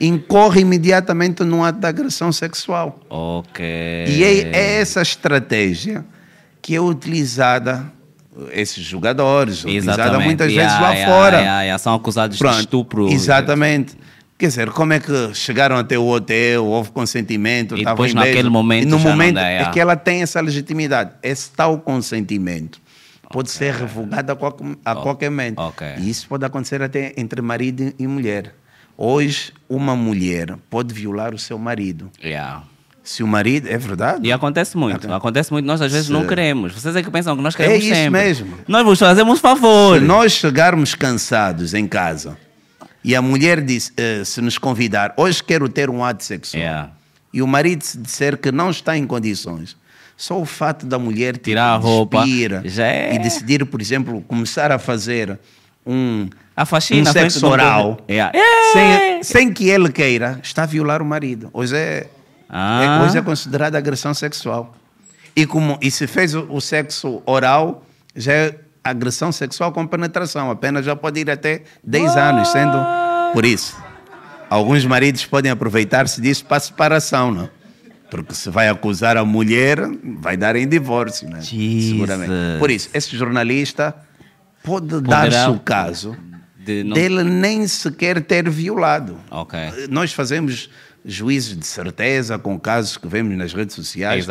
incorre 0.00 0.62
imediatamente 0.62 1.44
num 1.44 1.62
ato 1.62 1.78
de 1.80 1.86
agressão 1.86 2.32
sexual. 2.32 2.98
Ok. 3.10 3.64
E 4.08 4.24
é, 4.24 4.50
é 4.56 4.80
essa 4.80 5.02
estratégia 5.02 6.04
que 6.62 6.74
é 6.74 6.80
utilizada, 6.80 7.84
esses 8.52 8.82
jogadores, 8.84 9.64
utilizada 9.64 10.02
Exatamente. 10.02 10.26
muitas 10.26 10.52
Yeah, 10.52 10.68
vezes 10.72 10.82
lá 10.82 10.94
yeah, 10.94 11.12
fora. 11.14 11.40
yeah. 11.40 11.78
São 11.78 11.94
acusados 11.94 12.38
Pronto, 12.38 12.54
de 12.54 12.60
estupro. 12.60 13.08
Exatamente. 13.08 13.96
Quer 14.38 14.46
dizer, 14.48 14.70
como 14.70 14.94
é 14.94 15.00
que 15.00 15.34
chegaram 15.34 15.76
até 15.76 15.98
o 15.98 16.06
hotel, 16.06 16.64
houve 16.64 16.90
consentimento, 16.92 17.76
E 17.76 17.84
depois, 17.84 18.14
beijo, 18.14 18.26
naquele 18.26 18.48
momento, 18.48 18.84
e 18.84 18.86
no 18.86 18.98
momento 18.98 19.34
dá, 19.34 19.42
é 19.46 19.52
yeah. 19.52 19.70
que 19.70 19.78
ela 19.78 19.96
tem 19.96 20.22
essa 20.22 20.40
legitimidade. 20.40 21.10
Esse 21.22 21.50
tal 21.50 21.78
consentimento 21.78 22.80
pode 23.30 23.50
ser 23.50 23.74
revogado 23.74 24.32
a 24.32 24.36
qualquer, 24.36 24.66
a 24.82 24.94
qualquer 24.96 25.28
momento. 25.30 25.58
ok. 25.58 25.86
E 25.98 26.08
isso 26.08 26.26
pode 26.26 26.42
acontecer 26.44 26.80
até 26.80 27.12
entre 27.18 27.42
marido 27.42 27.92
e 27.98 28.06
mulher. 28.06 28.54
Hoje, 29.02 29.50
uma 29.66 29.96
mulher 29.96 30.56
pode 30.68 30.92
violar 30.92 31.32
o 31.34 31.38
seu 31.38 31.58
marido. 31.58 32.10
Yeah. 32.22 32.64
Se 33.02 33.22
o 33.22 33.26
marido, 33.26 33.66
é 33.66 33.78
verdade? 33.78 34.26
E 34.28 34.30
acontece 34.30 34.76
muito. 34.76 35.10
Acontece 35.10 35.50
muito. 35.50 35.64
Nós 35.64 35.80
às 35.80 35.90
vezes 35.90 36.10
não 36.10 36.26
queremos. 36.26 36.74
Vocês 36.74 36.94
é 36.94 37.02
que 37.02 37.10
pensam 37.10 37.34
que 37.34 37.42
nós 37.42 37.56
queremos 37.56 37.82
isso 37.82 37.94
sempre. 37.94 38.10
mesmo. 38.10 38.58
Nós 38.68 38.84
vos 38.84 38.98
fazemos 38.98 39.40
favor. 39.40 39.98
Se 39.98 40.04
nós 40.04 40.32
chegarmos 40.32 40.94
cansados 40.94 41.72
em 41.72 41.86
casa 41.88 42.36
e 43.02 43.16
a 43.16 43.22
mulher 43.22 43.62
diz, 43.62 43.90
eh, 43.96 44.22
se 44.22 44.42
nos 44.42 44.58
convidar, 44.58 45.14
hoje 45.16 45.42
quero 45.42 45.66
ter 45.70 45.88
um 45.88 46.04
ato 46.04 46.22
sexual, 46.22 46.60
Yeah. 46.62 46.90
e 47.32 47.40
o 47.40 47.46
marido 47.46 47.82
se 47.82 47.96
disser 47.96 48.36
que 48.36 48.52
não 48.52 48.68
está 48.70 48.98
em 48.98 49.06
condições, 49.06 49.78
só 50.14 50.38
o 50.38 50.44
fato 50.44 50.84
da 50.84 50.98
mulher 50.98 51.38
Tirar 51.38 51.72
a 51.72 51.76
roupa, 51.76 52.22
já 52.66 52.86
é. 52.86 53.14
e 53.14 53.18
decidir, 53.18 53.64
por 53.64 53.80
exemplo, 53.80 54.20
começar 54.28 54.70
a 54.70 54.78
fazer 54.78 55.38
um, 55.90 56.28
A 56.56 56.64
faxina 56.64 57.08
um 57.10 57.12
sexo 57.12 57.46
oral 57.46 57.98
Yeah. 58.08 58.32
sem, 58.72 59.22
sem 59.22 59.52
que 59.52 59.68
ele 59.68 59.90
queira, 59.90 60.38
está 60.42 60.62
a 60.62 60.66
violar 60.66 61.00
o 61.02 61.04
marido. 61.04 61.50
Hoje 61.52 61.76
é, 61.76 62.06
Ah. 62.48 62.82
é, 63.00 63.04
hoje 63.04 63.18
é 63.18 63.22
considerada 63.22 63.76
agressão 63.78 64.12
sexual. 64.14 64.74
E, 65.36 65.46
como, 65.46 65.78
e 65.80 65.90
se 65.90 66.06
fez 66.06 66.34
o, 66.34 66.46
o 66.50 66.60
sexo 66.60 67.22
oral, 67.24 67.84
já 68.14 68.32
é 68.32 68.54
agressão 68.82 69.30
sexual 69.30 69.72
com 69.72 69.86
penetração. 69.86 70.50
A 70.50 70.56
pena 70.56 70.82
já 70.82 70.96
pode 70.96 71.20
ir 71.20 71.30
até 71.30 71.62
10 71.84 72.16
anos, 72.16 72.48
sendo 72.48 72.76
por 73.32 73.44
isso. 73.44 73.76
Alguns 74.48 74.84
maridos 74.84 75.24
podem 75.26 75.50
aproveitar-se 75.52 76.20
disso 76.20 76.44
para 76.44 76.58
separação, 76.58 77.30
não? 77.30 77.48
Porque 78.10 78.34
se 78.34 78.50
vai 78.50 78.68
acusar 78.68 79.16
a 79.16 79.24
mulher, 79.24 79.78
vai 80.20 80.36
dar 80.36 80.56
em 80.56 80.66
divórcio, 80.66 81.28
né? 81.30 81.40
Jesus. 81.40 81.90
Seguramente. 81.90 82.32
Por 82.58 82.68
isso, 82.68 82.90
esse 82.92 83.16
jornalista 83.16 83.94
pode 84.62 85.00
dar-se 85.00 85.48
o 85.50 85.58
caso 85.58 86.16
de 86.58 86.84
não- 86.84 86.94
dele 86.94 87.22
nem 87.24 87.66
sequer 87.66 88.22
ter 88.22 88.48
violado. 88.48 89.16
Ok. 89.30 89.58
Nós 89.90 90.12
fazemos 90.12 90.68
juízos 91.04 91.56
de 91.56 91.66
certeza 91.66 92.38
com 92.38 92.58
casos 92.58 92.96
que 92.96 93.08
vemos 93.08 93.36
nas 93.36 93.52
redes 93.52 93.74
sociais. 93.74 94.26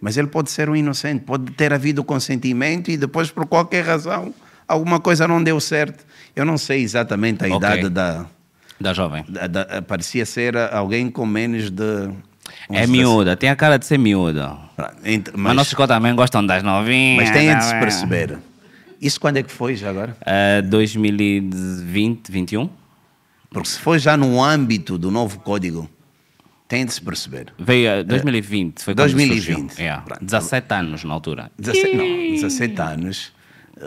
Mas 0.00 0.16
ele 0.16 0.28
pode 0.28 0.50
ser 0.50 0.68
um 0.68 0.76
inocente, 0.76 1.24
pode 1.24 1.52
ter 1.52 1.72
havido 1.72 2.04
consentimento 2.04 2.90
e 2.90 2.96
depois, 2.96 3.30
por 3.30 3.46
qualquer 3.46 3.84
razão, 3.84 4.32
alguma 4.68 5.00
coisa 5.00 5.26
não 5.26 5.42
deu 5.42 5.58
certo. 5.58 6.04
Eu 6.34 6.44
não 6.44 6.58
sei 6.58 6.82
exatamente 6.82 7.42
a 7.44 7.46
Ok. 7.46 7.56
idade 7.56 7.88
da, 7.88 8.26
Da 8.78 8.92
jovem. 8.92 9.24
da- 9.28 9.46
da- 9.46 9.82
Parecia 9.82 10.26
ser 10.26 10.56
alguém 10.56 11.10
com 11.10 11.24
menos 11.24 11.70
de. 11.70 12.10
É 12.70 12.86
miúda. 12.86 13.36
Tem 13.36 13.48
a 13.48 13.56
cara 13.56 13.78
de 13.78 13.86
ser 13.86 13.98
miúda. 13.98 14.56
Mas, 14.76 15.22
mas, 15.34 15.56
nossos 15.56 15.86
também 15.88 16.14
gostam 16.14 16.44
das 16.46 16.62
novinhas. 16.62 17.24
mas 17.24 17.30
tem 17.36 17.56
de 17.56 17.64
se 17.64 17.70
bem? 17.72 17.80
perceber. 17.80 18.38
Isso 19.00 19.20
quando 19.20 19.36
é 19.38 19.42
que 19.42 19.50
foi 19.52 19.76
já 19.76 19.90
agora? 19.90 20.16
Ah, 20.24 20.60
2020, 20.62 22.30
21? 22.30 22.68
Porque 23.50 23.68
se 23.68 23.78
foi 23.78 23.98
já 23.98 24.16
no 24.16 24.42
âmbito 24.42 24.98
do 24.98 25.10
novo 25.10 25.38
código, 25.40 25.88
tem 26.68 26.84
de 26.84 26.92
se 26.92 27.00
perceber. 27.00 27.52
Veio 27.58 28.00
ah, 28.00 28.02
2020. 28.02 28.82
Foi 28.82 28.94
quando 28.94 28.98
2020. 29.12 29.42
surgiu. 29.44 29.70
Yeah. 29.78 30.02
Pronto. 30.02 30.24
17 30.24 30.74
anos 30.74 31.04
na 31.04 31.14
altura. 31.14 31.50
17, 31.58 31.96
não, 31.96 32.04
17 32.34 32.80
anos, 32.80 33.32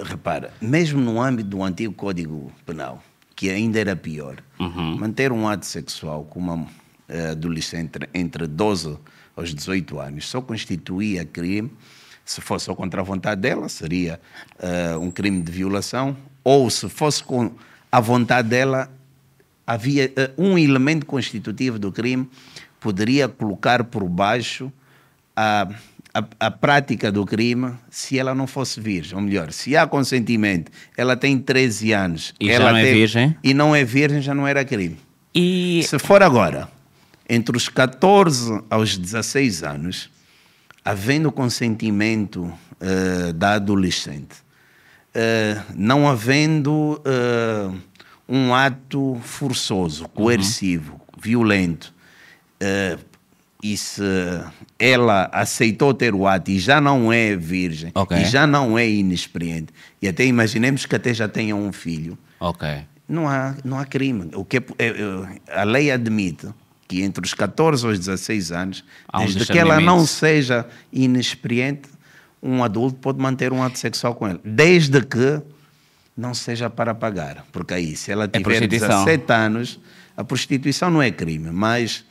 repara, 0.06 0.52
mesmo 0.62 1.00
no 1.02 1.22
âmbito 1.22 1.50
do 1.50 1.64
antigo 1.64 1.94
Código 1.94 2.52
Penal, 2.66 3.04
que 3.36 3.50
ainda 3.50 3.80
era 3.80 3.96
pior, 3.96 4.38
Uhum. 4.60 4.98
manter 4.98 5.32
um 5.32 5.48
ato 5.48 5.66
sexual 5.66 6.24
com 6.26 6.40
uma 6.40 6.68
eh, 7.08 7.30
adolescente 7.32 7.86
entre, 7.96 8.10
entre 8.14 8.48
12 8.48 8.98
aos 9.36 9.54
18 9.54 10.00
anos 10.00 10.28
só 10.28 10.42
constituía 10.42 11.24
crime 11.26 11.72
se 12.30 12.42
fosse 12.42 12.72
contra 12.76 13.02
a 13.02 13.04
vontade 13.04 13.42
dela, 13.42 13.68
seria 13.68 14.20
eh, 14.60 14.96
um 14.98 15.10
crime 15.10 15.42
de 15.42 15.52
violação, 15.52 16.16
ou 16.44 16.70
se 16.70 16.88
fosse 16.88 17.24
com 17.24 17.52
a 17.92 18.00
vontade 18.00 18.50
dela, 18.50 18.88
havia 19.66 20.14
eh, 20.16 20.30
um 20.38 20.56
elemento 20.56 21.08
constitutivo 21.08 21.80
do 21.80 21.92
crime 21.92 22.30
poderia 22.80 23.28
colocar 23.28 23.84
por 23.84 24.08
baixo 24.08 24.72
a, 25.36 25.70
a, 26.14 26.24
a 26.40 26.52
prática 26.52 27.12
do 27.12 27.26
crime 27.26 27.74
se 27.90 28.20
ela 28.20 28.36
não 28.36 28.46
fosse 28.46 28.80
virgem. 28.80 29.18
Ou 29.18 29.24
melhor, 29.24 29.52
se 29.52 29.76
há 29.76 29.88
consentimento, 29.88 30.72
ela 30.96 31.18
tem 31.18 31.36
13 31.40 31.92
anos. 31.94 32.36
E 32.40 32.46
já 32.46 32.54
ela 32.54 32.72
não 32.74 32.78
é 32.78 32.84
tem- 32.84 32.94
virgem? 32.94 33.36
E 33.44 33.54
não 33.56 33.76
é 33.76 33.84
virgem, 33.84 34.22
já 34.22 34.36
não 34.36 34.46
era 34.48 34.64
crime. 34.64 34.98
E 35.34 35.82
Se 35.84 35.98
for 35.98 36.22
agora, 36.22 36.70
entre 37.28 37.58
os 37.58 37.68
14 37.68 38.62
aos 38.70 38.96
16 38.96 39.64
anos, 39.64 40.12
havendo 40.84 41.32
consentimento 41.32 42.52
eh, 42.80 43.34
da 43.34 43.54
adolescente, 43.54 44.38
eh, 45.14 45.62
não 45.76 46.08
havendo 46.08 47.02
eh, 47.06 47.70
um 48.28 48.54
ato 48.54 49.20
forçoso, 49.24 50.08
coercivo, 50.10 51.00
violento, 51.22 51.94
eh, 52.60 52.98
e 53.62 53.76
se 53.76 54.02
ela 54.78 55.30
aceitou 55.34 55.94
ter 55.94 56.16
o 56.16 56.26
ato 56.26 56.50
e 56.50 56.60
já 56.60 56.80
não 56.80 57.12
é 57.12 57.36
virgem, 57.36 57.92
Ok. 57.94 58.18
e 58.18 58.24
já 58.26 58.48
não 58.48 58.78
é 58.80 58.88
inexperiente, 58.90 59.74
e 60.02 60.08
até 60.08 60.24
imaginemos 60.26 60.86
que 60.86 60.96
até 60.96 61.14
já 61.14 61.28
tenha 61.28 61.56
um 61.56 61.74
filho, 61.74 62.18
Ok. 62.40 62.66
não 63.08 63.28
há, 63.28 63.56
não 63.66 63.78
há 63.78 63.86
crime. 63.86 64.30
O 64.34 64.46
que 64.46 64.58
é, 64.58 64.64
é, 64.78 64.88
é, 64.88 65.60
a 65.60 65.64
lei 65.66 65.92
admite 65.92 66.48
que 66.90 67.04
entre 67.04 67.24
os 67.24 67.36
14 67.36 67.86
aos 67.86 68.00
16 68.00 68.52
anos, 68.52 68.84
Há 69.08 69.20
desde 69.20 69.46
que 69.46 69.58
ela 69.60 69.80
não 69.80 70.06
seja 70.08 70.66
inexperiente, 70.92 71.88
um 72.42 72.64
adulto 72.64 72.98
pode 72.98 73.20
manter 73.20 73.54
um 73.54 73.62
ato 73.62 73.78
sexual 73.78 74.16
com 74.16 74.28
ela. 74.28 74.40
Desde 74.44 75.00
que 75.06 75.40
não 76.18 76.34
seja 76.34 76.68
para 76.68 76.96
pagar. 76.96 77.46
Porque 77.52 77.76
aí, 77.76 77.96
se 77.96 78.12
ela 78.12 78.28
tiver 78.28 78.44
prostituição. 78.44 79.06
17 79.06 79.32
anos, 79.32 79.80
a 80.18 80.24
prostituição 80.24 80.90
não 80.90 81.00
é 81.02 81.12
crime. 81.12 81.52
Mas 81.52 82.04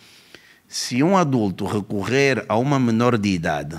se 0.69 1.03
um 1.03 1.17
adulto 1.17 1.67
recorrer 1.67 2.45
a 2.49 2.57
uma 2.57 2.79
menor 2.79 3.19
de 3.19 3.31
idade 3.31 3.77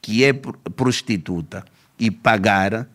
que 0.00 0.22
é 0.22 0.32
pr- 0.32 0.54
prostituta 0.76 1.64
e 1.98 2.08
pagar, 2.08 2.86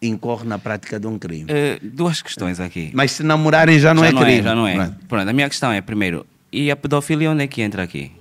incorre 0.00 0.44
na 0.46 0.58
prática 0.60 1.00
de 1.00 1.08
um 1.08 1.18
crime. 1.18 1.46
Eh, 1.48 1.80
duas 1.82 2.22
questões 2.22 2.60
aqui. 2.60 2.90
Mas 2.94 3.10
se 3.12 3.24
namorarem 3.24 3.80
já 3.80 3.92
não 3.92 4.02
já 4.04 4.08
é 4.10 4.12
não 4.12 4.22
crime. 4.22 4.38
é, 4.38 4.42
já 4.44 4.54
não 4.54 4.66
é. 4.68 4.74
Pronto. 4.76 4.96
Pronto, 5.08 5.28
a 5.28 5.32
minha 5.32 5.48
questão 5.48 5.72
é, 5.72 5.80
primeiro, 5.80 6.24
e 6.54 6.70
a 6.70 6.76
pedofilia 6.76 7.32
onde 7.32 7.42
é 7.42 7.46
que 7.48 7.60
entra 7.60 7.82
aqui? 7.82 8.12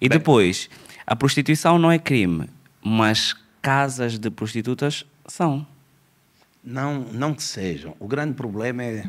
E 0.00 0.08
depois, 0.08 0.70
a 1.04 1.16
prostituição 1.16 1.78
não 1.78 1.90
é 1.90 1.98
crime, 1.98 2.48
mas 2.80 3.34
casas 3.60 4.18
de 4.18 4.30
prostitutas 4.30 5.04
são. 5.26 5.66
Não, 6.62 7.00
não 7.12 7.34
que 7.34 7.42
sejam. 7.42 7.96
O 7.98 8.06
grande 8.06 8.34
problema 8.34 8.84
é 8.84 9.04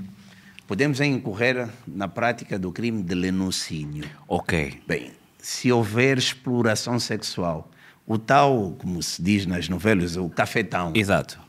podemos 0.67 0.99
incorrer 0.99 1.69
na 1.87 2.07
prática 2.07 2.57
do 2.57 2.71
crime 2.71 3.03
de 3.03 3.13
lenocínio. 3.13 4.09
Ok. 4.27 4.81
Bem, 4.87 5.11
se 5.37 5.71
houver 5.71 6.17
exploração 6.17 6.99
sexual, 6.99 7.69
o 8.07 8.17
tal, 8.17 8.75
como 8.79 9.01
se 9.03 9.21
diz 9.21 9.45
nas 9.45 9.69
novelas, 9.69 10.17
o 10.17 10.29
cafetão. 10.29 10.93
Exato. 10.95 11.39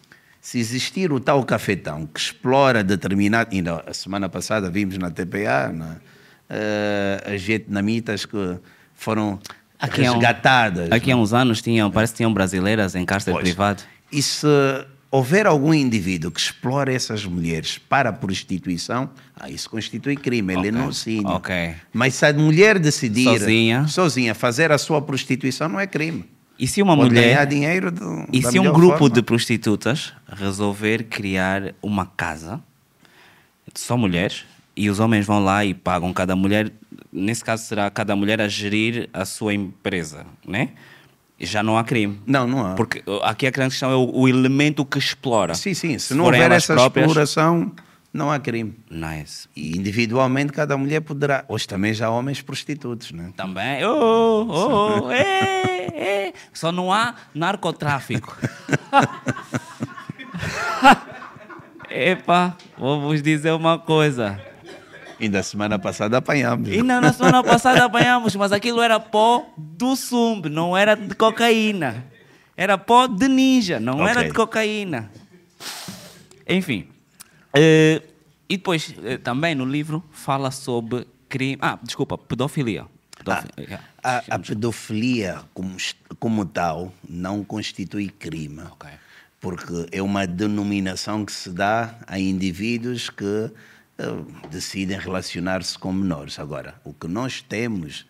Se 0.41 0.59
existir 0.59 1.11
o 1.11 1.19
tal 1.19 1.43
cafetão 1.45 2.07
que 2.07 2.21
explora 2.21 2.85
determinado. 2.85 3.51
Ainda 3.55 3.83
a 3.87 3.95
semana 3.95 4.29
passada 4.29 4.71
vimos 4.71 4.99
na 4.99 5.11
TPA 5.11 5.73
na, 5.73 5.97
eh, 6.49 7.35
as 7.35 7.43
vietnamitas 7.43 8.25
que 8.25 8.57
foram 8.95 9.39
Aqui 9.79 10.05
há 10.05 10.11
um- 10.11 10.15
resgatadas. 10.15 10.91
Aqui 10.91 11.13
há 11.13 11.17
uns 11.17 11.33
anos 11.33 11.61
tinham, 11.63 11.91
parece 11.91 12.13
que 12.13 12.19
tinham 12.19 12.33
brasileiras 12.33 12.95
em 12.95 13.05
cárcere 13.05 13.33
Pois. 13.35 13.45
privado. 13.45 13.83
E 14.11 14.23
se 14.23 14.47
houver 15.11 15.47
algum 15.47 15.73
indivíduo 15.73 16.31
que 16.31 16.41
explora 16.41 16.93
essas 16.93 17.25
mulheres 17.25 17.79
para 17.79 18.11
a 18.11 18.13
prostituição, 18.13 19.09
ah, 19.39 19.49
isso 19.49 19.69
constitui 19.71 20.17
crime, 20.17 20.53
ele 20.55 20.69
Ok, 20.69 20.73
não 20.73 20.89
ensina. 20.89 21.31
ok. 21.31 21.75
Mas 21.93 22.15
se 22.15 22.27
a 22.27 22.33
mulher 22.33 22.79
decidir 22.79 23.25
Sozinha. 23.25 23.87
sozinha 23.87 24.35
fazer 24.35 24.73
a 24.73 24.79
sua 24.79 25.01
prostituição, 25.01 25.69
não 25.69 25.79
é 25.81 25.87
crime. 25.87 26.25
E 26.59 26.67
se 26.67 26.83
uma 26.83 26.97
Pode 26.97 27.15
ganhar 27.15 27.27
mulher. 27.27 27.47
dinheiro 27.47 27.91
de, 27.93 28.01
E 28.33 28.43
se 28.43 28.59
um 28.59 28.73
grupo 28.73 28.99
forma. 28.99 29.15
de 29.15 29.23
prostitutas 29.23 30.13
resolver 30.29 31.05
criar 31.05 31.73
uma 31.81 32.05
casa 32.05 32.61
de 33.73 33.79
só 33.81 33.97
mulheres 33.97 34.45
e 34.79 34.89
os 34.89 35.01
homens 35.01 35.26
vão 35.26 35.43
lá 35.43 35.64
e 35.64 35.74
pagam 35.74 36.12
cada 36.12 36.37
mulher, 36.37 36.70
nesse 37.12 37.45
caso 37.45 37.64
será 37.64 37.91
cada 37.91 38.14
mulher 38.14 38.41
a 38.41 38.47
gerir 38.47 39.11
a 39.12 39.24
sua 39.24 39.53
empresa, 39.53 40.24
né? 40.47 40.68
Já 41.41 41.64
não 41.64 41.76
há 41.76 41.83
crime. 41.83 42.20
Não, 42.24 42.47
não 42.47 42.64
há. 42.64 42.74
Porque 42.74 43.03
uh, 43.05 43.16
aqui 43.24 43.47
a 43.49 43.51
grande 43.51 43.70
questão 43.70 43.91
é 43.91 43.97
o, 43.97 44.09
o 44.12 44.29
elemento 44.29 44.85
que 44.85 44.99
explora. 44.99 45.55
Sim, 45.55 45.74
sim. 45.74 45.99
Se, 45.99 46.09
Se 46.09 46.14
não 46.14 46.26
houver 46.26 46.51
essa 46.53 46.74
próprias- 46.74 47.07
exploração, 47.09 47.72
não 48.12 48.31
há 48.31 48.39
crime. 48.39 48.76
Nice. 48.89 49.49
E 49.57 49.76
individualmente 49.76 50.53
cada 50.53 50.76
mulher 50.76 51.01
poderá. 51.01 51.45
Hoje 51.49 51.66
também 51.66 51.93
já 51.93 52.07
há 52.07 52.11
homens 52.11 52.41
prostitutos, 52.41 53.11
né? 53.11 53.33
Também. 53.37 53.85
Oh, 53.85 54.47
oh, 54.49 55.01
oh, 55.07 55.11
é, 55.11 55.87
é. 55.97 56.33
Só 56.53 56.70
não 56.70 56.93
há 56.93 57.14
narcotráfico. 57.35 58.37
Epa, 61.91 62.57
vou 62.76 63.01
vos 63.01 63.20
dizer 63.22 63.53
uma 63.53 63.79
coisa. 63.79 64.41
Ainda 65.21 65.43
semana 65.43 65.79
passada 65.79 66.19
apanhamos. 66.19 66.69
E 66.69 66.83
na, 66.83 67.01
na 67.01 67.12
semana 67.12 67.43
passada 67.43 67.85
apanhamos, 67.85 68.35
mas 68.37 68.53
aquilo 68.53 68.81
era 68.81 69.01
pó 69.01 69.47
do 69.57 69.97
sumb, 69.97 70.49
não 70.49 70.77
era 70.77 70.95
de 70.95 71.14
cocaína. 71.14 72.05
Era 72.57 72.77
pó 72.79 73.07
de 73.07 73.27
ninja, 73.29 73.79
não 73.81 73.95
Ok. 74.01 74.07
era 74.09 74.25
de 74.25 74.33
cocaína. 74.33 75.11
Enfim. 76.49 76.87
eh, 77.55 78.03
e 78.49 78.57
depois, 78.57 78.95
eh, 79.05 79.19
também 79.19 79.55
no 79.55 79.64
livro, 79.64 80.03
fala 80.11 80.51
sobre 80.51 81.07
crime. 81.29 81.59
Ah, 81.61 81.79
desculpa, 81.83 82.16
pedofilia. 82.16 82.87
Pedofi- 83.16 83.49
yeah. 83.59 83.85
A, 84.03 84.23
a 84.31 84.39
pedofilia, 84.39 85.41
como, 85.53 85.77
como 86.19 86.45
tal, 86.47 86.93
não 87.09 87.45
constitui 87.45 88.09
crime. 88.09 88.62
Ok. 88.73 88.89
Porque 89.41 89.87
é 89.93 90.01
uma 90.03 90.27
denominação 90.27 91.25
que 91.25 91.33
se 91.33 91.51
dá 91.51 91.97
a 92.07 92.19
indivíduos 92.19 93.11
que 93.11 93.51
decidem 94.51 94.99
relacionar-se 94.99 95.79
com 95.79 95.93
menores. 95.93 96.39
Agora, 96.39 96.81
o 96.85 96.93
que 96.93 97.09
nós 97.09 97.43
temos, 97.43 98.07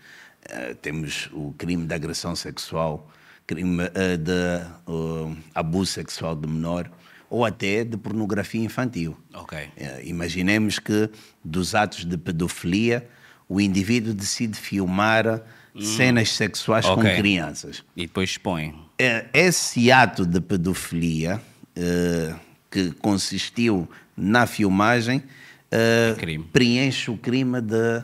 eh, 0.49 0.75
temos 0.81 1.29
o 1.33 1.55
crime 1.57 1.87
de 1.87 1.95
agressão 1.95 2.37
sexual, 2.37 3.11
crime 3.47 3.85
eh, 3.95 4.17
de 4.17 4.33
eh, 4.33 5.37
abuso 5.55 5.93
sexual 5.93 6.37
de 6.37 6.47
menor 6.47 6.91
ou 7.31 7.45
até 7.45 7.85
de 7.85 7.97
pornografia 7.97 8.63
infantil. 8.63 9.17
Ok. 9.35 9.57
Eh, 9.77 10.03
Imaginemos 10.05 10.79
que 10.79 11.11
dos 11.45 11.75
atos 11.75 12.05
de 12.05 12.17
pedofilia 12.19 13.09
o 13.49 13.61
indivíduo 13.61 14.13
decide 14.13 14.59
filmar 14.59 15.43
cenas 15.81 16.33
sexuais 16.33 16.85
Ok. 16.85 16.97
com 17.03 17.17
crianças. 17.17 17.83
E 17.97 18.03
depois 18.07 18.31
expõe. 18.31 18.75
Eh, 18.99 19.25
Esse 19.33 19.91
ato 19.91 20.27
de 20.27 20.41
pedofilia 20.41 21.41
eh, 21.75 22.35
que 22.71 22.91
consistiu 22.93 23.89
na 24.17 24.47
filmagem 24.47 25.23
eh, 25.71 26.15
preenche 26.53 27.11
o 27.11 27.17
crime 27.17 27.61
de 27.61 28.03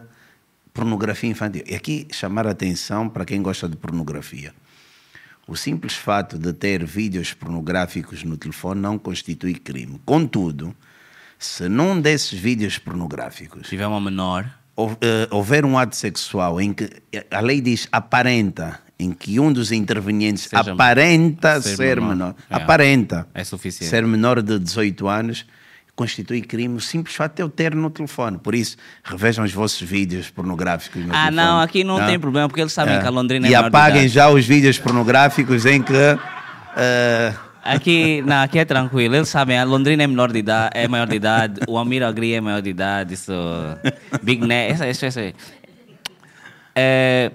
pornografia 0.72 1.30
infantil. 1.30 1.62
E 1.66 1.74
aqui 1.74 2.06
chamar 2.12 2.46
a 2.46 2.50
atenção 2.50 3.08
para 3.08 3.24
quem 3.24 3.40
gosta 3.42 3.68
de 3.68 3.76
pornografia. 3.76 4.52
O 5.46 5.56
simples 5.56 5.94
fato 5.94 6.38
de 6.38 6.52
ter 6.52 6.84
vídeos 6.84 7.32
pornográficos 7.34 8.24
no 8.24 8.36
telefone 8.36 8.80
não 8.80 8.98
constitui 8.98 9.54
crime. 9.54 10.00
Contudo, 10.04 10.74
se 11.38 11.68
num 11.68 12.00
desses 12.00 12.38
vídeos 12.38 12.78
pornográficos 12.78 13.68
tiver 13.68 13.86
uma 13.86 14.00
menor, 14.00 14.46
eh, 15.02 15.28
houver 15.30 15.64
um 15.64 15.76
ato 15.78 15.94
sexual 15.96 16.60
em 16.60 16.72
que 16.72 16.88
a 17.30 17.40
lei 17.40 17.60
diz 17.60 17.86
aparenta, 17.92 18.80
em 18.98 19.12
que 19.12 19.38
um 19.38 19.52
dos 19.52 19.70
intervenientes 19.70 20.44
Seja- 20.44 20.72
aparenta 20.72 21.60
ser 21.60 21.76
ser, 21.76 22.00
menor. 22.00 22.08
menor, 22.08 22.34
É. 22.48 22.54
aparenta 22.56 23.28
É 23.34 23.44
suficiente. 23.44 23.90
ser 23.90 24.06
menor 24.06 24.40
de 24.40 24.58
18 24.58 25.06
anos, 25.06 25.44
constitui 25.96 26.40
crime 26.42 26.76
o 26.76 26.80
simples 26.80 27.14
fato 27.14 27.36
de 27.36 27.42
eu 27.42 27.48
ter 27.48 27.74
no 27.74 27.88
telefone. 27.90 28.38
Por 28.38 28.54
isso, 28.54 28.76
revejam 29.02 29.44
os 29.44 29.52
vossos 29.52 29.80
vídeos 29.80 30.28
pornográficos 30.30 31.00
no 31.04 31.08
Ah, 31.14 31.26
telefone. 31.26 31.36
não, 31.36 31.60
aqui 31.60 31.84
não 31.84 32.04
tem 32.04 32.18
problema, 32.18 32.48
porque 32.48 32.60
eles 32.60 32.72
sabem 32.72 32.98
que 33.00 33.06
a 33.06 33.10
Londrina 33.10 33.46
é 33.46 33.50
E 33.50 33.54
apaguem 33.54 34.08
já 34.08 34.28
os 34.28 34.44
vídeos 34.44 34.78
pornográficos 34.78 35.64
em 35.66 35.82
que... 35.82 35.92
eh, 36.76 37.34
Aqui, 37.66 38.20
não, 38.26 38.42
aqui 38.42 38.58
é 38.58 38.64
tranquilo. 38.66 39.14
Eles 39.16 39.28
sabem, 39.30 39.58
a 39.58 39.64
Londrina 39.64 40.02
é 40.02 40.06
menor 40.06 40.30
de 40.30 40.38
idade, 40.38 40.72
é 40.74 40.86
maior 40.86 41.06
de 41.06 41.16
idade, 41.16 41.60
o 41.66 41.78
Amir 41.78 42.02
Agri 42.02 42.34
é 42.34 42.40
maior 42.40 42.60
de 42.60 42.68
idade, 42.68 43.14
isso. 43.14 43.32
Big 44.22 44.46
Net, 44.46 44.72
essa, 44.74 44.84
essa, 44.86 45.06
essa. 45.06 45.32
É, 46.74 47.30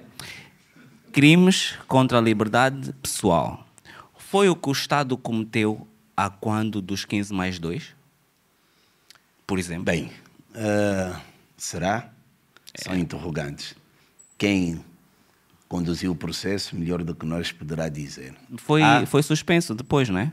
crimes 1.12 1.74
contra 1.88 2.18
a 2.18 2.20
liberdade 2.20 2.92
pessoal. 3.02 3.66
Foi 4.18 4.48
o 4.48 4.54
que 4.54 4.68
o 4.68 4.72
Estado 4.72 5.16
cometeu 5.16 5.86
a 6.16 6.30
quando 6.30 6.80
dos 6.80 7.04
15 7.04 7.32
mais 7.34 7.58
2? 7.58 7.98
Por 9.50 9.58
exemplo. 9.58 9.82
Bem, 9.82 10.08
eh, 10.54 11.12
será? 11.56 12.08
São 12.76 12.96
interrogantes. 12.96 13.74
Quem 14.38 14.80
conduziu 15.68 16.12
o 16.12 16.14
processo, 16.14 16.76
melhor 16.76 17.02
do 17.02 17.16
que 17.16 17.26
nós, 17.26 17.50
poderá 17.50 17.88
dizer. 17.88 18.32
foi, 18.58 18.80
Ah. 18.80 19.04
foi 19.06 19.24
suspenso 19.24 19.74
depois, 19.74 20.08
não 20.08 20.20
é? 20.20 20.32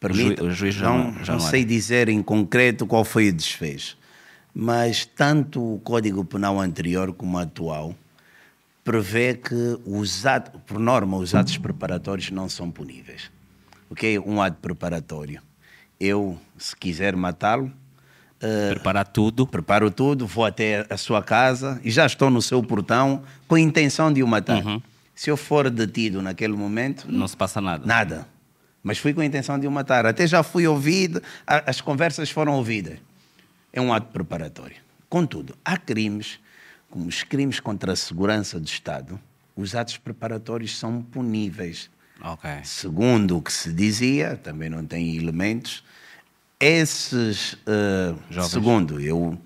Permita, 0.00 0.42
O 0.42 0.46
ju- 0.46 0.50
o 0.52 0.54
juiz 0.54 0.74
já 0.76 0.88
não, 0.88 1.12
não- 1.12 1.24
já 1.24 1.32
não 1.34 1.40
não 1.40 1.46
é. 1.46 1.50
sei 1.50 1.62
dizer 1.62 2.08
em 2.08 2.22
concreto 2.22 2.86
qual 2.86 3.04
foi 3.04 3.28
o 3.28 3.32
desfecho, 3.34 3.98
mas 4.54 5.04
tanto 5.04 5.74
o 5.74 5.78
Código 5.80 6.24
Penal 6.24 6.58
anterior 6.58 7.12
como 7.12 7.36
o 7.36 7.40
atual 7.40 7.94
prevê 8.82 9.34
que 9.34 9.78
os 9.84 10.24
atos, 10.24 10.58
por 10.66 10.78
norma, 10.78 11.18
os 11.18 11.34
atos 11.34 11.58
preparatórios 11.58 12.30
não 12.30 12.48
são 12.48 12.70
puníveis. 12.70 13.30
Ok? 13.90 14.18
Um 14.20 14.40
ato 14.40 14.56
preparatório. 14.62 15.42
Eu, 16.00 16.40
se 16.56 16.74
quiser 16.74 17.14
matá-lo, 17.14 17.70
Preparar 18.38 19.06
tudo. 19.06 19.46
preparo 19.46 19.90
tudo, 19.90 20.26
vou 20.26 20.44
até 20.44 20.86
a 20.90 20.96
sua 20.96 21.22
casa 21.22 21.80
e 21.82 21.90
já 21.90 22.04
estou 22.04 22.28
no 22.28 22.42
seu 22.42 22.62
portão 22.62 23.22
com 23.48 23.54
a 23.54 23.60
intenção 23.60 24.12
de 24.12 24.22
o 24.22 24.26
matar. 24.26 24.64
Uhum. 24.64 24.82
Se 25.14 25.30
eu 25.30 25.36
for 25.36 25.70
detido 25.70 26.20
naquele 26.20 26.54
momento, 26.54 27.06
Não 27.10 27.26
se 27.28 27.36
passa 27.36 27.60
nada. 27.60 27.86
Nada. 27.86 28.26
Mas 28.82 28.98
fui 28.98 29.14
com 29.14 29.20
a 29.20 29.24
intenção 29.24 29.58
de 29.58 29.66
o 29.66 29.70
matar. 29.70 30.04
Até 30.04 30.26
já 30.26 30.42
fui 30.42 30.66
ouvido, 30.66 31.22
as 31.46 31.80
conversas 31.80 32.30
foram 32.30 32.54
ouvidas. 32.54 32.98
É 33.72 33.80
um 33.80 33.92
ato 33.92 34.08
preparatório. 34.12 34.76
Contudo, 35.08 35.56
há 35.64 35.76
crimes, 35.78 36.38
como 36.90 37.06
os 37.06 37.22
crimes 37.22 37.60
contra 37.60 37.92
a 37.92 37.96
segurança 37.96 38.60
do 38.60 38.66
Estado, 38.66 39.18
os 39.56 39.74
atos 39.74 39.96
preparatórios 39.96 40.76
são 40.76 41.00
puníveis. 41.00 41.88
Ok. 42.20 42.50
Segundo 42.64 43.38
o 43.38 43.42
que 43.42 43.52
se 43.52 43.72
dizia, 43.72 44.36
também 44.36 44.68
não 44.68 44.84
tem 44.84 45.16
elementos, 45.16 45.82
esses. 46.60 47.56
Jovens. 48.30 48.50
segundo, 48.50 49.00
eu 49.00 49.38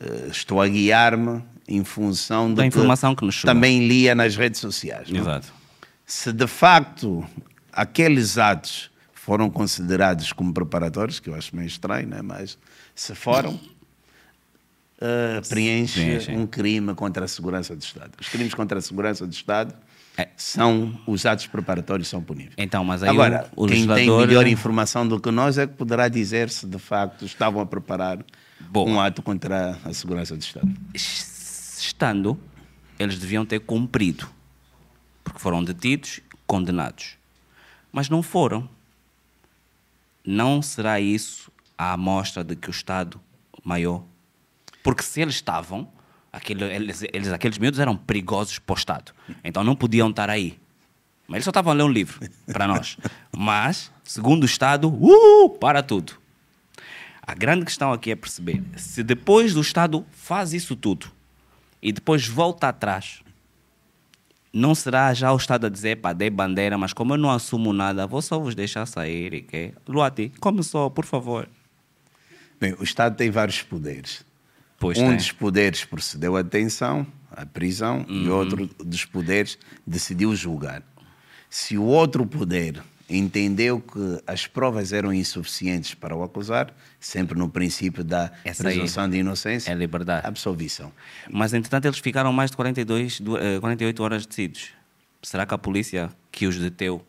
eh, 0.00 0.28
estou 0.30 0.60
a 0.60 0.68
guiar-me 0.68 1.42
em 1.66 1.82
função 1.84 2.52
Da 2.52 2.66
informação 2.66 3.14
que 3.14 3.24
nos 3.24 3.36
chegou. 3.36 3.54
também 3.54 3.86
lia 3.86 4.14
nas 4.14 4.36
redes 4.36 4.60
sociais. 4.60 5.08
não 5.10 5.18
é? 5.18 5.20
Exato. 5.22 5.52
se 6.04 6.32
de 6.32 6.46
facto 6.46 7.24
aqueles 7.72 8.36
atos 8.38 8.90
foram 9.14 9.48
considerados 9.48 10.32
como 10.32 10.52
preparatórios, 10.52 11.18
que 11.18 11.30
eu 11.30 11.34
acho 11.34 11.56
meio 11.56 11.66
estranho, 11.66 12.06
né? 12.06 12.20
mas 12.20 12.58
se 12.94 13.14
foram, 13.14 13.58
eh, 15.00 15.40
preenche 15.48 16.00
Preenchem. 16.00 16.38
um 16.38 16.46
crime 16.46 16.94
contra 16.94 17.24
a 17.24 17.28
segurança 17.28 17.74
do 17.74 17.82
Estado. 17.82 18.12
Os 18.20 18.28
crimes 18.28 18.52
contra 18.52 18.78
a 18.78 18.82
segurança 18.82 19.26
do 19.26 19.32
Estado 19.32 19.74
É. 20.16 20.28
são, 20.36 20.96
os 21.06 21.26
atos 21.26 21.46
preparatórios 21.48 22.08
são 22.08 22.22
puníveis. 22.22 22.54
Então, 22.56 22.84
mas 22.84 23.02
aí 23.02 23.10
Agora, 23.10 23.50
o, 23.56 23.64
o 23.64 23.66
quem 23.66 23.78
legislador... 23.78 24.18
tem 24.18 24.26
melhor 24.28 24.46
informação 24.46 25.06
do 25.06 25.18
que 25.20 25.30
nós 25.30 25.58
é 25.58 25.66
que 25.66 25.74
poderá 25.74 26.08
dizer 26.08 26.50
se 26.50 26.66
de 26.66 26.78
facto 26.78 27.24
estavam 27.24 27.60
a 27.60 27.66
preparar 27.66 28.24
Boa. 28.60 28.88
um 28.88 29.00
ato 29.00 29.22
contra 29.22 29.78
a 29.84 29.92
segurança 29.92 30.36
do 30.36 30.40
Estado. 30.40 30.68
estando, 30.94 32.38
eles 32.98 33.18
deviam 33.18 33.44
ter 33.44 33.60
cumprido. 33.60 34.28
Porque 35.24 35.38
foram 35.38 35.64
detidos, 35.64 36.20
condenados. 36.46 37.16
Mas 37.90 38.08
não 38.08 38.22
foram. 38.22 38.68
Não 40.24 40.62
será 40.62 41.00
isso 41.00 41.50
a 41.76 41.92
amostra 41.92 42.44
de 42.44 42.54
que 42.54 42.68
o 42.68 42.70
Estado 42.70 43.20
maior. 43.64 44.04
Porque 44.82 45.02
se 45.02 45.20
eles 45.20 45.34
estavam, 45.34 45.88
aquele, 46.34 46.64
eles, 46.64 47.02
eles- 47.12 47.32
aqueles 47.32 47.58
miúdos 47.58 47.78
eram 47.80 47.96
perigosos 47.96 48.58
para 48.58 48.74
o 48.74 48.76
Estado. 48.76 49.12
Então 49.42 49.62
não 49.64 49.74
podiam 49.76 50.10
estar 50.10 50.28
aí. 50.28 50.58
Mas 51.26 51.36
eles 51.36 51.44
só 51.44 51.50
estavam 51.50 51.72
a 51.72 51.74
ler 51.74 51.82
um 51.84 51.88
livro 51.88 52.20
para 52.52 52.66
nós. 52.66 52.96
Mas, 53.34 53.90
segundo 54.02 54.42
o 54.42 54.46
Estado, 54.46 54.88
uh, 54.88 55.48
para 55.58 55.82
tudo. 55.82 56.12
A 57.26 57.34
grande 57.34 57.64
questão 57.64 57.92
aqui 57.92 58.10
é 58.10 58.16
perceber 58.16 58.62
se 58.76 59.02
depois 59.02 59.54
do 59.54 59.60
Estado 59.62 60.04
faz 60.12 60.52
isso 60.52 60.76
tudo 60.76 61.06
e 61.80 61.90
depois 61.92 62.26
volta 62.26 62.68
atrás, 62.68 63.22
não 64.52 64.74
será 64.74 65.12
já 65.14 65.32
o 65.32 65.36
Estado 65.36 65.66
a 65.66 65.70
dizer, 65.70 65.96
pá, 65.96 66.12
dei 66.12 66.28
bandeira, 66.30 66.76
mas 66.76 66.92
como 66.92 67.14
eu 67.14 67.18
não 67.18 67.30
assumo 67.30 67.72
nada, 67.72 68.06
vou 68.06 68.20
só 68.20 68.38
vos 68.38 68.54
deixar 68.54 68.84
sair 68.86 69.32
e 69.34 69.40
que... 69.42 69.72
Luati, 69.88 70.30
come 70.38 70.62
só, 70.62 70.88
por 70.90 71.04
favor. 71.06 71.48
Bem, 72.60 72.74
o 72.78 72.84
Estado 72.84 73.16
tem 73.16 73.30
vários 73.30 73.62
poderes. 73.62 74.24
Pois 74.78 74.98
um 74.98 75.08
tem. 75.08 75.16
dos 75.16 75.32
poderes 75.32 75.84
procedeu 75.84 76.36
à 76.36 76.42
detenção, 76.42 77.06
à 77.30 77.44
prisão, 77.46 78.04
e 78.08 78.28
Uhum. 78.28 78.34
outro 78.36 78.66
dos 78.84 79.04
poderes 79.04 79.58
decidiu 79.86 80.34
julgar. 80.36 80.82
Se 81.48 81.76
o 81.78 81.84
outro 81.84 82.26
poder 82.26 82.82
entendeu 83.08 83.80
que 83.80 84.22
as 84.26 84.46
provas 84.46 84.92
eram 84.92 85.12
insuficientes 85.12 85.94
para 85.94 86.16
o 86.16 86.22
acusar, 86.22 86.72
sempre 86.98 87.38
no 87.38 87.48
princípio 87.48 88.02
da 88.02 88.32
Essa 88.44 88.64
presunção 88.64 89.08
de 89.08 89.18
inocência, 89.18 89.70
é 89.70 89.74
liberdade. 89.74 90.26
absolvição. 90.26 90.90
Mas, 91.30 91.52
entretanto, 91.52 91.84
eles 91.84 91.98
ficaram 91.98 92.32
mais 92.32 92.50
de 92.50 92.56
42, 92.56 93.20
du- 93.20 93.36
eh, 93.36 93.60
48 93.60 94.02
horas 94.02 94.24
detidos. 94.26 94.70
Será 95.22 95.44
que 95.46 95.54
a 95.54 95.58
polícia 95.58 96.10
que 96.32 96.46
os 96.46 96.58
deteu 96.58 97.04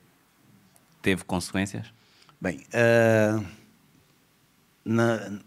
teve 1.01 1.23
consequências? 1.23 1.87
Bem, 2.41 2.61
ah, 2.73 3.41
na- 4.83 5.39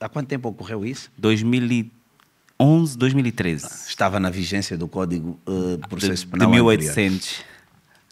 há 0.00 0.08
quanto 0.08 0.28
tempo 0.28 0.48
ocorreu 0.48 0.84
isso? 0.84 1.10
2011, 1.18 2.98
2013. 2.98 3.66
Estava 3.88 4.18
na 4.20 4.30
vigência 4.30 4.76
do 4.76 4.88
Código 4.88 5.38
uh, 5.46 5.76
de 5.76 5.88
Processo 5.88 6.24
de, 6.24 6.32
Penal 6.32 6.48
de 6.48 6.54
1800. 6.54 7.44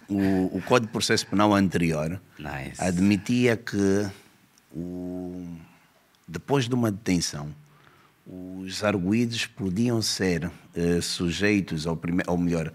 O, 0.08 0.56
o, 0.56 0.62
Código 0.62 0.86
de 0.86 0.92
Processo 0.92 1.26
Penal 1.26 1.52
anterior 1.54 2.20
nice. 2.38 2.80
admitia 2.82 3.56
que 3.56 4.08
o, 4.72 5.44
depois 6.28 6.68
de 6.68 6.74
uma 6.74 6.90
detenção 6.90 7.52
os 8.26 8.82
arguídos 8.82 9.46
podiam 9.46 10.02
ser 10.02 10.50
eh, 10.74 11.00
sujeitos 11.00 11.86
ao 11.86 11.96
primeiro, 11.96 12.30
ou 12.32 12.36
melhor, 12.36 12.72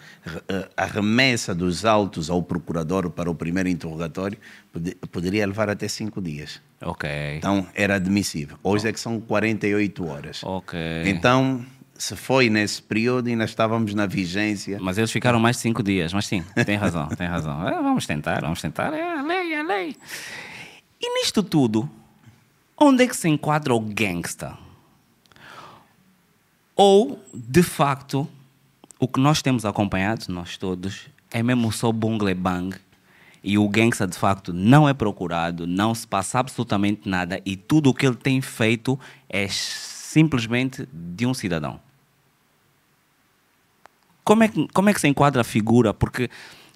eh, 0.48 0.70
a 0.78 0.86
remessa 0.86 1.54
dos 1.54 1.84
autos 1.84 2.30
ao 2.30 2.42
procurador 2.42 3.10
para 3.10 3.30
o 3.30 3.36
primeiro 3.36 3.68
interrogatório 3.68 4.38
pod 4.72 4.96
poderia 5.12 5.46
levar 5.46 5.70
até 5.70 5.90
cinco 5.90 6.22
dias. 6.22 6.62
Ok. 6.82 7.10
Então 7.38 7.68
era 7.76 7.96
admissível. 7.96 8.58
Hoje 8.64 8.88
é 8.88 8.94
que 8.94 9.00
são 9.00 9.20
48 9.20 10.08
horas. 10.08 10.42
Ok. 10.42 10.80
Então, 11.06 11.66
se 11.96 12.16
foi 12.16 12.50
nesse 12.50 12.82
período 12.82 13.30
e 13.30 13.36
nós 13.36 13.50
estávamos 13.50 13.94
na 13.94 14.06
vigência. 14.06 14.80
Mas 14.82 14.98
eles 14.98 15.12
ficaram 15.12 15.40
mais 15.40 15.58
de 15.58 15.64
cinco 15.64 15.84
dias. 15.84 16.14
Mas 16.14 16.28
sim, 16.28 16.44
tem 16.66 16.78
razão, 16.78 17.08
tem 17.10 17.28
razão. 17.28 17.62
É, 17.68 17.74
vamos 17.74 18.08
tentar, 18.08 18.40
vamos 18.40 18.62
tentar. 18.62 18.94
É 18.94 19.20
a 19.20 19.22
lei, 19.22 19.54
é 19.54 19.60
a 19.60 19.64
lei. 19.64 19.96
E 21.00 21.20
nisto 21.20 21.44
tudo, 21.44 21.90
onde 22.80 23.04
é 23.04 23.08
que 23.08 23.18
se 23.18 23.28
enquadra 23.28 23.74
o 23.76 23.82
gangsta? 23.82 24.58
Ou, 26.84 27.24
de 27.32 27.62
facto, 27.62 28.28
o 28.98 29.08
que 29.08 29.20
nós 29.20 29.40
temos 29.44 29.66
acompanhado, 29.66 30.26
nós 30.30 30.58
todos, 30.58 31.10
é 31.30 31.44
mesmo 31.44 31.72
só 31.72 31.92
bungle 31.92 32.34
bang 32.34 32.76
e 33.44 33.56
o 33.56 33.70
gangsta 33.70 34.08
de 34.08 34.18
facto 34.18 34.52
não 34.52 34.90
é 34.90 34.94
procurado, 34.96 35.68
não 35.68 35.94
se 35.94 36.08
passa 36.08 36.40
absolutamente 36.40 37.08
nada 37.08 37.40
e 37.46 37.56
tudo 37.56 37.92
o 37.92 37.94
que 37.94 38.04
ele 38.04 38.16
tem 38.16 38.42
feito 38.42 39.00
é 39.30 39.48
simplesmente 39.48 40.90
de 40.92 41.24
um 41.28 41.36
cidadão. 41.36 41.80
Como 44.24 44.42
é 44.42 44.48
que, 44.48 44.68
como 44.70 44.90
é 44.90 44.94
que 44.96 45.02
se 45.02 45.08
enquadra 45.08 45.42
a 45.42 45.44
figura? 45.44 45.94
Porque 45.94 46.32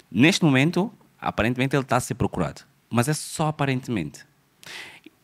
neste 0.08 0.44
momento, 0.44 0.88
aparentemente, 1.20 1.74
ele 1.74 1.82
está 1.82 1.96
a 1.96 2.00
ser 2.00 2.14
procurado, 2.14 2.62
mas 2.88 3.08
é 3.08 3.12
só 3.12 3.48
aparentemente. 3.48 4.24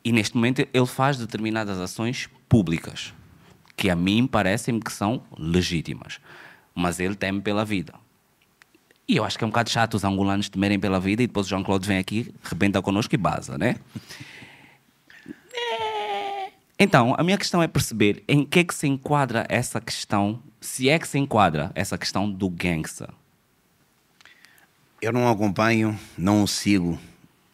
E 0.05 0.11
neste 0.11 0.35
momento 0.35 0.67
ele 0.75 0.87
faz 0.87 1.19
determinadas 1.19 1.79
ações 1.79 2.29
públicas 2.49 3.15
que 3.77 3.91
a 3.91 3.97
mim 3.97 4.27
parecem-me 4.27 4.81
que 4.81 4.93
são 4.93 5.23
legítimas. 5.37 6.21
Mas 6.75 7.01
ele 7.01 7.15
teme 7.15 7.41
pela 7.41 7.65
vida. 7.65 7.95
E 9.07 9.17
eu 9.17 9.25
acho 9.25 9.37
que 9.37 9.45
é 9.45 9.47
um 9.47 9.51
bocado 9.51 9.71
chato 9.71 9.95
os 9.95 10.05
angolanos 10.05 10.49
temerem 10.49 10.79
pela 10.79 11.01
vida 11.01 11.23
e 11.23 11.27
depois 11.27 11.47
o 11.47 11.51
Jean-Claude 11.51 11.87
vem 11.87 11.99
aqui, 11.99 12.33
rebenta 12.43 12.81
connosco 12.81 13.15
e 13.15 13.19
baza, 13.19 13.59
né? 13.59 13.77
Então, 16.79 17.15
a 17.17 17.23
minha 17.23 17.39
questão 17.39 17.63
é 17.63 17.69
perceber 17.69 18.25
em 18.27 18.45
que 18.45 18.61
é 18.61 18.65
que 18.65 18.75
se 18.75 18.89
enquadra 18.89 19.47
essa 19.49 19.81
questão, 19.81 20.41
se 20.61 20.89
é 20.89 20.99
que 20.99 21.07
se 21.07 21.19
enquadra 21.19 21.71
essa 21.75 21.97
questão 21.97 22.31
do 22.31 22.49
gangster. 22.49 23.09
Eu 25.01 25.13
não 25.13 25.29
acompanho, 25.29 25.99
não 26.17 26.43
o 26.43 26.49
sigo, 26.49 26.99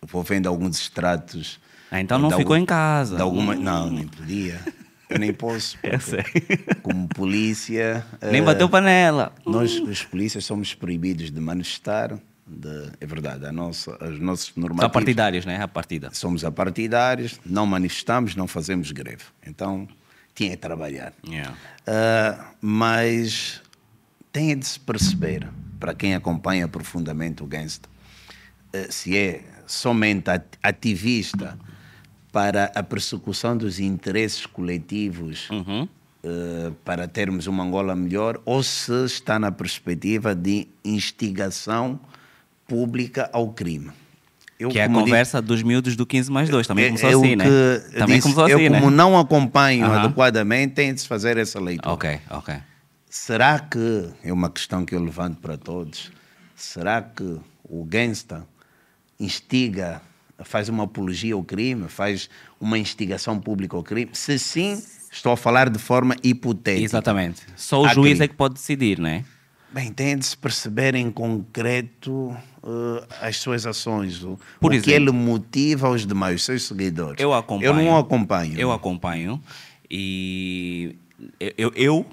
vou 0.00 0.22
vendo 0.22 0.46
alguns 0.46 0.78
extratos. 0.80 1.60
Ah, 1.90 2.00
então 2.00 2.18
não 2.18 2.30
ficou 2.30 2.54
algum, 2.54 2.56
em 2.56 2.66
casa. 2.66 3.20
Alguma, 3.20 3.54
não, 3.54 3.90
nem 3.90 4.06
podia. 4.06 4.60
Eu 5.08 5.18
nem 5.18 5.32
posso. 5.32 5.78
Eu 5.82 6.00
sei. 6.00 6.22
Como 6.82 7.08
polícia. 7.08 8.04
Nem 8.20 8.42
uh, 8.42 8.44
bateu 8.44 8.68
panela. 8.68 9.32
Nós, 9.46 9.78
os 9.80 10.04
polícias, 10.04 10.44
somos 10.44 10.74
proibidos 10.74 11.30
de 11.30 11.40
manifestar. 11.40 12.18
De, 12.46 12.92
é 13.00 13.06
verdade, 13.06 13.44
a 13.46 13.52
nossa, 13.52 13.92
os 14.04 14.18
nossos 14.18 14.52
normativos. 14.56 14.82
São 14.82 14.90
partidários, 14.90 15.46
né? 15.46 15.60
A 15.62 15.68
partida. 15.68 16.10
Somos 16.12 16.44
apartidários, 16.44 17.38
não 17.44 17.66
manifestamos, 17.66 18.34
não 18.34 18.46
fazemos 18.46 18.90
greve. 18.90 19.24
Então, 19.46 19.86
tinha 20.34 20.50
que 20.50 20.56
trabalhar. 20.56 21.12
Yeah. 21.26 21.52
Uh, 21.52 22.44
mas 22.60 23.60
tem 24.32 24.56
de 24.56 24.66
se 24.66 24.80
perceber, 24.80 25.48
para 25.78 25.94
quem 25.94 26.14
acompanha 26.14 26.68
profundamente 26.68 27.42
o 27.42 27.46
gangster, 27.46 27.90
uh, 28.74 28.92
se 28.92 29.16
é 29.16 29.42
somente 29.66 30.30
ativista 30.62 31.58
para 32.32 32.70
a 32.74 32.82
persecução 32.82 33.56
dos 33.56 33.80
interesses 33.80 34.44
coletivos 34.46 35.48
uhum. 35.50 35.82
uh, 35.82 36.72
para 36.84 37.08
termos 37.08 37.46
uma 37.46 37.64
Angola 37.64 37.96
melhor 37.96 38.40
ou 38.44 38.62
se 38.62 39.04
está 39.04 39.38
na 39.38 39.50
perspectiva 39.50 40.34
de 40.34 40.68
instigação 40.84 41.98
pública 42.66 43.30
ao 43.32 43.48
crime. 43.48 43.90
Eu, 44.58 44.70
que 44.70 44.78
é 44.78 44.84
a 44.84 44.88
conversa 44.88 45.40
digo, 45.40 45.54
dos 45.54 45.62
miúdos 45.62 45.94
do 45.94 46.04
15 46.04 46.32
mais 46.32 46.48
2, 46.48 46.66
também 46.66 46.86
é, 46.86 46.88
começou 46.88 47.10
é 47.10 47.14
assim, 47.14 47.36
né? 47.36 47.44
Também 47.96 48.16
disse, 48.16 48.22
começou 48.22 48.48
eu, 48.48 48.58
assim, 48.58 48.68
como 48.68 48.90
né? 48.90 48.96
não 48.96 49.16
acompanho 49.16 49.86
uhum. 49.86 49.92
adequadamente, 49.92 50.74
tem 50.74 50.92
de 50.92 51.00
se 51.00 51.06
fazer 51.06 51.36
essa 51.36 51.60
leitura. 51.60 51.94
Ok, 51.94 52.20
ok. 52.28 52.56
Será 53.08 53.60
que, 53.60 54.10
é 54.22 54.32
uma 54.32 54.50
questão 54.50 54.84
que 54.84 54.94
eu 54.94 55.02
levanto 55.02 55.40
para 55.40 55.56
todos, 55.56 56.10
será 56.56 57.00
que 57.00 57.38
o 57.64 57.84
gangsta 57.84 58.44
instiga 59.18 60.02
faz 60.44 60.68
uma 60.68 60.84
apologia 60.84 61.34
ao 61.34 61.42
crime, 61.42 61.88
faz 61.88 62.28
uma 62.60 62.78
instigação 62.78 63.38
pública 63.38 63.76
ao 63.76 63.82
crime? 63.82 64.10
Se 64.12 64.38
sim, 64.38 64.82
estou 65.10 65.32
a 65.32 65.36
falar 65.36 65.68
de 65.68 65.78
forma 65.78 66.16
hipotética. 66.22 66.84
Exatamente. 66.84 67.42
Só 67.56 67.82
o 67.82 67.88
juiz 67.88 68.12
crime. 68.12 68.24
é 68.24 68.28
que 68.28 68.34
pode 68.34 68.54
decidir, 68.54 68.98
não 68.98 69.08
é? 69.08 69.24
Bem, 69.70 69.92
tem 69.92 70.16
de 70.16 70.24
se 70.24 70.36
perceber 70.36 70.94
em 70.94 71.10
concreto 71.10 72.34
uh, 72.62 73.06
as 73.20 73.36
suas 73.36 73.66
ações, 73.66 74.24
o, 74.24 74.38
Por 74.58 74.72
o 74.72 74.74
exemplo, 74.74 74.90
que 74.90 74.92
ele 74.92 75.10
motiva 75.10 75.90
os 75.90 76.06
demais, 76.06 76.36
os 76.36 76.44
seus 76.44 76.62
seguidores. 76.62 77.20
Eu 77.20 77.34
acompanho. 77.34 77.68
Eu 77.68 77.74
não 77.74 77.98
acompanho. 77.98 78.58
Eu 78.58 78.72
acompanho 78.72 79.42
e 79.90 80.96
eu, 81.58 81.70
eu 81.74 82.06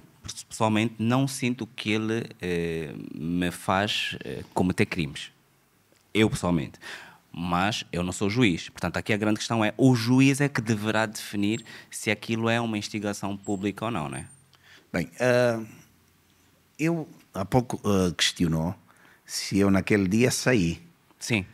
pessoalmente 0.49 0.95
não 0.99 1.27
sinto 1.27 1.65
que 1.65 1.91
ele 1.91 2.25
eh, 2.41 2.93
me 3.13 3.51
faz 3.51 4.17
eh, 4.23 4.43
cometer 4.53 4.85
crimes. 4.85 5.31
Eu 6.13 6.29
pessoalmente 6.29 6.79
mas 7.37 7.83
eu 7.91 8.01
não 8.01 8.13
sou 8.13 8.29
juiz. 8.29 8.69
Portanto, 8.69 8.95
aqui 8.95 9.11
a 9.11 9.17
grande 9.17 9.39
questão 9.39 9.63
é: 9.63 9.73
o 9.77 9.93
juiz 9.93 10.39
é 10.39 10.47
que 10.47 10.61
deverá 10.61 11.05
definir 11.05 11.65
se 11.91 12.09
aquilo 12.09 12.47
é 12.47 12.61
uma 12.61 12.77
instigação 12.77 13.35
pública 13.35 13.85
ou 13.85 13.91
não, 13.91 14.07
não 14.07 14.17
é? 14.17 14.25
Bem, 14.93 15.11
uh, 15.19 15.67
eu 16.79 17.09
há 17.33 17.43
pouco 17.43 17.75
uh, 17.83 18.13
questionou 18.13 18.73
se 19.25 19.59
eu 19.59 19.69
naquele 19.69 20.07
dia 20.07 20.31
saí. 20.31 20.81
Sim. 21.19 21.45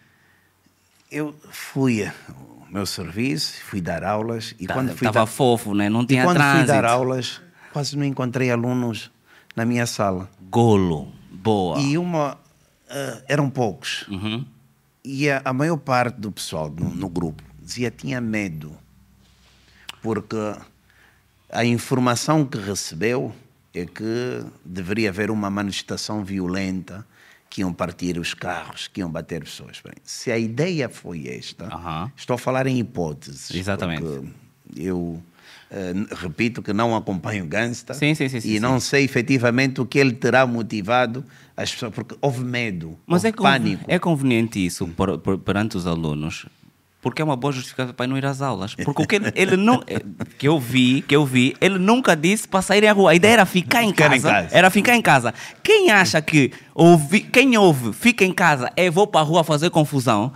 Eu 1.10 1.36
fui 1.50 2.06
ao 2.06 2.68
meu 2.70 2.86
serviço, 2.86 3.60
fui 3.64 3.82
dar 3.82 4.04
aulas 4.04 4.54
e 4.60 4.68
tá, 4.68 4.76
quando 4.76 4.96
fui 4.96 5.08
Estava 5.08 5.26
fofo, 5.26 5.74
né? 5.74 5.90
não 5.90 6.06
tinha 6.06 6.22
e 6.22 6.26
quando 6.26 6.38
trânsito. 6.38 6.58
fui 6.58 6.68
dar 6.68 6.86
aulas, 6.86 7.42
quase 7.74 7.98
não 7.98 8.06
encontrei 8.06 8.52
alunos 8.52 9.10
na 9.56 9.66
minha 9.66 9.88
sala. 9.88 10.30
Golo, 10.40 11.12
boa. 11.32 11.80
E 11.80 11.98
uma... 11.98 12.36
Uh, 12.36 13.24
eram 13.28 13.50
poucos. 13.50 14.06
Uhum. 14.10 14.46
E 15.04 15.30
a, 15.30 15.42
a, 15.44 15.54
maior 15.54 15.78
parte 15.78 16.20
do 16.20 16.32
pessoal 16.32 16.70
no, 16.70 16.90
no 16.90 17.10
grupo 17.10 17.44
dizia 17.60 17.90
tinha 17.90 18.22
medo, 18.22 18.78
porque 20.02 20.56
a 21.50 21.66
informação 21.66 22.46
que 22.46 22.58
recebeu 22.58 23.34
é 23.74 23.86
que 23.86 24.46
deveria 24.64 25.10
haver 25.10 25.32
uma 25.32 25.50
manifestação 25.50 26.24
violenta, 26.24 27.06
que 27.50 27.62
iam 27.62 27.74
partir 27.74 28.18
os 28.18 28.34
carros, 28.34 28.88
que 28.88 29.02
iam 29.02 29.10
bater 29.10 29.44
pessoas. 29.44 29.82
Se 30.04 30.32
a 30.32 30.38
ideia 30.38 30.88
foi 30.88 31.28
esta, 31.28 31.68
estou 32.16 32.36
a 32.36 32.38
falar 32.38 32.68
em 32.68 32.80
hipóteses. 32.80 33.52
Exatamente. 33.52 34.04
Eu 34.76 35.22
uh, 35.72 36.16
repito 36.16 36.62
que 36.62 36.74
não 36.74 36.96
acompanho 36.96 37.46
Gangsta 37.46 37.94
sim, 37.94 38.14
sim, 38.14 38.28
sim, 38.30 38.42
e 38.44 38.60
não 38.60 38.80
sei 38.80 39.06
efetivamente 39.06 39.82
o 39.82 39.86
que 39.86 39.98
ele 40.00 40.12
terá 40.14 40.46
motivado 40.46 41.24
as 41.56 41.72
pessoas, 41.72 41.94
porque 41.94 42.16
houve 42.22 42.44
medo, 42.44 42.98
Mas 43.08 43.24
houve 43.24 43.38
é 43.38 43.42
pânico. 43.42 43.84
É 43.88 44.00
conveniente 44.00 44.64
isso 44.66 44.88
por, 44.88 45.18
por, 45.20 45.38
perante 45.38 45.78
os 45.78 45.86
alunos, 45.86 46.46
porque 47.02 47.22
é 47.22 47.26
uma 47.26 47.36
boa 47.36 47.52
justificativa 47.52 47.94
para 47.94 48.08
não 48.08 48.18
ir 48.18 48.26
às 48.26 48.42
aulas. 48.42 48.76
Porque 48.76 49.02
o 49.02 49.08
que 49.08 49.16
ele, 49.36 49.58
não. 49.58 49.84
eh, 49.88 50.02
Que 50.38 50.48
eu 50.48 50.60
vi, 50.60 51.02
que 51.02 51.16
eu 51.16 51.26
vi, 51.26 51.56
ele 51.60 51.78
nunca 51.80 52.16
disse 52.16 52.48
para 52.48 52.62
sair 52.62 52.86
à 52.88 52.94
rua. 52.94 53.12
A 53.12 53.16
ideia 53.16 53.34
era 53.34 53.46
ficar 53.46 53.84
em 53.84 53.92
casa. 53.92 54.16
em 54.16 54.22
casa. 54.22 54.48
Era 54.52 54.70
ficar 54.70 54.96
em 54.96 55.02
casa. 55.02 55.34
Quem 55.64 55.90
acha 55.92 56.22
que 56.22 56.52
ouvi, 56.76 57.22
quem 57.22 57.58
ouve, 57.58 57.92
fica 57.92 58.24
em 58.24 58.32
casa, 58.34 58.72
é 58.76 58.90
vou 58.90 59.08
para 59.08 59.22
a 59.22 59.24
rua 59.24 59.44
fazer 59.44 59.70
confusão. 59.72 60.32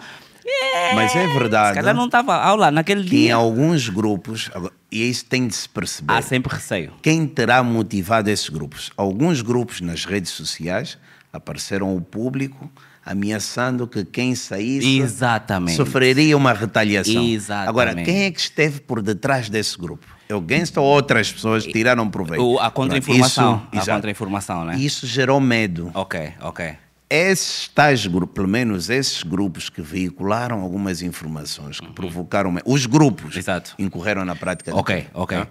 Mas 0.94 1.16
é 1.16 1.28
verdade 1.28 1.70
Se 1.70 1.76
calhar 1.76 1.96
não 1.96 2.06
estava 2.06 2.36
aula 2.36 2.70
naquele 2.72 3.04
que 3.04 3.16
em 3.16 3.20
dia. 3.22 3.36
alguns 3.36 3.90
grupos, 3.90 4.50
e 4.92 5.10
isso 5.10 5.26
tem 5.26 5.48
de 5.48 5.56
se 5.56 5.68
perceber, 5.68 6.14
Há 6.14 6.22
sempre 6.22 6.54
receio. 6.54 6.94
quem 7.02 7.26
terá 7.28 7.64
motivado 7.64 8.30
esses 8.30 8.50
grupos? 8.50 8.92
Alguns 8.96 9.42
grupos 9.42 9.82
nas 9.82 10.06
redes 10.06 10.32
sociais 10.32 10.98
apareceram 11.34 11.90
ao 11.90 12.00
público 12.00 12.70
ameaçando 13.04 13.88
que 13.88 14.04
quem 14.04 14.34
saísse 14.36 15.00
Exatamente. 15.00 15.76
sofreria 15.76 16.36
uma 16.36 16.54
retaliação. 16.54 17.24
Exatamente. 17.24 17.70
Agora, 17.70 17.96
quem 17.96 18.24
é 18.24 18.32
que 18.32 18.40
esteve 18.40 18.80
por 18.82 19.02
detrás 19.02 19.48
desse 19.50 19.78
grupo? 19.78 20.06
É 20.28 20.34
o 20.34 20.42
Gangsta 20.42 20.82
ou 20.82 20.88
outras 20.88 21.32
pessoas 21.32 21.64
que 21.66 21.72
tiraram 21.72 22.10
proveito? 22.10 22.44
O- 22.44 22.60
a 22.60 22.72
contra-informação. 22.72 23.62
Isso- 23.72 23.92
A 23.92 23.94
contra-informação, 23.96 24.66
né? 24.66 24.76
Isso 24.78 25.06
gerou 25.06 25.40
medo. 25.40 25.92
Ok, 25.94 26.34
ok. 26.42 26.74
Esses 27.10 27.68
tais 27.68 28.06
grupos, 28.08 28.34
pelo 28.34 28.48
menos 28.48 28.90
esses 28.90 29.24
grupos 29.24 29.70
que 29.70 29.82
veicularam 29.82 30.62
algumas 30.62 31.02
informações, 31.02 31.80
que 31.80 31.92
provocaram. 31.92 32.56
Os 32.66 32.86
grupos 32.86 33.36
Exato. 33.36 33.76
incorreram 33.78 34.26
na 34.26 34.36
prática 34.36 34.76
Ok, 34.76 34.96
crime, 34.96 35.10
ok. 35.14 35.38
tá? 35.38 35.48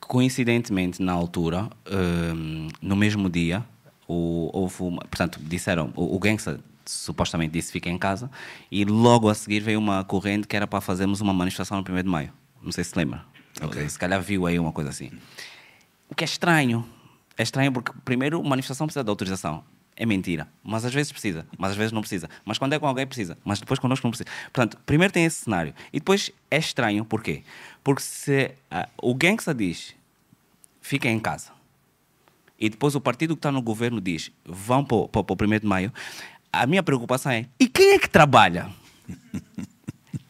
Coincidentemente, 0.00 1.02
na 1.02 1.12
altura, 1.12 1.68
hum, 1.90 2.68
no 2.82 2.94
mesmo 2.94 3.30
dia, 3.30 3.64
o, 4.06 4.50
houve 4.52 4.82
uma, 4.82 5.00
portanto, 5.00 5.40
disseram, 5.42 5.92
o, 5.96 6.14
o 6.14 6.18
gangster 6.18 6.58
supostamente 6.84 7.52
disse 7.52 7.72
fica 7.72 7.88
em 7.88 7.96
casa, 7.96 8.30
e 8.70 8.84
logo 8.84 9.30
a 9.30 9.34
seguir 9.34 9.60
veio 9.60 9.78
uma 9.78 10.04
corrente 10.04 10.46
que 10.46 10.54
era 10.54 10.66
para 10.66 10.82
fazermos 10.82 11.22
uma 11.22 11.32
manifestação 11.32 11.82
no 11.82 11.94
1 11.94 12.02
de 12.02 12.08
maio. 12.08 12.30
Não 12.62 12.70
sei 12.70 12.84
se 12.84 12.96
lembra. 12.96 13.24
Ok. 13.62 13.88
Se 13.88 13.98
calhar 13.98 14.20
viu 14.20 14.46
aí 14.46 14.58
uma 14.58 14.72
coisa 14.72 14.90
assim. 14.90 15.10
O 16.08 16.14
que 16.14 16.22
é 16.22 16.26
estranho. 16.26 16.84
É 17.36 17.42
estranho 17.42 17.72
porque, 17.72 17.90
primeiro, 18.04 18.42
manifestação 18.44 18.86
precisa 18.86 19.02
de 19.02 19.08
autorização. 19.10 19.64
É 19.96 20.04
mentira. 20.04 20.48
Mas 20.62 20.84
às 20.84 20.92
vezes 20.92 21.12
precisa. 21.12 21.46
Mas 21.56 21.72
às 21.72 21.76
vezes 21.76 21.92
não 21.92 22.00
precisa. 22.00 22.28
Mas 22.44 22.58
quando 22.58 22.72
é 22.72 22.78
com 22.78 22.86
alguém, 22.86 23.06
precisa. 23.06 23.38
Mas 23.44 23.60
depois 23.60 23.78
connosco 23.78 24.06
não 24.06 24.10
precisa. 24.10 24.28
Portanto, 24.52 24.78
primeiro 24.84 25.12
tem 25.12 25.24
esse 25.24 25.44
cenário. 25.44 25.72
E 25.92 25.98
depois 26.00 26.30
é 26.50 26.58
estranho. 26.58 27.04
Porquê? 27.04 27.42
Porque 27.82 28.02
se 28.02 28.52
ah, 28.70 28.88
o 29.00 29.14
gangsta 29.14 29.54
diz 29.54 29.94
fiquem 30.80 31.16
em 31.16 31.20
casa 31.20 31.52
e 32.58 32.68
depois 32.68 32.94
o 32.94 33.00
partido 33.00 33.34
que 33.34 33.38
está 33.38 33.50
no 33.52 33.62
governo 33.62 34.00
diz 34.00 34.30
vão 34.44 34.84
para 34.84 34.96
o, 34.96 35.08
para, 35.08 35.24
para 35.24 35.46
o 35.46 35.50
1 35.50 35.58
de 35.60 35.66
maio, 35.66 35.92
a 36.52 36.66
minha 36.66 36.82
preocupação 36.82 37.32
é 37.32 37.46
e 37.58 37.68
quem 37.68 37.92
é 37.92 37.98
que 37.98 38.08
trabalha? 38.08 38.70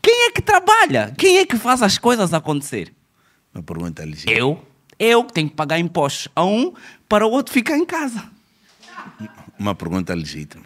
Quem 0.02 0.26
é 0.26 0.30
que 0.30 0.42
trabalha? 0.42 1.14
Quem 1.16 1.38
é 1.38 1.46
que 1.46 1.56
faz 1.56 1.82
as 1.82 1.96
coisas 1.96 2.34
acontecer? 2.34 2.92
Uma 3.54 3.62
pergunta 3.62 4.04
legítima. 4.04 4.36
Eu. 4.36 4.62
Eu 4.98 5.24
que 5.24 5.32
tenho 5.32 5.48
que 5.48 5.54
pagar 5.54 5.78
impostos 5.78 6.28
a 6.36 6.44
um 6.44 6.74
para 7.08 7.26
o 7.26 7.30
outro 7.30 7.54
ficar 7.54 7.78
em 7.78 7.86
casa. 7.86 8.22
Uma 9.59 9.74
pergunta 9.74 10.14
legítima. 10.14 10.64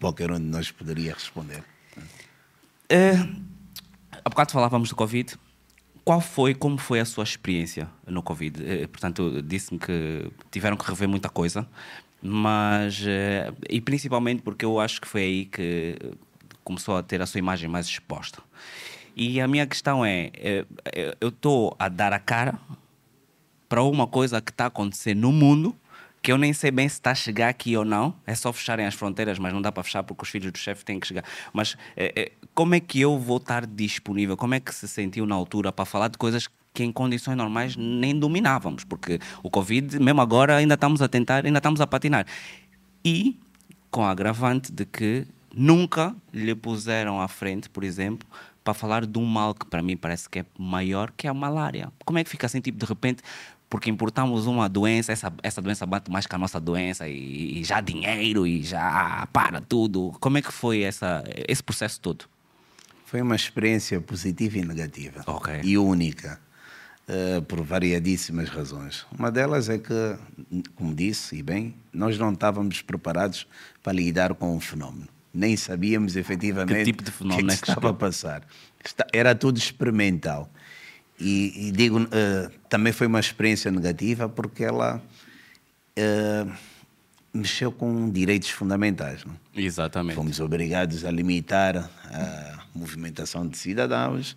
Qualquer 0.00 0.30
um 0.30 0.36
de 0.36 0.44
nós 0.44 0.70
poderia 0.70 1.12
responder. 1.12 1.62
Eh, 2.88 3.16
há 4.24 4.28
bocado 4.28 4.52
falávamos 4.52 4.88
do 4.88 4.96
Covid. 4.96 5.36
Qual 6.04 6.20
foi, 6.20 6.54
como 6.54 6.78
foi 6.78 7.00
a 7.00 7.04
sua 7.04 7.24
experiência 7.24 7.88
no 8.06 8.22
Covid? 8.22 8.64
Eh, 8.64 8.86
portanto, 8.86 9.42
disse-me 9.42 9.78
que 9.78 10.30
tiveram 10.50 10.76
que 10.76 10.86
rever 10.86 11.08
muita 11.08 11.28
coisa, 11.28 11.68
mas. 12.22 13.02
eh, 13.06 13.52
e 13.68 13.80
principalmente 13.80 14.42
porque 14.42 14.64
eu 14.64 14.78
acho 14.78 15.00
que 15.00 15.08
foi 15.08 15.22
aí 15.22 15.44
que 15.46 15.96
começou 16.62 16.96
a 16.96 17.02
ter 17.02 17.20
a 17.20 17.26
sua 17.26 17.38
imagem 17.38 17.68
mais 17.68 17.86
exposta. 17.86 18.40
E 19.16 19.40
a 19.40 19.48
minha 19.48 19.66
questão 19.66 20.04
é: 20.04 20.30
eu 21.20 21.28
estou 21.28 21.74
a 21.76 21.88
dar 21.88 22.12
a 22.12 22.20
cara 22.20 22.58
para 23.68 23.82
uma 23.82 24.06
coisa 24.06 24.40
que 24.40 24.52
está 24.52 24.64
a 24.64 24.68
acontecer 24.68 25.14
no 25.14 25.32
mundo 25.32 25.76
que 26.22 26.32
eu 26.32 26.38
nem 26.38 26.52
sei 26.52 26.70
bem 26.70 26.88
se 26.88 26.94
está 26.94 27.12
a 27.12 27.14
chegar 27.14 27.48
aqui 27.48 27.76
ou 27.76 27.84
não. 27.84 28.14
É 28.26 28.34
só 28.34 28.52
fecharem 28.52 28.86
as 28.86 28.94
fronteiras, 28.94 29.38
mas 29.38 29.52
não 29.52 29.62
dá 29.62 29.70
para 29.70 29.82
fechar 29.82 30.02
porque 30.02 30.22
os 30.22 30.28
filhos 30.28 30.52
do 30.52 30.58
chefe 30.58 30.84
têm 30.84 30.98
que 30.98 31.06
chegar. 31.06 31.24
Mas 31.52 31.76
eh, 31.96 32.12
eh, 32.16 32.32
como 32.54 32.74
é 32.74 32.80
que 32.80 33.00
eu 33.00 33.18
vou 33.18 33.36
estar 33.38 33.66
disponível? 33.66 34.36
Como 34.36 34.54
é 34.54 34.60
que 34.60 34.74
se 34.74 34.88
sentiu 34.88 35.26
na 35.26 35.34
altura 35.34 35.72
para 35.72 35.84
falar 35.84 36.08
de 36.08 36.18
coisas 36.18 36.48
que 36.74 36.82
em 36.82 36.92
condições 36.92 37.36
normais 37.36 37.76
nem 37.76 38.18
dominávamos? 38.18 38.84
Porque 38.84 39.18
o 39.42 39.50
Covid, 39.50 39.98
mesmo 39.98 40.20
agora, 40.20 40.56
ainda 40.56 40.74
estamos 40.74 41.00
a 41.00 41.08
tentar, 41.08 41.46
ainda 41.46 41.58
estamos 41.58 41.80
a 41.80 41.86
patinar. 41.86 42.26
E 43.04 43.38
com 43.90 44.04
a 44.04 44.10
agravante 44.10 44.72
de 44.72 44.84
que 44.84 45.26
nunca 45.54 46.14
lhe 46.32 46.54
puseram 46.54 47.20
à 47.20 47.28
frente, 47.28 47.68
por 47.70 47.84
exemplo, 47.84 48.28
para 48.62 48.74
falar 48.74 49.06
de 49.06 49.18
um 49.18 49.24
mal 49.24 49.54
que 49.54 49.64
para 49.64 49.80
mim 49.80 49.96
parece 49.96 50.28
que 50.28 50.40
é 50.40 50.46
maior, 50.58 51.10
que 51.16 51.26
é 51.26 51.30
a 51.30 51.34
malária. 51.34 51.90
Como 52.04 52.18
é 52.18 52.24
que 52.24 52.28
fica 52.28 52.46
assim, 52.46 52.60
tipo, 52.60 52.78
de 52.78 52.84
repente, 52.84 53.22
porque 53.70 53.90
importamos 53.90 54.46
uma 54.46 54.68
doença, 54.68 55.12
essa, 55.12 55.32
essa 55.42 55.60
doença 55.60 55.84
bate 55.86 56.10
mais 56.10 56.26
que 56.26 56.34
a 56.34 56.38
nossa 56.38 56.58
doença 56.58 57.08
e, 57.08 57.60
e 57.60 57.64
já 57.64 57.80
dinheiro 57.80 58.46
e 58.46 58.62
já 58.62 59.28
para 59.32 59.60
tudo. 59.60 60.14
Como 60.20 60.38
é 60.38 60.42
que 60.42 60.52
foi 60.52 60.82
essa, 60.82 61.22
esse 61.46 61.62
processo 61.62 62.00
todo? 62.00 62.24
Foi 63.04 63.20
uma 63.22 63.36
experiência 63.36 64.00
positiva 64.00 64.58
e 64.58 64.64
negativa. 64.64 65.22
Ok. 65.26 65.60
E 65.62 65.76
única. 65.78 66.40
eh, 67.08 67.40
por 67.40 67.62
variadíssimas 67.62 68.50
razões. 68.50 69.06
Uma 69.10 69.30
delas 69.32 69.70
é 69.70 69.78
que, 69.78 70.18
como 70.74 70.94
disse, 70.94 71.36
e 71.36 71.42
bem, 71.42 71.74
nós 71.90 72.18
não 72.18 72.32
estávamos 72.32 72.82
preparados 72.82 73.46
para 73.82 73.94
lidar 73.94 74.34
com 74.34 74.54
o 74.54 74.60
fenómeno. 74.60 75.08
Nem 75.32 75.56
sabíamos 75.56 76.16
efetivamente 76.16 76.84
tipo 76.84 77.02
o 77.02 77.28
que, 77.28 77.34
é 77.34 77.38
é 77.38 77.40
que 77.40 77.46
que 77.46 77.68
estava 77.70 77.90
a 77.90 77.94
passar. 77.94 78.42
Era 79.12 79.34
tudo 79.34 79.56
experimental. 79.56 80.50
E, 81.20 81.68
e 81.68 81.72
digo, 81.72 82.06
eh, 82.12 82.48
também 82.68 82.92
foi 82.92 83.06
uma 83.06 83.18
experiência 83.18 83.70
negativa 83.70 84.28
porque 84.28 84.62
ela 84.62 85.02
eh, 85.96 86.46
mexeu 87.34 87.72
com 87.72 88.10
direitos 88.10 88.50
fundamentais. 88.50 89.24
Não? 89.24 89.36
Exatamente. 89.54 90.14
Fomos 90.14 90.38
obrigados 90.38 91.04
a 91.04 91.10
limitar 91.10 91.76
a 91.76 92.64
movimentação 92.74 93.46
de 93.46 93.58
cidadãos 93.58 94.36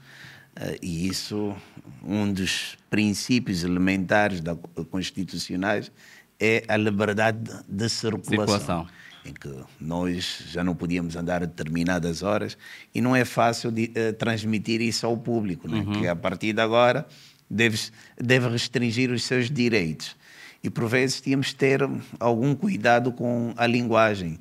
eh, 0.55 0.79
e 0.81 1.07
isso, 1.07 1.55
um 2.03 2.31
dos 2.31 2.77
princípios 2.89 3.63
elementares 3.63 4.41
da, 4.41 4.55
constitucionais 4.89 5.91
é 6.39 6.63
a 6.67 6.75
liberdade 6.77 7.39
de 7.67 7.89
circulação, 7.89 8.57
Circulação. 8.57 8.87
Em 9.25 9.33
que 9.33 9.49
nós 9.79 10.43
já 10.49 10.63
não 10.63 10.75
podíamos 10.75 11.15
andar 11.15 11.43
a 11.43 11.45
determinadas 11.45 12.23
horas 12.23 12.57
e 12.93 13.01
não 13.01 13.15
é 13.15 13.23
fácil 13.23 13.71
de, 13.71 13.91
eh, 13.93 14.11
transmitir 14.13 14.81
isso 14.81 15.05
ao 15.05 15.15
público, 15.17 15.67
né? 15.67 15.85
que 15.99 16.07
a 16.07 16.15
partir 16.15 16.53
de 16.53 16.61
agora 16.61 17.05
deve, 17.49 17.77
deve 18.19 18.47
restringir 18.49 19.11
os 19.11 19.23
seus 19.23 19.49
direitos. 19.49 20.15
E 20.63 20.69
por 20.69 20.87
vezes 20.87 21.21
tínhamos 21.21 21.47
de 21.47 21.55
ter 21.55 21.81
algum 22.19 22.55
cuidado 22.55 23.11
com 23.11 23.53
a 23.57 23.67
linguagem. 23.67 24.39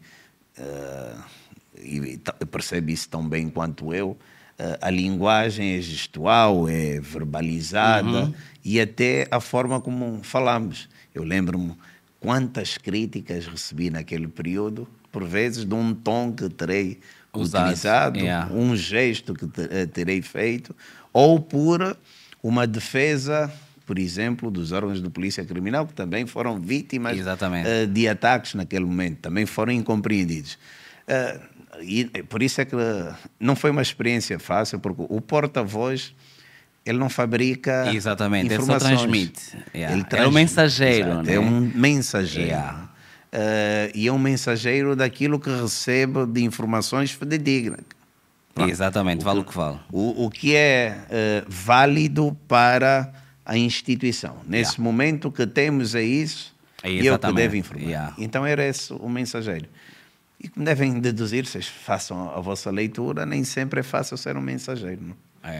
Eh, 0.56 1.14
e 1.82 2.20
percebe 2.50 2.92
isso 2.92 3.08
tão 3.08 3.26
bem 3.28 3.48
quanto 3.48 3.92
eu. 3.94 4.16
eh, 4.58 4.78
a 4.82 4.90
linguagem 4.90 5.76
é 5.76 5.80
gestual, 5.80 6.68
é 6.68 7.00
verbalizada 7.00 8.32
e 8.64 8.78
até 8.80 9.26
a 9.30 9.40
forma 9.40 9.80
como 9.80 10.20
falamos. 10.22 10.88
Eu 11.14 11.22
lembro-me 11.24 11.74
quantas 12.20 12.76
críticas 12.76 13.46
recebi 13.46 13.90
naquele 13.90 14.28
período, 14.28 14.86
por 15.10 15.24
vezes 15.24 15.64
de 15.64 15.74
um 15.74 15.94
tom 15.94 16.32
que 16.32 16.48
terei 16.48 17.00
Usado, 17.32 17.64
utilizado, 17.64 18.18
yeah. 18.18 18.52
um 18.52 18.76
gesto 18.76 19.34
que 19.34 19.46
eh, 19.70 19.86
terei 19.86 20.20
feito, 20.20 20.74
ou 21.12 21.40
por 21.40 21.96
uma 22.42 22.66
defesa, 22.66 23.50
por 23.86 23.98
exemplo, 23.98 24.50
dos 24.50 24.72
órgãos 24.72 25.02
de 25.02 25.08
polícia 25.08 25.44
criminal, 25.44 25.86
que 25.86 25.94
também 25.94 26.26
foram 26.26 26.60
vítimas 26.60 27.16
Exatamente. 27.16 27.68
eh, 27.68 27.86
de 27.86 28.08
ataques 28.08 28.54
naquele 28.54 28.84
momento, 28.84 29.18
também 29.18 29.46
foram 29.46 29.72
incompreendidos. 29.72 30.58
Eh, 31.06 31.40
e 31.82 32.04
por 32.24 32.42
isso 32.42 32.60
é 32.60 32.64
que 32.64 32.76
não 33.38 33.56
foi 33.56 33.70
uma 33.70 33.82
experiência 33.82 34.38
fácil, 34.38 34.78
porque 34.80 35.02
o 35.08 35.20
porta-voz 35.20 36.14
ele 36.84 36.98
não 36.98 37.08
fabrica 37.10 37.92
Exatamente, 37.94 38.52
ele 38.52 38.62
só 38.62 38.78
transmite. 38.78 39.56
Yeah. 39.74 39.96
Ele 39.96 40.06
É 40.12 40.26
o 40.26 40.32
mensageiro, 40.32 41.22
né? 41.22 41.34
É 41.34 41.40
um 41.40 41.60
mensageiro. 41.74 42.48
Yeah. 42.48 42.90
Eh, 43.32 43.92
e 43.94 44.08
é 44.08 44.12
um 44.12 44.18
mensageiro 44.18 44.96
daquilo 44.96 45.38
que 45.38 45.50
recebe 45.50 46.26
de 46.26 46.42
informações 46.42 47.12
fidedignas. 47.12 47.80
Pronto. 48.54 48.70
Exatamente, 48.70 49.24
vale 49.24 49.40
o 49.40 49.44
que 49.44 49.54
vale. 49.54 49.78
O, 49.92 50.26
o 50.26 50.30
que 50.30 50.56
é 50.56 50.98
eh, 51.08 51.44
válido 51.46 52.36
para 52.48 53.12
a 53.44 53.56
instituição. 53.56 54.36
Nesse 54.46 54.72
Yeah. 54.72 54.82
momento 54.82 55.30
que 55.30 55.46
temos 55.46 55.94
é 55.94 56.02
isso, 56.02 56.54
É 56.82 56.90
e 56.90 56.94
eu 56.96 57.00
que 57.02 57.06
exatamente. 57.08 57.36
devo 57.36 57.56
informar. 57.56 58.14
Então 58.18 58.44
era 58.44 58.64
esse 58.66 58.92
o 58.92 59.08
mensageiro. 59.08 59.68
E 60.42 60.48
como 60.48 60.64
devem 60.64 60.98
deduzir, 60.98 61.46
vocês 61.46 61.66
façam 61.66 62.30
a 62.34 62.40
vossa 62.40 62.70
leitura, 62.70 63.26
nem 63.26 63.44
sempre 63.44 63.80
é 63.80 63.82
fácil 63.82 64.16
ser 64.16 64.36
um 64.36 64.40
mensageiro. 64.40 65.00
Não? 65.02 65.16
É, 65.42 65.56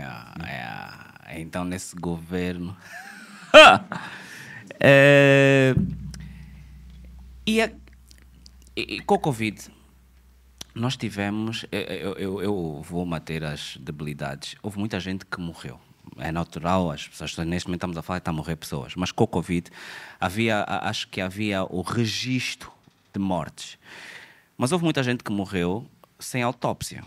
é. 0.47 1.10
Então, 1.39 1.65
nesse 1.65 1.95
governo. 1.97 2.77
É, 4.83 5.75
e, 7.47 7.61
a- 7.61 7.71
e- 8.75 9.01
com 9.03 9.15
o 9.17 9.19
Covid, 9.19 9.69
nós 10.75 10.97
tivemos. 10.97 11.67
Eu, 11.71 12.15
eu, 12.15 12.43
eu 12.43 12.83
vou 12.83 13.05
manter 13.05 13.45
as 13.45 13.77
debilidades. 13.79 14.55
Houve 14.63 14.79
muita 14.79 14.99
gente 14.99 15.27
que 15.27 15.39
morreu. 15.39 15.79
É 16.17 16.33
natural, 16.33 16.91
as 16.91 17.07
pessoas 17.09 17.37
neste 17.47 17.69
momento 17.69 17.81
estamos 17.81 17.97
a 17.99 18.03
falar 18.03 18.19
está 18.19 18.31
a 18.31 18.35
morrer 18.35 18.57
pessoas, 18.57 18.95
mas 18.97 19.13
com 19.13 19.25
o 19.25 19.29
Covid 19.29 19.71
havia, 20.19 20.65
acho 20.67 21.09
que 21.09 21.21
havia 21.21 21.63
o 21.65 21.83
registro 21.83 22.73
de 23.13 23.21
mortes. 23.21 23.77
Mas 24.57 24.73
houve 24.73 24.85
muita 24.85 25.03
gente 25.03 25.23
que 25.23 25.31
morreu 25.31 25.87
sem 26.19 26.43
autópsia. 26.43 27.05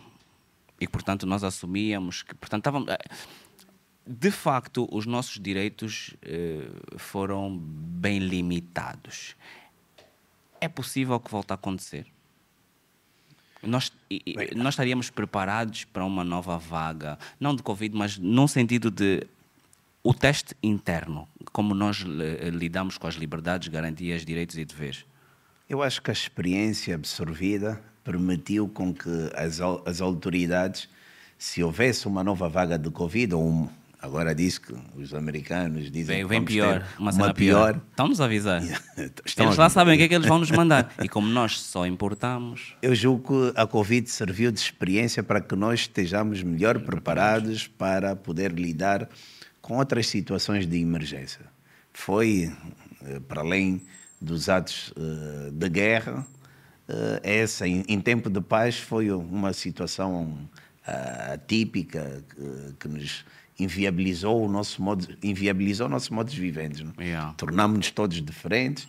E, 0.79 0.87
portanto, 0.87 1.25
nós 1.25 1.43
assumíamos 1.43 2.21
que. 2.23 2.35
Portanto, 2.35 2.61
estávamos, 2.61 2.89
de 4.05 4.31
facto, 4.31 4.88
os 4.91 5.05
nossos 5.05 5.39
direitos 5.39 6.13
eh, 6.21 6.67
foram 6.97 7.57
bem 7.57 8.19
limitados. 8.19 9.35
É 10.59 10.67
possível 10.67 11.19
que 11.19 11.31
volte 11.31 11.51
a 11.51 11.55
acontecer? 11.55 12.05
Nós, 13.61 13.93
e- 14.09 14.53
nós 14.55 14.73
estaríamos 14.73 15.09
preparados 15.09 15.85
para 15.85 16.03
uma 16.03 16.23
nova 16.23 16.57
vaga, 16.57 17.17
não 17.39 17.55
de 17.55 17.63
Covid, 17.63 17.95
mas 17.95 18.17
num 18.17 18.47
sentido 18.47 18.91
de 18.91 19.25
o 20.03 20.13
teste 20.13 20.53
interno, 20.61 21.27
como 21.53 21.73
nós 21.73 22.03
eh, 22.03 22.49
lidamos 22.49 22.97
com 22.97 23.07
as 23.07 23.15
liberdades, 23.15 23.69
garantias, 23.69 24.25
direitos 24.25 24.57
e 24.57 24.65
deveres. 24.65 25.05
Eu 25.69 25.81
acho 25.81 26.01
que 26.01 26.11
a 26.11 26.13
experiência 26.13 26.93
absorvida 26.93 27.81
permitiu 28.03 28.67
com 28.67 28.93
que 28.93 29.09
as, 29.34 29.61
as 29.85 30.01
autoridades, 30.01 30.89
se 31.38 31.63
houvesse 31.63 32.05
uma 32.05 32.21
nova 32.21 32.49
vaga 32.49 32.77
de 32.77 32.91
Covid, 32.91 33.34
ou 33.34 33.47
um, 33.47 33.69
agora 34.03 34.35
diz 34.35 34.57
que 34.57 34.75
os 34.97 35.13
americanos 35.13 35.89
dizem 35.89 36.17
Vem, 36.17 36.23
que 36.23 36.27
vem 36.27 36.43
pior, 36.43 36.85
uma, 36.99 37.11
uma 37.11 37.34
pior. 37.34 37.73
pior. 37.73 37.81
Estão-nos 37.89 38.19
a 38.19 38.25
avisar. 38.25 38.61
Estão 39.25 39.45
Eles 39.45 39.57
lá 39.57 39.69
sabem 39.69 39.95
o 39.95 39.97
que 39.97 40.03
é 40.03 40.07
que 40.09 40.13
eles 40.13 40.27
vão 40.27 40.39
nos 40.39 40.51
mandar. 40.51 40.93
E 41.01 41.07
como 41.07 41.25
nós 41.30 41.61
só 41.61 41.88
importamos, 41.88 42.75
Eu 42.81 42.93
julgo 42.93 43.53
que 43.53 43.59
a 43.59 43.65
Covid 43.65 44.09
serviu 44.09 44.51
de 44.51 44.59
experiência 44.59 45.23
para 45.23 45.39
que 45.39 45.55
nós 45.55 45.81
estejamos 45.81 46.43
melhor 46.43 46.80
preparados 46.81 47.65
para 47.65 48.13
poder 48.13 48.51
lidar 48.51 49.07
com 49.61 49.77
outras 49.77 50.07
situações 50.07 50.67
de 50.67 50.77
emergência. 50.77 51.45
Foi, 51.93 52.51
eh, 53.05 53.21
para 53.21 53.39
além 53.39 53.81
dos 54.19 54.49
atos 54.49 54.93
eh, 54.97 55.49
de 55.53 55.69
guerra, 55.69 56.27
eh, 56.89 57.21
essa, 57.23 57.65
em, 57.65 57.85
em 57.88 58.01
tempo 58.01 58.30
de 58.30 58.41
paz, 58.41 58.77
foi 58.77 59.09
uma 59.11 59.53
situação 59.53 60.38
atípica 61.31 62.21
que 62.77 62.89
nos 62.89 63.23
inviabilizou 63.59 64.45
o 64.45 64.49
nosso 64.49 64.81
modo, 64.81 65.07
inviabilizou 65.23 65.88
o 65.88 65.89
nosso 65.89 66.13
modo 66.13 66.30
de 66.31 66.39
viventes. 66.39 66.81
não 66.81 66.93
é? 66.97 67.03
Yeah. 67.05 67.34
Tornámos-nos 67.38 67.91
todos 67.91 68.21
diferentes. 68.21 68.88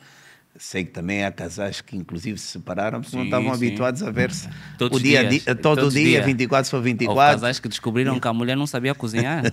Sei 0.56 0.84
que 0.84 0.92
também 0.92 1.24
há 1.24 1.32
casais 1.32 1.80
que 1.80 1.96
inclusive 1.96 2.38
se 2.38 2.46
separaram 2.46 3.00
porque 3.00 3.16
não 3.16 3.24
Sim, 3.24 3.28
estavam 3.28 3.48
sim. 3.48 3.66
habituados 3.66 4.02
a 4.04 4.10
ver-se 4.12 4.48
Todos 4.78 5.00
o 5.00 5.02
dia, 5.02 5.24
dias, 5.24 5.44
todo 5.44 5.60
todos 5.60 5.84
os 5.88 5.94
dia, 5.94 6.04
dias. 6.10 6.24
24 6.26 6.70
sobre 6.70 6.78
houve 6.78 6.90
24. 6.90 7.34
casais 7.40 7.58
que 7.58 7.68
descobriram 7.68 8.20
que 8.20 8.28
a 8.28 8.32
mulher 8.32 8.56
não 8.56 8.66
sabia 8.66 8.94
cozinhar. 8.94 9.42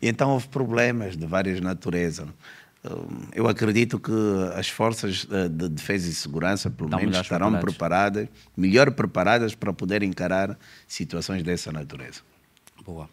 E 0.00 0.08
então 0.08 0.30
houve 0.30 0.48
problemas 0.48 1.16
de 1.16 1.26
várias 1.26 1.60
naturezas. 1.60 2.26
Hum, 2.84 3.06
Eu 3.34 3.48
acredito 3.48 3.98
que 3.98 4.12
as 4.54 4.68
forças 4.68 5.26
eh, 5.30 5.48
de 5.48 5.68
defesa 5.70 6.08
e 6.08 6.12
segurança, 6.12 6.70
pelo 6.70 6.88
Estão 6.88 7.00
menos, 7.00 7.16
estarão 7.18 7.58
preparadas, 7.58 8.28
melhor 8.56 8.90
preparadas 8.92 9.54
para 9.54 9.72
poder 9.72 10.02
encarar 10.02 10.58
situações 10.86 11.42
dessa 11.42 11.72
natureza. 11.72 12.20
Boa. 12.84 13.08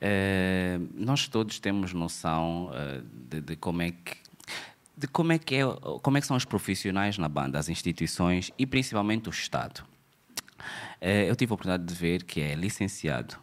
Eh, 0.00 0.78
nós 0.94 1.26
todos 1.28 1.58
temos 1.58 1.92
noção 1.92 2.70
eh, 2.72 3.02
de, 3.30 3.40
de 3.40 3.56
como 3.56 3.82
é 3.82 3.90
que 3.90 4.16
de 4.96 5.06
como 5.06 5.30
é 5.32 5.38
que 5.38 5.54
é, 5.54 5.62
como 6.02 6.18
é 6.18 6.20
que 6.20 6.26
são 6.26 6.36
os 6.36 6.44
profissionais 6.44 7.18
na 7.18 7.28
banda, 7.28 7.56
as 7.56 7.68
instituições 7.68 8.50
e 8.58 8.66
principalmente 8.66 9.28
o 9.28 9.30
Estado. 9.30 9.84
Eh, 11.00 11.30
eu 11.30 11.36
tive 11.36 11.52
a 11.52 11.54
oportunidade 11.54 11.84
de 11.84 11.94
ver 11.94 12.24
que 12.24 12.40
é 12.40 12.54
licenciado, 12.54 13.36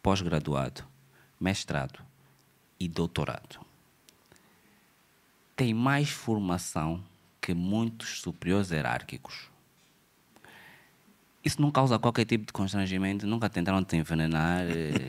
pós-graduado, 0.00 0.84
mestrado 1.40 1.98
e 2.78 2.88
doutorado. 2.88 3.60
Tem 5.56 5.74
mais 5.74 6.10
formação 6.10 7.02
que 7.40 7.52
muitos 7.52 8.20
superiores 8.20 8.70
hierárquicos. 8.70 9.51
Isso 11.44 11.60
não 11.60 11.70
causa 11.70 11.98
qualquer 11.98 12.24
tipo 12.24 12.46
de 12.46 12.52
constrangimento, 12.52 13.26
nunca 13.26 13.48
tentaram 13.48 13.82
te 13.82 13.96
envenenar. 13.96 14.62
eh. 14.62 15.02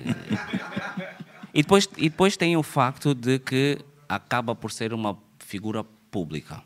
E 1.53 1.61
depois, 1.61 1.88
e 1.97 2.10
depois 2.10 2.35
tem 2.35 2.57
o 2.57 2.64
facto 2.64 3.14
de 3.14 3.38
que 3.38 3.77
acaba 4.10 4.55
por 4.55 4.72
ser 4.72 4.93
uma 4.93 5.18
figura 5.39 5.84
pública. 6.10 6.64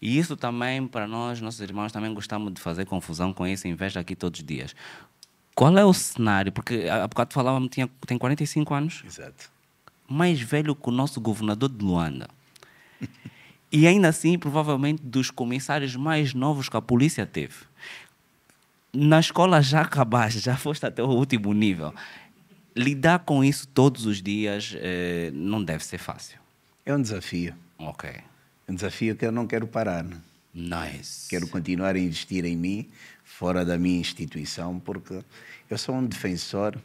E 0.00 0.18
isso 0.18 0.36
também, 0.36 0.86
para 0.86 1.06
nós, 1.06 1.40
nossos 1.40 1.60
irmãos, 1.60 1.92
também 1.92 2.12
gostamos 2.14 2.52
de 2.54 2.60
fazer 2.60 2.86
confusão 2.86 3.32
com 3.32 3.46
isso, 3.46 3.68
em 3.68 3.74
vez 3.74 3.92
de 3.92 3.98
aqui 3.98 4.16
todos 4.16 4.40
os 4.40 4.46
dias. 4.46 4.74
Qual 5.54 5.76
é 5.76 5.84
o 5.84 5.92
cenário? 5.92 6.52
Porque 6.52 6.86
há 6.88 7.06
bocado 7.06 7.32
falávamos, 7.34 7.68
tinha, 7.70 7.88
tem 8.06 8.16
45 8.18 8.74
anos, 8.74 9.02
Exato. 9.06 9.50
mais 10.08 10.40
velho 10.40 10.74
que 10.74 10.88
o 10.88 10.92
nosso 10.92 11.20
governador 11.20 11.68
de 11.68 11.84
Luanda. 11.84 12.28
E 13.72 13.84
ainda 13.84 14.08
assim, 14.08 14.38
provavelmente, 14.38 15.02
dos 15.02 15.28
comissários 15.30 15.96
mais 15.96 16.32
novos 16.32 16.68
que 16.68 16.76
a 16.76 16.80
polícia 16.80 17.26
teve. 17.26 17.54
Na 18.92 19.20
escola 19.20 19.60
já 19.60 19.82
acabaste, 19.82 20.40
já 20.40 20.56
foste 20.56 20.86
até 20.86 21.02
o 21.02 21.08
último 21.08 21.52
nível. 21.52 21.92
Lidar 22.74 23.20
com 23.20 23.42
isso 23.44 23.66
todos 23.68 24.06
os 24.06 24.22
dias 24.22 24.74
eh, 24.76 25.30
não 25.34 25.62
deve 25.62 25.84
ser 25.84 25.98
fácil. 25.98 26.38
É 26.84 26.94
um 26.94 27.00
desafio. 27.00 27.54
Ok. 27.78 28.10
É 28.10 28.72
um 28.72 28.74
desafio 28.74 29.16
que 29.16 29.24
eu 29.26 29.32
não 29.32 29.46
quero 29.46 29.66
parar. 29.66 30.02
né? 30.04 30.16
Nice. 30.54 31.28
Quero 31.28 31.46
continuar 31.48 31.94
a 31.96 31.98
investir 31.98 32.44
em 32.44 32.56
mim, 32.56 32.88
fora 33.22 33.64
da 33.64 33.76
minha 33.76 34.00
instituição, 34.00 34.78
porque 34.80 35.22
eu 35.68 35.76
sou 35.76 35.94
um 35.94 36.06
defensor 36.06 36.78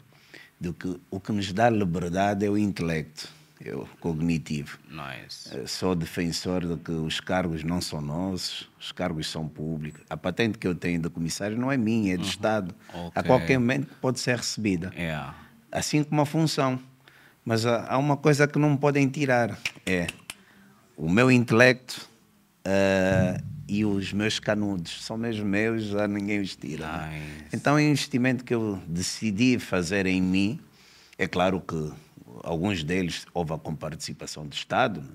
do 0.59 0.73
que 0.73 0.99
o 1.09 1.19
que 1.19 1.31
nos 1.31 1.51
dá 1.53 1.69
liberdade 1.69 2.45
é 2.45 2.49
o 2.49 2.57
intelecto, 2.57 3.29
o 3.69 3.85
cognitivo. 3.99 4.79
Nice. 4.89 5.55
Eh, 5.57 5.67
Sou 5.67 5.93
defensor 5.95 6.65
de 6.65 6.77
que 6.81 6.91
os 6.91 7.19
cargos 7.19 7.63
não 7.63 7.79
são 7.81 8.01
nossos, 8.01 8.69
os 8.79 8.91
cargos 8.91 9.29
são 9.29 9.47
públicos. 9.47 10.01
A 10.09 10.17
patente 10.17 10.57
que 10.57 10.67
eu 10.67 10.73
tenho 10.75 10.99
de 11.01 11.09
comissário 11.09 11.57
não 11.57 11.71
é 11.71 11.77
minha, 11.77 12.13
é 12.15 12.17
do 12.17 12.23
Estado. 12.23 12.73
A 12.93 12.97
Uhum. 12.97 13.05
Ok. 13.07 13.23
qualquer 13.23 13.57
momento 13.59 13.87
pode 14.01 14.19
ser 14.19 14.37
recebida. 14.37 14.91
Yeah. 14.95 15.35
Assim 15.71 16.03
como 16.03 16.21
a 16.21 16.25
função. 16.25 16.79
Mas 17.45 17.65
há 17.65 17.97
uma 17.97 18.17
coisa 18.17 18.47
que 18.47 18.57
não 18.59 18.71
me 18.71 18.77
podem 18.77 19.07
tirar: 19.07 19.57
é 19.85 20.07
o 20.97 21.09
meu 21.09 21.31
intelecto 21.31 22.07
eh, 22.65 23.41
e 23.67 23.83
os 23.85 24.11
meus 24.13 24.39
canudos. 24.39 25.03
São 25.03 25.17
mesmo 25.17 25.45
meus, 25.45 25.83
já 25.85 26.07
ninguém 26.07 26.39
os 26.41 26.55
tira. 26.55 26.85
né? 26.85 27.09
Nice. 27.43 27.55
Então, 27.55 27.75
o 27.75 27.79
investimento 27.79 28.43
que 28.43 28.53
eu 28.53 28.79
decidi 28.87 29.57
fazer 29.59 30.05
em 30.05 30.21
mim, 30.21 30.59
é 31.17 31.27
claro 31.27 31.59
que 31.61 31.91
alguns 32.43 32.83
deles 32.83 33.25
houve 33.33 33.53
a 33.53 33.57
comparticipação 33.57 34.45
do 34.45 34.53
Estado. 34.53 35.01
né? 35.01 35.07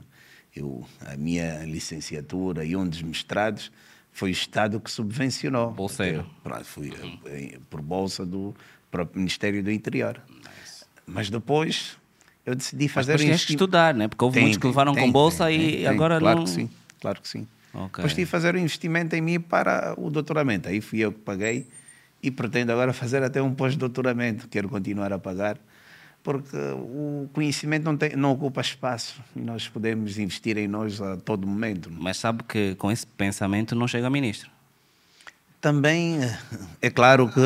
Eu, 0.54 0.86
a 1.06 1.16
minha 1.16 1.64
licenciatura 1.64 2.64
e 2.64 2.74
um 2.74 2.88
dos 2.88 3.02
mestrados 3.02 3.70
foi 4.10 4.30
o 4.30 4.32
Estado 4.32 4.80
que 4.80 4.90
subvencionou. 4.90 5.70
Bolseiro. 5.72 6.24
Pronto, 6.42 6.64
fui 6.64 6.92
eh, 7.26 7.58
por 7.68 7.82
bolsa 7.82 8.24
do 8.24 8.54
próprio 8.90 9.18
Ministério 9.18 9.62
do 9.62 9.70
Interior. 9.70 10.18
Mas 11.06 11.28
depois 11.28 11.98
eu 12.46 12.54
decidi 12.54 12.84
Mas 12.84 12.92
fazer 12.92 13.12
depois 13.12 13.26
tinhas 13.26 13.44
que 13.44 13.52
estudar, 13.52 13.94
né? 13.94 14.08
Porque 14.08 14.24
houve 14.24 14.34
Tem, 14.36 14.42
muitos 14.44 14.58
que 14.58 14.66
levaram 14.66 14.94
tem, 14.94 15.04
com 15.04 15.12
bolsa 15.12 15.46
tem, 15.46 15.80
e 15.80 15.86
agora 15.86 16.18
claro 16.18 16.38
não. 16.38 16.44
que 16.44 16.50
sim, 16.50 16.70
claro 17.00 17.20
que 17.20 17.28
sim. 17.28 17.46
Ok. 17.74 17.96
Depois 17.96 18.14
tive 18.14 18.24
fazer 18.24 18.54
um 18.54 18.58
investimento 18.58 19.14
em 19.14 19.20
mim 19.20 19.38
para 19.38 19.94
o 19.98 20.08
doutoramento. 20.08 20.68
Aí 20.68 20.80
fui 20.80 21.00
eu 21.00 21.12
que 21.12 21.18
paguei 21.18 21.66
e 22.22 22.30
pretendo 22.30 22.72
agora 22.72 22.92
fazer 22.94 23.22
até 23.22 23.42
um 23.42 23.54
pós-doutoramento. 23.54 24.48
Quero 24.48 24.68
continuar 24.70 25.12
a 25.12 25.18
pagar, 25.18 25.58
porque 26.26 26.56
o 26.74 27.28
conhecimento 27.32 27.84
não, 27.84 27.96
tem, 27.96 28.16
não 28.16 28.32
ocupa 28.32 28.60
espaço 28.60 29.22
e 29.36 29.38
nós 29.40 29.68
podemos 29.68 30.18
investir 30.18 30.58
em 30.58 30.66
nós 30.66 31.00
a 31.00 31.16
todo 31.16 31.46
momento. 31.46 31.88
Mas 31.88 32.16
sabe 32.16 32.42
que 32.42 32.74
com 32.74 32.90
esse 32.90 33.06
pensamento 33.06 33.76
não 33.76 33.86
chega 33.86 34.08
a 34.08 34.10
ministro. 34.10 34.50
Também 35.60 36.20
eh, 36.24 36.38
é 36.82 36.90
claro 36.90 37.28
que 37.28 37.40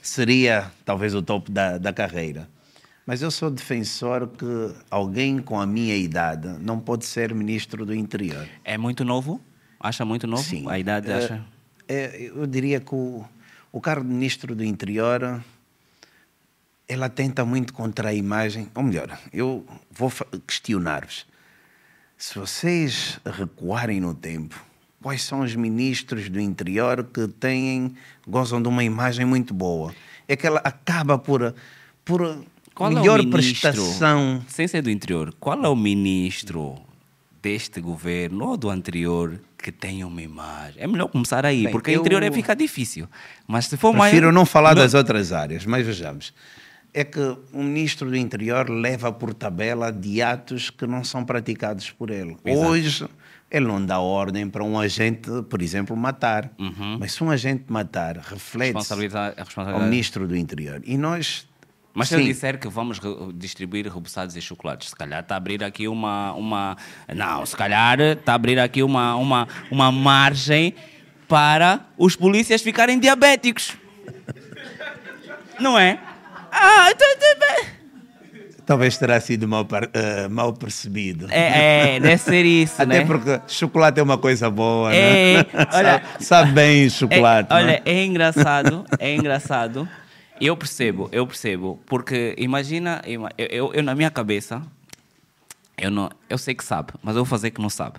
seria 0.00 0.70
talvez 0.86 1.14
o 1.14 1.20
topo 1.20 1.50
da, 1.52 1.76
da 1.76 1.92
carreira. 1.92 2.48
Mas 3.06 3.20
eu 3.20 3.30
sou 3.30 3.50
defensor 3.50 4.26
que 4.28 4.74
alguém 4.90 5.38
com 5.38 5.60
a 5.60 5.66
minha 5.66 5.94
idade 5.94 6.48
não 6.60 6.80
pode 6.80 7.04
ser 7.04 7.34
ministro 7.34 7.84
do 7.84 7.94
interior. 7.94 8.48
É 8.64 8.78
muito 8.78 9.04
novo? 9.04 9.38
Acha 9.78 10.02
muito 10.06 10.26
novo? 10.26 10.42
Sim. 10.42 10.64
A 10.66 10.78
idade 10.78 11.10
Eh, 11.10 11.14
acha? 11.14 11.44
é, 11.86 12.30
eu 12.34 12.46
diria 12.46 12.80
que 12.80 12.94
o, 12.94 13.22
o 13.70 13.80
cargo 13.82 14.02
de 14.08 14.14
ministro 14.14 14.54
do 14.54 14.64
interior 14.64 15.44
ela 16.88 17.08
tenta 17.08 17.44
muito 17.44 17.72
contra 17.72 18.08
a 18.08 18.14
imagem. 18.14 18.68
Ou 18.74 18.82
melhor, 18.82 19.18
eu 19.32 19.64
vou 19.90 20.10
questionar-vos. 20.46 21.26
Se 22.16 22.36
vocês 22.38 23.20
recuarem 23.24 24.00
no 24.00 24.14
tempo, 24.14 24.60
quais 25.02 25.22
são 25.22 25.40
os 25.40 25.54
ministros 25.54 26.28
do 26.28 26.40
interior 26.40 27.04
que 27.04 27.28
têm, 27.28 27.94
gozam 28.26 28.60
de 28.60 28.68
uma 28.68 28.82
imagem 28.82 29.24
muito 29.24 29.54
boa? 29.54 29.94
É 30.26 30.34
que 30.34 30.46
ela 30.46 30.60
acaba 30.64 31.16
por, 31.18 31.54
por 32.04 32.44
Qual 32.74 32.90
melhor 32.90 33.20
é 33.20 33.22
o 33.22 33.26
ministro, 33.26 33.70
prestação. 33.70 34.44
sem 34.48 34.66
ser 34.66 34.82
do 34.82 34.90
interior, 34.90 35.32
qual 35.38 35.62
é 35.64 35.68
o 35.68 35.76
ministro 35.76 36.76
deste 37.40 37.80
governo 37.80 38.46
ou 38.46 38.56
do 38.56 38.68
anterior 38.68 39.40
que 39.56 39.70
tem 39.70 40.02
uma 40.02 40.20
imagem? 40.20 40.82
É 40.82 40.86
melhor 40.88 41.08
começar 41.08 41.46
aí, 41.46 41.64
Bem, 41.64 41.72
porque 41.72 41.92
o 41.92 41.94
eu- 41.94 42.00
interior 42.00 42.22
é 42.24 42.32
ficar 42.32 42.54
difícil. 42.54 43.08
Mas 43.46 43.66
se 43.66 43.76
for 43.76 43.94
mais. 43.94 44.10
Prefiro 44.10 44.32
não 44.32 44.44
falar 44.44 44.74
das 44.74 44.92
outras 44.94 45.32
áreas, 45.32 45.64
mas 45.64 45.86
vejamos. 45.86 46.34
É 46.98 47.04
que 47.04 47.20
o 47.52 47.62
ministro 47.62 48.10
do 48.10 48.16
Interior 48.16 48.68
leva 48.68 49.12
por 49.12 49.32
tabela 49.32 49.92
de 49.92 50.20
atos 50.20 50.68
que 50.68 50.84
não 50.84 51.04
são 51.04 51.24
praticados 51.24 51.90
por 51.92 52.10
ele. 52.10 52.36
Exato. 52.44 52.66
Hoje, 52.68 53.08
ele 53.48 53.66
não 53.66 53.86
dá 53.86 54.00
ordem 54.00 54.50
para 54.50 54.64
um 54.64 54.76
agente, 54.76 55.30
por 55.48 55.62
exemplo, 55.62 55.96
matar. 55.96 56.50
Mas 56.98 57.12
se 57.12 57.22
um 57.22 57.30
agente 57.30 57.66
matar, 57.68 58.16
reflete 58.16 58.74
Responsabilidade, 58.74 59.36
a 59.36 59.40
ao 59.42 59.44
responsabilidade. 59.46 59.90
ministro 59.90 60.26
do 60.26 60.34
Interior. 60.36 60.82
E 60.84 60.98
nós. 60.98 61.46
Mas 61.94 62.08
se 62.08 62.16
sim, 62.16 62.20
eu 62.22 62.26
disser 62.26 62.58
que 62.58 62.66
vamos 62.66 63.00
distribuir 63.34 63.86
reboçados 63.86 64.34
e 64.36 64.40
chocolates, 64.40 64.88
se 64.88 64.96
calhar 64.96 65.20
está 65.20 65.34
a 65.34 65.38
abrir 65.38 65.62
aqui 65.62 65.86
uma, 65.86 66.32
uma. 66.32 66.76
Não, 67.14 67.46
se 67.46 67.56
calhar 67.56 68.00
está 68.00 68.32
a 68.32 68.34
abrir 68.34 68.58
aqui 68.58 68.82
uma, 68.82 69.14
uma, 69.14 69.46
uma 69.70 69.92
margem 69.92 70.74
para 71.28 71.86
os 71.96 72.16
polícias 72.16 72.60
ficarem 72.60 72.98
diabéticos. 72.98 73.76
Não 75.60 75.78
é? 75.78 76.07
Ah, 76.60 76.90
então, 76.90 77.08
então, 77.16 77.78
Talvez 78.66 78.98
terá 78.98 79.18
sido 79.18 79.48
mal, 79.48 79.62
uh, 79.62 80.28
mal 80.30 80.52
percebido. 80.52 81.26
É, 81.30 81.96
é, 81.96 82.00
deve 82.00 82.18
ser 82.18 82.44
isso, 82.44 82.82
Até 82.82 83.00
né? 83.00 83.04
porque 83.06 83.40
chocolate 83.48 83.98
é 83.98 84.02
uma 84.02 84.18
coisa 84.18 84.50
boa, 84.50 84.94
É, 84.94 85.36
né? 85.36 85.46
olha- 85.72 86.02
sabe, 86.02 86.24
sabe 86.24 86.52
bem 86.52 86.90
chocolate, 86.90 87.50
É, 87.50 87.54
olha, 87.56 87.66
né? 87.66 87.80
é 87.86 88.04
engraçado, 88.04 88.84
é 88.98 89.14
engraçado. 89.14 89.88
Eu 90.38 90.54
percebo, 90.56 91.08
eu 91.12 91.26
percebo, 91.26 91.80
porque 91.86 92.34
imagina, 92.36 93.00
ima- 93.06 93.30
eu, 93.38 93.46
eu, 93.46 93.74
eu 93.74 93.82
na 93.82 93.94
minha 93.94 94.10
cabeça, 94.10 94.60
eu, 95.78 95.90
não, 95.90 96.10
eu 96.28 96.36
sei 96.36 96.54
que 96.54 96.62
sabe, 96.64 96.92
mas 97.02 97.16
eu 97.16 97.24
vou 97.24 97.30
fazer 97.30 97.50
que 97.50 97.60
não 97.62 97.70
sabe. 97.70 97.98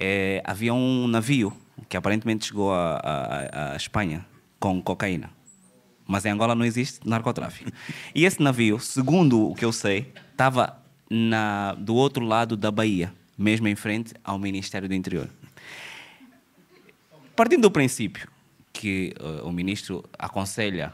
É, 0.00 0.40
havia 0.44 0.72
um 0.72 1.06
navio 1.06 1.52
que 1.90 1.96
aparentemente 1.96 2.46
chegou 2.46 2.72
à 2.72 3.74
Espanha 3.76 4.24
com 4.58 4.80
cocaína. 4.80 5.35
Mas 6.06 6.24
em 6.24 6.30
Angola 6.30 6.54
não 6.54 6.64
existe 6.64 7.06
narcotráfico. 7.06 7.70
E 8.14 8.24
esse 8.24 8.40
navio, 8.40 8.78
segundo 8.78 9.50
o 9.50 9.54
que 9.54 9.64
eu 9.64 9.72
sei, 9.72 10.12
estava 10.30 10.80
do 11.78 11.94
outro 11.94 12.24
lado 12.24 12.56
da 12.56 12.70
Bahia, 12.70 13.12
mesmo 13.36 13.68
em 13.68 13.74
frente 13.74 14.14
ao 14.24 14.38
Ministério 14.38 14.88
do 14.88 14.94
Interior. 14.94 15.28
Partindo 17.34 17.62
do 17.62 17.70
princípio 17.70 18.28
que 18.72 19.14
eh, 19.18 19.42
o 19.42 19.50
ministro 19.50 20.04
aconselha 20.18 20.92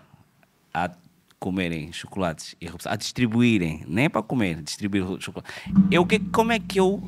a 0.72 0.90
comerem 1.38 1.92
chocolates 1.92 2.54
e 2.60 2.68
a 2.84 2.96
distribuírem, 2.96 3.84
nem 3.88 4.04
é 4.04 4.08
para 4.08 4.22
comer, 4.22 4.62
distribuir 4.62 5.04
chocolate. 5.20 5.52
Eu, 5.90 6.06
que, 6.06 6.20
como 6.20 6.52
é 6.52 6.60
que 6.60 6.78
eu 6.78 7.02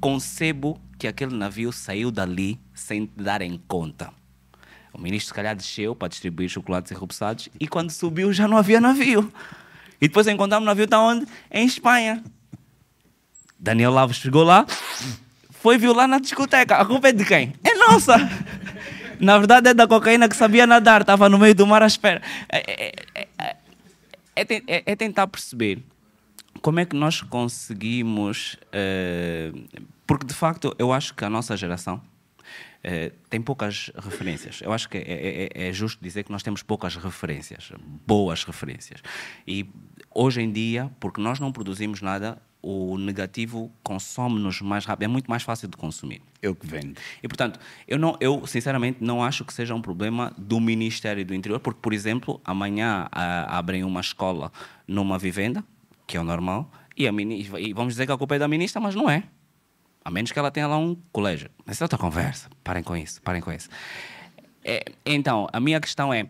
concebo 0.00 0.80
que 0.98 1.06
aquele 1.06 1.36
navio 1.36 1.70
saiu 1.70 2.10
dali 2.10 2.58
sem 2.74 3.08
darem 3.16 3.60
conta? 3.68 4.12
O 4.96 5.00
ministro, 5.02 5.28
se 5.28 5.34
calhar, 5.34 5.54
desceu 5.54 5.94
para 5.94 6.08
distribuir 6.08 6.48
chocolates 6.48 6.90
e 6.90 6.94
repousados 6.94 7.48
e 7.60 7.68
quando 7.68 7.90
subiu 7.90 8.32
já 8.32 8.48
não 8.48 8.56
havia 8.56 8.80
navio. 8.80 9.30
E 10.00 10.08
depois 10.08 10.26
encontramos 10.26 10.64
o 10.64 10.66
navio, 10.66 10.84
está 10.84 10.98
onde? 11.00 11.26
Em 11.50 11.66
Espanha. 11.66 12.22
Daniel 13.58 13.92
Lavos 13.92 14.16
chegou 14.16 14.42
lá, 14.42 14.66
foi 15.50 15.76
viu 15.78 15.92
lá 15.94 16.06
na 16.06 16.18
discoteca. 16.18 16.76
A 16.76 16.84
culpa 16.84 17.08
é 17.08 17.12
de 17.12 17.24
quem? 17.24 17.52
É 17.64 17.74
nossa! 17.74 18.16
Na 19.20 19.38
verdade 19.38 19.68
é 19.70 19.74
da 19.74 19.86
cocaína 19.86 20.28
que 20.28 20.36
sabia 20.36 20.66
nadar, 20.66 21.00
estava 21.02 21.28
no 21.28 21.38
meio 21.38 21.54
do 21.54 21.66
mar 21.66 21.82
à 21.82 21.86
espera. 21.86 22.20
É, 22.50 22.58
é- 22.58 22.94
é- 23.14 23.28
é- 23.38 23.56
é 24.36 24.44
ten- 24.44 24.62
é- 24.66 24.82
é 24.84 24.96
tentar 24.96 25.26
perceber 25.26 25.82
como 26.60 26.80
é 26.80 26.84
que 26.84 26.94
nós 26.96 27.20
conseguimos. 27.22 28.56
eh, 28.72 29.52
porque 30.06 30.26
de 30.26 30.34
facto 30.34 30.74
eu 30.78 30.92
acho 30.92 31.14
que 31.14 31.24
a 31.24 31.30
nossa 31.30 31.56
geração 31.56 32.00
eh, 32.88 33.10
tem 33.28 33.42
poucas 33.42 33.90
referências. 33.96 34.60
Eu 34.62 34.72
acho 34.72 34.88
que 34.88 34.96
é, 34.96 35.00
é- 35.02 35.50
é- 35.52 35.68
é 35.68 35.72
justo 35.72 36.00
dizer 36.00 36.22
que 36.22 36.30
nós 36.30 36.42
temos 36.44 36.62
poucas 36.62 36.94
referências, 36.94 37.72
boas 38.06 38.44
referências. 38.44 39.02
E 39.44 39.66
hoje 40.14 40.40
em 40.40 40.52
dia, 40.52 40.88
porque 41.00 41.20
nós 41.20 41.40
não 41.40 41.50
produzimos 41.50 42.00
nada, 42.00 42.40
o 42.62 42.96
negativo 42.96 43.72
consome-nos 43.82 44.60
mais 44.60 44.84
rápido, 44.84 45.04
é 45.04 45.08
muito 45.08 45.28
mais 45.28 45.42
fácil 45.42 45.66
de 45.68 45.76
consumir. 45.76 46.22
Eu 46.40 46.54
que 46.54 46.64
vendo. 46.66 46.96
E, 47.22 47.26
portanto, 47.26 47.58
eu, 47.88 47.98
não, 47.98 48.16
eu 48.20 48.46
sinceramente 48.46 48.98
não 49.00 49.22
acho 49.22 49.44
que 49.44 49.52
seja 49.52 49.74
um 49.74 49.82
problema 49.82 50.32
do 50.38 50.60
Ministério 50.60 51.24
do 51.24 51.34
Interior, 51.34 51.58
porque, 51.58 51.80
por 51.82 51.92
exemplo, 51.92 52.40
amanhã 52.44 53.08
ah, 53.10 53.58
abrem 53.58 53.82
uma 53.82 54.00
escola 54.00 54.52
numa 54.86 55.18
vivenda, 55.18 55.64
que 56.06 56.16
é 56.16 56.20
o 56.20 56.24
normal, 56.24 56.70
e, 56.96 57.06
a 57.08 57.10
e 57.12 57.72
vamos 57.74 57.94
dizer 57.94 58.06
que 58.06 58.12
a 58.12 58.16
culpa 58.16 58.36
é 58.36 58.38
da 58.38 58.48
ministra, 58.48 58.80
mas 58.80 58.94
não 58.94 59.10
é. 59.10 59.24
A 60.06 60.10
menos 60.10 60.30
que 60.30 60.38
ela 60.38 60.52
tenha 60.52 60.68
lá 60.68 60.78
um 60.78 60.94
colégio. 61.10 61.50
Essa 61.66 61.82
é 61.82 61.84
outra 61.84 61.98
conversa. 61.98 62.48
Parem 62.62 62.80
com 62.80 62.96
isso, 62.96 63.20
parem 63.22 63.42
com 63.42 63.50
isso. 63.50 63.68
É, 64.64 64.84
então, 65.04 65.48
a 65.52 65.58
minha 65.58 65.80
questão 65.80 66.14
é, 66.14 66.28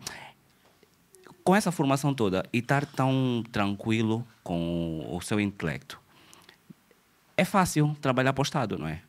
com 1.45 1.55
essa 1.55 1.71
formação 1.71 2.15
toda 2.15 2.43
e 2.55 2.61
estar 2.61 2.87
tão 2.87 3.45
tranquilo 3.53 4.27
com 4.43 5.07
o 5.15 5.21
seu 5.21 5.39
intelecto, 5.39 6.01
é 7.37 7.45
fácil 7.45 7.95
trabalhar 8.01 8.33
para 8.33 8.41
o 8.41 8.45
Estado, 8.45 8.79
não 8.79 8.89
é? 8.89 9.03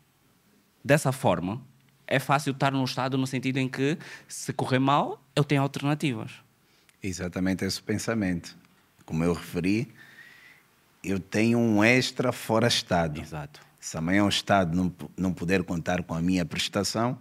Dessa 0.83 1.13
forma, 1.13 1.61
é 2.05 2.19
fácil 2.19 2.51
estar 2.51 2.73
no 2.73 2.83
Estado 2.83 3.17
no 3.17 3.25
sentido 3.25 3.59
em 3.59 3.69
que, 3.69 3.97
se 4.27 4.51
correr 4.51 4.79
mal, 4.79 5.23
eu 5.33 5.45
tenho 5.45 5.61
alternativas. 5.61 6.33
Exatamente 7.01 7.63
esse 7.63 7.81
pensamento. 7.81 8.57
Como 9.05 9.23
eu 9.23 9.31
referi, 9.31 9.89
eu 11.01 11.21
tenho 11.21 11.57
um 11.57 11.81
extra 11.81 12.33
fora 12.33 12.67
Estado. 12.67 13.21
Exato. 13.21 13.66
Se 13.87 13.97
amanhã 13.97 14.25
o 14.25 14.27
Estado 14.27 14.75
não, 14.75 14.93
não 15.15 15.31
puder 15.31 15.63
contar 15.63 16.03
com 16.03 16.13
a 16.13 16.21
minha 16.21 16.43
prestação, 16.43 17.17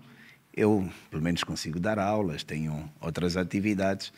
eu 0.52 0.90
pelo 1.08 1.22
menos 1.22 1.44
consigo 1.44 1.78
dar 1.78 1.96
aulas, 1.96 2.42
tenho 2.42 2.90
outras 3.00 3.36
atividades 3.36 4.12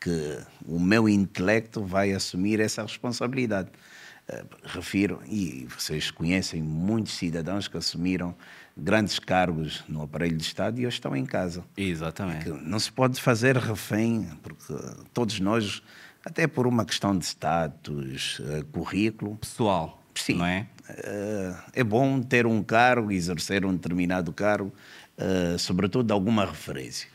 que 0.00 0.40
o 0.66 0.80
meu 0.80 1.08
intelecto 1.08 1.84
vai 1.84 2.10
assumir 2.10 2.58
essa 2.58 2.82
responsabilidade. 2.82 3.70
Eh, 4.26 4.44
refiro, 4.64 5.22
e 5.24 5.68
vocês 5.68 6.10
conhecem 6.10 6.60
muitos 6.60 7.12
cidadãos 7.12 7.68
que 7.68 7.76
assumiram 7.76 8.34
grandes 8.76 9.20
cargos 9.20 9.84
no 9.88 10.02
aparelho 10.02 10.36
de 10.36 10.42
Estado 10.42 10.80
e 10.80 10.86
hoje 10.88 10.96
estão 10.96 11.14
em 11.14 11.24
casa 11.24 11.62
Exatamente. 11.76 12.48
não 12.48 12.80
se 12.80 12.90
pode 12.90 13.20
fazer 13.20 13.56
refém, 13.56 14.28
porque 14.42 14.74
todos 15.12 15.38
nós, 15.38 15.80
até 16.24 16.48
por 16.48 16.66
uma 16.66 16.84
questão 16.84 17.16
de 17.16 17.24
status, 17.24 18.42
eh, 18.46 18.64
currículo, 18.72 19.36
Pessoal, 19.36 20.02
Sim. 20.12 20.38
não 20.38 20.46
é? 20.46 20.66
É 21.72 21.84
bom 21.84 22.20
ter 22.20 22.46
um 22.46 22.62
cargo, 22.62 23.10
exercer 23.10 23.64
um 23.64 23.72
determinado 23.72 24.32
cargo, 24.32 24.72
eh, 25.16 25.56
sobretudo 25.58 26.12
alguma 26.12 26.44
referência. 26.44 27.08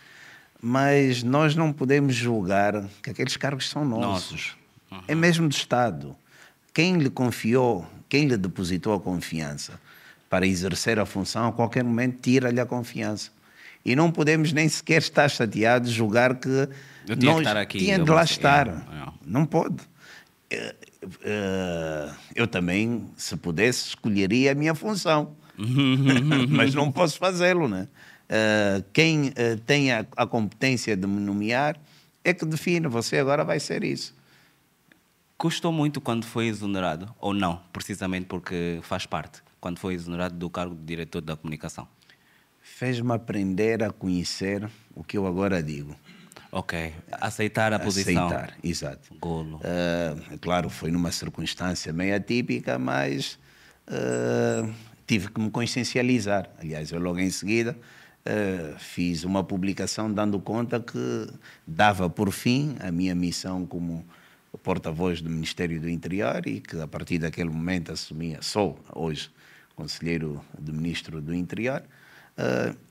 Mas 0.62 1.24
nós 1.24 1.56
não 1.56 1.72
podemos 1.72 2.16
julgar 2.16 2.84
que 3.02 3.10
aqueles 3.10 3.38
cargos 3.38 3.70
são 3.70 3.86
nossos. 3.86 4.58
É 5.08 5.16
mesmo 5.16 5.48
do 5.48 5.54
Estado. 5.54 6.16
Quem 6.74 6.98
lhe 6.98 7.10
confiou, 7.10 7.88
quem 8.10 8.28
lhe 8.28 8.36
depositou 8.36 8.94
a 8.94 9.00
confiança 9.00 9.80
para 10.30 10.46
exercer 10.46 11.00
a 11.00 11.06
função, 11.06 11.48
a 11.48 11.52
qualquer 11.52 11.84
momento 11.84 12.20
tira-lhe 12.22 12.60
a 12.60 12.66
confiança. 12.66 13.32
E 13.86 13.96
não 13.96 14.12
podemos 14.12 14.52
nem 14.52 14.68
sequer 14.68 14.98
estar 15.02 15.30
chateados, 15.30 15.90
julgar 15.92 16.36
que 16.36 16.50
Eu 17.08 17.16
tinha 17.16 17.18
que 17.18 17.26
nós 17.26 17.38
estar 17.40 17.58
aqui, 17.58 17.78
tinha 17.80 17.98
de 17.98 18.10
lá 18.10 18.24
estar. 18.24 18.68
é, 18.68 18.72
é. 18.72 19.10
Não 19.26 19.46
pode. 19.46 19.78
Eh, 20.52 20.76
eh, 21.24 22.10
Eu 22.36 22.48
também, 22.48 23.10
se 23.16 23.36
pudesse, 23.38 23.90
escolheria 23.90 24.52
a 24.52 24.56
minha 24.56 24.74
função. 24.76 25.36
Mas 26.50 26.74
não 26.74 26.92
posso 26.92 27.18
fazê-lo, 27.18 27.68
né? 27.68 27.88
Eh, 28.28 28.84
Quem 28.94 29.32
tem 29.66 29.92
a, 29.92 30.06
a 30.16 30.26
competência 30.26 30.96
de 30.96 31.08
me 31.08 31.20
nomear 31.20 31.78
é 32.24 32.34
que 32.34 32.46
define. 32.46 32.88
Você 32.88 33.18
agora 33.18 33.44
vai 33.44 33.60
ser 33.60 33.84
isso. 33.84 34.16
Custou 35.38 35.72
muito 35.72 36.02
quando 36.02 36.26
foi 36.26 36.48
exonerado, 36.48 37.14
ou 37.20 37.34
não, 37.34 37.62
precisamente 37.72 38.26
porque 38.26 38.80
faz 38.84 39.06
parte, 39.06 39.42
quando 39.62 39.80
foi 39.80 39.94
exonerado 39.94 40.36
do 40.36 40.50
cargo 40.50 40.76
de 40.76 40.82
diretor 40.84 41.22
da 41.22 41.38
comunicação. 41.38 41.88
Fez-me 42.62 43.14
aprender 43.14 43.82
a 43.82 43.90
conhecer 43.90 44.70
o 44.94 45.02
que 45.02 45.18
eu 45.18 45.26
agora 45.26 45.64
digo. 45.64 45.96
Ok. 46.52 46.94
Aceitar 47.12 47.74
a 47.74 47.80
posição. 47.80 48.28
Aceitar, 48.28 48.58
exato. 48.64 49.14
Golo. 49.20 49.60
É 49.64 50.38
claro, 50.38 50.70
foi 50.70 50.92
numa 50.92 51.12
circunstância 51.12 51.94
meio 51.94 52.16
atípica, 52.16 52.80
mas 52.80 53.38
eh, 53.88 54.68
tive 55.06 55.30
que 55.30 55.40
me 55.40 55.52
consciencializar. 55.52 56.50
Aliás, 56.60 56.92
eu 56.92 57.00
logo 57.00 57.20
em 57.20 57.30
seguida 57.30 57.78
eh, 58.26 58.74
fiz 58.80 59.24
uma 59.24 59.44
publicação 59.44 60.12
dando 60.12 60.40
conta 60.40 60.80
que 60.80 61.28
dava 61.68 62.10
por 62.10 62.32
fim 62.32 62.76
a 62.80 62.92
minha 62.92 63.14
missão 63.14 63.66
como 63.66 64.04
porta-voz 64.64 65.22
do 65.22 65.30
Ministério 65.30 65.80
do 65.80 65.88
Interior 65.88 66.46
e 66.48 66.60
que 66.60 66.80
a 66.82 66.88
partir 66.88 67.20
daquele 67.20 67.50
momento 67.50 67.92
assumia, 67.92 68.42
sou 68.42 68.80
hoje 68.94 69.30
conselheiro 69.76 70.44
do 70.58 70.74
Ministro 70.74 71.22
do 71.22 71.34
Interior 71.34 71.84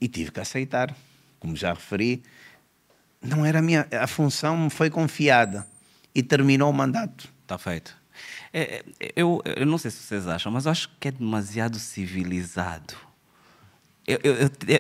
e 0.01 0.09
tive 0.09 0.31
que 0.31 0.41
aceitar. 0.41 0.95
Como 1.39 1.55
já 1.55 1.73
referi, 1.73 2.23
não 3.23 3.45
era 3.45 3.59
a 3.59 3.63
minha, 3.63 3.87
a 3.93 4.07
função 4.07 4.57
me 4.57 4.71
foi 4.71 4.91
confiada 4.91 5.67
e 6.15 6.23
terminou 6.23 6.71
o 6.71 6.73
mandato. 6.73 7.29
Está 7.43 7.59
feito. 7.59 7.97
É, 8.53 8.85
é, 9.01 9.13
eu, 9.15 9.43
eu 9.45 9.67
não 9.67 9.79
sei 9.79 9.91
se 9.91 9.99
vocês 9.99 10.27
acham, 10.27 10.51
mas 10.51 10.67
eu 10.67 10.73
acho 10.73 10.91
que 10.99 11.09
é 11.09 11.11
demasiado 11.11 11.79
civilizado. 11.79 12.95
Eu, 14.07 14.19
eu, 14.25 14.35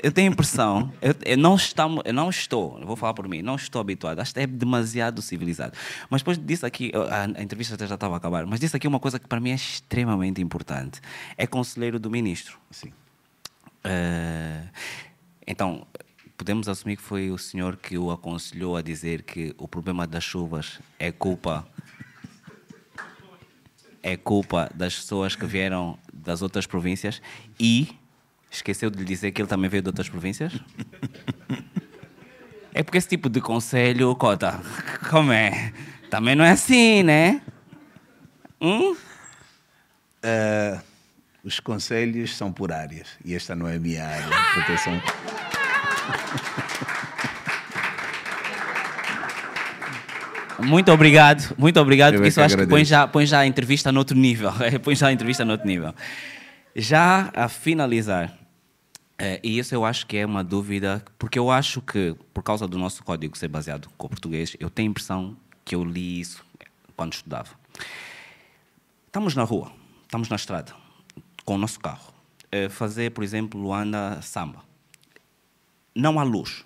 eu, 0.04 0.12
tenho 0.12 0.30
a 0.30 0.32
impressão, 0.32 0.90
eu, 1.02 1.14
eu, 1.24 1.36
não 1.36 1.54
estamos, 1.54 2.02
eu 2.06 2.14
não 2.14 2.30
estou, 2.30 2.80
vou 2.86 2.96
falar 2.96 3.12
por 3.12 3.28
mim, 3.28 3.42
não 3.42 3.56
estou 3.56 3.78
habituado, 3.78 4.20
acho 4.20 4.32
que 4.32 4.40
é 4.40 4.46
demasiado 4.46 5.20
civilizado. 5.20 5.76
Mas 6.08 6.22
depois 6.22 6.38
disse 6.38 6.64
aqui, 6.64 6.90
a, 6.94 7.38
a 7.38 7.42
entrevista 7.42 7.74
até 7.74 7.86
já 7.86 7.94
estava 7.94 8.14
a 8.14 8.16
acabar, 8.16 8.46
mas 8.46 8.58
disse 8.58 8.74
aqui 8.74 8.88
uma 8.88 8.98
coisa 8.98 9.18
que 9.18 9.26
para 9.26 9.38
mim 9.38 9.50
é 9.50 9.54
extremamente 9.54 10.40
importante: 10.40 11.00
é 11.36 11.46
conselheiro 11.46 11.98
do 11.98 12.10
ministro. 12.10 12.58
Sim. 12.70 12.90
Eh, 13.84 14.62
então, 15.46 15.86
podemos 16.38 16.68
assumir 16.68 16.96
que 16.96 17.02
foi 17.02 17.30
o 17.30 17.36
senhor 17.36 17.76
que 17.76 17.98
o 17.98 18.12
aconselhou 18.12 18.76
a 18.76 18.80
dizer 18.80 19.22
que 19.22 19.52
o 19.58 19.66
problema 19.66 20.06
das 20.06 20.22
chuvas 20.22 20.78
é 20.98 21.10
culpa 21.10 21.66
é 24.00 24.16
culpa 24.16 24.70
das 24.72 24.94
pessoas 24.94 25.34
que 25.34 25.44
vieram 25.44 25.98
das 26.12 26.40
outras 26.40 26.64
províncias 26.64 27.20
e 27.58 27.88
esqueceu 28.48 28.88
de 28.88 28.98
lhe 28.98 29.04
dizer 29.04 29.32
que 29.32 29.42
ele 29.42 29.48
também 29.48 29.68
veio 29.68 29.82
de 29.82 29.88
outras 29.88 30.08
províncias? 30.08 30.52
É 32.74 32.82
porque 32.84 32.98
esse 32.98 33.08
tipo 33.08 33.28
de 33.28 33.40
conselho, 33.40 34.14
Cota, 34.14 34.60
como 35.10 35.32
é? 35.32 35.72
Também 36.10 36.36
não 36.36 36.44
é 36.44 36.50
assim, 36.50 37.02
né? 37.02 37.42
Hum? 38.60 38.92
Uh, 38.92 40.80
os 41.42 41.58
conselhos 41.58 42.36
são 42.36 42.52
por 42.52 42.70
áreas 42.70 43.08
e 43.24 43.34
esta 43.34 43.56
não 43.56 43.66
é 43.66 43.74
a 43.74 43.80
minha 43.80 44.06
área. 44.06 44.28
Proteção. 44.54 44.92
Muito 50.58 50.90
obrigado, 50.90 51.54
muito 51.56 51.78
obrigado, 51.80 52.14
eu 52.14 52.18
porque 52.18 52.28
isso 52.30 52.40
acho 52.40 52.56
que 52.56 52.66
põe 52.66 52.84
já, 52.84 53.06
põe 53.06 53.24
já 53.24 53.40
a 53.40 53.46
entrevista 53.46 53.92
no 53.92 54.00
outro 54.00 54.16
nível. 54.16 54.50
põe 54.82 54.96
já 54.96 55.08
a 55.08 55.12
entrevista 55.12 55.44
no 55.44 55.52
outro 55.52 55.66
nível. 55.66 55.94
Já 56.74 57.30
a 57.34 57.48
finalizar, 57.48 58.36
é, 59.16 59.40
e 59.42 59.58
isso 59.58 59.74
eu 59.74 59.84
acho 59.84 60.06
que 60.06 60.16
é 60.16 60.26
uma 60.26 60.42
dúvida, 60.42 61.02
porque 61.18 61.38
eu 61.38 61.50
acho 61.50 61.80
que, 61.80 62.14
por 62.34 62.42
causa 62.42 62.66
do 62.66 62.76
nosso 62.76 63.04
código 63.04 63.38
ser 63.38 63.48
baseado 63.48 63.88
com 63.96 64.06
o 64.06 64.10
português, 64.10 64.56
eu 64.58 64.68
tenho 64.68 64.88
a 64.88 64.90
impressão 64.90 65.36
que 65.64 65.74
eu 65.74 65.84
li 65.84 66.20
isso 66.20 66.44
quando 66.96 67.12
estudava. 67.12 67.50
Estamos 69.06 69.34
na 69.34 69.44
rua, 69.44 69.72
estamos 70.02 70.28
na 70.28 70.36
estrada, 70.36 70.72
com 71.44 71.54
o 71.54 71.58
nosso 71.58 71.78
carro. 71.78 72.12
É, 72.50 72.68
fazer, 72.68 73.10
por 73.12 73.22
exemplo, 73.22 73.60
Luanda 73.60 74.20
Samba. 74.22 74.62
Não 75.94 76.18
há 76.18 76.22
luz 76.22 76.64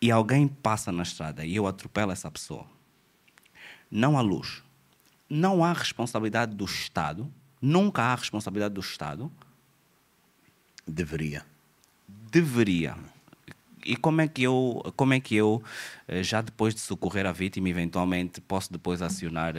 e 0.00 0.10
alguém 0.10 0.48
passa 0.48 0.90
na 0.90 1.02
estrada 1.02 1.44
e 1.44 1.54
eu 1.54 1.66
atropelo 1.66 2.12
essa 2.12 2.30
pessoa, 2.30 2.66
não 3.90 4.16
há 4.16 4.20
luz, 4.20 4.62
não 5.28 5.64
há 5.64 5.72
responsabilidade 5.72 6.54
do 6.54 6.64
Estado, 6.64 7.30
nunca 7.60 8.02
há 8.02 8.14
responsabilidade 8.14 8.74
do 8.74 8.80
Estado. 8.80 9.30
Deveria. 10.86 11.44
Deveria. 12.08 12.96
E 13.84 13.96
como 13.96 14.20
é 14.20 14.28
que 14.28 14.42
eu, 14.42 14.82
como 14.96 15.14
é 15.14 15.20
que 15.20 15.34
eu 15.34 15.62
eh, 16.08 16.22
já 16.22 16.40
depois 16.40 16.74
de 16.74 16.80
socorrer 16.80 17.26
a 17.26 17.32
vítima, 17.32 17.68
eventualmente 17.68 18.40
posso 18.40 18.72
depois 18.72 19.00
acionar 19.00 19.54
uh, 19.56 19.58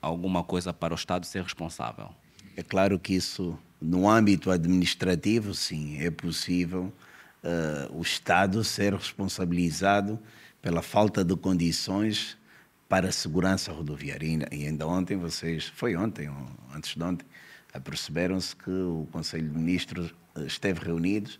alguma 0.00 0.42
coisa 0.42 0.72
para 0.72 0.94
o 0.94 0.96
Estado 0.96 1.26
ser 1.26 1.42
responsável? 1.42 2.10
É 2.56 2.62
claro 2.62 2.98
que 2.98 3.14
isso, 3.14 3.58
no 3.80 4.08
âmbito 4.08 4.50
administrativo, 4.50 5.54
sim, 5.54 5.98
é 5.98 6.10
possível 6.10 6.92
uh, 7.42 7.96
o 7.96 8.02
Estado 8.02 8.62
ser 8.64 8.94
responsabilizado 8.94 10.18
pela 10.60 10.82
falta 10.82 11.24
de 11.24 11.36
condições 11.36 12.36
para 12.88 13.08
a 13.08 13.12
segurança 13.12 13.72
rodoviária. 13.72 14.48
E 14.50 14.66
ainda 14.66 14.86
ontem 14.86 15.16
vocês, 15.16 15.66
foi 15.66 15.96
ontem 15.96 16.28
ou 16.28 16.36
antes 16.74 16.94
de 16.94 17.02
ontem, 17.02 17.26
aperceberam-se 17.72 18.54
que 18.56 18.70
o 18.70 19.06
Conselho 19.12 19.48
de 19.48 19.56
Ministros 19.56 20.12
eh, 20.34 20.42
esteve 20.42 20.84
reunido 20.84 21.30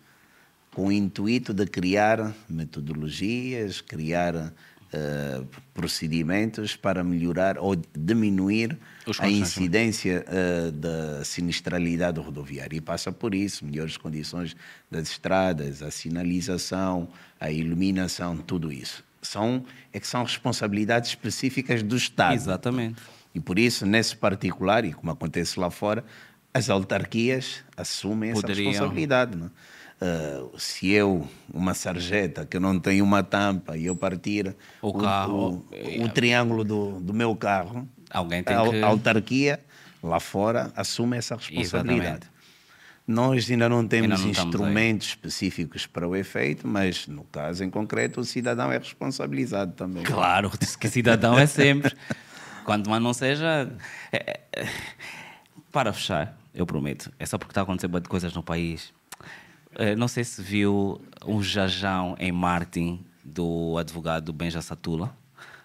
com 0.73 0.87
o 0.87 0.93
intuito 0.93 1.53
de 1.53 1.67
criar 1.67 2.33
metodologias, 2.49 3.81
criar 3.81 4.55
uh, 4.93 5.47
procedimentos 5.73 6.77
para 6.77 7.03
melhorar 7.03 7.59
ou 7.59 7.77
diminuir 7.97 8.79
a 9.19 9.29
incidência 9.29 10.25
uh, 10.29 10.73
da 10.73 11.25
sinistralidade 11.25 12.21
rodoviária. 12.21 12.77
E 12.77 12.81
passa 12.81 13.11
por 13.11 13.35
isso, 13.35 13.65
melhores 13.65 13.97
condições 13.97 14.57
das 14.91 15.11
estradas, 15.11 15.83
a 15.83 15.91
sinalização, 15.91 17.09
a 17.41 17.51
iluminação, 17.51 18.37
tudo 18.37 18.73
isso. 18.73 19.05
São, 19.23 19.65
é 19.93 20.01
que 20.01 20.07
são 20.07 20.23
responsabilidades 20.23 21.11
específicas 21.11 21.83
do 21.83 21.97
Estado. 21.97 22.35
Exatamente. 22.35 23.03
E 23.35 23.41
por 23.41 23.59
isso, 23.59 23.87
nesse 23.87 24.17
particular, 24.17 24.85
e 24.85 24.93
como 24.93 25.13
acontece 25.13 25.61
lá 25.61 25.71
fora, 25.71 26.05
as 26.53 26.69
autarquias 26.69 27.63
assumem 27.77 28.33
Poderiam. 28.33 28.71
essa 28.71 28.71
responsabilidade. 28.71 29.37
Não? 29.37 29.51
Uh, 30.01 30.59
se 30.59 30.91
eu, 30.91 31.29
uma 31.53 31.75
sarjeta, 31.75 32.47
que 32.47 32.59
não 32.59 32.81
tenho 32.81 33.05
uma 33.05 33.23
tampa, 33.23 33.77
e 33.77 33.85
eu 33.85 33.95
partir 33.95 34.57
o, 34.81 34.95
carro, 34.95 35.63
o, 35.71 36.05
o, 36.05 36.09
triângulo 36.09 36.65
do, 36.65 37.01
do 37.01 37.13
meu 37.13 37.37
carro, 37.37 37.87
alguém 38.11 38.43
tem 38.43 38.57
a, 38.57 38.67
que... 38.67 38.83
a 38.83 38.87
autarquia 38.87 39.61
lá 40.03 40.19
fora 40.19 40.73
assume 40.75 41.19
essa 41.19 41.37
responsabilidade. 41.37 42.01
Exatamente. 42.01 42.31
Nós 43.07 43.51
ainda 43.51 43.69
não 43.69 43.87
temos 43.87 44.21
ainda 44.21 44.23
não 44.23 44.31
instrumentos 44.31 45.09
específicos 45.09 45.87
para 45.87 46.07
o 46.09 46.15
efeito, 46.15 46.67
mas 46.67 47.07
no 47.07 47.25
caso 47.25 47.65
em 47.65 47.69
concreto 47.69 48.21
o 48.21 48.25
cidadão 48.25 48.71
é 48.71 48.79
responsabilizado 48.79 49.73
também. 49.73 50.05
Claro, 50.05 50.51
que 50.81 50.89
cidadão 50.89 51.39
é 51.39 51.47
sempre. 51.47 51.95
Quanto 52.65 52.89
mais 52.89 53.03
não 53.03 53.13
seja. 53.13 53.71
É, 54.13 54.41
é, 54.57 54.69
para 55.73 55.93
fechar, 55.93 56.39
eu 56.55 56.65
prometo, 56.65 57.13
é 57.19 57.27
só 57.27 57.37
porque 57.37 57.51
está 57.51 57.63
acontecendo 57.63 58.09
coisas 58.09 58.33
no 58.33 58.43
país 58.43 58.93
eh, 58.93 59.00
não 59.97 60.09
sei 60.09 60.25
se 60.25 60.43
viu 60.43 61.01
um 61.25 61.43
jajão 61.43 62.17
em 62.19 62.33
Martin 62.33 63.05
do 63.25 63.77
advogado 63.79 64.33
Benja 64.33 64.61
Satula, 64.61 65.15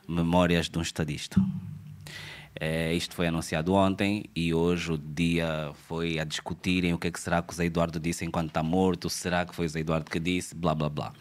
Memórias 0.08 0.70
de 0.70 0.78
um 0.78 0.82
Estadista. 0.82 1.42
É, 2.58 2.94
isto 2.94 3.16
foi 3.16 3.28
anunciado 3.28 3.74
ontem 3.74 4.26
e 4.34 4.54
hoje 4.54 4.94
o 4.94 4.98
dia 4.98 5.72
foi 5.88 6.20
a 6.20 6.24
discutirem 6.24 6.94
o 6.94 6.98
que, 6.98 7.08
é 7.08 7.12
que 7.12 7.20
será 7.20 7.42
que 7.42 7.52
o 7.52 7.56
Zé 7.56 7.66
Eduardo 7.66 8.00
disse 8.00 8.24
enquanto 8.24 8.48
está 8.48 8.64
morto, 8.64 9.10
será 9.10 9.46
que 9.46 9.54
foi 9.54 9.66
o 9.66 9.70
Zé 9.70 9.82
Eduardo 9.82 10.10
que 10.10 10.20
disse, 10.20 10.56
blá 10.56 10.74
blá 10.74 10.88
blá. 10.88 11.14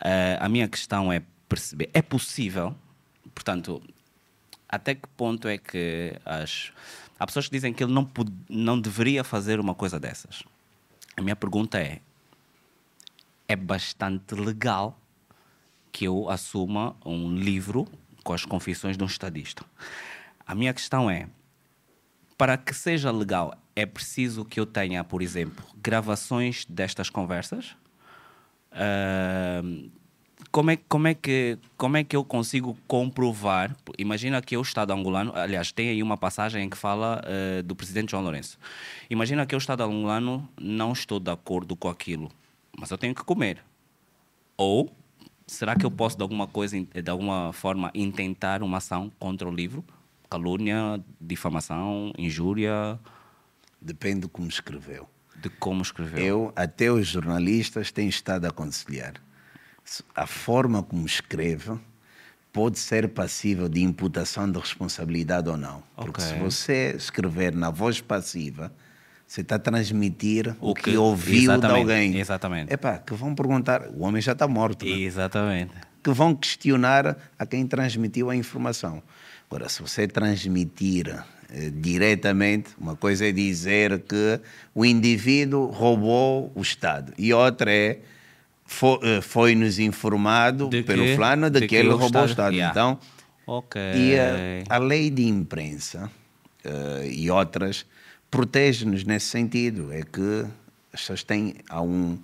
É, 0.00 0.38
a 0.40 0.48
minha 0.48 0.68
questão 0.68 1.12
é 1.12 1.22
perceber, 1.48 1.90
é 1.92 2.00
possível, 2.00 2.74
portanto, 3.34 3.82
até 4.68 4.94
que 4.94 5.08
ponto 5.16 5.48
é 5.48 5.58
que 5.58 6.14
as. 6.24 6.72
Há 7.18 7.26
pessoas 7.26 7.48
que 7.48 7.52
dizem 7.52 7.72
que 7.72 7.82
ele 7.82 7.92
não, 7.92 8.08
não 8.48 8.80
deveria 8.80 9.24
fazer 9.24 9.58
uma 9.58 9.74
coisa 9.74 9.98
dessas. 9.98 10.44
A 11.16 11.22
minha 11.22 11.34
pergunta 11.34 11.78
é: 11.78 12.00
é 13.50 13.56
bastante 13.56 14.36
legal 14.36 14.96
que 15.90 16.04
eu 16.04 16.30
assuma 16.30 16.94
um 17.04 17.34
livro 17.34 17.84
com 18.22 18.32
as 18.32 18.44
confissões 18.44 18.96
de 18.96 19.02
um 19.02 19.08
estadista. 19.08 19.64
A 20.46 20.54
minha 20.54 20.72
questão 20.72 21.10
é: 21.10 21.26
para 22.38 22.56
que 22.56 22.72
seja 22.72 23.10
legal, 23.10 23.52
é 23.74 23.84
preciso 23.84 24.44
que 24.44 24.60
eu 24.60 24.66
tenha, 24.66 25.02
por 25.02 25.20
exemplo, 25.20 25.64
gravações 25.82 26.64
destas 26.64 27.10
conversas? 27.10 27.74
Uh, 28.70 29.90
como 30.52 30.70
é, 30.70 30.76
como, 30.88 31.08
é 31.08 31.14
que, 31.14 31.58
como 31.76 31.96
é 31.96 32.04
que 32.04 32.14
eu 32.14 32.24
consigo 32.24 32.78
comprovar? 32.86 33.76
Imagina 33.98 34.40
que 34.40 34.56
o 34.56 34.62
Estado 34.62 34.92
angolano, 34.92 35.32
aliás, 35.34 35.72
tem 35.72 35.88
aí 35.88 36.04
uma 36.04 36.16
passagem 36.16 36.66
em 36.66 36.70
que 36.70 36.76
fala 36.76 37.20
uh, 37.24 37.64
do 37.64 37.74
presidente 37.74 38.12
João 38.12 38.22
Lourenço. 38.22 38.56
Imagina 39.10 39.44
que 39.44 39.56
o 39.56 39.58
Estado 39.58 39.82
angolano 39.82 40.48
não 40.56 40.92
estou 40.92 41.18
de 41.18 41.32
acordo 41.32 41.74
com 41.74 41.88
aquilo 41.88 42.30
mas 42.78 42.90
eu 42.90 42.98
tenho 42.98 43.14
que 43.14 43.24
comer. 43.24 43.62
Ou 44.56 44.90
será 45.46 45.74
que 45.74 45.84
eu 45.84 45.90
posso 45.90 46.16
de 46.16 46.22
alguma 46.22 46.46
coisa, 46.46 46.76
de 46.80 47.10
alguma 47.10 47.52
forma, 47.52 47.90
intentar 47.94 48.62
uma 48.62 48.78
ação 48.78 49.10
contra 49.18 49.48
o 49.48 49.52
livro? 49.52 49.84
Calúnia, 50.28 51.02
difamação, 51.20 52.12
injúria? 52.16 52.98
Depende 53.80 54.22
de 54.22 54.28
como 54.28 54.48
escreveu. 54.48 55.08
De 55.36 55.48
como 55.48 55.82
escreveu. 55.82 56.24
Eu, 56.24 56.52
até 56.54 56.90
os 56.90 57.06
jornalistas, 57.06 57.90
tenho 57.90 58.08
estado 58.08 58.44
a 58.44 58.48
aconselhar. 58.48 59.14
A 60.14 60.26
forma 60.26 60.82
como 60.82 61.04
escreve 61.04 61.78
pode 62.52 62.78
ser 62.78 63.08
passível 63.08 63.68
de 63.68 63.82
imputação 63.82 64.50
de 64.50 64.58
responsabilidade 64.58 65.48
ou 65.48 65.56
não. 65.56 65.82
Porque 65.96 66.20
okay. 66.22 66.34
se 66.34 66.38
você 66.38 66.94
escrever 66.96 67.54
na 67.54 67.70
voz 67.70 68.00
passiva, 68.00 68.72
você 69.30 69.42
está 69.42 69.54
a 69.54 69.58
transmitir 69.60 70.56
o, 70.60 70.70
o 70.70 70.74
que, 70.74 70.90
que, 70.90 70.96
ouviu 70.96 71.56
de 71.56 71.66
alguém. 71.66 72.18
Exatamente. 72.18 72.74
Epá, 72.74 72.98
que 72.98 73.14
vão 73.14 73.32
perguntar, 73.32 73.82
o 73.94 74.02
homem 74.02 74.20
já 74.20 74.32
está 74.32 74.48
morto. 74.48 74.84
Né? 74.84 74.90
Exatamente. 74.90 75.70
Que 76.02 76.10
vão 76.10 76.34
questionar 76.34 77.16
a 77.38 77.46
quem 77.46 77.64
transmitiu 77.64 78.28
a 78.28 78.34
informação. 78.34 79.00
Agora, 79.48 79.68
se 79.68 79.80
você 79.82 80.08
transmitir 80.08 81.16
eh, 81.48 81.70
diretamente, 81.72 82.70
uma 82.76 82.96
coisa 82.96 83.24
é 83.24 83.30
dizer 83.30 84.00
que 84.00 84.40
o 84.74 84.84
indivíduo 84.84 85.66
roubou 85.66 86.50
o 86.52 86.60
Estado 86.60 87.12
e 87.16 87.32
outra 87.32 87.70
é 87.70 88.00
eh, 88.00 89.20
foi-nos 89.22 89.78
informado 89.78 90.68
de 90.68 90.82
pelo 90.82 91.04
que, 91.04 91.14
fulano 91.14 91.48
de, 91.48 91.60
de 91.60 91.68
que, 91.68 91.76
ele 91.76 91.90
roubou 91.90 92.22
o 92.22 92.26
Estado. 92.26 92.52
Yeah. 92.52 92.72
Então, 92.72 92.98
okay. 93.46 93.92
e 93.94 94.18
a, 94.18 94.74
a, 94.74 94.78
lei 94.78 95.08
de 95.08 95.24
imprensa 95.28 96.10
uh, 96.64 97.04
e 97.04 97.30
outras 97.30 97.86
protege-nos 98.30 99.04
nesse 99.04 99.26
sentido. 99.26 99.92
É 99.92 100.02
que 100.02 100.46
as 100.92 101.00
pessoas 101.00 101.22
têm 101.22 101.54
há 101.68 101.82
um, 101.82 102.18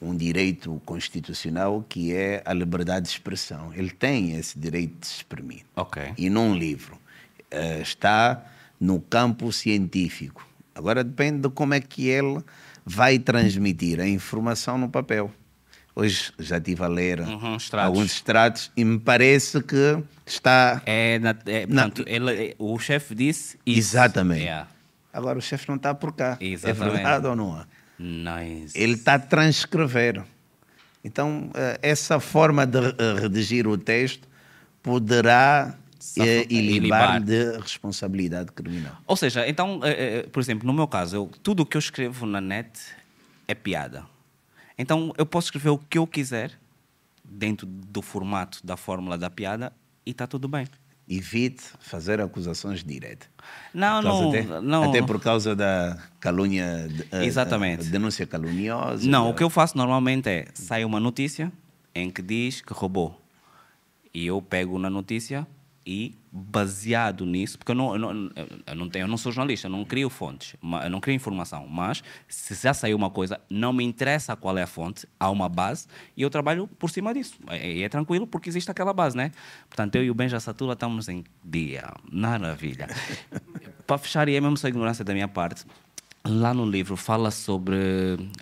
um 0.00 0.16
direito 0.16 0.80
constitucional 0.84 1.84
que 1.88 2.14
é 2.14 2.42
a 2.44 2.52
liberdade 2.52 3.06
de 3.06 3.12
expressão. 3.12 3.72
Ele 3.74 3.90
tem 3.90 4.36
esse 4.36 4.58
direito 4.58 5.00
de 5.00 5.06
se 5.06 5.16
exprimir. 5.16 5.62
Okay. 5.74 6.12
E 6.16 6.30
num 6.30 6.56
livro. 6.56 6.98
Uh, 7.52 7.80
está 7.80 8.44
no 8.80 9.00
campo 9.00 9.52
científico. 9.52 10.46
Agora 10.74 11.02
depende 11.02 11.42
de 11.42 11.48
como 11.48 11.74
é 11.74 11.80
que 11.80 12.08
ele 12.08 12.42
vai 12.84 13.18
transmitir 13.18 14.00
a 14.00 14.06
informação 14.06 14.76
no 14.76 14.88
papel. 14.88 15.32
Hoje 15.94 16.32
já 16.38 16.58
estive 16.58 16.82
a 16.84 16.88
ler 16.88 17.20
uhum, 17.20 17.56
alguns 17.72 18.12
extratos 18.12 18.70
e 18.76 18.84
me 18.84 18.98
parece 18.98 19.62
que 19.62 19.96
está. 20.26 20.82
É, 20.84 21.18
na, 21.18 21.30
é 21.46 21.66
portanto, 21.66 22.04
na... 22.04 22.10
ele, 22.10 22.54
o 22.58 22.78
chefe 22.78 23.14
disse 23.14 23.58
isso. 23.64 23.78
Exatamente. 23.78 24.42
Yeah. 24.42 24.68
Agora 25.16 25.38
o 25.38 25.42
chefe 25.42 25.68
não 25.68 25.76
está 25.76 25.94
por 25.94 26.12
cá. 26.12 26.36
É 26.40 26.46
Exatamente. 26.46 26.88
É 26.88 26.92
verdade 26.92 27.26
ou 27.26 27.36
não 27.36 27.60
é? 27.60 27.64
Nice. 27.98 28.78
Ele 28.78 28.94
está 28.94 29.14
a 29.14 29.18
transcrever. 29.18 30.22
Então, 31.02 31.50
eh, 31.54 31.78
essa 31.82 32.20
forma 32.20 32.66
de 32.66 32.78
eh, 32.78 33.20
redigir 33.20 33.66
o 33.66 33.78
texto 33.78 34.28
poderá 34.82 35.74
e, 36.16 36.46
e 36.50 36.78
libar 36.78 37.20
de 37.20 37.58
responsabilidade 37.58 38.52
criminal. 38.52 38.96
Ou 39.06 39.16
seja, 39.16 39.48
então, 39.48 39.80
eh, 39.82 40.18
eh, 40.18 40.22
por 40.30 40.40
exemplo, 40.40 40.66
no 40.66 40.72
meu 40.72 40.86
caso, 40.86 41.16
eu, 41.16 41.30
tudo 41.42 41.62
o 41.62 41.66
que 41.66 41.76
eu 41.76 41.78
escrevo 41.78 42.26
na 42.26 42.40
net 42.40 42.78
é 43.48 43.54
piada. 43.54 44.04
Então, 44.78 45.12
eu 45.16 45.24
posso 45.24 45.46
escrever 45.46 45.70
o 45.70 45.78
que 45.78 45.98
eu 45.98 46.06
quiser 46.06 46.52
dentro 47.24 47.66
do 47.66 48.02
formato 48.02 48.64
da 48.64 48.76
fórmula 48.76 49.16
da 49.16 49.30
piada 49.30 49.72
e 50.04 50.10
está 50.10 50.26
tudo 50.26 50.46
bem. 50.48 50.66
Evite 51.08 51.62
fazer 51.78 52.20
acusações 52.20 52.82
diretas. 52.82 53.28
Não, 53.72 54.02
não, 54.02 54.28
até, 54.28 54.42
não. 54.42 54.90
Até 54.90 55.02
por 55.02 55.20
causa 55.20 55.54
da 55.54 55.96
calúnia, 56.18 56.88
Exatamente. 57.12 57.86
A, 57.86 57.90
denúncia 57.90 58.26
caluniosa. 58.26 59.08
Não, 59.08 59.30
o 59.30 59.34
que 59.34 59.44
eu 59.44 59.50
faço 59.50 59.76
normalmente 59.76 60.28
é 60.28 60.46
sai 60.52 60.84
uma 60.84 60.98
notícia 60.98 61.52
em 61.94 62.10
que 62.10 62.20
diz 62.20 62.60
que 62.60 62.72
roubou. 62.72 63.20
E 64.12 64.26
eu 64.26 64.42
pego 64.42 64.78
na 64.78 64.90
notícia 64.90 65.46
e 65.86 66.18
baseado 66.32 67.24
nisso, 67.24 67.56
porque 67.56 67.70
eu 67.70 67.76
não, 67.76 67.92
eu 67.92 67.98
não, 67.98 68.30
eu 68.66 68.74
não, 68.74 68.88
tenho, 68.88 69.04
eu 69.04 69.08
não 69.08 69.16
sou 69.16 69.30
jornalista, 69.30 69.68
eu 69.68 69.70
não 69.70 69.84
crio 69.84 70.10
fontes, 70.10 70.56
eu 70.82 70.90
não 70.90 71.00
crio 71.00 71.14
informação, 71.14 71.66
mas 71.68 72.02
se 72.26 72.54
já 72.54 72.74
saiu 72.74 72.96
uma 72.96 73.08
coisa, 73.08 73.40
não 73.48 73.72
me 73.72 73.84
interessa 73.84 74.34
qual 74.34 74.58
é 74.58 74.62
a 74.62 74.66
fonte, 74.66 75.06
há 75.18 75.30
uma 75.30 75.48
base 75.48 75.86
e 76.16 76.22
eu 76.22 76.28
trabalho 76.28 76.66
por 76.66 76.90
cima 76.90 77.14
disso. 77.14 77.38
E 77.52 77.82
é, 77.82 77.82
é, 77.82 77.88
tranquilo 77.88 78.26
porque 78.26 78.48
existe 78.48 78.68
aquela 78.70 78.92
base, 78.92 79.16
né? 79.16 79.30
Portanto, 79.68 79.94
eu 79.94 80.04
e 80.04 80.10
o 80.10 80.14
Benja 80.14 80.40
Satula 80.40 80.72
estamos 80.72 81.08
em 81.08 81.22
dia. 81.44 81.84
Maravilha. 82.10 82.88
Para 83.86 83.98
fechar, 83.98 84.28
e 84.28 84.34
é 84.34 84.40
mesmo 84.40 84.56
só 84.56 84.66
ignorância 84.66 85.04
da 85.04 85.14
minha 85.14 85.28
parte, 85.28 85.64
lá 86.24 86.52
no 86.52 86.68
livro 86.68 86.96
fala 86.96 87.30
sobre 87.30 87.76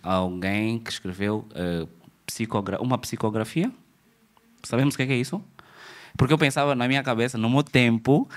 alguém 0.02 0.78
que 0.78 0.90
escreveu 0.90 1.46
uh, 1.50 1.86
psicogra 2.24 2.80
uma 2.80 2.96
psicografia. 2.96 3.70
Sabemos 4.62 4.94
o 4.94 4.96
que 4.96 5.02
é, 5.02 5.06
que 5.06 5.12
é 5.12 5.16
isso? 5.16 5.44
Porque 6.16 6.32
eu 6.32 6.38
pensava 6.38 6.74
na 6.74 6.86
minha 6.86 7.02
cabeça, 7.02 7.36
no 7.36 7.50
meu 7.50 7.62
tempo, 7.62 8.28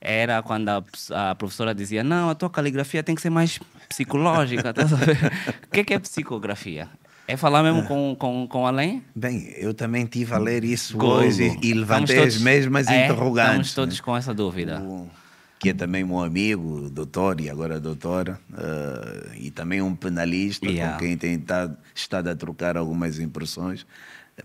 era 0.00 0.42
quando 0.42 0.68
a, 0.68 0.82
a, 1.30 1.34
professora 1.34 1.74
dizia: 1.74 2.02
Não, 2.02 2.30
a 2.30 2.34
tua 2.34 2.50
caligrafia 2.50 3.02
tem 3.02 3.14
que 3.14 3.20
ser 3.20 3.30
mais 3.30 3.58
psicológica. 3.88 4.72
Tá 4.72 4.82
o 5.66 5.70
que 5.70 5.80
é, 5.80 5.84
que 5.84 5.94
é 5.94 5.98
psicografia? 5.98 6.88
É 7.28 7.36
falar 7.36 7.62
mesmo 7.62 7.82
com, 7.84 8.14
com, 8.16 8.46
com 8.46 8.66
além? 8.66 9.02
Bem, 9.14 9.52
eu 9.56 9.74
também 9.74 10.06
tive 10.06 10.32
a 10.32 10.38
ler 10.38 10.62
isso 10.64 10.96
hoje 11.02 11.58
e 11.60 11.74
levantei 11.74 12.16
todos, 12.16 12.36
as 12.36 12.40
mesmas 12.40 12.86
é, 12.86 13.04
interrogantes. 13.04 13.68
Estamos 13.68 13.74
todos 13.74 13.98
né? 13.98 14.04
com 14.04 14.16
essa 14.16 14.32
dúvida. 14.32 14.80
O, 14.80 15.10
que 15.58 15.70
é 15.70 15.74
também 15.74 16.04
meu 16.04 16.20
amigo, 16.20 16.88
doutor 16.90 17.40
e 17.40 17.50
agora 17.50 17.80
doutora, 17.80 18.38
uh, 18.52 19.34
e 19.34 19.50
também 19.50 19.82
um 19.82 19.96
penalista 19.96 20.66
yeah. 20.66 20.92
com 20.92 21.00
quem 21.00 21.16
tem 21.16 21.34
estado, 21.34 21.76
estado 21.94 22.28
a 22.28 22.36
trocar 22.36 22.76
algumas 22.76 23.18
impressões. 23.18 23.84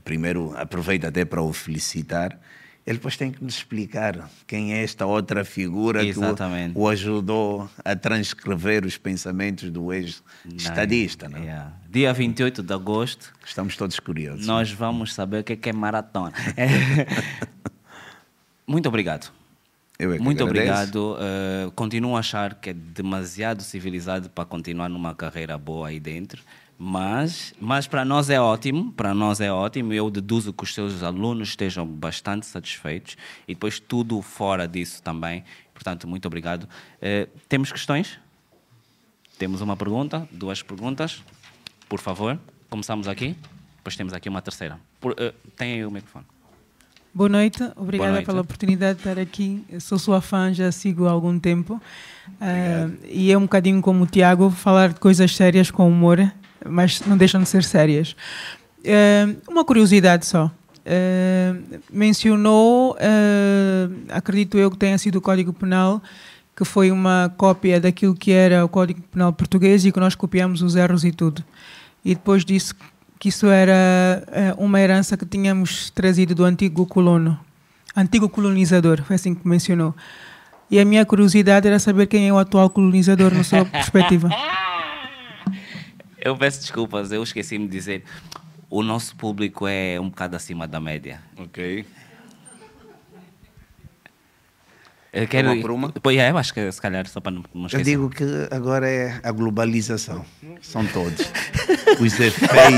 Primeiro, 0.03 0.53
aproveito 0.57 1.05
até 1.05 1.23
para 1.23 1.41
o 1.41 1.53
felicitar 1.53 2.39
ele 2.85 2.97
depois 2.97 3.15
tem 3.15 3.31
que 3.31 3.43
nos 3.43 3.55
explicar 3.55 4.29
quem 4.47 4.73
é 4.73 4.83
esta 4.83 5.05
outra 5.05 5.45
figura 5.45 6.03
Exatamente. 6.03 6.73
que 6.73 6.79
o, 6.79 6.83
o, 6.83 6.87
ajudou 6.89 7.69
a 7.85 7.95
transcrever 7.95 8.85
os 8.85 8.97
pensamentos 8.97 9.69
do 9.69 9.93
ex-estadista. 9.93 11.29
Não? 11.29 11.39
Yeah. 11.39 11.73
Dia 11.89 12.11
28 12.11 12.63
de 12.63 12.73
agosto. 12.73 13.31
Estamos 13.45 13.77
todos 13.77 13.99
curiosos. 13.99 14.45
Nós 14.47 14.71
vamos 14.71 15.13
saber 15.13 15.41
o 15.41 15.43
que 15.43 15.53
é, 15.53 15.69
é 15.69 15.73
maratona. 15.73 16.33
Muito 18.65 18.87
obrigado. 18.87 19.31
Eu 19.99 20.13
é 20.13 20.17
que 20.17 20.23
Muito 20.23 20.43
agradeço. 20.43 20.73
obrigado. 20.73 21.17
Uh, 21.67 21.71
continuo 21.73 22.15
a 22.15 22.19
achar 22.19 22.55
que 22.55 22.71
é 22.71 22.73
demasiado 22.73 23.61
civilizado 23.61 24.31
para 24.31 24.45
continuar 24.45 24.89
numa 24.89 25.13
carreira 25.13 25.55
boa 25.59 25.89
aí 25.89 25.99
dentro. 25.99 26.41
Mas, 26.83 27.53
mas 27.61 27.85
para 27.85 28.03
nós 28.03 28.27
é 28.31 28.41
ótimo, 28.41 28.91
para 28.93 29.13
nós 29.13 29.39
é 29.39 29.51
ótimo. 29.51 29.93
Eu 29.93 30.09
deduzo 30.09 30.51
que 30.51 30.63
os 30.63 30.73
seus 30.73 31.03
alunos 31.03 31.49
estejam 31.49 31.85
bastante 31.85 32.47
satisfeitos 32.47 33.15
e 33.47 33.53
depois 33.53 33.79
tudo 33.79 34.19
fora 34.23 34.67
disso 34.67 34.99
também. 35.03 35.43
Portanto, 35.75 36.07
muito 36.07 36.25
obrigado. 36.25 36.63
Uh, 36.63 37.29
temos 37.47 37.71
questões? 37.71 38.17
Temos 39.37 39.61
uma 39.61 39.77
pergunta, 39.77 40.27
duas 40.31 40.63
perguntas. 40.63 41.21
Por 41.87 41.99
favor, 41.99 42.39
começamos 42.67 43.07
aqui. 43.07 43.37
Depois 43.77 43.95
temos 43.95 44.11
aqui 44.11 44.27
uma 44.27 44.41
terceira. 44.41 44.79
Por, 44.99 45.11
uh, 45.11 45.31
tem 45.55 45.73
aí 45.73 45.85
o 45.85 45.91
microfone. 45.91 46.25
Boa 47.13 47.29
noite, 47.29 47.61
obrigada 47.75 48.09
Boa 48.09 48.11
noite. 48.13 48.25
pela 48.25 48.41
oportunidade 48.41 48.95
de 48.95 49.07
estar 49.07 49.21
aqui. 49.21 49.63
Eu 49.69 49.81
sou 49.81 49.99
sua 49.99 50.19
fã, 50.19 50.51
já 50.51 50.71
sigo 50.71 51.05
há 51.05 51.11
algum 51.11 51.37
tempo. 51.37 51.79
Uh, 52.27 52.97
e 53.07 53.31
é 53.31 53.37
um 53.37 53.41
bocadinho 53.41 53.83
como 53.83 54.05
o 54.05 54.07
Tiago, 54.07 54.49
falar 54.49 54.93
de 54.93 54.99
coisas 54.99 55.35
sérias 55.35 55.69
com 55.69 55.87
humor 55.87 56.33
mas 56.67 57.01
não 57.01 57.17
deixam 57.17 57.41
de 57.41 57.49
ser 57.49 57.63
sérias. 57.63 58.15
Uh, 58.79 59.37
uma 59.49 59.63
curiosidade 59.63 60.25
só. 60.25 60.51
Uh, 60.81 61.79
mencionou, 61.91 62.93
uh, 62.93 63.95
acredito 64.09 64.57
eu 64.57 64.71
que 64.71 64.77
tenha 64.77 64.97
sido 64.97 65.17
o 65.17 65.21
Código 65.21 65.53
Penal, 65.53 66.01
que 66.55 66.65
foi 66.65 66.91
uma 66.91 67.31
cópia 67.37 67.79
daquilo 67.79 68.15
que 68.15 68.31
era 68.31 68.65
o 68.65 68.69
Código 68.69 69.01
Penal 69.01 69.31
português 69.33 69.85
e 69.85 69.91
que 69.91 69.99
nós 69.99 70.15
copiamos 70.15 70.61
os 70.61 70.75
erros 70.75 71.03
e 71.03 71.11
tudo. 71.11 71.43
E 72.03 72.15
depois 72.15 72.43
disse 72.43 72.73
que 73.19 73.29
isso 73.29 73.47
era 73.47 73.75
uma 74.57 74.81
herança 74.81 75.15
que 75.15 75.25
tínhamos 75.25 75.91
trazido 75.91 76.33
do 76.33 76.43
antigo 76.43 76.87
colono, 76.87 77.39
antigo 77.95 78.27
colonizador, 78.27 79.03
foi 79.03 79.15
assim 79.15 79.35
que 79.35 79.47
mencionou. 79.47 79.93
E 80.71 80.79
a 80.79 80.85
minha 80.85 81.05
curiosidade 81.05 81.67
era 81.67 81.77
saber 81.77 82.07
quem 82.07 82.29
é 82.29 82.33
o 82.33 82.37
atual 82.39 82.69
colonizador, 82.69 83.31
na 83.31 83.43
sua 83.43 83.65
perspectiva. 83.67 84.29
Eu 86.23 86.37
peço 86.37 86.61
desculpas, 86.61 87.11
eu 87.11 87.23
esqueci-me 87.23 87.65
de 87.65 87.71
dizer. 87.71 88.03
O 88.69 88.83
nosso 88.83 89.15
público 89.15 89.67
é 89.67 89.99
um 89.99 90.09
bocado 90.09 90.35
acima 90.35 90.67
da 90.67 90.79
média. 90.79 91.19
Ok. 91.35 91.83
Eu 95.11 95.27
quero. 95.27 95.51
Uma 95.51 95.61
por 95.61 95.71
uma? 95.71 95.91
Pois 95.91 96.17
é, 96.17 96.29
eu 96.29 96.37
acho 96.37 96.53
que 96.53 96.71
se 96.71 96.79
calhar 96.79 97.07
só 97.07 97.19
para 97.19 97.31
não, 97.31 97.43
não 97.53 97.65
esquecer. 97.65 97.81
Eu 97.81 97.85
digo 97.85 98.09
que 98.09 98.23
agora 98.53 98.87
é 98.87 99.19
a 99.23 99.31
globalização. 99.31 100.23
São 100.61 100.85
todos. 100.85 101.25
Os 101.99 102.19
efeitos. 102.19 102.51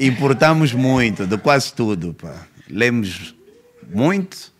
Importamos 0.00 0.72
muito 0.72 1.26
de 1.26 1.36
quase 1.36 1.74
tudo. 1.74 2.14
Pá. 2.14 2.46
Lemos 2.68 3.34
muito, 3.86 4.52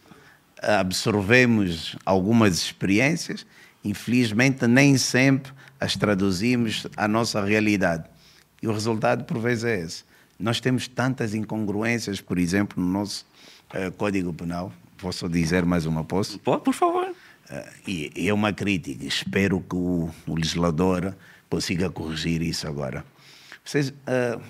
absorvemos 0.63 1.97
algumas 2.05 2.59
experiências 2.59 3.47
Infelizmente, 3.85 4.67
nem 4.67 4.97
sempre 4.99 5.53
as 5.79 5.97
traduzimos 5.97 6.87
à 6.97 7.09
nossa 7.09 7.43
realidade. 7.43 8.05
E 8.63 8.69
o 8.69 8.73
resultado, 8.73 9.25
por 9.25 9.39
vezes, 9.39 9.65
é 9.65 9.81
esse. 9.81 10.05
Nós 10.39 10.61
temos 10.61 10.87
tantas 10.87 11.35
incongruências, 11.35 12.21
por 12.21 12.39
exemplo, 12.39 12.83
no 12.83 12.91
nosso 12.91 13.27
uh, 13.75 13.91
Código 13.93 14.33
Penal. 14.33 14.73
Posso 14.99 15.29
dizer 15.29 15.65
mais 15.65 15.87
uma, 15.87 16.05
posso? 16.05 16.39
Pode, 16.39 16.63
por 16.63 16.75
favor. 16.75 17.09
Uh, 17.09 17.55
e, 17.87 18.13
e, 18.15 18.29
é 18.29 18.35
uma 18.35 18.53
crítica. 18.53 19.05
Espero 19.05 19.61
que 19.61 19.75
o, 19.75 20.11
o, 20.27 20.35
legislador 20.35 21.17
consiga 21.49 21.89
corrigir 21.89 22.43
isso 22.43 22.67
agora. 22.67 23.05
Vocês, 23.65 23.89
uh, 23.91 24.41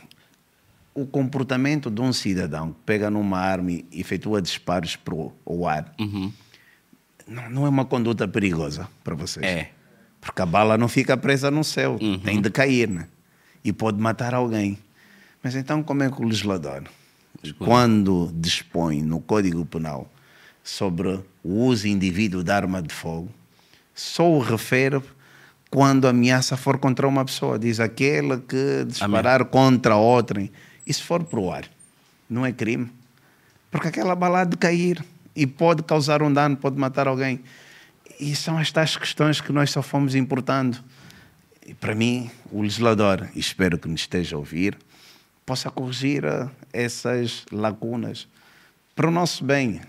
o 0.93 1.07
comportamento 1.07 1.89
de 1.89 2.01
um 2.01 2.13
cidadão 2.13 2.73
que 2.73 2.81
pega 2.85 3.09
numa 3.09 3.39
arma 3.39 3.71
e 3.71 3.87
efetua 3.93 4.43
disparos 4.43 4.97
para 4.97 5.15
o 5.15 5.69
ar... 5.69 5.95
Uhum 6.01 6.33
não, 7.31 7.49
não 7.49 7.67
é 7.67 7.69
uma 7.69 7.85
conduta 7.85 8.27
perigosa 8.27 8.89
para 9.05 9.15
vocês. 9.15 9.47
É. 9.47 9.71
Porque 10.21 10.43
a 10.43 10.47
bala 10.47 10.77
não 10.77 10.89
fica 10.89 11.17
presa 11.17 11.51
no 11.51 11.63
céu, 11.63 11.97
uhum. 12.01 12.19
tem 12.19 12.43
de 12.43 12.51
cair, 12.51 12.89
né? 12.89 13.07
E 13.65 13.73
pode 13.73 13.99
matar 13.99 14.35
alguém. 14.35 14.79
Mas 15.43 15.55
então, 15.55 15.83
como 15.83 16.03
é 16.03 16.11
que 16.11 16.21
o 16.21 16.25
legislador, 16.25 16.83
quando 17.59 18.31
dispõe 18.35 19.03
no 19.03 19.21
Código 19.21 19.65
Penal 19.65 20.11
sobre 20.63 21.21
o 21.43 21.65
uso 21.65 21.87
indivíduo 21.87 22.43
de 22.43 22.51
arma 22.51 22.83
de 22.83 22.93
fogo, 22.93 23.31
só 23.95 24.29
o 24.29 24.41
refere 24.41 25.01
quando 25.71 26.07
a 26.07 26.11
ameaça 26.11 26.57
for 26.57 26.79
contra 26.79 27.09
uma 27.09 27.25
pessoa? 27.25 27.59
Diz 27.59 27.81
aquela 27.81 28.39
que 28.39 28.85
disparar 28.87 29.41
Amém. 29.41 29.53
contra 29.53 29.97
outra. 29.97 30.47
E 30.87 30.93
se 30.93 31.03
for 31.03 31.23
para 31.23 31.41
o 31.41 31.51
ar? 31.51 31.65
Não 32.29 32.45
é 32.45 32.53
crime? 32.53 32.91
Porque 33.71 33.89
aquela 33.89 34.15
bala 34.15 34.41
há 34.41 34.45
de 34.45 34.57
cair 34.57 35.03
e 35.35 35.47
pode 35.47 35.83
causar 35.83 36.23
um 36.23 36.33
dano, 36.33 36.57
pode 36.57 36.77
matar 36.77 37.09
alguém. 37.09 37.41
E 38.19 38.35
são 38.35 38.59
estas 38.59 38.97
questões 38.97 39.41
que 39.41 39.53
nós 39.53 39.71
só 39.71 39.83
fomos 39.83 40.15
importando. 40.15 40.79
E 41.67 41.75
para 41.75 41.95
mim, 41.95 42.31
o 42.51 42.63
legislador, 42.63 43.29
espero 43.35 43.79
que 43.79 43.89
nos 43.89 44.03
esteja 44.03 44.37
a 44.37 44.39
ouvir, 44.39 44.77
possa 45.47 45.71
corrigir 45.71 46.25
eh, 46.25 46.49
essas 46.73 47.45
lacunas 47.51 48.29
para 48.95 49.09
o 49.09 49.11
nosso 49.11 49.45
bem, 49.45 49.81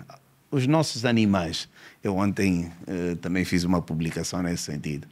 os 0.49 0.67
nossos 0.67 1.05
animais. 1.05 1.67
Eu 2.03 2.15
ontem 2.15 2.71
eh, 2.87 3.15
também 3.21 3.43
fiz 3.43 3.63
uma 3.63 3.81
publicação 3.81 4.41
nesse 4.41 4.63
sentido. 4.63 5.07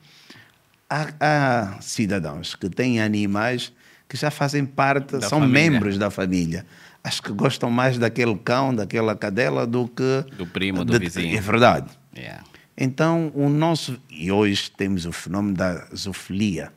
Há, 0.89 1.13
há, 1.19 1.81
cidadãos 1.81 2.55
que 2.55 2.69
têm 2.69 3.01
animais 3.01 3.73
que 4.07 4.17
já 4.17 4.31
fazem 4.31 4.65
parte, 4.65 5.17
da 5.17 5.27
são 5.27 5.41
família. 5.41 5.71
membros 5.71 5.97
da 5.97 6.09
família 6.09 6.65
acho 7.03 7.21
que 7.21 7.31
gostam 7.31 7.69
mais 7.69 7.97
daquele 7.97 8.37
cão, 8.37 8.73
daquela 8.73 9.15
cadela, 9.15 9.65
do 9.65 9.87
que. 9.87 10.25
Do 10.35 10.45
primo, 10.45 10.83
do 10.83 10.93
de, 10.93 10.99
vizinho. 10.99 11.37
É 11.37 11.41
verdade. 11.41 11.89
Yeah. 12.15 12.43
Então, 12.77 13.31
o 13.35 13.49
nosso. 13.49 13.99
E 14.09 14.31
hoje 14.31 14.71
temos 14.71 15.05
o 15.05 15.11
fenómeno 15.11 15.55
da 15.55 15.87
zoofilia. 15.95 16.71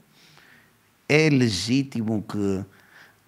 É 1.09 1.29
legítimo 1.29 2.25
que 2.27 2.65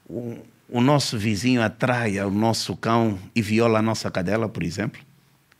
um, 0.08 0.38
o 0.68 0.80
nosso 0.80 1.18
vizinho 1.18 1.62
atraia 1.62 2.26
o 2.26 2.30
nosso 2.30 2.76
cão 2.76 3.18
e 3.34 3.42
viola 3.42 3.78
a 3.78 3.82
nossa 3.82 4.10
cadela, 4.10 4.48
por 4.48 4.62
exemplo, 4.62 5.00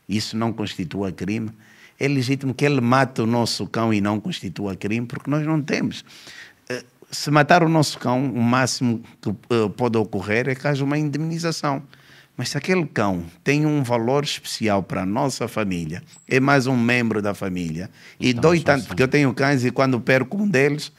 isso 0.09 0.37
não 0.37 0.53
constitua 0.53 1.13
crime. 1.13 1.51
É 1.99 2.09
legítimo 2.09 2.53
que 2.53 2.65
ele 2.65 2.81
mate 2.81 3.21
o 3.21 3.27
nosso 3.27 3.67
cão 3.69 3.95
e 3.95 4.01
não 4.01 4.19
constitua 4.19 4.75
crime, 4.75 5.07
porque 5.07 5.31
nós 5.31 5.47
não 5.47 5.63
temos. 5.63 6.05
Eh, 7.15 7.25
se 7.25 7.31
matar 7.31 7.63
o 7.63 7.69
nosso 7.69 7.99
cão, 7.99 8.25
o 8.33 8.43
máximo 8.43 9.03
que 9.21 9.31
eh, 9.31 9.69
pode 9.77 9.97
ocorrer 9.97 10.49
é 10.49 10.55
que 10.55 10.67
haja 10.67 10.85
uma 10.85 10.99
indemnização. 10.99 11.83
Mas 12.37 12.49
se 12.49 12.59
aquele 12.59 12.85
cão 12.87 13.25
tem 13.45 13.65
um 13.65 13.83
valor 13.83 14.25
especial 14.25 14.83
para 14.83 15.03
a 15.03 15.07
nossa 15.07 15.47
família, 15.47 16.03
é 16.29 16.41
mais 16.41 16.67
um 16.67 16.77
membro 16.77 17.23
da 17.23 17.33
família, 17.33 17.89
e 18.19 18.31
então, 18.31 18.43
dói 18.43 18.61
tanto, 18.61 18.89
porque 18.89 19.03
eu 19.05 19.09
tenho 19.09 19.33
cães 19.33 19.65
e 19.65 19.71
quando 19.71 20.01
perco 20.01 20.43
um 20.43 20.49
deles, 20.49 20.91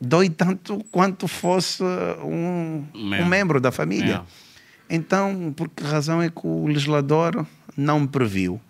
dói 0.00 0.28
tanto 0.28 0.84
quanto 0.90 1.28
fosse 1.28 1.82
um, 2.24 2.84
um 2.92 3.24
membro 3.24 3.60
da 3.60 3.70
família. 3.70 4.22
Então, 4.90 5.54
por 5.56 5.68
que 5.68 5.84
razão 5.84 6.20
é 6.20 6.28
que 6.28 6.44
o 6.44 6.66
legislador 6.66 7.46
não 7.76 8.04
previu 8.04 8.60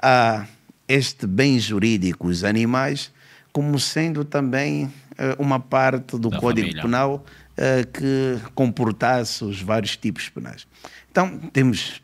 a 0.00 0.46
este 0.86 1.26
bem 1.26 1.58
jurídico, 1.58 2.28
os 2.28 2.44
animais, 2.44 3.12
como 3.52 3.78
sendo 3.78 4.24
também 4.24 4.84
uh, 4.84 4.90
uma 5.38 5.60
parte 5.60 6.18
do 6.18 6.30
da 6.30 6.38
Código 6.38 6.68
família. 6.68 6.82
Penal 6.82 7.24
uh, 7.56 7.86
que 7.92 8.40
comportasse 8.54 9.44
os 9.44 9.60
vários 9.60 9.96
tipos 9.96 10.28
penais? 10.28 10.66
Então, 11.10 11.38
temos 11.52 12.02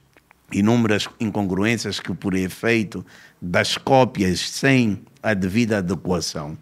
inúmeras 0.52 1.08
incongruências 1.18 2.00
que, 2.00 2.14
por 2.14 2.34
efeito 2.34 3.04
das 3.40 3.76
cópias 3.76 4.40
sem 4.40 5.02
a 5.22 5.34
devida 5.34 5.78
adequação, 5.78 6.56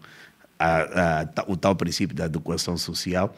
a, 0.57 1.21
a, 1.21 1.45
o 1.47 1.55
tal 1.55 1.75
princípio 1.75 2.15
da 2.15 2.25
adequação 2.25 2.77
social, 2.77 3.35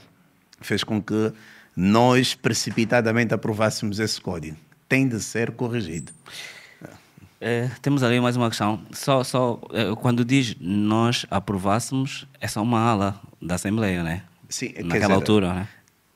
fez 0.62 0.84
com 0.84 1.02
que 1.02 1.34
nós 1.76 2.34
precipitadamente 2.34 3.34
aprovássemos 3.34 4.00
esse 4.00 4.20
código. 4.20 4.58
Tem 4.90 5.08
de 5.08 5.20
ser 5.20 5.52
corrigido. 5.52 6.12
É, 7.40 7.70
temos 7.82 8.02
ali 8.04 8.20
mais 8.20 8.36
uma 8.36 8.50
questão. 8.50 8.82
Só, 8.92 9.24
só 9.24 9.60
é, 9.72 9.94
quando 9.96 10.26
diz 10.26 10.56
nós 10.60 11.26
aprovássemos, 11.30 12.28
é 12.42 12.48
só 12.48 12.62
uma 12.64 12.80
ala 12.80 13.20
da 13.42 13.56
Assembleia, 13.56 14.04
né? 14.04 14.24
Sim, 14.50 14.74
naquela 14.78 15.00
dizer, 15.00 15.14
altura, 15.14 15.54
né? 15.54 15.68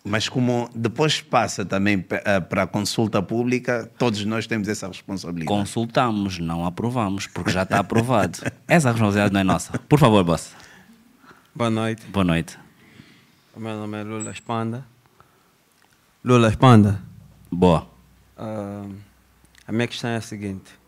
Mas 0.03 0.27
como 0.27 0.67
depois 0.73 1.21
passa 1.21 1.63
também 1.63 2.03
eh, 2.09 2.39
para 2.39 2.63
a 2.63 2.67
consulta 2.67 3.21
pública, 3.21 3.89
todos 3.99 4.25
nós 4.25 4.47
temos 4.47 4.67
essa 4.67 4.87
responsabilidade. 4.87 5.45
Consultamos, 5.45 6.39
não 6.39 6.65
aprovamos, 6.65 7.27
porque 7.27 7.51
já 7.51 7.61
está 7.63 7.79
aprovado. 7.79 8.39
essa 8.67 8.89
responsabilidade 8.89 9.33
não 9.33 9.41
é 9.41 9.43
nossa. 9.43 9.77
Por 9.77 9.99
favor, 9.99 10.23
boss. 10.23 10.53
Boa 11.53 11.69
noite. 11.69 12.03
Boa 12.07 12.23
noite. 12.23 12.57
O 13.55 13.59
meu 13.59 13.75
nome 13.77 13.99
é 13.99 14.03
Lula 14.03 14.31
Espanda. 14.31 14.83
Lula 16.23 16.49
Espanda. 16.49 16.99
Boa. 17.51 17.87
Uh, 18.39 18.95
a 19.67 19.71
minha 19.71 19.87
questão 19.87 20.09
é 20.09 20.15
a 20.15 20.21
seguinte. 20.21 20.80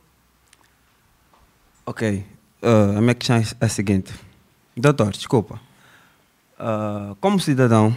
Ok. 1.85 2.26
Uh, 2.61 2.97
a 2.97 3.01
minha 3.01 3.14
questão 3.14 3.35
é 3.35 3.65
a 3.65 3.68
seguinte. 3.68 4.14
Doutor, 4.76 5.11
desculpa. 5.11 5.60
Uh, 6.57 7.14
como 7.19 7.41
cidadão, 7.41 7.95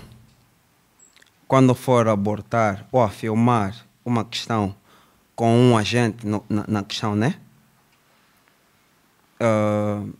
quando 1.46 1.72
for 1.72 2.08
abortar 2.08 2.84
ou 2.90 3.00
afirmar 3.00 3.86
uma 4.04 4.24
questão 4.24 4.74
com 5.36 5.56
um 5.56 5.78
agente 5.78 6.26
no, 6.26 6.44
na, 6.48 6.64
na, 6.66 6.82
questão, 6.82 7.14
né? 7.14 7.38
Uh, 9.40 10.12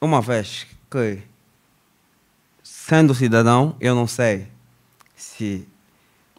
uma 0.00 0.20
vez 0.20 0.66
que, 0.90 1.22
sendo 2.64 3.14
cidadão, 3.14 3.76
eu 3.78 3.94
não 3.94 4.08
sei 4.08 4.48
se 5.14 5.68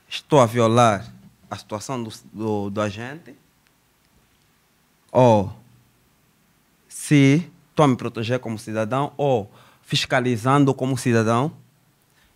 estou 0.10 0.42
a 0.42 0.46
violar 0.46 1.10
a 1.50 1.56
situação 1.56 2.04
do, 2.04 2.12
do, 2.34 2.70
do 2.70 2.82
agente 2.82 3.34
ou 5.10 5.64
se 7.08 7.48
estou 7.70 7.84
a 7.84 7.88
me 7.88 7.96
proteger 7.96 8.40
como 8.40 8.58
cidadão 8.58 9.14
ou 9.16 9.52
fiscalizando 9.84 10.74
como 10.74 10.98
cidadão. 10.98 11.56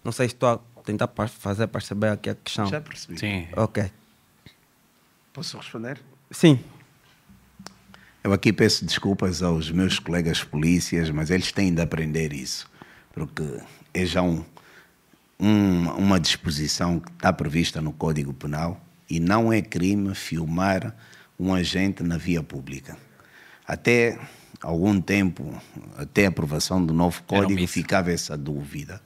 Não 0.04 0.12
sei 0.12 0.28
se 0.28 0.36
estou 0.36 0.50
a 0.50 0.82
tentar 0.84 1.10
fazer 1.28 1.66
perceber 1.68 2.10
aqui 2.10 2.30
a 2.30 2.36
questão. 2.36 2.68
Já 2.68 2.80
percebi. 2.80 3.20
Sim. 3.20 3.48
Ok. 3.56 3.92
Posso 5.34 5.58
responder? 5.58 6.00
Sim. 6.30 6.60
Eu 8.24 8.32
aqui 8.32 8.54
peço 8.54 8.86
desculpas 8.86 9.42
aos 9.42 9.72
meus 9.72 9.98
colegas 9.98 10.44
polícias, 10.44 11.10
mas 11.10 11.32
eles 11.32 11.52
têm 11.52 11.74
de 11.74 11.82
aprender 11.82 12.32
isso, 12.32 12.70
porque 13.12 13.44
é 13.92 14.06
já 14.06 14.22
um, 14.22 14.46
um, 15.40 15.90
uma 15.94 16.20
disposição 16.20 17.00
que 17.00 17.10
está 17.10 17.34
prevista 17.34 17.82
no 17.82 17.92
Código 17.92 18.34
Penal 18.34 18.80
e 19.10 19.20
não 19.20 19.52
é 19.52 19.64
crime 19.64 20.14
filmar 20.14 20.96
um 21.40 21.56
agente 21.56 22.04
na 22.04 22.18
via 22.18 22.44
pública. 22.44 22.96
Até 23.66 24.20
algum 24.62 25.00
tempo, 25.00 25.54
até 25.98 26.26
a 26.26 26.30
aprovação 26.30 26.84
do 26.84 26.94
novo 26.94 27.24
código, 27.24 27.66
ficava 27.68 28.12
essa 28.12 28.38
dúvida. 28.38 29.02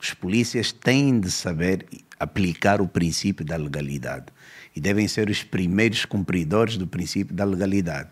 Os 0.00 0.14
polícias 0.14 0.72
têm 0.72 1.18
de 1.18 1.30
saber 1.30 1.86
aplicar 2.18 2.80
o 2.80 2.88
princípio 2.88 3.44
da 3.44 3.56
legalidade 3.56 4.26
e 4.74 4.80
devem 4.80 5.08
ser 5.08 5.28
os 5.28 5.42
primeiros 5.42 6.04
cumpridores 6.04 6.76
do 6.76 6.86
princípio 6.86 7.34
da 7.34 7.44
legalidade. 7.44 8.10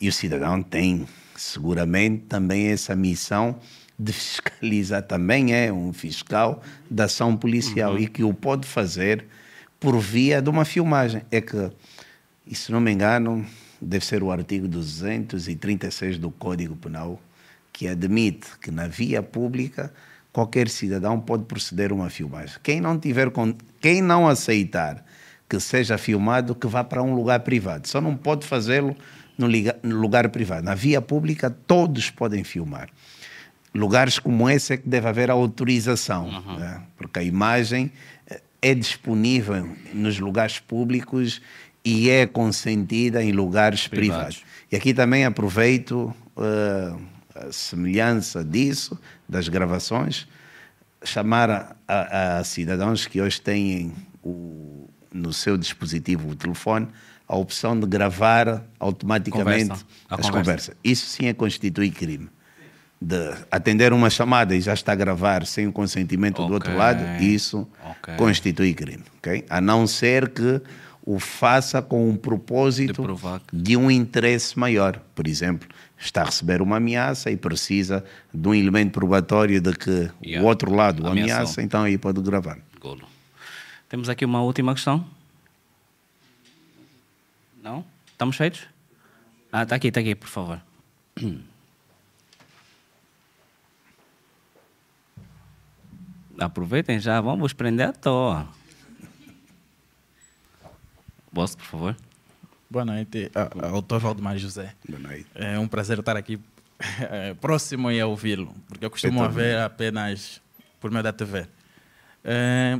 E 0.00 0.08
o 0.08 0.12
cidadão 0.12 0.62
tem, 0.62 1.06
seguramente, 1.36 2.24
também 2.28 2.68
essa 2.68 2.96
missão 2.96 3.58
de 3.98 4.12
fiscalizar, 4.12 5.02
também 5.02 5.54
é 5.54 5.72
um 5.72 5.92
fiscal 5.92 6.60
da 6.90 7.04
ação 7.04 7.36
policial 7.36 7.92
uhum. 7.92 7.98
e 7.98 8.08
que 8.08 8.24
o 8.24 8.34
pode 8.34 8.66
fazer 8.66 9.24
por 9.78 9.98
via 9.98 10.42
de 10.42 10.50
uma 10.50 10.64
filmagem. 10.64 11.22
É 11.30 11.40
que, 11.40 11.70
e 12.44 12.54
se 12.54 12.72
não 12.72 12.80
me 12.80 12.90
engano, 12.90 13.46
deve 13.82 14.04
ser 14.04 14.22
o 14.22 14.30
artigo 14.30 14.68
236 14.68 16.18
do 16.18 16.30
Código 16.30 16.76
Penal 16.76 17.20
que 17.72 17.88
admite 17.88 18.58
que 18.60 18.70
na 18.70 18.86
via 18.86 19.22
pública 19.22 19.92
qualquer 20.32 20.68
cidadão 20.68 21.20
pode 21.20 21.44
proceder 21.44 21.90
a 21.90 21.94
uma 21.94 22.10
filmagem. 22.10 22.56
Quem 22.62 22.80
não 22.80 22.98
tiver 22.98 23.30
quem 23.80 24.00
não 24.02 24.28
aceitar 24.28 25.04
que 25.48 25.60
seja 25.60 25.98
filmado, 25.98 26.54
que 26.54 26.66
vá 26.66 26.82
para 26.82 27.02
um 27.02 27.14
lugar 27.14 27.40
privado. 27.40 27.86
Só 27.86 28.00
não 28.00 28.16
pode 28.16 28.46
fazê-lo 28.46 28.96
no 29.36 29.46
lugar 30.00 30.30
privado. 30.30 30.64
Na 30.64 30.74
via 30.74 31.02
pública 31.02 31.50
todos 31.50 32.08
podem 32.10 32.42
filmar. 32.42 32.88
Lugares 33.74 34.18
como 34.18 34.48
esse 34.48 34.74
é 34.74 34.76
que 34.78 34.88
deve 34.88 35.08
haver 35.08 35.30
autorização, 35.30 36.28
uhum. 36.28 36.58
né? 36.58 36.82
porque 36.96 37.18
a 37.18 37.22
imagem 37.22 37.92
eh, 38.26 38.40
é 38.62 38.74
disponível 38.74 39.68
nos 39.92 40.18
lugares 40.18 40.58
públicos 40.58 41.42
e 41.84 42.10
é 42.10 42.26
consentida 42.26 43.22
em 43.22 43.32
lugares 43.32 43.88
privados. 43.88 44.36
privados. 44.36 44.52
E 44.70 44.76
aqui 44.76 44.94
também 44.94 45.24
aproveito 45.24 46.14
uh, 46.36 47.00
a 47.34 47.52
semelhança 47.52 48.44
disso, 48.44 48.98
das 49.28 49.48
gravações, 49.48 50.26
chamar 51.04 51.50
a, 51.50 51.76
a, 51.88 52.38
a 52.38 52.44
cidadãos 52.44 53.06
que 53.06 53.20
hoje 53.20 53.40
têm 53.40 53.92
o, 54.22 54.88
no 55.12 55.32
seu 55.32 55.56
dispositivo 55.56 56.28
o 56.30 56.36
telefone 56.36 56.88
a 57.32 57.36
opção 57.36 57.78
de 57.80 57.86
gravar 57.86 58.62
automaticamente 58.78 59.68
Conversa. 59.68 59.86
as 60.10 60.16
conversa. 60.16 60.32
conversas. 60.32 60.76
Isso 60.84 61.06
sim 61.06 61.26
é 61.26 61.32
constituir 61.32 61.90
crime. 61.90 62.28
De 63.00 63.34
atender 63.50 63.92
uma 63.94 64.10
chamada 64.10 64.54
e 64.54 64.60
já 64.60 64.74
está 64.74 64.92
a 64.92 64.94
gravar 64.94 65.46
sem 65.46 65.66
o 65.66 65.72
consentimento 65.72 66.36
okay. 66.40 66.46
do 66.46 66.52
outro 66.52 66.76
lado, 66.76 67.02
isso 67.22 67.66
okay. 67.90 68.16
constitui 68.16 68.74
crime. 68.74 69.02
Okay? 69.16 69.46
A 69.48 69.62
não 69.62 69.86
ser 69.86 70.28
que 70.28 70.60
o 71.04 71.18
faça 71.18 71.82
com 71.82 72.08
um 72.08 72.16
propósito 72.16 73.02
de, 73.52 73.62
de, 73.62 73.76
um 73.76 73.90
interesse 73.90 74.58
maior. 74.58 75.00
Por 75.14 75.26
exemplo, 75.26 75.68
está 75.98 76.22
a 76.22 76.26
receber 76.26 76.62
uma 76.62 76.76
ameaça 76.76 77.30
e 77.30 77.36
precisa 77.36 78.04
de 78.32 78.48
um 78.48 78.54
elemento 78.54 78.92
probatório 78.92 79.60
de 79.60 79.72
que 79.72 80.10
yeah. 80.24 80.42
o 80.42 80.48
outro 80.48 80.72
lado 80.74 81.06
Ameaçou. 81.06 81.34
ameaça, 81.34 81.62
então 81.62 81.82
aí 81.82 81.98
pode 81.98 82.20
gravar. 82.20 82.58
Golo. 82.80 83.08
Temos 83.88 84.08
aqui 84.08 84.24
uma 84.24 84.40
última 84.42 84.72
questão. 84.74 85.04
Não? 87.62 87.84
Estamos 88.06 88.36
feitos? 88.36 88.66
Ah, 89.50 89.64
está 89.64 89.76
aqui, 89.76 89.88
está 89.88 90.00
aqui, 90.00 90.14
por 90.14 90.28
favor. 90.28 90.60
Aproveitem 96.38 96.98
já, 96.98 97.20
vamos 97.20 97.52
prender 97.52 97.88
à 97.88 97.92
toa. 97.92 98.48
Boss, 101.32 101.56
por 101.56 101.64
favor. 101.64 101.96
Boa 102.70 102.84
noite, 102.84 103.30
autor 103.72 103.98
Valdemar 104.00 104.36
José. 104.36 104.74
Boa 104.86 105.00
noite. 105.00 105.26
É 105.34 105.58
um 105.58 105.66
prazer 105.66 105.98
estar 105.98 106.14
aqui 106.14 106.38
é, 107.10 107.32
próximo 107.32 107.90
e 107.90 108.02
ouvi-lo, 108.02 108.54
porque 108.68 108.84
eu 108.84 108.90
costumo 108.90 109.26
ver 109.30 109.58
apenas 109.58 110.42
por 110.78 110.90
meio 110.90 111.02
da 111.02 111.10
TV. 111.10 111.46
É, 112.22 112.78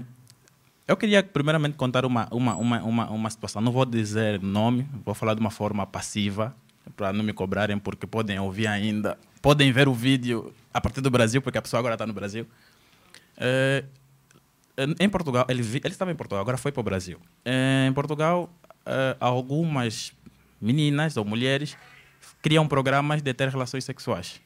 eu 0.86 0.98
queria 0.98 1.22
primeiramente 1.22 1.76
contar 1.78 2.04
uma, 2.04 2.28
uma, 2.30 2.54
uma, 2.56 2.82
uma, 2.82 3.10
uma 3.10 3.30
situação. 3.30 3.62
Não 3.62 3.72
vou 3.72 3.86
dizer 3.86 4.38
nome, 4.42 4.86
vou 5.02 5.14
falar 5.14 5.32
de 5.32 5.40
uma 5.40 5.50
forma 5.50 5.86
passiva, 5.86 6.54
para 6.94 7.10
não 7.10 7.24
me 7.24 7.32
cobrarem, 7.32 7.78
porque 7.78 8.06
podem 8.06 8.38
ouvir 8.38 8.66
ainda, 8.66 9.16
podem 9.40 9.72
ver 9.72 9.88
o 9.88 9.94
vídeo 9.94 10.52
a 10.74 10.80
partir 10.80 11.00
do 11.00 11.10
Brasil, 11.10 11.40
porque 11.40 11.56
a 11.56 11.62
pessoa 11.62 11.78
agora 11.78 11.94
está 11.94 12.06
no 12.06 12.12
Brasil. 12.12 12.46
É, 13.38 13.84
em 14.98 15.08
Portugal, 15.08 15.46
ele, 15.48 15.62
ele 15.62 15.88
estava 15.88 16.10
em 16.10 16.16
Portugal, 16.16 16.42
agora 16.42 16.56
foi 16.56 16.72
para 16.72 16.80
o 16.80 16.84
Brasil. 16.84 17.18
Em 17.44 17.92
Portugal, 17.92 18.50
algumas 19.20 20.12
meninas 20.60 21.16
ou 21.16 21.24
mulheres 21.24 21.76
criam 22.40 22.66
programas 22.66 23.22
de 23.22 23.32
ter 23.34 23.48
relações 23.48 23.84
sexuais 23.84 24.40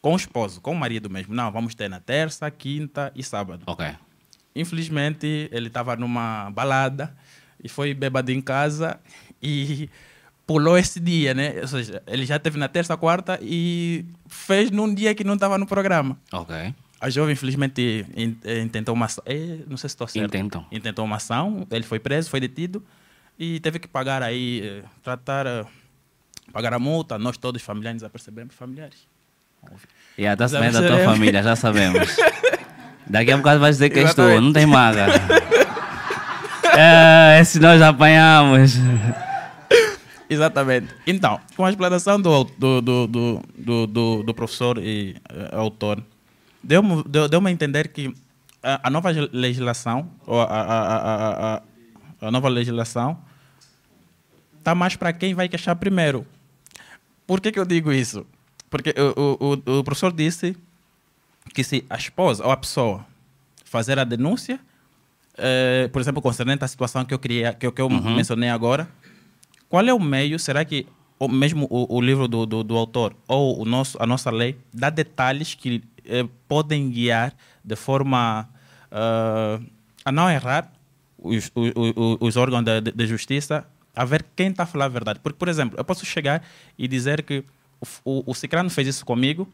com 0.00 0.12
o 0.12 0.16
esposo, 0.16 0.60
com 0.60 0.72
o 0.72 0.76
marido 0.76 1.10
mesmo. 1.10 1.34
Não, 1.34 1.50
vamos 1.50 1.74
ter 1.74 1.88
na 1.88 1.98
terça, 1.98 2.48
quinta 2.50 3.10
e 3.14 3.22
sábado. 3.22 3.62
Ok. 3.66 3.86
Infelizmente, 4.54 5.48
ele 5.50 5.66
estava 5.66 5.96
numa 5.96 6.50
balada 6.50 7.14
e 7.62 7.68
foi 7.68 7.92
bêbado 7.92 8.30
em 8.30 8.40
casa 8.40 9.00
e 9.42 9.90
pulou 10.46 10.78
esse 10.78 11.00
dia, 11.00 11.34
né? 11.34 11.60
Ou 11.60 11.66
seja, 11.66 12.02
ele 12.06 12.24
já 12.24 12.38
teve 12.38 12.56
na 12.56 12.68
terça, 12.68 12.96
quarta 12.96 13.38
e 13.42 14.04
fez 14.28 14.70
num 14.70 14.94
dia 14.94 15.14
que 15.14 15.24
não 15.24 15.34
estava 15.34 15.58
no 15.58 15.66
programa. 15.66 16.16
Ok. 16.32 16.74
A 17.06 17.08
jovem, 17.08 17.34
infelizmente, 17.34 18.04
intentou 18.64 18.92
uma 18.92 19.06
ação. 19.06 19.22
Eh, 19.26 19.58
não 19.68 19.76
sei 19.76 19.88
se 19.88 19.94
estou 19.94 20.08
certo. 20.08 20.26
Intentou. 20.26 20.66
Intentou 20.72 21.04
uma 21.04 21.14
ação, 21.14 21.64
ele 21.70 21.84
foi 21.84 22.00
preso, 22.00 22.28
foi 22.28 22.40
detido 22.40 22.82
e 23.38 23.60
teve 23.60 23.78
que 23.78 23.86
pagar 23.86 24.24
aí, 24.24 24.60
eh, 24.64 24.82
tratar, 25.04 25.46
eh, 25.46 25.64
pagar 26.52 26.74
a 26.74 26.80
multa. 26.80 27.16
Nós 27.16 27.36
todos 27.36 27.62
familiares 27.62 28.02
apercebemos, 28.02 28.56
familiares. 28.56 29.06
E 30.18 30.22
yeah, 30.22 30.32
está 30.32 30.48
sabendo 30.48 30.80
da 30.80 30.88
tua 30.88 31.04
família, 31.04 31.44
já 31.44 31.54
sabemos. 31.54 32.16
Daqui 33.06 33.30
a 33.30 33.36
bocado 33.36 33.60
vais 33.60 33.76
dizer 33.76 33.90
que 33.90 34.00
és 34.00 34.12
tu, 34.12 34.40
não 34.40 34.52
tem 34.52 34.66
maga. 34.66 35.06
é, 36.76 37.38
esse 37.40 37.60
nós 37.60 37.80
apanhamos. 37.82 38.72
Exatamente. 40.28 40.92
Então, 41.06 41.38
com 41.56 41.64
a 41.64 41.70
explanação 41.70 42.20
do, 42.20 42.42
do, 42.58 42.80
do, 42.80 43.06
do, 43.06 43.86
do, 43.86 44.22
do 44.24 44.34
professor 44.34 44.78
e 44.78 45.14
uh, 45.30 45.56
autor, 45.56 46.02
deu-me 46.66 47.02
deu, 47.04 47.28
deu 47.28 47.46
a 47.46 47.50
entender 47.50 47.88
que 47.88 48.12
a, 48.62 48.88
a, 48.88 48.90
nova 48.90 49.10
legislação, 49.32 50.10
ou 50.26 50.40
a, 50.40 50.44
a, 50.44 51.54
a, 51.54 51.62
a 52.20 52.30
nova 52.30 52.48
legislação, 52.48 53.18
está 54.58 54.74
mais 54.74 54.96
para 54.96 55.12
quem 55.12 55.34
vai 55.34 55.48
queixar 55.48 55.76
primeiro. 55.76 56.26
Por 57.26 57.40
que, 57.40 57.52
que 57.52 57.58
eu 57.58 57.64
digo 57.64 57.92
isso? 57.92 58.26
Porque 58.68 58.92
o, 59.16 59.62
o, 59.66 59.78
o 59.78 59.84
professor 59.84 60.12
disse 60.12 60.56
que 61.54 61.62
se 61.62 61.84
a 61.88 61.96
esposa 61.96 62.44
ou 62.44 62.50
a 62.50 62.56
pessoa 62.56 63.06
fazer 63.64 63.98
a 63.98 64.04
denúncia, 64.04 64.58
eh, 65.38 65.88
por 65.92 66.02
exemplo, 66.02 66.20
concernente 66.20 66.64
à 66.64 66.68
situação 66.68 67.04
que 67.04 67.14
eu 67.14 67.18
queria, 67.18 67.52
que, 67.52 67.70
que 67.70 67.80
eu 67.80 67.86
uhum. 67.86 68.16
mencionei 68.16 68.48
agora, 68.48 68.88
qual 69.68 69.84
é 69.84 69.94
o 69.94 70.00
meio? 70.00 70.38
Será 70.38 70.64
que 70.64 70.86
ou 71.18 71.28
mesmo 71.28 71.66
o, 71.70 71.96
o 71.96 72.00
livro 72.00 72.28
do, 72.28 72.44
do, 72.44 72.62
do, 72.62 72.76
autor 72.76 73.16
ou 73.26 73.62
o 73.62 73.64
nosso, 73.64 73.96
a 74.00 74.06
nossa 74.06 74.30
lei 74.30 74.56
dá 74.72 74.90
detalhes 74.90 75.54
que 75.54 75.82
eh, 76.06 76.26
podem 76.48 76.90
guiar 76.90 77.34
de 77.64 77.76
forma 77.76 78.48
uh, 78.92 79.64
a 80.04 80.12
não 80.12 80.30
errar 80.30 80.70
os, 81.18 81.50
os, 81.54 82.18
os 82.20 82.36
órgãos 82.36 82.64
de, 82.94 83.06
justiça 83.06 83.66
a 83.94 84.04
ver 84.04 84.24
quem 84.36 84.48
está 84.48 84.64
a 84.64 84.66
falar 84.66 84.84
a 84.84 84.88
verdade. 84.88 85.20
Porque, 85.20 85.38
por 85.38 85.48
exemplo, 85.48 85.78
eu 85.78 85.84
posso 85.84 86.04
chegar 86.04 86.42
e 86.78 86.86
dizer 86.86 87.22
que 87.22 87.42
o, 87.80 87.86
o, 88.04 88.30
o 88.30 88.34
Cicrano 88.34 88.70
fez 88.70 88.86
isso 88.88 89.04
comigo, 89.04 89.48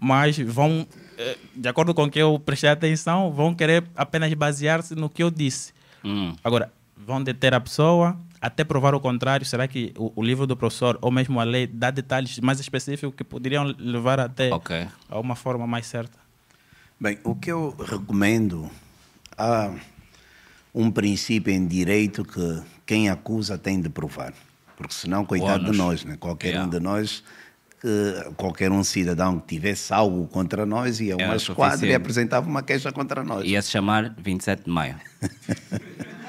mas 0.00 0.38
vão, 0.38 0.86
eh, 1.18 1.36
de 1.54 1.68
acordo 1.68 1.94
com 1.94 2.04
o 2.04 2.10
que 2.10 2.18
eu 2.18 2.38
prestei 2.38 2.70
atenção, 2.70 3.30
vão 3.30 3.54
querer 3.54 3.84
apenas 3.94 4.32
basear-se 4.34 4.94
no 4.94 5.08
que 5.08 5.22
eu 5.22 5.30
disse. 5.30 5.72
Hum. 6.04 6.34
Agora, 6.42 6.72
vão 6.96 7.22
deter 7.22 7.54
a 7.54 7.60
pessoa 7.60 8.18
até 8.44 8.62
provar 8.62 8.94
o 8.94 9.00
contrário. 9.00 9.46
Será 9.46 9.66
que 9.66 9.94
o, 9.96 10.12
o, 10.16 10.22
livro 10.22 10.46
do 10.46 10.54
professor 10.54 10.98
ou 11.00 11.10
mesmo 11.10 11.40
a 11.40 11.44
lei 11.44 11.66
dá 11.66 11.90
detalhes 11.90 12.38
mais 12.40 12.60
específicos 12.60 13.14
que 13.16 13.24
poderiam 13.24 13.74
levar 13.78 14.20
até 14.20 14.52
okay. 14.52 14.86
a 15.08 15.18
uma 15.18 15.34
forma 15.34 15.66
mais 15.66 15.86
certa? 15.86 16.18
Bem, 17.00 17.18
o 17.24 17.34
que 17.34 17.50
eu 17.50 17.74
recomendo, 17.78 18.70
há 19.38 19.72
um 20.74 20.90
princípio 20.90 21.54
em 21.54 21.66
direito 21.66 22.22
que 22.22 22.62
quem 22.84 23.08
acusa 23.08 23.56
tem 23.56 23.80
de 23.80 23.88
provar. 23.88 24.34
Porque 24.76 24.92
senão, 24.92 25.24
coitado 25.24 25.70
de 25.70 25.78
nós, 25.78 26.04
né? 26.04 26.18
qualquer 26.20 26.48
yeah. 26.48 26.66
um 26.66 26.70
de 26.70 26.80
nós 26.80 27.24
qualquer 28.38 28.72
um 28.72 28.82
cidadão 28.82 29.38
que 29.38 29.46
tivesse 29.46 29.92
algo 29.92 30.26
contra 30.28 30.64
nós 30.64 31.00
ia 31.00 31.12
a 31.12 31.16
uma 31.18 31.36
esquadra 31.36 31.86
e 31.86 31.94
apresentava 31.94 32.48
uma 32.48 32.62
queixa 32.62 32.90
contra 32.90 33.22
nós. 33.22 33.44
Ia 33.44 33.60
se 33.60 33.70
chamar 33.70 34.14
27 34.16 34.64
de 34.64 34.70
maio. 34.70 34.96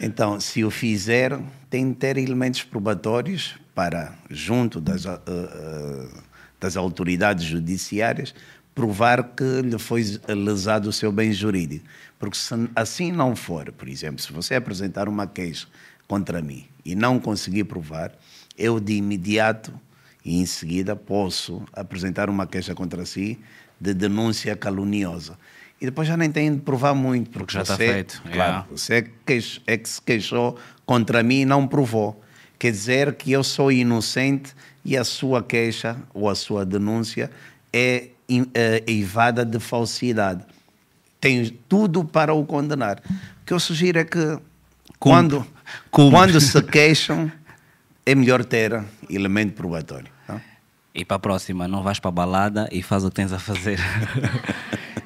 então, 0.00 0.40
se 0.40 0.64
o 0.64 0.70
fizer, 0.70 1.38
tem 1.68 1.90
de 1.90 1.96
ter 1.96 2.16
elementos 2.16 2.62
probatórios 2.62 3.54
para, 3.74 4.14
junto 4.30 4.80
das, 4.80 5.04
uh, 5.04 5.10
uh, 5.10 6.22
das 6.58 6.76
autoridades 6.76 7.44
judiciárias, 7.44 8.34
provar 8.74 9.22
que 9.34 9.62
lhe 9.62 9.78
foi 9.78 10.02
lesado 10.28 10.88
o 10.88 10.92
seu 10.92 11.12
bem 11.12 11.32
jurídico. 11.32 11.84
Porque 12.18 12.36
se 12.36 12.54
assim 12.74 13.12
não 13.12 13.36
for, 13.36 13.70
por 13.72 13.88
exemplo, 13.88 14.22
se 14.22 14.32
você 14.32 14.54
apresentar 14.54 15.08
uma 15.08 15.26
queixa 15.26 15.66
contra 16.08 16.40
mim 16.40 16.66
e 16.84 16.94
não 16.94 17.20
conseguir 17.20 17.64
provar, 17.64 18.12
eu 18.56 18.80
de 18.80 18.94
imediato 18.94 19.72
e 20.24 20.40
em 20.40 20.46
seguida 20.46 20.96
posso 20.96 21.62
apresentar 21.72 22.30
uma 22.30 22.46
queixa 22.46 22.74
contra 22.74 23.04
si 23.04 23.38
de 23.80 23.94
denúncia 23.94 24.56
caluniosa. 24.56 25.38
E 25.80 25.86
depois 25.86 26.06
já 26.06 26.16
nem 26.16 26.30
tenho 26.30 26.56
de 26.56 26.60
provar 26.60 26.94
muito, 26.94 27.30
porque, 27.30 27.54
já 27.54 27.64
você, 27.64 27.72
está 27.72 27.76
feito. 27.76 28.22
Claro, 28.22 28.36
yeah. 28.36 28.66
você 28.70 28.94
é 28.96 29.02
que, 29.02 29.60
é 29.66 29.76
que 29.78 29.88
se 29.88 30.02
queixou 30.02 30.58
contra 30.84 31.22
mim 31.22 31.40
e 31.40 31.44
não 31.46 31.66
provou. 31.66 32.22
Quer 32.58 32.72
dizer 32.72 33.14
que 33.14 33.32
eu 33.32 33.42
sou 33.42 33.72
inocente 33.72 34.54
e 34.84 34.94
a 34.94 35.04
sua 35.04 35.42
queixa 35.42 35.96
ou 36.12 36.28
a 36.28 36.34
sua 36.34 36.66
denúncia 36.66 37.30
é, 37.72 38.08
é 38.54 38.84
eivada 38.86 39.44
de 39.44 39.58
falsidade. 39.58 40.44
Tem 41.18 41.46
tudo 41.66 42.04
para 42.04 42.34
o 42.34 42.44
condenar. 42.44 43.00
O 43.42 43.46
que 43.46 43.54
eu 43.54 43.60
sugiro 43.60 43.98
é 43.98 44.04
que 44.04 44.38
quando, 44.98 45.46
quando 45.90 46.38
se 46.38 46.60
queixam, 46.64 47.32
é 48.04 48.14
melhor 48.14 48.44
ter 48.44 48.84
elemento 49.08 49.54
probatório. 49.54 50.08
Tá? 50.26 50.40
E 50.94 51.06
para 51.06 51.16
a 51.16 51.20
próxima, 51.20 51.66
não 51.66 51.82
vais 51.82 51.98
para 51.98 52.10
a 52.10 52.12
balada 52.12 52.68
e 52.70 52.82
faz 52.82 53.02
o 53.04 53.08
que 53.08 53.16
tens 53.16 53.32
a 53.32 53.38
fazer. 53.38 53.78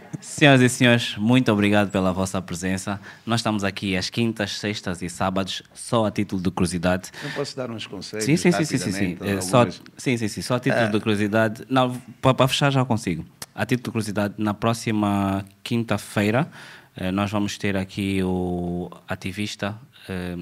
Senhoras 0.44 0.60
e 0.60 0.68
senhores, 0.68 1.16
muito 1.16 1.50
obrigado 1.50 1.90
pela 1.90 2.12
vossa 2.12 2.42
presença. 2.42 3.00
Nós 3.24 3.40
estamos 3.40 3.64
aqui 3.64 3.96
às 3.96 4.10
quintas, 4.10 4.58
sextas 4.58 5.00
e 5.00 5.08
sábados, 5.08 5.62
só 5.72 6.04
a 6.04 6.10
título 6.10 6.42
de 6.42 6.50
curiosidade. 6.50 7.10
Não 7.22 7.30
posso 7.30 7.56
dar 7.56 7.70
uns 7.70 7.86
conselhos? 7.86 8.26
Sim, 8.26 8.36
sim, 8.36 8.52
sim, 8.52 8.64
sim, 8.66 8.92
sim. 8.92 9.16
É, 9.22 9.40
só, 9.40 9.66
sim, 9.96 10.18
sim, 10.18 10.28
sim, 10.28 10.42
só 10.42 10.56
a 10.56 10.60
título 10.60 10.84
ah. 10.84 10.88
de 10.88 11.00
curiosidade. 11.00 11.64
Não, 11.66 11.98
para, 12.20 12.46
fechar 12.46 12.70
já 12.70 12.84
consigo. 12.84 13.24
A 13.54 13.64
título 13.64 13.84
de 13.84 13.90
curiosidade, 13.92 14.34
na 14.36 14.52
próxima 14.52 15.46
quinta-feira, 15.62 16.46
eh, 16.94 17.10
nós 17.10 17.30
vamos 17.30 17.56
ter 17.56 17.74
aqui 17.74 18.22
o 18.22 18.90
ativista 19.08 19.74
eh, 20.10 20.36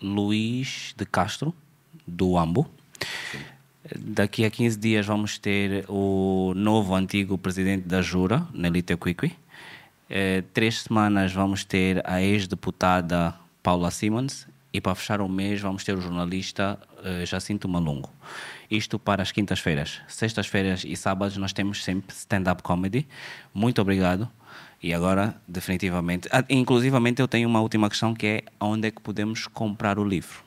Luís 0.00 0.94
de 0.96 1.04
Castro, 1.04 1.54
do 2.06 2.38
AMBO. 2.38 2.70
Daqui 3.98 4.46
a 4.46 4.50
15 4.50 4.78
dias 4.78 5.04
vamos 5.04 5.36
ter 5.36 5.84
o 5.90 6.54
novo 6.56 6.94
antigo 6.94 7.36
presidente 7.36 7.86
da 7.86 8.00
Jura, 8.00 8.46
Nelita 8.54 8.96
Quiqui. 8.96 9.41
É, 10.14 10.42
três 10.52 10.82
semanas 10.82 11.32
vamos 11.32 11.64
ter 11.64 12.02
a 12.04 12.20
ex-deputada 12.20 13.34
Paula 13.62 13.90
Simons 13.90 14.46
e 14.70 14.78
para 14.78 14.94
fechar 14.94 15.22
o 15.22 15.28
mês 15.28 15.58
vamos 15.58 15.84
ter 15.84 15.96
o 15.96 16.02
jornalista 16.02 16.78
uh, 16.98 17.24
Jacinto 17.24 17.66
Malungo. 17.66 18.12
Isto 18.70 18.98
para 18.98 19.22
as 19.22 19.32
quintas-feiras. 19.32 20.02
Sextas-feiras 20.06 20.84
e 20.84 20.94
sábados 20.96 21.38
nós 21.38 21.54
temos 21.54 21.82
sempre 21.82 22.14
stand-up 22.14 22.62
comedy. 22.62 23.08
Muito 23.54 23.80
obrigado. 23.80 24.28
E 24.82 24.92
agora, 24.92 25.34
definitivamente, 25.48 26.28
ah, 26.30 26.44
inclusivamente 26.50 27.22
eu 27.22 27.28
tenho 27.28 27.48
uma 27.48 27.62
última 27.62 27.88
questão 27.88 28.12
que 28.12 28.26
é 28.26 28.42
onde 28.60 28.88
é 28.88 28.90
que 28.90 29.00
podemos 29.00 29.46
comprar 29.46 29.98
o 29.98 30.04
livro? 30.04 30.44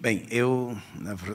Bem, 0.00 0.26
eu 0.32 0.76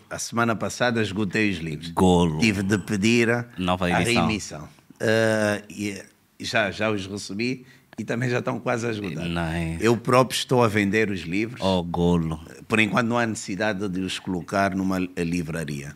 a 0.10 0.19
semana 0.19 0.57
passada 0.57 1.02
esgotei 1.02 1.52
os 1.52 1.60
livros. 1.60 1.90
Golo. 1.91 2.40
Tive 2.40 2.64
de 2.64 2.80
pedir 2.80 3.48
Nova 3.57 3.88
a 3.88 3.99
reemissão. 3.99 4.68
Uh, 4.95 5.64
e 5.69 6.03
já, 6.40 6.72
já 6.72 6.90
os 6.90 7.06
recebi 7.06 7.66
e 7.98 8.03
também 8.03 8.30
já 8.30 8.40
estão 8.40 8.60
quase 8.60 8.88
a 8.88 8.91
esgotar. 8.91 9.26
Nice. 9.26 9.84
Eu 9.84 9.95
próprio 9.95 10.38
estou 10.38 10.64
a 10.64 10.68
vender 10.68 11.10
os 11.10 11.22
livros. 11.22 11.62
Oh, 11.62 11.84
golo. 11.84 12.40
Por 12.68 12.80
enquanto 12.80 13.07
não 13.07 13.18
há 13.18 13.26
necessidade 13.26 13.88
de 13.88 14.02
os 14.02 14.20
colocar 14.20 14.76
numa 14.76 14.99
livraria. 14.99 15.95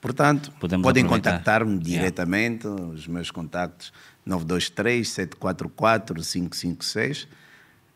Portanto, 0.00 0.52
Podemos 0.58 0.84
podem 0.84 1.04
contactar-me 1.04 1.78
diretamente, 1.78 2.66
yeah. 2.66 2.92
os 2.92 3.06
meus 3.06 3.30
contactos 3.30 3.92
923 4.24 5.06
744 5.06 6.14
556 6.14 7.28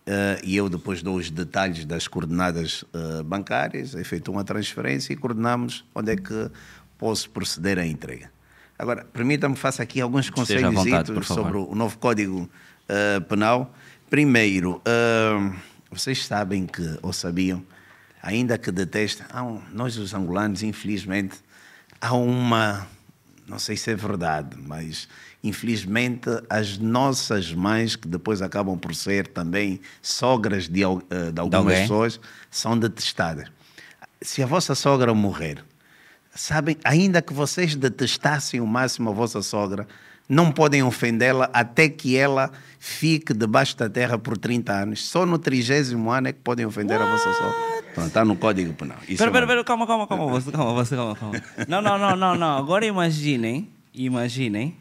Uh, 0.05 0.37
e 0.45 0.55
eu 0.55 0.69
depois 0.69 1.03
dou 1.03 1.17
os 1.17 1.31
detalhes 1.31 1.87
das 1.87 2.07
coordenadas 2.07 2.83
uh, 2.83 3.25
bancárias, 3.25 3.95
efetuo 3.95 4.35
uma 4.35 4.45
transferência 4.45 5.15
e 5.15 5.17
coordenamos 5.17 5.83
onde 5.95 6.13
é 6.13 6.17
que 6.17 6.51
posso 6.99 7.31
proceder 7.31 7.79
à 7.79 7.87
entrega. 7.87 8.31
Agora, 8.79 9.05
permita-me 9.13 9.57
faça 9.57 9.83
aqui 9.83 10.01
alguns 10.01 10.31
conselhos 10.31 10.75
sobre 11.27 11.57
o 11.57 11.75
novo 11.75 11.97
Código 11.99 12.51
uh, 12.89 13.21
Penal. 13.23 13.73
Primeiro, 14.11 14.83
vocês 15.91 16.25
sabem 16.25 16.67
que, 16.67 16.99
ou 17.03 17.13
sabiam, 17.13 17.65
ainda 18.23 18.59
que 18.59 18.71
detestem, 18.71 19.27
um, 19.35 19.61
nós 19.73 19.97
os 19.97 20.15
angolanos, 20.15 20.63
infelizmente, 20.63 21.37
há 22.01 22.15
uma 22.15 22.87
não 23.47 23.59
sei 23.59 23.77
se 23.77 23.91
é 23.91 23.95
verdade, 23.95 24.57
mas 24.57 25.09
infelizmente 25.43 26.31
as 26.49 26.79
nossas 26.79 27.53
mães, 27.53 27.95
que 27.95 28.09
depois 28.09 28.41
acabam 28.41 28.79
por 28.79 28.95
ser 28.95 29.27
também 29.29 29.81
sogras 30.01 30.69
de, 30.69 30.83
eh, 30.83 31.31
de 31.33 31.41
algumas 31.41 31.75
de 31.75 31.81
pessoas, 31.83 32.21
são 32.51 32.79
detestadas. 32.79 33.51
Se 34.23 34.43
a 34.43 34.47
vossa 34.47 34.75
sogra 34.75 35.13
morrer, 35.15 35.63
sabem, 36.35 36.77
ainda 36.85 37.23
que 37.23 37.33
vocês 37.33 37.75
detestassem 37.77 38.61
o 38.61 38.67
máximo 38.67 39.11
a 39.11 39.13
vossa 39.13 39.43
sogra, 39.43 39.87
não 40.29 40.51
podem 40.51 40.83
ofendê-la 40.83 41.51
até 41.53 41.89
que 41.89 42.17
ela 42.17 42.51
fique 42.79 43.35
debaixo 43.35 43.77
da 43.77 43.89
terra 43.89 44.19
por 44.19 44.39
30 44.39 44.73
anos. 44.73 45.07
Só 45.07 45.27
no 45.27 45.39
trigésimo 45.39 46.11
ano 46.11 46.29
é 46.29 46.33
que 46.33 46.41
podem 46.41 46.65
ofender 46.65 46.99
What? 46.99 47.09
a 47.09 47.13
vossa 47.13 47.33
sogra. 47.35 48.07
está 48.07 48.25
no 48.25 48.37
código 48.37 48.73
penal. 48.73 48.99
Espera, 49.09 49.31
espera, 49.31 49.45
espera, 49.45 49.65
calma, 49.65 49.87
calma, 49.87 50.07
calma, 50.07 50.27
você, 50.27 50.51
calma, 50.51 50.73
você, 50.73 50.97
calma, 50.97 51.15
calma. 51.15 51.43
Não, 51.69 51.83
não, 51.83 51.99
não, 51.99 52.17
não, 52.17 52.35
não. 52.35 52.59
Agora 52.59 52.87
imaginem, 52.87 53.69
imaginem 53.93 54.75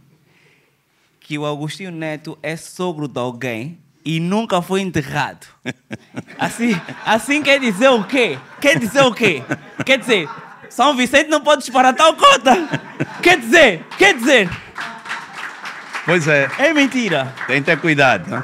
que 1.19 1.37
o 1.37 1.45
Agostinho 1.45 1.91
Neto 1.91 2.37
é 2.41 2.55
sogro 2.55 3.07
de 3.07 3.19
alguém 3.19 3.77
e 4.05 4.19
nunca 4.19 4.61
foi 4.61 4.81
enterrado. 4.81 5.47
Assim, 6.37 6.71
assim 7.05 7.41
quer 7.41 7.59
dizer 7.59 7.89
o 7.89 8.03
quê? 8.03 8.37
Quer 8.59 8.77
dizer 8.77 9.03
o 9.03 9.13
quê? 9.13 9.41
Quer 9.85 9.99
dizer, 9.99 10.27
São 10.73 10.97
Vicente 10.97 11.29
não 11.29 11.39
pode 11.39 11.61
disparar 11.61 11.93
tal 11.93 12.15
cota. 12.15 12.51
Quer 13.21 13.39
dizer, 13.39 13.85
quer 13.95 14.15
dizer. 14.15 14.49
Pois 16.03 16.27
é. 16.27 16.49
É 16.57 16.73
mentira. 16.73 17.31
Tem 17.45 17.61
que 17.61 17.67
ter 17.67 17.79
cuidado. 17.79 18.27
Não? 18.27 18.41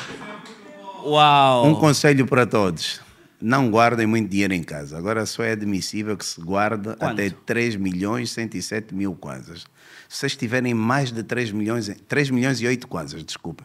Uau. 1.12 1.66
Um 1.66 1.74
conselho 1.74 2.28
para 2.28 2.46
todos. 2.46 3.02
Não 3.42 3.72
guardem 3.72 4.06
muito 4.06 4.30
dinheiro 4.30 4.54
em 4.54 4.62
casa. 4.62 4.96
Agora 4.96 5.26
só 5.26 5.42
é 5.44 5.54
admissível 5.54 6.16
que 6.16 6.24
se 6.24 6.40
guarde 6.40 6.90
Quanto? 6.90 7.04
até 7.04 7.32
3 7.32 7.78
milhões 7.78 8.30
e 8.30 8.34
107 8.36 8.94
mil 8.94 9.16
kwanzas. 9.16 9.66
Se 10.08 10.20
vocês 10.20 10.36
tiverem 10.36 10.76
mais 10.76 11.12
de 11.12 11.24
3 11.24 11.52
milhões, 11.52 11.90
3 12.08 12.30
milhões 12.30 12.62
e 12.62 12.68
8 12.68 12.88
kwanzas, 12.88 13.24
desculpa. 13.24 13.64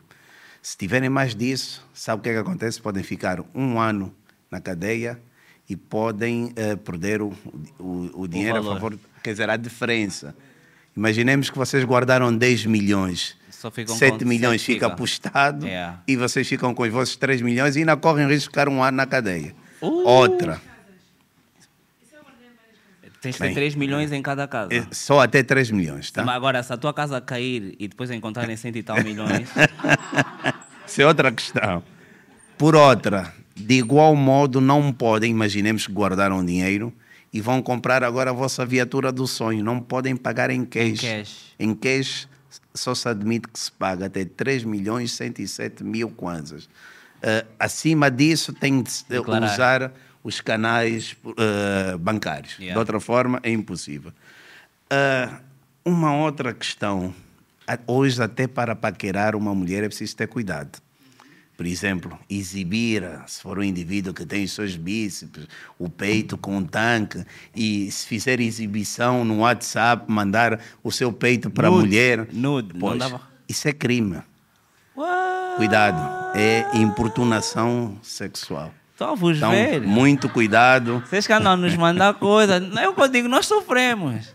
Se 0.62 0.74
tiverem 0.74 1.10
mais 1.10 1.34
disso, 1.34 1.86
sabe 1.92 2.20
o 2.20 2.22
que 2.22 2.30
é 2.30 2.32
que 2.32 2.38
acontece? 2.38 2.80
Podem 2.80 3.02
ficar 3.02 3.40
um 3.54 3.78
ano 3.78 4.14
na 4.50 4.58
cadeia 4.58 5.20
e 5.68 5.76
podem 5.76 6.46
uh, 6.46 6.76
perder 6.78 7.22
o, 7.22 7.32
o, 7.78 8.22
o 8.22 8.28
dinheiro 8.28 8.62
o 8.62 8.70
a 8.70 8.74
favor, 8.74 8.98
quer 9.22 9.32
dizer, 9.32 9.48
a 9.48 9.56
diferença. 9.56 10.34
Imaginemos 10.96 11.50
que 11.50 11.58
vocês 11.58 11.84
guardaram 11.84 12.34
10 12.34 12.66
milhões. 12.66 13.36
7 13.86 14.26
milhões 14.26 14.62
fica 14.62 14.88
apostado 14.88 15.66
yeah. 15.66 16.02
e 16.06 16.16
vocês 16.16 16.46
ficam 16.46 16.74
com 16.74 16.82
os 16.82 16.92
vossos 16.92 17.16
3 17.16 17.40
milhões 17.40 17.76
e 17.76 17.78
ainda 17.78 17.96
correm 17.96 18.26
o 18.26 18.28
risco 18.28 18.50
de 18.50 18.50
ficar 18.50 18.68
um 18.68 18.82
ano 18.82 18.98
na 18.98 19.06
cadeia. 19.06 19.54
Uh. 19.80 20.06
Outra. 20.06 20.60
Tens 23.22 23.36
de 23.36 23.40
ter 23.40 23.54
3 23.54 23.74
milhões 23.74 24.12
em 24.12 24.20
cada 24.20 24.46
casa. 24.46 24.68
É, 24.74 24.86
só 24.92 25.20
até 25.20 25.42
3 25.42 25.70
milhões, 25.70 26.10
tá? 26.10 26.22
Mas 26.22 26.36
agora, 26.36 26.62
se 26.62 26.70
a 26.74 26.76
tua 26.76 26.92
casa 26.92 27.18
cair 27.22 27.74
e 27.78 27.88
depois 27.88 28.10
encontrarem 28.10 28.54
100 28.54 28.76
e 28.76 28.82
tal 28.82 29.02
milhões. 29.02 29.48
Isso 30.86 31.00
é 31.00 31.06
outra 31.06 31.32
questão. 31.32 31.82
Por 32.58 32.76
outra, 32.76 33.32
de 33.54 33.74
igual 33.74 34.16
modo, 34.16 34.60
não 34.60 34.92
podem, 34.92 35.30
imaginemos 35.30 35.86
que 35.86 35.92
guardaram 35.92 36.44
dinheiro 36.44 36.92
e 37.32 37.40
vão 37.40 37.62
comprar 37.62 38.02
agora 38.02 38.30
a 38.30 38.32
vossa 38.32 38.64
viatura 38.64 39.10
do 39.10 39.26
sonho. 39.26 39.62
Não 39.62 39.80
podem 39.80 40.16
pagar 40.16 40.50
em 40.50 40.64
cash. 40.64 41.02
Em 41.02 41.18
cash. 41.18 41.54
Em 41.58 41.74
cash 41.74 42.28
só 42.74 42.94
se 42.94 43.08
admite 43.08 43.48
que 43.48 43.58
se 43.58 43.70
paga 43.70 44.06
até 44.06 44.24
3 44.24 44.64
milhões 44.64 45.12
e 45.12 45.16
107 45.16 45.84
mil 45.84 46.10
kwanzas. 46.10 46.64
Uh, 46.64 47.46
acima 47.58 48.10
disso, 48.10 48.52
tem 48.52 48.82
de 48.82 48.90
Declarar. 49.08 49.52
usar 49.52 49.92
os 50.22 50.40
canais 50.40 51.16
uh, 51.24 51.98
bancários. 51.98 52.54
Yeah. 52.58 52.74
De 52.74 52.78
outra 52.78 53.00
forma, 53.00 53.40
é 53.42 53.50
impossível. 53.50 54.12
Uh, 54.92 55.40
uma 55.84 56.14
outra 56.16 56.52
questão. 56.52 57.14
Hoje, 57.86 58.22
até 58.22 58.46
para 58.46 58.76
paquerar 58.76 59.34
uma 59.34 59.54
mulher, 59.54 59.84
é 59.84 59.88
preciso 59.88 60.16
ter 60.16 60.26
cuidado. 60.26 60.78
Por 61.56 61.66
exemplo, 61.66 62.18
exibir, 62.28 63.04
se 63.26 63.40
for 63.40 63.58
um 63.58 63.62
indivíduo 63.62 64.12
que 64.12 64.26
tem 64.26 64.44
os 64.44 64.52
seus 64.52 64.76
bíceps, 64.76 65.46
o 65.78 65.88
peito 65.88 66.36
com 66.36 66.56
um 66.56 66.64
tanque, 66.64 67.24
e 67.54 67.90
se 67.92 68.06
fizer 68.06 68.40
exibição 68.40 69.24
no 69.24 69.38
WhatsApp, 69.38 70.10
mandar 70.10 70.60
o 70.82 70.90
seu 70.90 71.12
peito 71.12 71.48
para 71.50 71.68
a 71.68 71.70
mulher. 71.70 72.26
Nude, 72.32 72.76
pois, 72.78 73.00
Isso 73.48 73.68
é 73.68 73.72
crime. 73.72 74.20
What? 74.96 75.56
Cuidado, 75.56 76.36
é 76.36 76.76
importunação 76.76 77.96
sexual. 78.02 78.74
Só 78.96 79.14
vos 79.14 79.36
então, 79.36 79.50
ver. 79.50 79.80
Muito 79.80 80.28
cuidado. 80.28 81.02
Vocês 81.06 81.26
que 81.26 81.32
andam 81.32 81.56
nos 81.56 81.76
mandar 81.76 82.14
coisa. 82.14 82.58
Não 82.58 82.82
é 82.82 82.88
o 82.88 82.94
que 82.94 83.00
eu 83.00 83.08
digo, 83.08 83.28
nós 83.28 83.46
sofremos. 83.46 84.34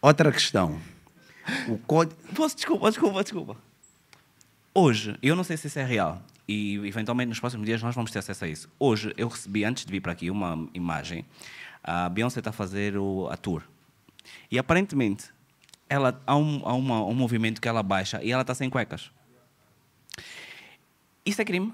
Outra 0.00 0.30
questão. 0.32 0.78
O 1.68 1.76
código. 1.78 2.16
Posso, 2.34 2.56
desculpa, 2.56 2.88
desculpa, 2.88 3.22
desculpa. 3.22 3.69
Hoje, 4.72 5.16
eu 5.20 5.34
não 5.34 5.42
sei 5.42 5.56
se 5.56 5.66
isso 5.66 5.78
é 5.78 5.84
real, 5.84 6.22
e 6.46 6.76
eventualmente 6.86 7.28
nos 7.28 7.40
próximos 7.40 7.66
dias 7.66 7.82
nós 7.82 7.94
vamos 7.94 8.10
ter 8.10 8.20
acesso 8.20 8.44
a 8.44 8.48
isso. 8.48 8.68
Hoje, 8.78 9.12
eu 9.16 9.28
recebi, 9.28 9.64
antes 9.64 9.84
de 9.84 9.90
vir 9.90 10.00
para 10.00 10.12
aqui, 10.12 10.30
uma 10.30 10.68
imagem. 10.74 11.24
A 11.82 12.08
Beyoncé 12.08 12.40
está 12.40 12.50
a 12.50 12.52
fazer 12.52 12.96
o, 12.96 13.28
a 13.30 13.36
tour. 13.36 13.62
E 14.50 14.58
aparentemente, 14.58 15.30
ela, 15.88 16.20
há, 16.26 16.36
um, 16.36 16.60
há 16.64 16.72
uma, 16.74 17.04
um 17.04 17.14
movimento 17.14 17.60
que 17.60 17.68
ela 17.68 17.82
baixa 17.82 18.22
e 18.22 18.30
ela 18.30 18.42
está 18.42 18.54
sem 18.54 18.70
cuecas. 18.70 19.10
Isso 21.24 21.42
é 21.42 21.44
crime? 21.44 21.72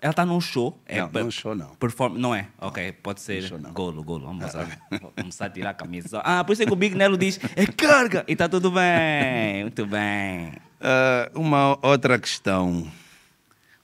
Ela 0.00 0.10
está 0.10 0.24
num 0.24 0.40
show. 0.40 0.78
É, 0.86 1.00
não, 1.00 1.24
num 1.24 1.30
show 1.30 1.54
não. 1.54 1.74
Perform 1.76 2.18
não 2.18 2.34
é? 2.34 2.48
Ok, 2.60 2.92
pode 2.92 3.20
ser 3.20 3.42
show, 3.42 3.58
golo, 3.58 4.04
golo. 4.04 4.26
Vamos 4.26 4.52
começar, 4.52 4.78
começar 5.16 5.46
a 5.46 5.50
tirar 5.50 5.70
a 5.70 5.74
camisa. 5.74 6.20
Ah, 6.24 6.44
por 6.44 6.52
isso 6.52 6.62
é 6.62 6.66
que 6.66 6.72
o 6.72 6.76
Big 6.76 6.94
Nelo 6.94 7.16
diz, 7.16 7.40
é 7.56 7.66
carga! 7.66 8.24
E 8.28 8.32
está 8.32 8.48
tudo 8.48 8.70
bem, 8.70 9.62
muito 9.62 9.86
bem. 9.86 10.52
Uh, 10.84 11.40
uma 11.40 11.78
outra 11.80 12.18
questão. 12.18 12.86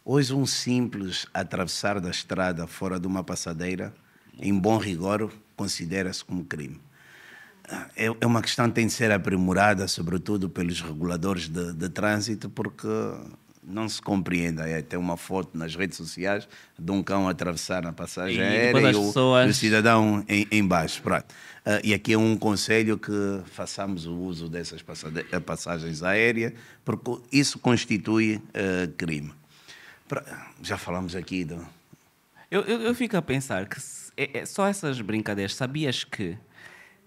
Hoje 0.05 0.35
um 0.35 0.44
simples 0.44 1.27
atravessar 1.32 1.98
da 1.98 2.10
estrada 2.10 2.66
fora 2.66 3.01
de 3.01 3.06
uma 3.06 3.24
passadeira, 3.24 3.94
em 4.39 4.52
bom 4.52 4.77
rigor, 4.77 5.32
considera-se 5.56 6.22
como 6.22 6.44
crime. 6.44 6.78
Ah, 7.66 7.89
é, 7.97 8.14
é 8.20 8.27
uma 8.27 8.43
questão 8.43 8.68
que 8.68 8.74
tem 8.74 8.86
de 8.86 8.93
ser 8.93 9.10
aprimorada, 9.12 9.89
sobretudo 9.89 10.51
pelos 10.51 10.82
reguladores 10.82 11.48
de, 11.48 11.72
de 11.72 11.89
trânsito, 11.89 12.51
porque 12.51 12.86
não 13.62 13.88
se 13.88 14.00
compreende. 14.00 14.62
É, 14.62 14.82
tem 14.82 14.98
uma 14.98 15.16
foto 15.16 15.56
nas 15.56 15.74
redes 15.74 15.96
sociais 15.96 16.48
de 16.78 16.90
um 16.90 17.02
cão 17.02 17.28
atravessar 17.28 17.82
na 17.82 17.92
passagem 17.92 18.38
e 18.38 18.42
aérea 18.42 18.90
e 18.92 18.94
o, 18.94 19.06
pessoas... 19.06 19.50
o, 19.50 19.54
cidadão 19.54 20.24
em, 20.28 20.46
em 20.50 20.66
baixo. 20.66 21.02
Uh, 21.06 21.22
e 21.84 21.92
aqui 21.92 22.12
é 22.14 22.18
um 22.18 22.36
conselho 22.36 22.98
que 22.98 23.40
façamos 23.52 24.06
o 24.06 24.14
uso 24.14 24.48
dessas 24.48 24.82
passagens 25.44 26.02
aéreas, 26.02 26.52
porque 26.84 27.18
isso 27.30 27.58
constitui 27.58 28.36
uh, 28.36 28.90
crime. 28.96 29.32
Já 30.62 30.76
falamos 30.76 31.14
aqui 31.14 31.44
do. 31.44 31.64
Eu, 32.50 32.62
eu, 32.62 32.80
eu 32.80 32.94
fico 32.94 33.16
a 33.16 33.22
pensar 33.22 33.68
que 33.68 33.78
é, 34.16 34.38
é, 34.38 34.46
só 34.46 34.66
essas 34.66 35.00
brincadeiras, 35.00 35.54
sabias 35.54 36.02
que, 36.02 36.36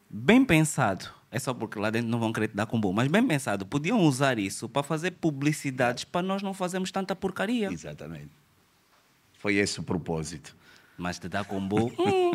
bem 0.10 0.46
pensado, 0.46 1.10
é 1.34 1.40
só 1.40 1.52
porque 1.52 1.80
lá 1.80 1.90
dentro 1.90 2.08
não 2.10 2.20
vão 2.20 2.32
querer 2.32 2.50
te 2.50 2.56
dar 2.56 2.68
combo. 2.68 2.94
Mas 2.94 3.08
bem 3.08 3.26
pensado, 3.26 3.66
podiam 3.66 4.00
usar 4.02 4.38
isso 4.38 4.70
para 4.70 4.84
fazer 4.84 5.12
publicidades 5.12 6.04
para 6.04 6.22
nós 6.22 6.44
não 6.44 6.54
fazermos 6.54 6.92
tanta 6.92 7.16
porcaria. 7.16 7.74
Exatamente. 7.74 8.30
Foi 9.40 9.56
esse 9.56 9.80
o 9.80 9.84
propósito. 9.84 10.56
Mas 10.96 11.18
te 11.18 11.28
dar 11.28 11.44
combo. 11.44 11.92
hum, 11.98 12.34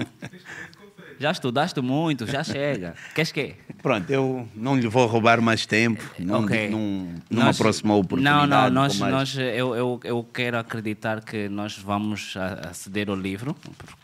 já 1.21 1.31
estudaste 1.31 1.81
muito, 1.81 2.27
já 2.27 2.43
chega. 2.43 2.97
Queres 3.15 3.31
quê? 3.31 3.55
Pronto, 3.81 4.11
eu 4.11 4.49
não 4.53 4.77
lhe 4.77 4.89
vou 4.89 5.07
roubar 5.07 5.41
mais 5.41 5.65
tempo. 5.65 6.03
Não, 6.19 6.45
okay. 6.45 6.69
num, 6.69 7.15
numa 7.31 7.45
nós, 7.45 7.57
próxima 7.57 7.95
oportunidade. 7.95 8.49
Não, 8.49 8.65
não, 8.65 8.71
nós, 8.71 8.99
nós, 8.99 9.39
eu, 9.39 9.77
eu, 9.77 10.01
eu 10.03 10.27
quero 10.35 10.59
acreditar 10.59 11.23
que 11.23 11.49
nós 11.49 11.79
vamos 11.79 12.37
aceder 12.69 13.09
ao 13.09 13.15
livro. 13.15 13.55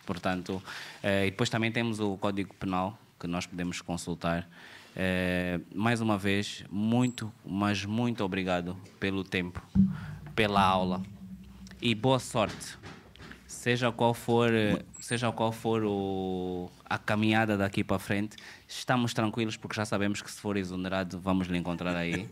Portanto, 0.07 0.63
eh, 1.03 1.27
e 1.27 1.31
depois 1.33 1.51
também 1.51 1.73
temos 1.73 1.99
o 1.99 2.17
Código 2.17 2.55
Penal 2.55 2.97
que 3.19 3.27
nós 3.27 3.45
podemos 3.45 3.81
consultar. 3.81 4.49
É, 4.97 5.61
mais 5.75 6.01
uma 6.01 6.17
vez, 6.17 6.65
muito, 6.71 7.33
mas 7.45 7.85
muito 7.85 8.23
obrigado 8.23 8.77
pelo 9.01 9.25
tempo, 9.25 9.61
pela 10.35 10.63
aula 10.63 11.03
e 11.83 11.95
boa 11.95 12.19
sorte. 12.19 12.79
Seja 13.47 13.91
qual 13.91 14.13
for, 14.13 14.51
seja 15.01 15.33
qual 15.33 15.51
for 15.51 15.83
o, 15.85 16.71
a 16.85 16.99
caminhada 16.99 17.57
daqui 17.57 17.83
para 17.83 17.99
frente, 17.99 18.37
estamos 18.69 19.15
tranquilos 19.15 19.57
porque 19.57 19.75
já 19.75 19.85
sabemos 19.85 20.21
que 20.21 20.31
se 20.31 20.39
for 20.39 20.57
exonerado 20.57 21.19
vamos 21.19 21.49
lhe 21.49 21.57
encontrar 21.57 21.97
aí. 21.97 22.29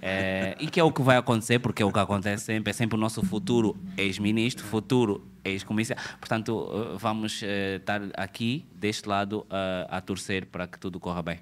É, 0.00 0.56
e 0.60 0.68
que 0.68 0.78
é 0.78 0.84
o 0.84 0.92
que 0.92 1.02
vai 1.02 1.16
acontecer, 1.16 1.58
porque 1.58 1.82
é 1.82 1.86
o 1.86 1.92
que 1.92 1.98
acontece 1.98 2.44
sempre, 2.44 2.70
é 2.70 2.72
sempre 2.72 2.96
o 2.96 3.00
nosso 3.00 3.24
futuro 3.24 3.76
ex-ministro, 3.96 4.64
futuro 4.64 5.26
ex-comissário. 5.44 6.02
Portanto, 6.20 6.70
eh, 6.72 6.96
vamos 6.98 7.42
uh, 7.42 7.76
estar 7.76 8.00
aqui, 8.14 8.64
deste 8.72 9.08
lado, 9.08 9.40
uh, 9.40 9.88
a 9.88 10.00
torcer 10.00 10.46
para 10.46 10.68
que 10.68 10.78
tudo 10.78 11.00
corra 11.00 11.22
bem. 11.22 11.40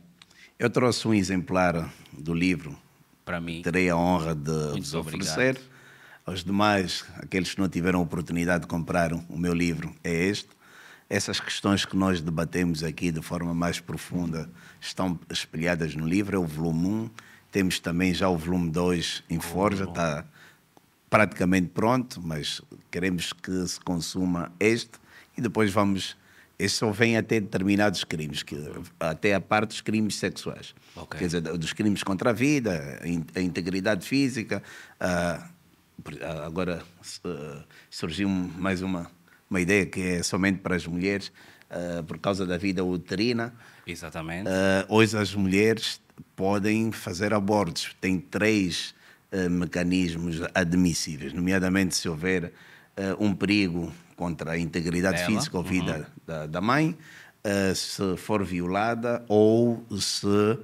Eu 0.58 0.70
trouxe 0.70 1.06
um 1.06 1.12
exemplar 1.12 1.92
do 2.10 2.32
livro. 2.32 2.74
Para 3.26 3.38
mim. 3.38 3.60
Terei 3.60 3.90
a 3.90 3.96
honra 3.96 4.34
de 4.34 4.70
vos 4.72 4.94
oferecer. 4.94 5.60
Aos 6.24 6.42
demais, 6.42 7.04
aqueles 7.16 7.52
que 7.54 7.60
não 7.60 7.68
tiveram 7.68 8.00
oportunidade 8.00 8.62
de 8.62 8.66
comprar 8.66 9.12
o 9.12 9.38
meu 9.38 9.52
livro, 9.52 9.94
é 10.02 10.12
este. 10.12 10.48
essas 11.10 11.38
questões 11.38 11.84
que 11.84 11.96
nós 11.96 12.20
debatemos 12.20 12.82
aqui 12.82 13.12
de 13.12 13.20
forma 13.20 13.54
mais 13.54 13.78
profunda 13.78 14.50
estão 14.80 15.20
espelhadas 15.30 15.94
no 15.94 16.06
livro, 16.06 16.36
é 16.36 16.38
o 16.38 16.46
volume 16.46 16.86
1. 16.86 17.10
Temos 17.52 17.78
também 17.78 18.14
já 18.14 18.28
o 18.28 18.36
volume 18.36 18.70
2 18.70 19.24
em 19.28 19.38
Forja, 19.38 19.84
está 19.84 20.24
praticamente 21.08 21.68
pronto, 21.68 22.20
mas 22.20 22.60
queremos 22.90 23.32
que 23.32 23.68
se 23.68 23.78
consuma 23.80 24.50
este 24.58 24.98
e 25.36 25.40
depois 25.42 25.70
vamos. 25.70 26.16
Este 26.58 26.78
só 26.78 26.90
vem 26.90 27.18
até 27.18 27.38
determinados 27.38 28.02
crimes, 28.02 28.42
que, 28.42 28.56
até 28.98 29.34
a 29.34 29.40
parte 29.40 29.68
dos 29.68 29.80
crimes 29.82 30.16
sexuais. 30.16 30.74
Okay. 30.96 31.18
Quer 31.18 31.26
dizer, 31.26 31.40
dos 31.42 31.72
crimes 31.74 32.02
contra 32.02 32.30
a 32.30 32.32
vida, 32.32 32.98
a 33.34 33.40
integridade 33.40 34.06
física. 34.06 34.62
Agora 36.46 36.82
surgiu 37.90 38.28
mais 38.28 38.80
uma, 38.80 39.10
uma 39.50 39.60
ideia 39.60 39.84
que 39.84 40.00
é 40.00 40.22
somente 40.22 40.60
para 40.60 40.76
as 40.76 40.86
mulheres, 40.86 41.30
por 42.06 42.18
causa 42.18 42.46
da 42.46 42.56
vida 42.56 42.82
uterina. 42.82 43.52
Exatamente. 43.86 44.48
hoje 44.88 45.16
as 45.18 45.34
mulheres 45.34 46.00
podem 46.34 46.90
fazer 46.90 47.34
abortos. 47.34 47.94
Tem 48.00 48.18
três 48.18 48.94
mecanismos 49.50 50.40
admissíveis, 50.54 51.34
nomeadamente 51.34 51.94
se 51.96 52.08
houver 52.08 52.52
um 53.18 53.34
perigo 53.34 53.92
contra 54.16 54.52
a 54.52 54.58
integridade 54.58 55.18
Ela? 55.18 55.26
física 55.26 55.56
ou 55.56 55.62
vida 55.62 55.98
uhum. 55.98 56.04
da, 56.26 56.46
da, 56.46 56.60
mãe, 56.60 56.96
uh, 57.44 57.74
se 57.74 58.16
for 58.16 58.42
violada 58.42 59.24
ou 59.28 59.84
se 59.98 60.26
uh, 60.26 60.58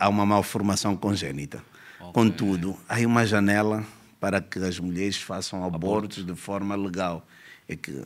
há 0.00 0.08
uma 0.08 0.26
malformação 0.26 0.96
congénita. 0.96 1.62
Okay. 2.00 2.12
Contudo, 2.12 2.76
há 2.88 2.98
uma 3.06 3.26
janela 3.26 3.84
para 4.18 4.40
que 4.40 4.58
as 4.58 4.78
mulheres 4.78 5.16
façam 5.16 5.64
abortos 5.64 6.18
Aborto. 6.18 6.34
de 6.34 6.40
forma 6.40 6.74
legal. 6.74 7.26
É 7.68 7.76
que 7.76 8.02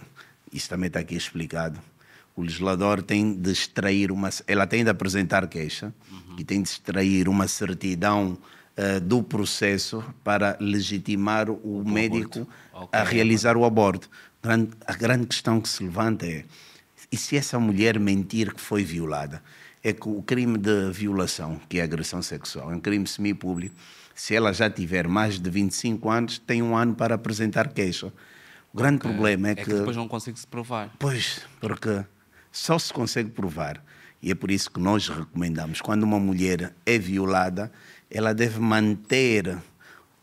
isso 0.52 0.68
também 0.68 0.88
está 0.88 1.00
aqui 1.00 1.16
explicado. 1.16 1.80
O 2.36 2.42
legislador 2.42 3.02
tem 3.02 3.32
de 3.32 3.50
extrair 3.50 4.10
uma, 4.10 4.28
ela 4.46 4.66
tem 4.66 4.82
de 4.82 4.90
apresentar 4.90 5.46
queixa 5.46 5.94
uhum. 6.10 6.36
e 6.38 6.44
tem 6.44 6.62
de 6.62 6.68
extrair 6.68 7.28
uma 7.28 7.46
certidão 7.46 8.36
uh, 8.76 9.00
do 9.00 9.22
processo 9.22 10.04
para 10.22 10.56
legitimar 10.60 11.50
o, 11.50 11.80
o 11.80 11.88
médico 11.88 12.48
a 12.92 13.02
realizar 13.02 13.56
o 13.56 13.64
aborto. 13.64 14.08
A 14.86 14.92
grande 14.94 15.26
questão 15.26 15.60
que 15.60 15.68
se 15.68 15.82
levanta 15.82 16.26
é: 16.26 16.44
e 17.10 17.16
se 17.16 17.36
essa 17.36 17.58
mulher 17.58 17.98
mentir 17.98 18.52
que 18.52 18.60
foi 18.60 18.84
violada? 18.84 19.42
É 19.82 19.92
que 19.92 20.08
o 20.08 20.22
crime 20.22 20.56
de 20.56 20.90
violação, 20.92 21.60
que 21.68 21.78
é 21.78 21.82
agressão 21.82 22.22
sexual, 22.22 22.72
é 22.72 22.74
um 22.74 22.80
crime 22.80 23.06
semipúblico. 23.06 23.74
Se 24.14 24.34
ela 24.34 24.50
já 24.50 24.70
tiver 24.70 25.06
mais 25.06 25.38
de 25.38 25.50
25 25.50 26.08
anos, 26.10 26.38
tem 26.38 26.62
um 26.62 26.74
ano 26.74 26.94
para 26.94 27.14
apresentar 27.14 27.68
queixa. 27.68 28.10
O 28.72 28.78
grande 28.78 28.96
okay. 28.96 29.10
problema 29.10 29.48
é, 29.48 29.50
é 29.50 29.54
que, 29.54 29.64
que. 29.64 29.74
depois 29.74 29.96
não 29.96 30.08
consegue 30.08 30.40
se 30.40 30.46
provar. 30.46 30.90
Pois, 30.98 31.42
porque 31.60 32.02
só 32.50 32.78
se 32.78 32.92
consegue 32.92 33.30
provar. 33.30 33.84
E 34.22 34.30
é 34.30 34.34
por 34.34 34.50
isso 34.50 34.70
que 34.70 34.80
nós 34.80 35.08
recomendamos: 35.08 35.82
quando 35.82 36.02
uma 36.02 36.18
mulher 36.18 36.74
é 36.86 36.98
violada, 36.98 37.70
ela 38.14 38.32
deve 38.32 38.60
manter 38.60 39.58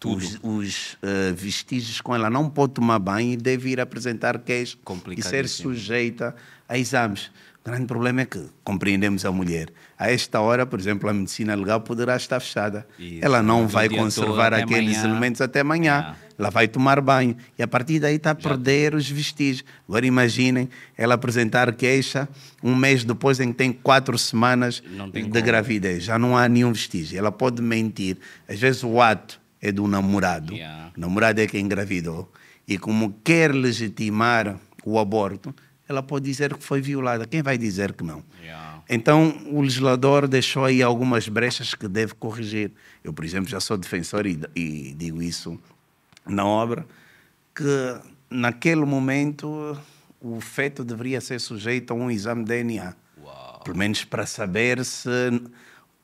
os, 0.05 0.39
os 0.41 0.93
uh, 0.93 1.34
vestígios 1.35 2.01
com 2.01 2.15
ela. 2.15 2.30
Não 2.30 2.49
pode 2.49 2.73
tomar 2.73 2.97
banho 2.99 3.34
e 3.34 3.38
deve 3.38 3.69
ir 3.69 3.80
apresentar 3.80 4.39
queixa 4.39 4.77
e 5.15 5.22
ser 5.22 5.47
sujeita 5.47 6.35
a 6.68 6.77
exames. 6.77 7.30
O 7.63 7.69
grande 7.69 7.85
problema 7.85 8.22
é 8.22 8.26
que 8.26 8.43
compreendemos 8.63 9.23
a 9.23 9.31
mulher. 9.31 9.69
A 9.97 10.09
esta 10.09 10.39
hora, 10.41 10.65
por 10.65 10.80
exemplo, 10.80 11.07
a 11.07 11.13
medicina 11.13 11.53
legal 11.53 11.80
poderá 11.81 12.15
estar 12.15 12.39
fechada. 12.39 12.88
Isso. 12.97 13.19
Ela 13.23 13.43
não 13.43 13.68
vai 13.68 13.88
conservar 13.88 14.51
aqueles 14.51 14.97
amanhã. 14.97 15.11
elementos 15.11 15.41
até 15.41 15.59
amanhã. 15.59 16.15
É. 16.27 16.30
Ela 16.41 16.49
vai 16.49 16.68
tomar 16.68 16.99
banho. 17.01 17.38
E 17.55 17.61
a 17.61 17.68
partir 17.68 17.99
daí 17.99 18.15
está 18.15 18.31
a 18.31 18.35
perder 18.35 18.95
os 18.95 19.07
vestígios. 19.07 19.63
Agora 19.88 20.07
imaginem 20.07 20.68
ela 20.97 21.13
apresentar 21.13 21.72
queixa 21.76 22.27
um 22.63 22.76
mês 22.76 23.03
depois 23.03 23.39
em 23.39 23.51
que 23.51 23.59
tem 23.59 23.72
quatro 23.72 24.18
semanas 24.18 24.81
de 25.13 25.22
como. 25.22 25.45
gravidez. 25.45 26.03
Já 26.03 26.18
não 26.18 26.35
há 26.35 26.49
nenhum 26.49 26.73
vestígio. 26.73 27.15
Ela 27.15 27.31
pode 27.31 27.61
mentir. 27.61 28.18
Às 28.49 28.59
vezes 28.59 28.84
o 28.84 28.99
ato 28.99 29.39
é 29.61 29.72
do 29.72 29.88
namorado. 29.88 30.55
Yeah. 30.55 30.91
O 30.97 30.99
namorado 30.99 31.39
é 31.39 31.45
quem 31.45 31.63
engravidou. 31.63 32.31
E 32.68 32.80
como 32.80 33.13
quer 33.23 33.53
legitimar 33.53 34.59
o 34.84 34.97
aborto, 34.97 35.53
ela 35.88 36.01
pode 36.01 36.26
dizer 36.26 36.55
que 36.55 36.63
foi 36.63 36.81
violada. 36.81 37.27
Quem 37.27 37.43
vai 37.43 37.55
dizer 37.55 37.93
que 37.93 38.03
não? 38.03 38.23
Yeah. 38.41 38.81
Então, 38.89 39.43
o 39.51 39.61
legislador 39.61 40.27
deixou 40.27 40.65
aí 40.65 40.81
algumas 40.81 41.27
brechas 41.27 41.76
que 41.76 41.88
deve 41.88 42.15
corrigir. 42.15 42.72
Eu, 43.03 43.13
por 43.13 43.23
exemplo, 43.23 43.47
já 43.47 43.59
sou 43.59 43.77
defensor 43.77 44.26
e, 44.26 44.39
e 44.55 44.95
digo 44.97 45.22
isso 45.22 45.59
na 46.31 46.45
obra, 46.45 46.85
que 47.55 47.99
naquele 48.29 48.85
momento 48.85 49.77
o 50.19 50.39
feto 50.39 50.83
deveria 50.83 51.19
ser 51.19 51.39
sujeito 51.39 51.91
a 51.91 51.95
um 51.95 52.09
exame 52.09 52.43
de 52.43 52.49
DNA. 52.49 52.93
Uau. 53.23 53.61
Pelo 53.63 53.77
menos 53.77 54.03
para 54.03 54.25
saber 54.25 54.83
se. 54.85 55.09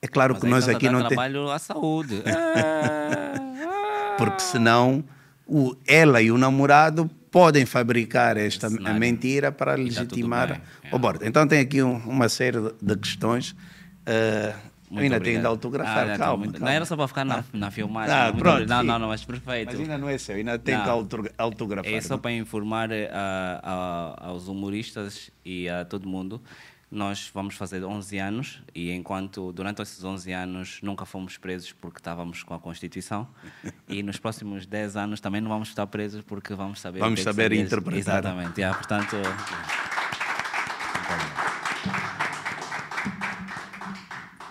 É 0.01 0.07
claro 0.07 0.33
Mas 0.33 0.43
que 0.43 0.49
nós 0.49 0.69
aqui 0.69 0.85
não 0.85 0.99
temos. 0.99 1.07
trabalho 1.09 1.49
à 1.49 1.59
saúde. 1.59 2.21
Porque 4.17 4.41
senão 4.41 5.03
o, 5.45 5.75
ela 5.87 6.21
e 6.21 6.31
o 6.31 6.37
namorado 6.37 7.09
podem 7.31 7.65
fabricar 7.65 8.37
esta 8.37 8.69
mentira 8.69 9.51
para 9.51 9.71
tá 9.71 9.77
legitimar 9.77 10.61
o 10.91 10.95
aborto. 10.95 11.23
É. 11.23 11.27
Então 11.27 11.47
tem 11.47 11.59
aqui 11.59 11.81
um, 11.81 11.97
uma 11.97 12.29
série 12.29 12.57
de 12.81 12.95
questões. 12.97 13.51
Uh, 13.51 14.53
eu 14.89 14.99
ainda 14.99 15.17
obrigado. 15.17 15.23
tenho 15.23 15.39
de 15.41 15.45
autografar, 15.45 16.09
ah, 16.11 16.17
calma, 16.17 16.45
calma, 16.45 16.59
Não 16.59 16.67
era 16.67 16.85
só 16.85 16.95
para 16.95 17.07
ficar 17.07 17.25
na, 17.25 17.43
na 17.51 17.71
filmagem. 17.71 18.15
Ah, 18.15 18.31
pronto, 18.31 18.67
não, 18.67 18.83
não, 18.83 18.99
não, 18.99 19.07
mas 19.09 19.23
perfeito. 19.25 19.71
Mas 19.71 19.79
ainda 19.79 19.97
não 19.97 20.09
é 20.09 20.17
seu, 20.17 20.35
ainda 20.35 20.53
não, 20.53 21.05
que 21.05 21.31
autografar. 21.37 21.91
É 21.91 22.01
só 22.01 22.17
para 22.17 22.31
informar 22.31 22.89
uh, 22.89 22.93
uh, 22.93 24.29
aos 24.29 24.47
humoristas 24.47 25.29
e 25.43 25.67
a 25.67 25.83
todo 25.83 26.07
mundo 26.07 26.41
nós 26.89 27.29
vamos 27.33 27.55
fazer 27.55 27.83
11 27.83 28.17
anos 28.17 28.61
e 28.73 28.91
enquanto 28.91 29.51
durante 29.51 29.81
esses 29.81 30.01
11 30.01 30.31
anos 30.31 30.79
nunca 30.81 31.05
fomos 31.05 31.37
presos 31.37 31.73
porque 31.73 31.99
estávamos 31.99 32.43
com 32.43 32.53
a 32.53 32.59
Constituição 32.59 33.27
e 33.89 34.01
nos 34.01 34.17
próximos 34.17 34.65
10 34.65 34.95
anos 34.95 35.19
também 35.19 35.41
não 35.41 35.49
vamos 35.49 35.67
estar 35.67 35.85
presos 35.87 36.21
porque 36.21 36.53
vamos 36.53 36.79
saber 36.79 36.99
vamos 36.99 37.21
saber 37.21 37.51
interpretar 37.51 37.99
exatamente 37.99 38.61
yeah, 38.61 38.77
portanto 38.77 39.17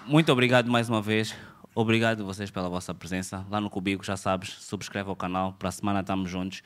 muito 0.06 0.32
obrigado 0.32 0.70
mais 0.70 0.88
uma 0.88 1.02
vez. 1.02 1.34
Obrigado 1.74 2.24
vocês 2.24 2.50
pela 2.50 2.68
vossa 2.68 2.94
presença. 2.94 3.44
Lá 3.50 3.60
no 3.60 3.68
Cubico 3.68 4.04
já 4.04 4.16
sabes 4.16 4.50
subscreve 4.60 5.10
o 5.10 5.16
canal. 5.16 5.52
Para 5.58 5.68
a 5.68 5.72
semana 5.72 6.00
estamos 6.00 6.30
juntos 6.30 6.62